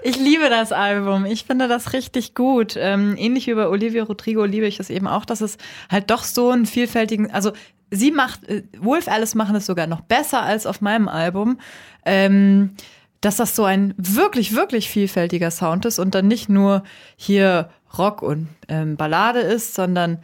Ich 0.03 0.15
liebe 0.17 0.47
das 0.49 0.71
Album. 0.71 1.25
Ich 1.25 1.43
finde 1.43 1.67
das 1.67 1.91
richtig 1.91 2.33
gut. 2.33 2.75
Ähm, 2.77 3.15
ähnlich 3.17 3.47
wie 3.47 3.55
bei 3.55 3.67
Olivia 3.67 4.03
Rodrigo 4.03 4.45
liebe 4.45 4.65
ich 4.65 4.79
es 4.79 4.89
eben 4.89 5.05
auch, 5.05 5.25
dass 5.25 5.41
es 5.41 5.57
halt 5.89 6.09
doch 6.11 6.23
so 6.23 6.51
einen 6.51 6.65
vielfältigen, 6.65 7.29
also 7.29 7.51
sie 7.91 8.11
macht, 8.11 8.47
äh, 8.47 8.63
Wolf 8.79 9.09
Alice 9.09 9.35
machen 9.35 9.57
es 9.57 9.65
sogar 9.65 9.85
noch 9.85 9.99
besser 9.99 10.43
als 10.43 10.65
auf 10.65 10.79
meinem 10.79 11.09
Album. 11.09 11.59
Ähm, 12.05 12.75
dass 13.19 13.37
das 13.37 13.55
so 13.55 13.65
ein 13.65 13.93
wirklich, 13.97 14.55
wirklich 14.55 14.89
vielfältiger 14.89 15.51
Sound 15.51 15.85
ist 15.85 15.99
und 15.99 16.15
dann 16.15 16.27
nicht 16.27 16.47
nur 16.47 16.83
hier 17.17 17.69
Rock 17.97 18.21
und 18.21 18.47
ähm, 18.69 18.95
Ballade 18.95 19.39
ist, 19.39 19.73
sondern 19.73 20.19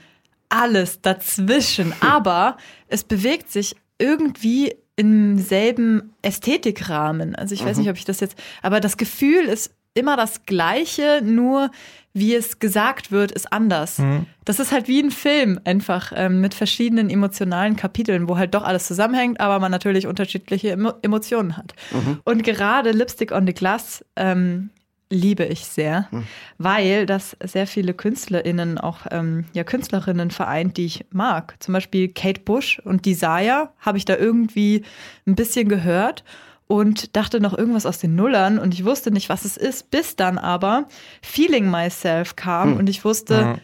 alles 0.50 1.02
dazwischen, 1.02 1.94
aber 2.00 2.58
es 2.88 3.04
bewegt 3.04 3.52
sich 3.52 3.76
irgendwie 3.98 4.76
im 4.95 5.38
selben 5.40 6.14
Ästhetikrahmen. 6.22 7.36
Also 7.36 7.53
ich 7.56 7.65
weiß 7.65 7.78
Mhm. 7.78 7.84
nicht, 7.84 7.90
ob 7.91 7.98
ich 7.98 8.06
das 8.06 8.20
jetzt, 8.20 8.38
aber 8.61 8.80
das 8.80 8.98
Gefühl 8.98 9.45
ist 9.45 9.74
immer 9.95 10.18
das 10.18 10.45
gleiche, 10.45 11.22
nur 11.24 11.70
wie 12.14 12.36
es 12.36 12.60
gesagt 12.60 13.11
wird, 13.11 13.32
ist 13.32 13.52
anders. 13.52 13.98
Mhm. 13.99 14.26
Das 14.45 14.60
ist 14.60 14.72
halt 14.72 14.88
wie 14.88 14.99
ein 15.02 15.10
Film 15.11 15.60
einfach 15.65 16.11
ähm, 16.15 16.41
mit 16.41 16.53
verschiedenen 16.53 17.10
emotionalen 17.10 17.76
Kapiteln, 17.76 18.28
wo 18.30 18.38
halt 18.38 18.53
doch 18.53 18.64
alles 18.64 18.86
zusammenhängt, 18.88 19.40
aber 19.40 19.60
man 19.60 19.72
natürlich 19.72 20.06
unterschiedliche 20.07 20.72
Emo 20.72 20.94
Emotionen 21.02 21.57
hat. 21.57 21.74
Mhm. 21.91 22.20
Und 22.24 22.44
gerade 22.44 22.91
Lipstick 22.91 23.32
on 23.32 23.48
the 23.48 23.53
Glass 23.53 24.06
ähm, 24.15 24.70
liebe 25.14 25.45
ich 25.45 25.65
sehr, 25.65 26.10
weil 26.57 27.06
das 27.06 27.38
sehr 27.44 27.68
viele 27.68 27.94
KünstlerInnen, 27.94 28.77
auch 28.77 28.99
ähm, 29.11 29.45
ja, 29.53 29.64
Künstlerinnen 29.64 30.31
vereint, 30.31 30.77
die 30.77 30.85
ich 30.85 31.06
mag. 31.11 31.56
Zum 31.60 31.73
Beispiel 31.73 32.07
Kate 32.11 32.41
Bush 32.41 32.80
und 32.84 33.06
Desire 33.06 33.69
habe 33.80 33.98
ich 33.98 34.06
da 34.06 34.15
irgendwie 34.18 34.84
ein 35.27 35.35
bisschen 35.35 35.69
gehört 35.69 36.23
und 36.68 37.15
dachte 37.15 37.40
noch 37.40 37.56
irgendwas 37.57 37.85
aus 37.85 37.99
den 37.99 38.15
Nullern 38.15 38.57
und 38.57 38.73
ich 38.73 38.85
wusste 38.85 39.11
nicht, 39.11 39.30
was 39.30 39.45
es 39.45 39.57
ist, 39.57 39.91
bis 39.91 40.15
dann 40.15 40.38
aber 40.38 40.85
Feeling 41.22 41.69
Myself 41.69 42.35
kam 42.35 42.72
Hm. 42.72 42.77
und 42.77 42.90
ich 42.90 43.06
wusste, 43.06 43.45
Mhm. 43.45 43.56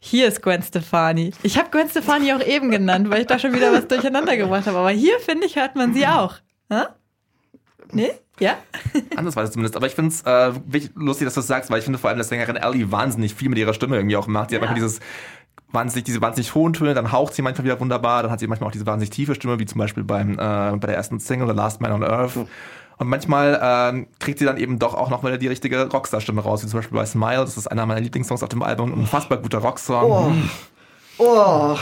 hier 0.00 0.26
ist 0.26 0.42
Gwen 0.42 0.62
Stefani. 0.62 1.32
Ich 1.42 1.58
habe 1.58 1.70
Gwen 1.70 1.88
Stefani 1.88 2.32
auch 2.32 2.44
eben 2.44 2.70
genannt, 2.70 3.10
weil 3.10 3.20
ich 3.20 3.26
da 3.26 3.38
schon 3.38 3.54
wieder 3.54 3.72
was 3.72 3.86
durcheinander 3.86 4.36
gebracht 4.36 4.66
habe. 4.66 4.78
Aber 4.78 4.90
hier, 4.90 5.18
finde 5.20 5.46
ich, 5.46 5.56
hört 5.56 5.76
man 5.76 5.94
sie 5.94 6.06
auch. 6.06 6.34
Hä? 6.70 6.82
Nee? 7.92 8.10
Ja? 8.40 8.54
Anders 9.16 9.36
war 9.36 9.42
es 9.44 9.50
zumindest. 9.50 9.76
Aber 9.76 9.86
ich 9.86 9.94
finde 9.94 10.10
es 10.10 10.22
äh, 10.22 10.52
wirklich 10.66 10.90
lustig, 10.94 11.26
dass 11.26 11.34
du 11.34 11.40
das 11.40 11.46
sagst, 11.48 11.70
weil 11.70 11.78
ich 11.78 11.84
finde 11.84 11.98
vor 11.98 12.10
allem, 12.10 12.18
dass 12.18 12.28
Sängerin 12.28 12.56
Ellie 12.56 12.90
wahnsinnig 12.92 13.34
viel 13.34 13.48
mit 13.48 13.58
ihrer 13.58 13.74
Stimme 13.74 13.96
irgendwie 13.96 14.16
auch 14.16 14.26
macht. 14.26 14.50
Sie 14.50 14.56
hat 14.56 14.62
Ja. 14.62 14.68
manchmal 14.68 14.86
dieses 14.88 15.00
wahnsinnig, 15.72 16.04
diese 16.04 16.20
wahnsinnig 16.22 16.54
hohen 16.54 16.72
Töne, 16.72 16.94
dann 16.94 17.12
haucht 17.12 17.34
sie 17.34 17.42
manchmal 17.42 17.64
wieder 17.66 17.78
wunderbar, 17.80 18.22
dann 18.22 18.32
hat 18.32 18.40
sie 18.40 18.46
manchmal 18.46 18.68
auch 18.68 18.72
diese 18.72 18.86
wahnsinnig 18.86 19.10
tiefe 19.10 19.34
Stimme, 19.34 19.58
wie 19.58 19.66
zum 19.66 19.78
Beispiel 19.78 20.02
beim, 20.04 20.32
äh, 20.32 20.36
bei 20.36 20.86
der 20.86 20.94
ersten 20.96 21.20
Single, 21.20 21.46
The 21.48 21.54
Last 21.54 21.80
Man 21.80 21.92
on 21.92 22.02
Earth. 22.04 22.36
Und 22.36 23.06
manchmal 23.08 23.60
ähm, 23.62 24.06
kriegt 24.18 24.38
sie 24.38 24.44
dann 24.44 24.56
eben 24.56 24.78
doch 24.78 24.94
auch 24.94 25.08
noch 25.10 25.22
wieder 25.22 25.38
die 25.38 25.46
richtige 25.46 25.88
Rockstar-Stimme 25.88 26.40
raus, 26.40 26.64
wie 26.64 26.68
zum 26.68 26.78
Beispiel 26.80 26.96
bei 26.98 27.06
Smile. 27.06 27.40
Das 27.40 27.56
ist 27.56 27.68
einer 27.68 27.86
meiner 27.86 28.00
Lieblingssongs 28.00 28.42
auf 28.42 28.48
dem 28.48 28.62
Album. 28.62 28.92
Ein 28.92 28.98
unfassbar 29.00 29.38
guter 29.38 29.58
Rocksong. 29.58 30.10
Oh. 30.10 30.32
Oh. 31.18 31.76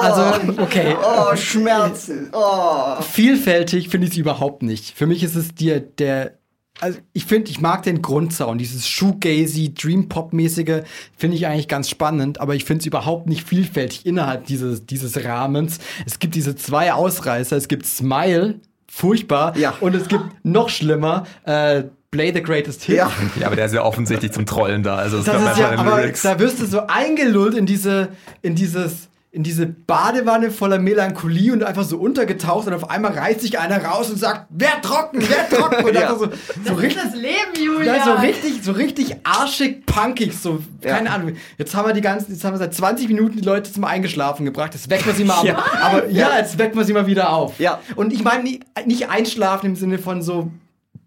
Also, 0.00 0.52
okay. 0.62 0.96
Oh, 1.02 1.36
Schmerzen. 1.36 2.30
Oh. 2.32 3.00
Vielfältig 3.02 3.88
finde 3.88 4.06
ich 4.06 4.14
es 4.14 4.18
überhaupt 4.18 4.62
nicht. 4.62 4.96
Für 4.96 5.06
mich 5.06 5.22
ist 5.22 5.36
es 5.36 5.54
dir 5.54 5.80
der. 5.80 6.38
Also 6.80 6.98
ich 7.12 7.26
finde, 7.26 7.50
ich 7.50 7.60
mag 7.60 7.82
den 7.82 8.00
Grundsound, 8.00 8.58
dieses 8.58 8.88
Shoegazy, 8.88 9.74
Dream 9.74 10.08
Pop 10.08 10.32
mäßige, 10.32 10.82
finde 11.14 11.36
ich 11.36 11.46
eigentlich 11.46 11.68
ganz 11.68 11.90
spannend, 11.90 12.40
aber 12.40 12.54
ich 12.54 12.64
finde 12.64 12.80
es 12.80 12.86
überhaupt 12.86 13.26
nicht 13.26 13.46
vielfältig 13.46 14.06
innerhalb 14.06 14.46
dieses, 14.46 14.86
dieses 14.86 15.22
Rahmens. 15.22 15.78
Es 16.06 16.18
gibt 16.20 16.34
diese 16.34 16.56
zwei 16.56 16.94
Ausreißer, 16.94 17.54
es 17.54 17.68
gibt 17.68 17.84
Smile, 17.84 18.60
furchtbar, 18.88 19.54
ja. 19.58 19.74
und 19.80 19.94
es 19.94 20.08
gibt 20.08 20.24
noch 20.42 20.70
schlimmer, 20.70 21.26
äh, 21.44 21.84
Play 22.10 22.32
the 22.34 22.42
Greatest 22.42 22.82
Hit. 22.84 22.96
Ja. 22.96 23.10
Ja, 23.38 23.46
aber 23.46 23.54
der 23.56 23.66
ist 23.66 23.74
ja 23.74 23.82
offensichtlich 23.84 24.32
zum 24.32 24.44
Trollen 24.44 24.82
da. 24.82 24.96
Also 24.96 25.18
es 25.18 25.26
Das 25.26 25.40
ist 25.52 25.58
ja, 25.58 25.70
aber 25.78 25.98
Lyrics. 25.98 26.22
da 26.22 26.38
wirst 26.40 26.60
du 26.60 26.66
so 26.66 26.86
eingelullt 26.88 27.54
in 27.54 27.66
diese, 27.66 28.08
in 28.42 28.56
dieses, 28.56 29.08
in 29.30 29.44
diese 29.44 29.66
Badewanne 29.66 30.50
voller 30.50 30.80
Melancholie 30.80 31.52
und 31.52 31.62
einfach 31.62 31.84
so 31.84 31.98
untergetaucht 31.98 32.66
und 32.66 32.74
auf 32.74 32.90
einmal 32.90 33.12
reißt 33.12 33.42
sich 33.42 33.60
einer 33.60 33.84
raus 33.84 34.10
und 34.10 34.18
sagt, 34.18 34.46
wer 34.50 34.82
trocken, 34.82 35.20
wer 35.22 35.48
trocken 35.56 35.84
und 35.84 35.94
Ja. 35.94 36.00
einfach 36.00 36.18
so, 36.18 36.28
so 36.66 36.74
richtig, 36.74 37.00
das 37.00 37.14
Leben, 37.14 37.64
Julia. 37.64 37.94
ja, 37.98 38.04
so 38.04 38.12
richtig, 38.14 38.64
so 38.64 38.72
richtig 38.72 39.14
arschig 39.22 39.86
punkig, 39.86 40.36
so, 40.36 40.58
keine 40.82 41.12
Ahnung. 41.12 41.34
Jetzt 41.58 41.76
haben 41.76 41.86
wir 41.86 41.94
die 41.94 42.00
ganzen, 42.00 42.32
jetzt 42.32 42.42
haben 42.42 42.54
wir 42.54 42.58
seit 42.58 42.74
20 42.74 43.06
Minuten 43.06 43.36
die 43.36 43.44
Leute 43.44 43.70
zum 43.72 43.84
Eingeschlafen 43.84 44.44
gebracht, 44.44 44.74
jetzt 44.74 44.90
wecken 44.90 45.06
wir 45.06 45.14
sie 45.14 45.22
mal 45.22 45.46
Ja. 45.46 45.58
auf. 45.58 45.64
Aber 45.80 46.06
ja, 46.08 46.30
Ja. 46.30 46.38
jetzt 46.38 46.58
wecken 46.58 46.76
wir 46.76 46.84
sie 46.84 46.92
mal 46.92 47.06
wieder 47.06 47.32
auf. 47.32 47.60
Ja. 47.60 47.78
Und 47.94 48.12
ich 48.12 48.24
meine 48.24 48.58
nicht 48.84 49.10
einschlafen 49.10 49.66
im 49.66 49.76
Sinne 49.76 49.98
von 50.00 50.22
so, 50.22 50.50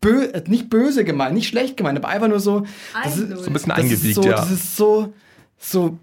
bö 0.03 0.25
äh, 0.25 0.43
nicht 0.47 0.69
böse 0.69 1.03
gemeint, 1.03 1.34
nicht 1.34 1.47
schlecht 1.47 1.77
gemeint, 1.77 1.97
aber 1.97 2.09
einfach 2.09 2.27
nur 2.27 2.39
so, 2.39 2.63
das 3.03 3.17
ist, 3.17 3.30
So 3.38 3.47
ein 3.47 3.53
bisschen 3.53 3.71
eingewiegt, 3.71 4.15
so, 4.15 4.21
ja. 4.23 4.31
Das 4.35 4.51
ist 4.51 4.75
so, 4.77 5.13
so 5.57 5.97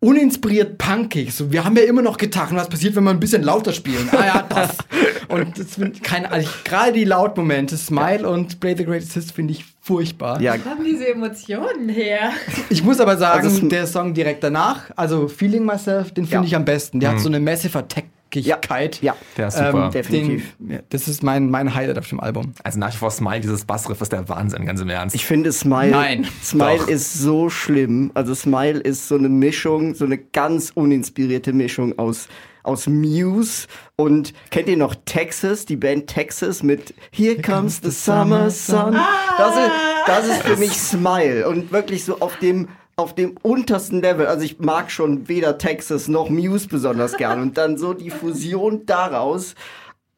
uninspiriert 0.00 0.78
punkig. 0.78 1.34
So, 1.34 1.52
wir 1.52 1.64
haben 1.64 1.76
ja 1.76 1.82
immer 1.82 2.00
noch 2.02 2.16
Gitarren. 2.16 2.56
Was 2.56 2.68
passiert, 2.70 2.96
wenn 2.96 3.04
wir 3.04 3.10
ein 3.10 3.20
bisschen 3.20 3.42
lauter 3.42 3.72
spielen? 3.72 4.08
Ah 4.12 4.24
ja, 4.26 4.46
das. 4.48 4.78
und 5.28 5.58
das 5.58 5.74
find, 5.74 6.02
keine, 6.02 6.30
also 6.32 6.48
ich- 6.48 6.64
gerade 6.64 6.92
die 6.92 7.04
Lautmomente, 7.04 7.76
Smile 7.76 8.28
und 8.28 8.60
Play 8.60 8.74
the 8.76 8.84
Greatest 8.84 9.12
Hits 9.12 9.30
finde 9.30 9.52
ich 9.52 9.64
furchtbar. 9.82 10.40
Ja, 10.40 10.54
Wo 10.54 10.70
kommen 10.70 10.84
diese 10.84 11.06
Emotionen 11.08 11.88
her? 11.90 12.30
Ich 12.70 12.82
muss 12.82 12.98
aber 12.98 13.16
sagen, 13.18 13.46
Also 13.46 13.68
der 13.68 13.86
Song 13.86 14.14
direkt 14.14 14.42
danach, 14.42 14.84
also 14.96 15.28
Feeling 15.28 15.64
Myself, 15.66 16.12
den 16.12 16.24
finde 16.24 16.44
Ja. 16.44 16.48
ich 16.48 16.56
am 16.56 16.64
besten. 16.64 16.98
Der 17.00 17.10
Mhm. 17.10 17.14
hat 17.16 17.22
so 17.22 17.28
eine 17.28 17.40
massive 17.40 17.86
Attackigkeit. 18.30 19.02
Ja. 19.02 19.16
Der 19.36 19.48
ist 19.48 19.56
super. 19.56 19.86
Ähm, 19.86 19.90
Definitiv. 19.90 20.56
Den, 20.58 20.70
ja, 20.70 20.78
das 20.88 21.08
ist 21.08 21.22
mein, 21.22 21.50
mein 21.50 21.74
Highlight 21.74 21.98
auf 21.98 22.08
dem 22.08 22.20
Album. 22.20 22.54
Also 22.62 22.78
nach 22.78 22.92
wie 22.92 22.96
vor 22.96 23.10
Smile, 23.10 23.40
dieses 23.40 23.64
Bassriff 23.64 24.00
ist 24.00 24.12
der 24.12 24.28
Wahnsinn, 24.28 24.66
ganz 24.66 24.80
im 24.80 24.88
Ernst. 24.88 25.14
Ich 25.14 25.26
finde 25.26 25.52
Smile, 25.52 25.90
Nein. 25.90 26.28
Smile 26.42 26.78
Doch. 26.78 26.88
ist 26.88 27.14
so 27.14 27.50
schlimm. 27.50 28.10
Also 28.14 28.34
Smile 28.34 28.80
ist 28.80 29.08
so 29.08 29.16
eine 29.16 29.28
Mischung, 29.28 29.94
so 29.94 30.04
eine 30.04 30.18
ganz 30.18 30.70
uninspirierte 30.74 31.52
Mischung 31.52 31.98
aus 31.98 32.28
aus 32.62 32.86
Muse 32.86 33.66
und 33.96 34.34
kennt 34.50 34.68
ihr 34.68 34.76
noch 34.76 34.94
Texas, 35.06 35.64
die 35.64 35.76
Band 35.76 36.08
Texas 36.08 36.62
mit 36.62 36.92
Here 37.10 37.40
Comes 37.40 37.80
the 37.82 37.90
Summer 37.90 38.50
Sun? 38.50 38.98
Das 39.38 39.56
ist, 39.56 39.70
das 40.06 40.28
ist 40.28 40.42
für 40.42 40.56
mich 40.58 40.72
Smile 40.72 41.48
und 41.48 41.72
wirklich 41.72 42.04
so 42.04 42.20
auf 42.20 42.36
dem 42.36 42.68
auf 43.00 43.14
dem 43.14 43.36
untersten 43.42 44.00
Level. 44.00 44.26
Also 44.26 44.44
ich 44.44 44.58
mag 44.60 44.90
schon 44.90 45.28
weder 45.28 45.58
Texas 45.58 46.08
noch 46.08 46.30
Muse 46.30 46.68
besonders 46.68 47.16
gern 47.16 47.40
und 47.40 47.58
dann 47.58 47.78
so 47.78 47.94
die 47.94 48.10
Fusion 48.10 48.86
daraus. 48.86 49.54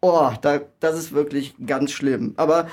Oh, 0.01 0.31
da, 0.43 0.61
das 0.81 0.99
ist 0.99 1.13
wirklich 1.13 1.55
ganz 1.65 1.93
schlimm. 1.93 2.35
Aber 2.37 2.67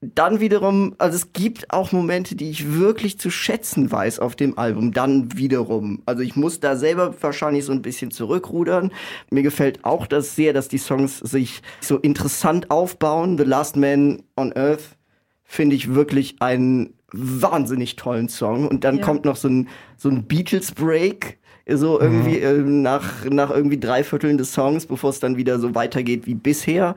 dann 0.00 0.38
wiederum, 0.38 0.94
also 0.98 1.16
es 1.16 1.32
gibt 1.32 1.72
auch 1.72 1.90
Momente, 1.90 2.36
die 2.36 2.50
ich 2.50 2.74
wirklich 2.74 3.18
zu 3.18 3.30
schätzen 3.30 3.90
weiß 3.90 4.20
auf 4.20 4.36
dem 4.36 4.56
Album. 4.56 4.92
Dann 4.92 5.36
wiederum. 5.36 6.02
Also 6.06 6.22
ich 6.22 6.36
muss 6.36 6.60
da 6.60 6.76
selber 6.76 7.14
wahrscheinlich 7.20 7.64
so 7.64 7.72
ein 7.72 7.82
bisschen 7.82 8.10
zurückrudern. 8.10 8.92
Mir 9.30 9.42
gefällt 9.42 9.84
auch 9.84 10.06
das 10.06 10.36
sehr, 10.36 10.52
dass 10.52 10.68
die 10.68 10.78
Songs 10.78 11.18
sich 11.18 11.62
so 11.80 11.98
interessant 11.98 12.70
aufbauen. 12.70 13.38
The 13.38 13.44
Last 13.44 13.76
Man 13.76 14.22
on 14.36 14.52
Earth 14.52 14.96
finde 15.42 15.74
ich 15.74 15.94
wirklich 15.94 16.36
einen 16.40 16.97
wahnsinnig 17.12 17.96
tollen 17.96 18.28
Song. 18.28 18.68
Und 18.68 18.84
dann 18.84 18.98
Ja. 18.98 19.04
kommt 19.04 19.24
noch 19.24 19.36
so 19.36 19.48
ein, 19.48 19.68
so 19.96 20.08
ein 20.08 20.24
Beatles-Break. 20.24 21.38
So 21.70 22.00
irgendwie 22.00 22.38
äh, 22.38 22.62
nach, 22.62 23.26
nach 23.26 23.50
irgendwie 23.50 23.78
drei 23.78 24.02
Vierteln 24.02 24.38
des 24.38 24.52
Songs, 24.54 24.86
bevor 24.86 25.10
es 25.10 25.20
dann 25.20 25.36
wieder 25.36 25.58
so 25.58 25.74
weitergeht 25.74 26.26
wie 26.26 26.34
bisher. 26.34 26.94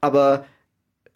Aber 0.00 0.46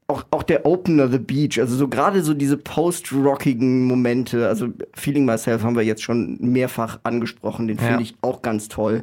auch, 0.06 0.24
auch 0.32 0.42
der 0.42 0.66
Opener, 0.66 1.08
The 1.08 1.18
Beach, 1.18 1.58
also 1.60 1.76
so 1.76 1.88
gerade 1.88 2.22
so 2.22 2.34
diese 2.34 2.56
post-rockigen 2.58 3.86
Momente, 3.86 4.48
also 4.48 4.68
Feeling 4.94 5.24
Myself 5.24 5.62
haben 5.62 5.76
wir 5.76 5.82
jetzt 5.84 6.02
schon 6.02 6.36
mehrfach 6.40 6.98
angesprochen, 7.04 7.68
den 7.68 7.78
finde 7.78 7.92
Ja. 7.94 8.00
ich 8.00 8.14
auch 8.20 8.42
ganz 8.42 8.68
toll. 8.68 9.02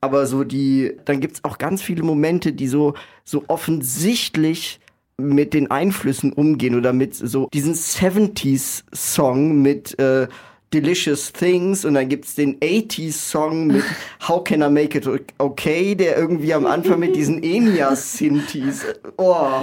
Aber 0.00 0.26
so 0.26 0.44
die, 0.44 0.92
dann 1.06 1.20
gibt's 1.20 1.42
auch 1.44 1.56
ganz 1.58 1.80
viele 1.82 2.02
Momente, 2.02 2.52
die 2.52 2.68
so, 2.68 2.94
so 3.24 3.42
offensichtlich 3.48 4.78
mit 5.16 5.54
den 5.54 5.70
Einflüssen 5.70 6.32
umgehen 6.32 6.76
oder 6.76 6.92
mit 6.92 7.14
so 7.14 7.48
diesen 7.52 7.74
70s-Song 7.74 9.62
mit 9.62 9.98
äh, 9.98 10.26
Delicious 10.72 11.32
Things 11.32 11.84
und 11.84 11.94
dann 11.94 12.08
gibt's 12.08 12.34
den 12.34 12.58
80s-Song 12.58 13.68
mit 13.68 13.84
How 14.28 14.42
Can 14.42 14.60
I 14.60 14.68
Make 14.68 14.98
It 14.98 15.08
Okay, 15.38 15.94
der 15.94 16.18
irgendwie 16.18 16.52
am 16.52 16.66
Anfang 16.66 16.98
mit 16.98 17.14
diesen 17.14 17.42
Enya-Synthes, 17.44 18.84
oh, 19.16 19.62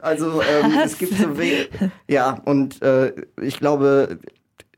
also 0.00 0.40
ähm, 0.40 0.72
es 0.82 0.96
gibt 0.96 1.18
so 1.18 1.36
we 1.36 1.68
ja 2.08 2.40
und 2.46 2.80
äh, 2.82 3.12
ich 3.42 3.58
glaube 3.58 4.18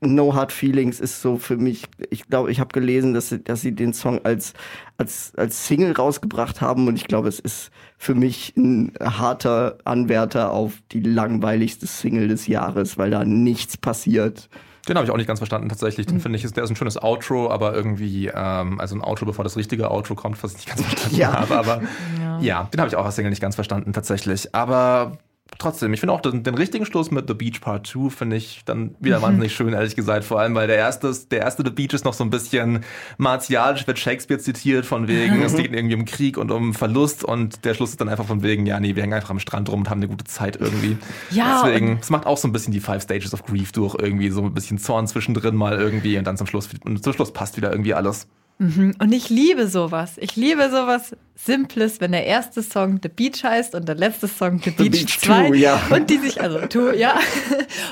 No 0.00 0.34
Hard 0.34 0.52
Feelings 0.52 1.00
ist 1.00 1.20
so 1.22 1.38
für 1.38 1.56
mich, 1.56 1.84
ich 2.10 2.26
glaube, 2.28 2.50
ich 2.52 2.60
habe 2.60 2.72
gelesen, 2.72 3.14
dass 3.14 3.30
sie, 3.30 3.42
dass 3.42 3.62
sie 3.62 3.72
den 3.74 3.92
Song 3.92 4.20
als, 4.24 4.52
als, 4.96 5.32
als 5.36 5.66
Single 5.66 5.92
rausgebracht 5.92 6.60
haben 6.60 6.86
und 6.86 6.94
ich 6.96 7.06
glaube, 7.08 7.28
es 7.28 7.40
ist 7.40 7.70
für 7.96 8.14
mich 8.14 8.54
ein 8.56 8.92
harter 9.02 9.78
Anwärter 9.84 10.52
auf 10.52 10.74
die 10.92 11.00
langweiligste 11.00 11.86
Single 11.88 12.28
des 12.28 12.46
Jahres, 12.46 12.96
weil 12.96 13.10
da 13.10 13.24
nichts 13.24 13.76
passiert. 13.76 14.48
Den 14.88 14.96
habe 14.96 15.04
ich 15.04 15.10
auch 15.10 15.16
nicht 15.18 15.26
ganz 15.26 15.40
verstanden 15.40 15.68
tatsächlich. 15.68 16.06
Den 16.06 16.20
finde 16.20 16.38
ich, 16.38 16.44
ist, 16.44 16.56
der 16.56 16.64
ist 16.64 16.70
ein 16.70 16.76
schönes 16.76 16.96
Outro, 17.02 17.50
aber 17.50 17.74
irgendwie, 17.74 18.30
ähm, 18.34 18.80
also 18.80 18.94
ein 18.94 19.02
Outro, 19.02 19.26
bevor 19.26 19.42
das 19.44 19.56
richtige 19.56 19.90
Outro 19.90 20.14
kommt, 20.14 20.42
was 20.42 20.52
ich 20.52 20.58
nicht 20.58 20.68
ganz 20.68 20.82
verstanden 20.86 21.16
Ja. 21.16 21.32
habe. 21.40 21.58
Aber 21.58 21.82
Ja. 22.22 22.38
ja, 22.40 22.68
den 22.72 22.80
habe 22.80 22.88
ich 22.88 22.96
auch 22.96 23.04
als 23.04 23.16
Single 23.16 23.30
nicht 23.30 23.42
ganz 23.42 23.56
verstanden 23.56 23.92
tatsächlich. 23.92 24.54
Aber 24.54 25.18
trotzdem, 25.58 25.92
ich 25.94 26.00
finde 26.00 26.12
auch 26.12 26.20
den, 26.20 26.42
den 26.42 26.54
richtigen 26.54 26.84
Schluss 26.84 27.10
mit 27.10 27.26
The 27.28 27.34
Beach 27.34 27.60
Part 27.60 27.86
2 27.86 28.10
finde 28.10 28.36
ich 28.36 28.62
dann 28.64 28.94
wieder 29.00 29.22
wahnsinnig 29.22 29.54
schön, 29.54 29.72
ehrlich 29.72 29.96
gesagt. 29.96 30.24
Vor 30.24 30.40
allem, 30.40 30.54
weil 30.54 30.66
der 30.66 30.76
erste, 30.76 31.12
der 31.30 31.40
erste 31.40 31.64
The 31.64 31.70
Beach 31.70 31.94
ist 31.94 32.04
noch 32.04 32.12
so 32.12 32.24
ein 32.24 32.30
bisschen 32.30 32.84
martialisch, 33.16 33.86
wird 33.86 33.98
Shakespeare 33.98 34.40
zitiert 34.40 34.86
von 34.86 35.08
wegen, 35.08 35.42
es 35.42 35.56
geht 35.56 35.72
irgendwie 35.72 35.94
um 35.94 36.04
Krieg 36.04 36.36
und 36.36 36.50
um 36.50 36.74
Verlust 36.74 37.24
und 37.24 37.64
der 37.64 37.74
Schluss 37.74 37.90
ist 37.90 38.00
dann 38.00 38.08
einfach 38.08 38.26
von 38.26 38.42
wegen, 38.42 38.66
ja, 38.66 38.78
nee, 38.78 38.94
wir 38.94 39.02
hängen 39.02 39.14
einfach 39.14 39.30
am 39.30 39.40
Strand 39.40 39.70
rum 39.70 39.80
und 39.80 39.90
haben 39.90 39.98
eine 39.98 40.08
gute 40.08 40.24
Zeit 40.24 40.56
irgendwie. 40.60 40.96
Ja, 41.30 41.62
Deswegen, 41.64 41.98
es 42.00 42.10
macht 42.10 42.26
auch 42.26 42.36
so 42.36 42.46
ein 42.48 42.52
bisschen 42.52 42.72
die 42.72 42.80
Five 42.80 43.02
Stages 43.02 43.32
of 43.32 43.44
Grief 43.44 43.72
durch 43.72 43.96
irgendwie, 43.98 44.30
so 44.30 44.42
ein 44.42 44.54
bisschen 44.54 44.78
Zorn 44.78 45.06
zwischendrin 45.06 45.56
mal 45.56 45.78
irgendwie 45.78 46.18
und 46.18 46.26
dann 46.26 46.36
zum 46.36 46.46
Schluss, 46.46 46.68
und 46.84 47.02
zum 47.02 47.12
Schluss 47.12 47.32
passt 47.32 47.56
wieder 47.56 47.70
irgendwie 47.70 47.94
alles. 47.94 48.28
Mhm. 48.58 48.96
Und 48.98 49.12
ich 49.12 49.30
liebe 49.30 49.68
sowas. 49.68 50.14
Ich 50.18 50.34
liebe 50.34 50.68
sowas 50.70 51.16
Simples, 51.36 52.00
wenn 52.00 52.10
der 52.10 52.26
erste 52.26 52.62
Song 52.62 52.98
The 53.00 53.08
Beach 53.08 53.44
heißt 53.44 53.76
und 53.76 53.88
der 53.88 53.94
letzte 53.94 54.26
Song 54.26 54.60
The, 54.62 54.70
Beach, 54.70 54.90
Beach 54.90 55.20
2. 55.20 55.48
Two, 55.48 55.54
ja. 55.54 55.80
Und 55.90 56.10
die 56.10 56.18
sich, 56.18 56.40
also 56.40 56.58
Two, 56.66 56.90
ja. 56.90 57.18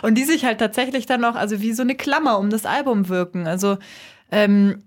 Und 0.03 0.17
die 0.17 0.25
sich 0.25 0.45
halt 0.45 0.59
tatsächlich 0.59 1.07
dann 1.07 1.21
noch, 1.21 1.37
also 1.37 1.61
wie 1.61 1.73
so 1.73 1.83
eine 1.83 1.95
Klammer 1.95 2.39
um 2.39 2.51
das 2.51 2.67
Album 2.67 3.09
wirken. 3.09 3.47
Also, 3.47 3.79
ähm, 4.33 4.83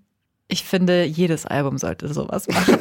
ich 0.49 0.65
finde, 0.65 1.05
jedes 1.05 1.45
Album 1.45 1.77
sollte 1.77 2.13
sowas 2.13 2.47
machen. 2.49 2.77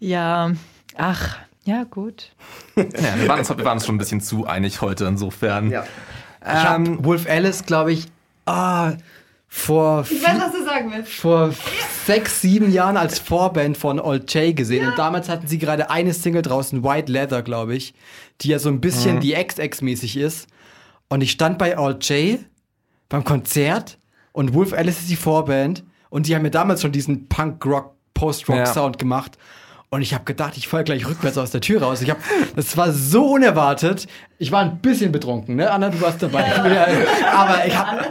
ja, 0.00 0.50
ach, 0.96 1.38
ja, 1.64 1.84
gut. 1.84 2.32
Ja, 2.76 2.84
wir 3.18 3.28
waren, 3.28 3.38
uns, 3.38 3.48
wir 3.48 3.64
waren 3.64 3.78
uns 3.78 3.86
schon 3.86 3.94
ein 3.94 3.98
bisschen 3.98 4.20
zu 4.20 4.46
einig 4.46 4.80
heute 4.82 5.06
insofern. 5.06 5.70
Ja. 5.70 5.86
Ich 6.42 6.48
hab 6.48 7.04
Wolf 7.04 7.26
Alice, 7.28 7.64
glaube 7.64 7.92
ich, 7.92 8.08
ah, 8.46 8.94
vor, 9.52 10.04
Ich 10.08 10.22
weiß, 10.24 10.38
was 10.40 10.52
du 10.52 10.64
sagen 10.64 10.92
willst. 10.94 11.12
vor 11.12 11.52
sechs, 12.06 12.40
sieben 12.40 12.70
Jahren 12.72 12.96
als 12.96 13.18
Vorband 13.18 13.76
von 13.76 13.98
Old 13.98 14.32
J 14.32 14.54
gesehen. 14.54 14.86
Und 14.88 14.96
damals 14.96 15.28
hatten 15.28 15.48
sie 15.48 15.58
gerade 15.58 15.90
eine 15.90 16.14
Single 16.14 16.42
draußen, 16.42 16.84
White 16.84 17.10
Leather, 17.10 17.42
glaube 17.42 17.74
ich, 17.74 17.92
die 18.42 18.48
ja 18.48 18.60
so 18.60 18.68
ein 18.68 18.80
bisschen 18.80 19.16
Mhm. 19.16 19.20
die 19.20 19.34
XX-mäßig 19.36 20.16
ist. 20.18 20.46
Und 21.08 21.20
ich 21.22 21.32
stand 21.32 21.58
bei 21.58 21.76
Old 21.76 22.08
J 22.08 22.38
beim 23.08 23.24
Konzert 23.24 23.98
und 24.32 24.54
Wolf 24.54 24.72
Alice 24.72 25.00
ist 25.00 25.10
die 25.10 25.16
Vorband. 25.16 25.82
Und 26.10 26.26
die 26.28 26.34
haben 26.36 26.42
mir 26.42 26.50
damals 26.52 26.80
schon 26.82 26.92
diesen 26.92 27.28
Punk-Rock, 27.28 27.94
Post-Rock-Sound 28.14 28.98
gemahabe. 28.98 29.30
Und 29.92 30.02
ich 30.02 30.14
habe 30.14 30.22
gedacht, 30.22 30.56
ich 30.56 30.68
falle 30.68 30.84
gleich 30.84 31.04
rückwärts 31.08 31.36
aus 31.36 31.50
der 31.50 31.60
Tür 31.60 31.82
raus. 31.82 32.00
Ich 32.00 32.10
hab, 32.10 32.18
das 32.54 32.76
war 32.76 32.92
so 32.92 33.32
unerwartet. 33.32 34.06
Ich 34.38 34.52
war 34.52 34.60
ein 34.62 34.78
bisschen 34.78 35.10
betrunken, 35.10 35.56
ne? 35.56 35.68
Anna, 35.68 35.88
du 35.88 36.00
warst 36.00 36.22
dabei. 36.22 36.42
Ja, 36.46 36.86
Aber 37.36 37.66
ich 37.66 37.76
habe 37.76 38.08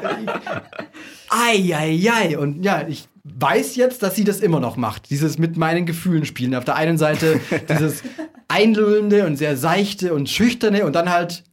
Ei, 1.29 1.73
ei, 1.75 2.09
ei. 2.11 2.37
Und 2.37 2.63
ja, 2.63 2.85
ich 2.87 3.07
weiß 3.23 3.75
jetzt, 3.75 4.01
dass 4.03 4.15
sie 4.15 4.23
das 4.23 4.39
immer 4.39 4.59
noch 4.59 4.77
macht. 4.77 5.09
Dieses 5.09 5.37
mit 5.37 5.57
meinen 5.57 5.85
Gefühlen 5.85 6.25
spielen. 6.25 6.55
Auf 6.55 6.65
der 6.65 6.75
einen 6.75 6.97
Seite 6.97 7.39
dieses 7.69 8.03
einlullende 8.47 9.25
und 9.25 9.37
sehr 9.37 9.55
seichte 9.57 10.13
und 10.13 10.29
schüchterne 10.29 10.85
und 10.85 10.93
dann 10.93 11.09
halt 11.11 11.43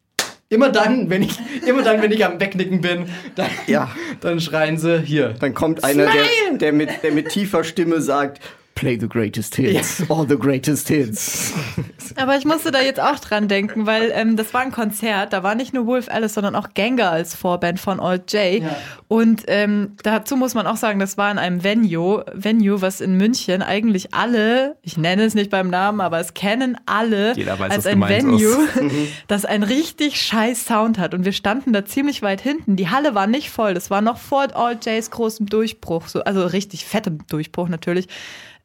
immer 0.48 0.70
dann, 0.70 1.10
wenn 1.10 1.22
ich, 1.22 1.38
immer 1.66 1.82
dann, 1.82 2.00
wenn 2.02 2.12
ich 2.12 2.24
am 2.24 2.40
Wegnicken 2.40 2.80
bin, 2.80 3.06
dann, 3.34 3.50
Ja. 3.66 3.90
dann 4.20 4.40
schreien 4.40 4.78
sie 4.78 5.00
hier. 5.02 5.34
Dann 5.40 5.54
kommt 5.54 5.84
einer, 5.84 6.04
der, 6.06 6.58
der, 6.58 6.72
mit, 6.72 6.88
der 7.02 7.12
mit 7.12 7.28
tiefer 7.30 7.64
Stimme 7.64 8.00
sagt, 8.00 8.40
Play 8.76 8.98
the 9.00 9.08
greatest 9.08 9.56
hits. 9.56 10.04
All 10.10 10.28
the 10.28 10.36
greatest 10.36 10.88
hits. 10.88 11.54
Aber 12.16 12.36
ich 12.36 12.44
musste 12.44 12.70
da 12.70 12.80
jetzt 12.82 13.00
auch 13.00 13.18
dran 13.18 13.48
denken, 13.48 13.86
weil 13.86 14.12
ähm, 14.14 14.36
das 14.36 14.52
war 14.52 14.60
ein 14.60 14.70
Konzert, 14.70 15.32
da 15.32 15.42
war 15.42 15.54
nicht 15.54 15.72
nur 15.72 15.86
Wolf 15.86 16.08
Alice, 16.10 16.34
sondern 16.34 16.54
auch 16.54 16.68
Gengar 16.74 17.10
als 17.10 17.34
Vorband 17.34 17.80
von 17.80 17.98
Old 17.98 18.30
J. 18.34 18.62
Und 19.08 19.44
ähm, 19.46 19.96
dazu 20.02 20.36
muss 20.36 20.52
man 20.54 20.66
auch 20.66 20.76
sagen, 20.76 21.00
das 21.00 21.16
war 21.16 21.30
in 21.32 21.38
einem 21.38 21.64
Venue, 21.64 22.26
Venue, 22.34 22.82
was 22.82 23.00
in 23.00 23.16
München 23.16 23.62
eigentlich 23.62 24.12
alle, 24.12 24.76
ich 24.82 24.98
nenne 24.98 25.24
es 25.24 25.34
nicht 25.34 25.50
beim 25.50 25.70
Namen, 25.70 26.02
aber 26.02 26.20
es 26.20 26.34
kennen 26.34 26.76
alle 26.84 27.34
Jeder 27.34 27.58
weiß, 27.58 27.72
als 27.72 27.84
was 27.86 27.92
ein 27.92 28.02
Venue, 28.06 28.38
ist. 28.38 28.74
das 29.26 29.46
einen 29.46 29.62
richtig 29.62 30.20
scheiß 30.20 30.66
Sound 30.66 30.98
hat. 30.98 31.14
Und 31.14 31.24
wir 31.24 31.32
standen 31.32 31.72
da 31.72 31.86
ziemlich 31.86 32.20
weit 32.20 32.42
hinten. 32.42 32.76
Die 32.76 32.90
Halle 32.90 33.14
war 33.14 33.26
nicht 33.26 33.48
voll. 33.48 33.72
Das 33.72 33.88
war 33.88 34.02
noch 34.02 34.18
vor 34.18 34.48
Old 34.54 34.84
J's 34.84 35.10
großem 35.10 35.46
Durchbruch, 35.46 36.08
so, 36.08 36.22
also 36.24 36.44
richtig 36.44 36.84
fettem 36.84 37.26
Durchbruch 37.26 37.68
natürlich. 37.68 38.08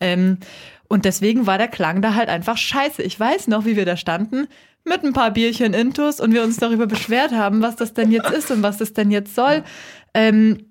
Ähm, 0.01 0.39
und 0.87 1.05
deswegen 1.05 1.47
war 1.47 1.57
der 1.57 1.69
Klang 1.69 2.01
da 2.01 2.15
halt 2.15 2.27
einfach 2.27 2.57
scheiße. 2.57 3.01
Ich 3.01 3.17
weiß 3.17 3.47
noch, 3.47 3.63
wie 3.63 3.77
wir 3.77 3.85
da 3.85 3.95
standen 3.95 4.47
mit 4.83 5.03
ein 5.03 5.13
paar 5.13 5.31
Bierchen 5.31 5.73
Intus 5.73 6.19
und 6.19 6.33
wir 6.33 6.43
uns 6.43 6.57
darüber 6.57 6.87
beschwert 6.87 7.31
haben, 7.31 7.61
was 7.61 7.75
das 7.75 7.93
denn 7.93 8.11
jetzt 8.11 8.31
ist 8.31 8.51
und 8.51 8.63
was 8.63 8.77
das 8.77 8.93
denn 8.93 9.11
jetzt 9.11 9.35
soll. 9.35 9.63
Ähm, 10.13 10.65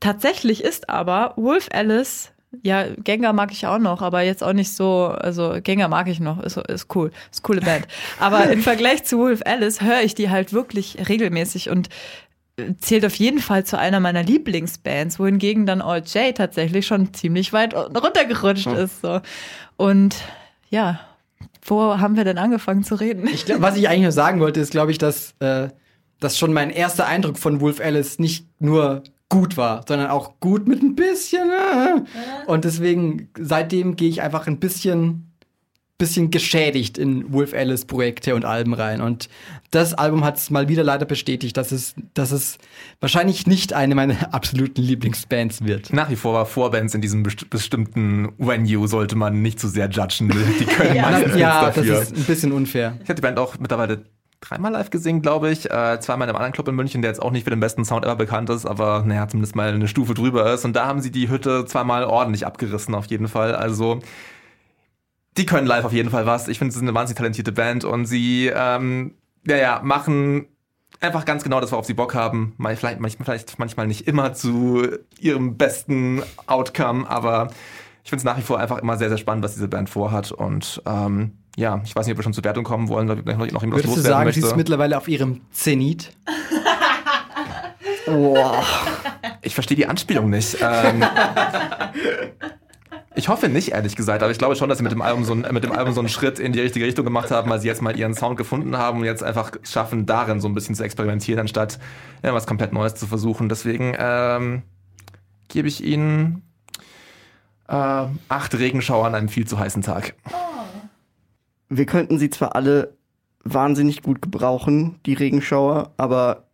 tatsächlich 0.00 0.62
ist 0.62 0.90
aber 0.90 1.32
Wolf 1.36 1.68
Alice, 1.72 2.32
ja, 2.62 2.86
Gengar 2.96 3.32
mag 3.32 3.52
ich 3.52 3.66
auch 3.66 3.78
noch, 3.78 4.02
aber 4.02 4.22
jetzt 4.22 4.42
auch 4.42 4.52
nicht 4.52 4.74
so, 4.74 5.06
also 5.06 5.58
Gengar 5.62 5.88
mag 5.88 6.08
ich 6.08 6.20
noch, 6.20 6.42
ist, 6.42 6.56
ist 6.56 6.94
cool, 6.94 7.10
ist 7.30 7.42
coole 7.42 7.60
Band. 7.60 7.86
Aber 8.18 8.50
im 8.50 8.62
Vergleich 8.62 9.04
zu 9.04 9.18
Wolf 9.18 9.42
Alice 9.44 9.80
höre 9.80 10.02
ich 10.02 10.14
die 10.14 10.30
halt 10.30 10.52
wirklich 10.52 11.08
regelmäßig 11.08 11.70
und 11.70 11.88
zählt 12.78 13.04
auf 13.04 13.14
jeden 13.16 13.38
Fall 13.38 13.64
zu 13.64 13.78
einer 13.78 14.00
meiner 14.00 14.22
Lieblingsbands, 14.22 15.18
wohingegen 15.18 15.66
dann 15.66 15.82
All 15.82 16.00
J 16.00 16.34
tatsächlich 16.34 16.86
schon 16.86 17.12
ziemlich 17.12 17.52
weit 17.52 17.74
runtergerutscht 17.74 18.66
ist. 18.68 19.02
So. 19.02 19.20
Und 19.76 20.16
ja, 20.70 21.00
wo 21.62 21.98
haben 21.98 22.16
wir 22.16 22.24
denn 22.24 22.38
angefangen 22.38 22.84
zu 22.84 22.94
reden? 22.94 23.26
Ich 23.26 23.44
glaub, 23.44 23.60
was 23.60 23.76
ich 23.76 23.88
eigentlich 23.88 24.02
nur 24.02 24.12
sagen 24.12 24.40
wollte, 24.40 24.60
ist, 24.60 24.70
glaube 24.70 24.90
ich, 24.90 24.98
dass, 24.98 25.34
äh, 25.40 25.68
dass 26.20 26.38
schon 26.38 26.52
mein 26.52 26.70
erster 26.70 27.06
Eindruck 27.06 27.38
von 27.38 27.60
Wolf 27.60 27.80
Alice 27.80 28.18
nicht 28.18 28.46
nur 28.58 29.02
gut 29.28 29.56
war, 29.56 29.84
sondern 29.86 30.08
auch 30.08 30.40
gut 30.40 30.66
mit 30.68 30.82
ein 30.82 30.94
bisschen. 30.94 31.50
Äh. 31.50 32.02
Und 32.46 32.64
deswegen, 32.64 33.28
seitdem 33.38 33.96
gehe 33.96 34.08
ich 34.08 34.22
einfach 34.22 34.46
ein 34.46 34.60
bisschen, 34.60 35.25
bisschen 35.98 36.30
geschädigt 36.30 36.98
in 36.98 37.32
Wolf 37.32 37.54
Alice 37.54 37.84
Projekte 37.86 38.34
und 38.34 38.44
Alben 38.44 38.74
rein. 38.74 39.00
Und 39.00 39.28
das 39.70 39.94
Album 39.94 40.24
hat 40.24 40.36
es 40.36 40.50
mal 40.50 40.68
wieder 40.68 40.84
leider 40.84 41.06
bestätigt, 41.06 41.56
dass 41.56 41.72
es, 41.72 41.94
dass 42.14 42.32
es 42.32 42.58
wahrscheinlich 43.00 43.46
nicht 43.46 43.72
eine 43.72 43.94
meiner 43.94 44.34
absoluten 44.34 44.82
Lieblingsbands 44.82 45.64
wird. 45.64 45.92
Nach 45.92 46.10
wie 46.10 46.16
vor 46.16 46.34
war 46.34 46.46
Vorbands 46.46 46.94
in 46.94 47.00
diesem 47.00 47.22
best 47.22 47.48
bestimmten 47.50 48.28
Venue 48.38 48.88
sollte 48.88 49.16
man 49.16 49.40
nicht 49.42 49.58
zu 49.58 49.68
sehr 49.68 49.88
judgen. 49.88 50.28
Die 50.60 50.64
können 50.66 50.96
meistens 51.00 51.36
Ja, 51.36 51.62
nichts 51.62 51.76
das 51.76 51.86
dafür. 51.86 52.02
ist 52.02 52.16
ein 52.16 52.24
bisschen 52.24 52.52
unfair. 52.52 52.98
Ich 53.02 53.08
habe 53.08 53.14
die 53.16 53.22
Band 53.22 53.38
auch 53.38 53.58
mittlerweile 53.58 54.04
dreimal 54.42 54.72
live 54.72 54.90
gesehen, 54.90 55.22
glaube 55.22 55.50
ich. 55.50 55.70
Äh, 55.70 55.98
zweimal 56.00 56.26
in 56.26 56.30
einem 56.30 56.36
anderen 56.36 56.52
Club 56.52 56.68
in 56.68 56.74
München, 56.74 57.00
der 57.00 57.10
jetzt 57.10 57.22
auch 57.22 57.30
nicht 57.30 57.44
für 57.44 57.50
den 57.50 57.58
besten 57.60 57.86
Sound 57.86 58.04
ever 58.04 58.16
bekannt 58.16 58.50
ist, 58.50 58.66
aber 58.66 59.02
naja, 59.06 59.26
zumindest 59.26 59.56
mal 59.56 59.72
eine 59.72 59.88
Stufe 59.88 60.12
drüber 60.12 60.52
ist. 60.52 60.64
Und 60.66 60.74
da 60.76 60.86
haben 60.86 61.00
sie 61.00 61.10
die 61.10 61.30
Hütte 61.30 61.64
zweimal 61.64 62.04
ordentlich 62.04 62.46
abgerissen, 62.46 62.94
auf 62.94 63.06
jeden 63.06 63.28
Fall. 63.28 63.54
Also 63.54 64.00
die 65.36 65.46
können 65.46 65.66
live 65.66 65.84
auf 65.84 65.92
jeden 65.92 66.10
Fall 66.10 66.26
was. 66.26 66.48
Ich 66.48 66.58
finde, 66.58 66.72
sie 66.72 66.78
sind 66.78 66.88
eine 66.88 66.96
wahnsinnig 66.96 67.18
talentierte 67.18 67.52
Band 67.52 67.84
und 67.84 68.06
sie, 68.06 68.50
ähm, 68.54 69.14
ja, 69.46 69.56
ja, 69.56 69.80
machen 69.82 70.46
einfach 71.00 71.24
ganz 71.24 71.44
genau 71.44 71.60
das, 71.60 71.72
worauf 71.72 71.84
sie 71.86 71.94
Bock 71.94 72.14
haben. 72.14 72.54
Mal, 72.56 72.76
vielleicht, 72.76 73.00
manchmal, 73.00 73.24
vielleicht 73.24 73.58
manchmal 73.58 73.86
nicht 73.86 74.06
immer 74.06 74.32
zu 74.32 74.86
ihrem 75.20 75.56
besten 75.56 76.22
Outcome, 76.46 77.08
aber 77.08 77.48
ich 78.02 78.10
finde 78.10 78.20
es 78.20 78.24
nach 78.24 78.38
wie 78.38 78.42
vor 78.42 78.58
einfach 78.58 78.78
immer 78.78 78.96
sehr, 78.96 79.08
sehr 79.08 79.18
spannend, 79.18 79.44
was 79.44 79.54
diese 79.54 79.68
Band 79.68 79.90
vorhat. 79.90 80.32
Und 80.32 80.82
ähm, 80.86 81.32
ja, 81.56 81.80
ich 81.84 81.94
weiß 81.94 82.06
nicht, 82.06 82.14
ob 82.14 82.18
wir 82.18 82.22
schon 82.22 82.32
zur 82.32 82.44
Wertung 82.44 82.64
kommen 82.64 82.88
wollen, 82.88 83.10
oder 83.10 83.22
noch, 83.22 83.50
noch 83.50 83.62
jemand 83.62 83.82
Würdest 83.82 83.96
du 83.96 84.00
sagen, 84.00 84.24
möchte. 84.24 84.40
sie 84.40 84.46
ist 84.46 84.56
mittlerweile 84.56 84.96
auf 84.96 85.08
ihrem 85.08 85.42
Zenit? 85.50 86.12
Boah. 88.06 88.62
Ich 89.42 89.54
verstehe 89.54 89.76
die 89.76 89.86
Anspielung 89.86 90.30
nicht. 90.30 90.56
Ähm, 90.60 91.04
ich 93.16 93.28
hoffe 93.28 93.48
nicht, 93.48 93.72
ehrlich 93.72 93.96
gesagt, 93.96 94.22
aber 94.22 94.30
ich 94.30 94.38
glaube 94.38 94.56
schon, 94.56 94.68
dass 94.68 94.78
sie 94.78 94.84
mit 94.84 94.92
dem, 94.92 95.00
Album 95.00 95.24
so, 95.24 95.34
mit 95.34 95.64
dem 95.64 95.72
Album 95.72 95.94
so 95.94 96.00
einen 96.00 96.08
Schritt 96.10 96.38
in 96.38 96.52
die 96.52 96.60
richtige 96.60 96.84
Richtung 96.84 97.04
gemacht 97.04 97.30
haben, 97.30 97.50
weil 97.50 97.58
sie 97.58 97.66
jetzt 97.66 97.80
mal 97.80 97.96
ihren 97.98 98.14
Sound 98.14 98.36
gefunden 98.36 98.76
haben 98.76 98.98
und 98.98 99.04
jetzt 99.04 99.22
einfach 99.22 99.52
schaffen, 99.62 100.04
darin 100.04 100.40
so 100.40 100.48
ein 100.48 100.54
bisschen 100.54 100.74
zu 100.74 100.84
experimentieren, 100.84 101.40
anstatt 101.40 101.78
ja, 102.22 102.34
was 102.34 102.46
komplett 102.46 102.74
Neues 102.74 102.94
zu 102.94 103.06
versuchen. 103.06 103.48
Deswegen 103.48 103.94
ähm, 103.98 104.62
gebe 105.48 105.66
ich 105.66 105.82
ihnen 105.82 106.42
äh, 107.68 107.72
acht 108.28 108.58
Regenschauer 108.58 109.06
an 109.06 109.14
einem 109.14 109.28
viel 109.30 109.46
zu 109.46 109.58
heißen 109.58 109.80
Tag. 109.80 110.14
Wir 111.70 111.86
könnten 111.86 112.18
sie 112.18 112.28
zwar 112.28 112.54
alle 112.54 112.96
wahnsinnig 113.44 114.02
gut 114.02 114.20
gebrauchen, 114.20 115.00
die 115.06 115.14
Regenschauer, 115.14 115.92
aber 115.96 116.44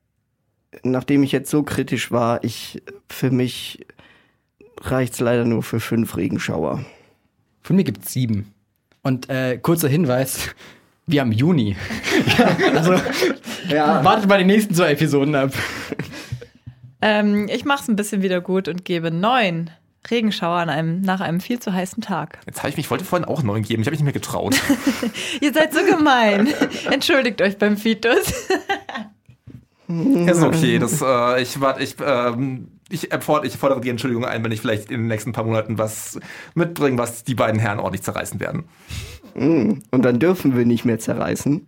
nachdem 0.84 1.24
ich 1.24 1.32
jetzt 1.32 1.50
so 1.50 1.64
kritisch 1.64 2.12
war, 2.12 2.44
ich 2.44 2.82
für 3.08 3.32
mich 3.32 3.84
reicht's 4.82 5.20
leider 5.20 5.44
nur 5.44 5.62
für 5.62 5.80
fünf 5.80 6.16
Regenschauer. 6.16 6.84
Von 7.62 7.76
mir 7.76 7.84
gibt's 7.84 8.12
sieben. 8.12 8.52
Und 9.02 9.28
äh, 9.30 9.58
kurzer 9.58 9.88
Hinweis, 9.88 10.50
wir 11.06 11.20
haben 11.20 11.32
Juni. 11.32 11.76
also 12.74 12.94
Ja. 13.68 14.04
wartet 14.04 14.28
mal 14.28 14.38
die 14.38 14.44
nächsten 14.44 14.74
zwei 14.74 14.92
Episoden 14.92 15.34
ab. 15.34 15.52
Ähm, 17.00 17.48
ich 17.50 17.64
mache 17.64 17.82
es 17.82 17.88
ein 17.88 17.96
bisschen 17.96 18.22
wieder 18.22 18.40
gut 18.40 18.68
und 18.68 18.84
gebe 18.84 19.10
neun 19.10 19.70
Regenschauer 20.10 20.56
an 20.58 20.68
einem, 20.68 21.00
nach 21.00 21.20
einem 21.20 21.40
viel 21.40 21.60
zu 21.60 21.72
heißen 21.72 22.02
Tag. 22.02 22.38
Jetzt 22.46 22.58
habe 22.58 22.68
ich 22.70 22.76
mich, 22.76 22.86
ich 22.86 22.90
wollte 22.90 23.04
vorhin 23.04 23.26
auch 23.26 23.42
neun 23.42 23.62
geben, 23.62 23.82
ich 23.82 23.86
habe 23.86 23.92
mich 23.92 24.00
nicht 24.00 24.04
mehr 24.04 24.12
getraut. 24.12 24.54
Ihr 25.40 25.52
seid 25.52 25.72
so 25.72 25.80
gemein. 25.84 26.48
Entschuldigt 26.90 27.40
euch 27.40 27.56
beim 27.58 27.76
Fitus. 27.76 28.32
Ist 29.88 30.42
okay, 30.42 30.78
das, 30.78 31.02
äh, 31.02 31.42
ich, 31.42 31.60
warte, 31.60 31.82
ich, 31.82 31.96
ähm, 32.04 32.68
ich, 32.92 33.10
erfordere, 33.12 33.46
ich 33.48 33.56
fordere 33.56 33.80
die 33.80 33.88
Entschuldigung 33.90 34.24
ein, 34.24 34.44
wenn 34.44 34.52
ich 34.52 34.60
vielleicht 34.60 34.90
in 34.90 35.00
den 35.00 35.06
nächsten 35.08 35.32
paar 35.32 35.44
Monaten 35.44 35.78
was 35.78 36.18
mitbringe, 36.54 36.98
was 36.98 37.24
die 37.24 37.34
beiden 37.34 37.58
Herren 37.60 37.78
ordentlich 37.78 38.02
zerreißen 38.02 38.38
werden. 38.40 38.64
Mm, 39.34 39.80
Und 39.90 40.02
dann 40.04 40.18
dürfen 40.18 40.56
wir 40.56 40.64
nicht 40.66 40.84
mehr 40.84 40.98
zerreißen. 40.98 41.66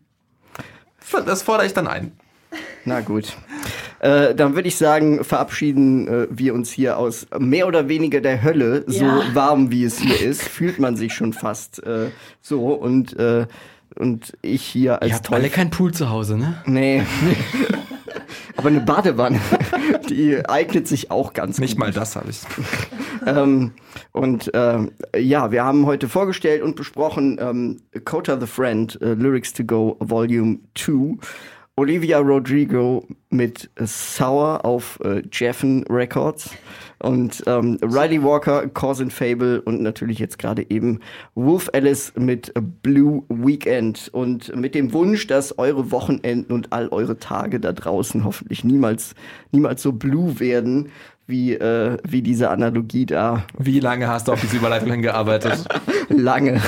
Das 1.26 1.42
fordere 1.42 1.66
ich 1.66 1.72
dann 1.74 1.86
ein. 1.86 2.12
Na 2.84 3.00
gut. 3.00 3.36
Äh, 4.00 4.34
dann 4.34 4.54
würde 4.54 4.68
ich 4.68 4.76
sagen, 4.76 5.24
verabschieden 5.24 6.06
äh, 6.08 6.26
wir 6.30 6.54
uns 6.54 6.70
hier 6.70 6.98
aus 6.98 7.26
mehr 7.38 7.66
oder 7.66 7.88
weniger 7.88 8.20
der 8.20 8.42
Hölle, 8.42 8.84
so 8.86 9.04
Ja. 9.04 9.22
warm 9.34 9.70
wie 9.70 9.84
es 9.84 9.98
hier 9.98 10.20
ist, 10.20 10.42
fühlt 10.42 10.78
man 10.78 10.96
sich 10.96 11.14
schon 11.14 11.32
fast 11.32 11.82
äh, 11.84 12.10
so 12.42 12.66
und 12.74 13.18
äh, 13.18 13.46
und 13.96 14.32
ich 14.42 14.62
hier 14.62 15.00
als 15.02 15.10
Ihr 15.10 15.14
habt 15.16 15.32
alle 15.32 15.48
keinen 15.50 15.70
Pool 15.70 15.94
zu 15.94 16.10
Hause, 16.10 16.36
ne? 16.36 16.60
Nee. 16.66 17.02
Aber 18.56 18.68
eine 18.68 18.80
Badewanne, 18.80 19.40
die 20.08 20.44
eignet 20.48 20.88
sich 20.88 21.10
auch 21.10 21.32
ganz 21.32 21.58
Nicht 21.58 21.76
gut. 21.76 21.80
mal 21.80 21.92
das 21.92 22.16
habe 22.16 22.30
ich. 22.30 22.40
ähm, 23.26 23.72
und 24.12 24.50
ähm, 24.54 24.92
ja, 25.16 25.50
wir 25.50 25.64
haben 25.64 25.86
heute 25.86 26.08
vorgestellt 26.08 26.62
und 26.62 26.76
besprochen 26.76 27.38
ähm, 27.40 27.80
Kota 28.04 28.38
the 28.38 28.46
Friend, 28.46 29.00
äh, 29.00 29.14
Lyrics 29.14 29.52
to 29.52 29.64
Go 29.64 29.96
Volume 30.00 30.58
2. 30.74 31.18
Olivia 31.76 32.18
Rodrigo 32.18 33.04
mit 33.30 33.68
Sour 33.80 34.64
auf 34.64 35.00
äh, 35.02 35.22
Jeffen 35.32 35.84
Records 35.90 36.50
und 37.00 37.42
ähm, 37.46 37.78
Riley 37.82 38.22
Walker, 38.22 38.68
Cause 38.68 39.02
and 39.02 39.12
Fable 39.12 39.60
und 39.62 39.82
natürlich 39.82 40.18
jetzt 40.18 40.38
gerade 40.38 40.68
eben 40.70 41.00
Wolf 41.34 41.68
Alice 41.72 42.12
mit 42.16 42.52
Blue 42.82 43.24
Weekend. 43.28 44.08
Und 44.12 44.54
mit 44.56 44.74
dem 44.74 44.92
Wunsch, 44.92 45.26
dass 45.26 45.58
eure 45.58 45.90
Wochenenden 45.90 46.52
und 46.52 46.72
all 46.72 46.88
eure 46.88 47.18
Tage 47.18 47.60
da 47.60 47.72
draußen 47.72 48.24
hoffentlich 48.24 48.64
niemals, 48.64 49.14
niemals 49.52 49.82
so 49.82 49.92
blue 49.92 50.40
werden, 50.40 50.90
wie, 51.26 51.54
äh, 51.54 51.96
wie 52.06 52.22
diese 52.22 52.50
Analogie 52.50 53.06
da. 53.06 53.46
Wie 53.58 53.80
lange 53.80 54.08
hast 54.08 54.28
du 54.28 54.32
auf 54.32 54.40
diese 54.40 54.56
Überleitung 54.56 54.90
hingearbeitet? 54.90 55.64
lange, 56.08 56.60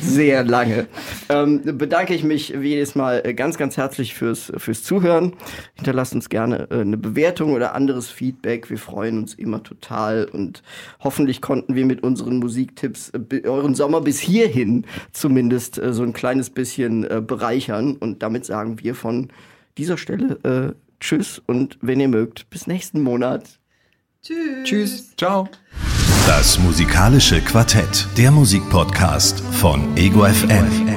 sehr 0.00 0.44
lange. 0.44 0.86
Ähm, 1.28 1.62
bedanke 1.78 2.14
ich 2.14 2.24
mich 2.24 2.60
wie 2.60 2.70
jedes 2.70 2.94
Mal 2.94 3.22
äh, 3.24 3.34
ganz, 3.34 3.58
ganz 3.58 3.76
herzlich 3.76 4.14
fürs, 4.14 4.52
fürs 4.56 4.82
Zuhören. 4.82 5.34
Hinterlasst 5.74 6.14
uns 6.14 6.28
gerne 6.28 6.68
äh, 6.70 6.80
eine 6.80 6.96
Bewertung 6.96 7.52
oder 7.52 7.74
anderes 7.74 8.10
Feedback. 8.10 8.70
Wir 8.70 8.78
freuen 8.78 9.18
uns 9.18 9.34
immer 9.34 9.62
total 9.62 10.24
und 10.24 10.62
hoffentlich 11.00 11.40
konnten 11.40 11.74
wir 11.74 11.86
mit 11.86 12.02
unseren 12.02 12.38
Musiktipps 12.38 13.10
äh, 13.10 13.46
euren 13.46 13.74
Sommer 13.74 14.00
bis 14.00 14.18
hierhin 14.18 14.84
zumindest 15.12 15.80
so 15.90 16.02
ein 16.02 16.12
kleines 16.12 16.50
bisschen 16.50 17.06
bereichern. 17.26 17.96
Und 17.96 18.22
damit 18.22 18.44
sagen 18.44 18.80
wir 18.82 18.94
von 18.94 19.28
dieser 19.78 19.96
Stelle 19.96 20.38
äh, 20.42 20.74
Tschüss 21.00 21.42
und 21.46 21.78
wenn 21.80 22.00
ihr 22.00 22.08
mögt, 22.08 22.48
bis 22.50 22.66
nächsten 22.66 23.02
Monat. 23.02 23.58
Tschüss. 24.22 24.62
Tschüss. 24.64 25.16
Ciao. 25.16 25.48
Das 26.28 26.56
musikalische 26.60 27.40
Quartett, 27.40 28.06
der 28.16 28.30
Musikpodcast 28.30 29.40
von 29.40 29.96
Ego 29.96 30.24
FM. 30.24 30.96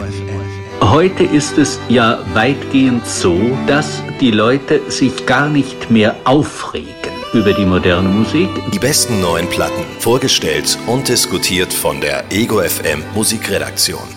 Heute 0.80 1.24
ist 1.24 1.58
es 1.58 1.80
ja 1.90 2.20
weitgehend 2.36 3.04
so, 3.08 3.36
dass 3.66 4.04
die 4.22 4.30
Leute 4.30 4.80
sich 4.92 5.26
gar 5.26 5.50
nicht 5.50 5.90
mehr 5.90 6.16
aufregen 6.26 6.94
über 7.34 7.52
die 7.54 7.66
moderne 7.66 8.10
Musik. 8.10 8.50
Die 8.72 8.78
besten 8.80 9.20
neuen 9.22 9.50
Platten, 9.50 9.84
vorgestellt 10.00 10.78
und 10.86 11.08
diskutiert 11.08 11.74
von 11.74 12.00
der 12.00 12.32
Ego 12.32 12.62
FM 12.62 13.04
Musikredaktion. 13.16 14.15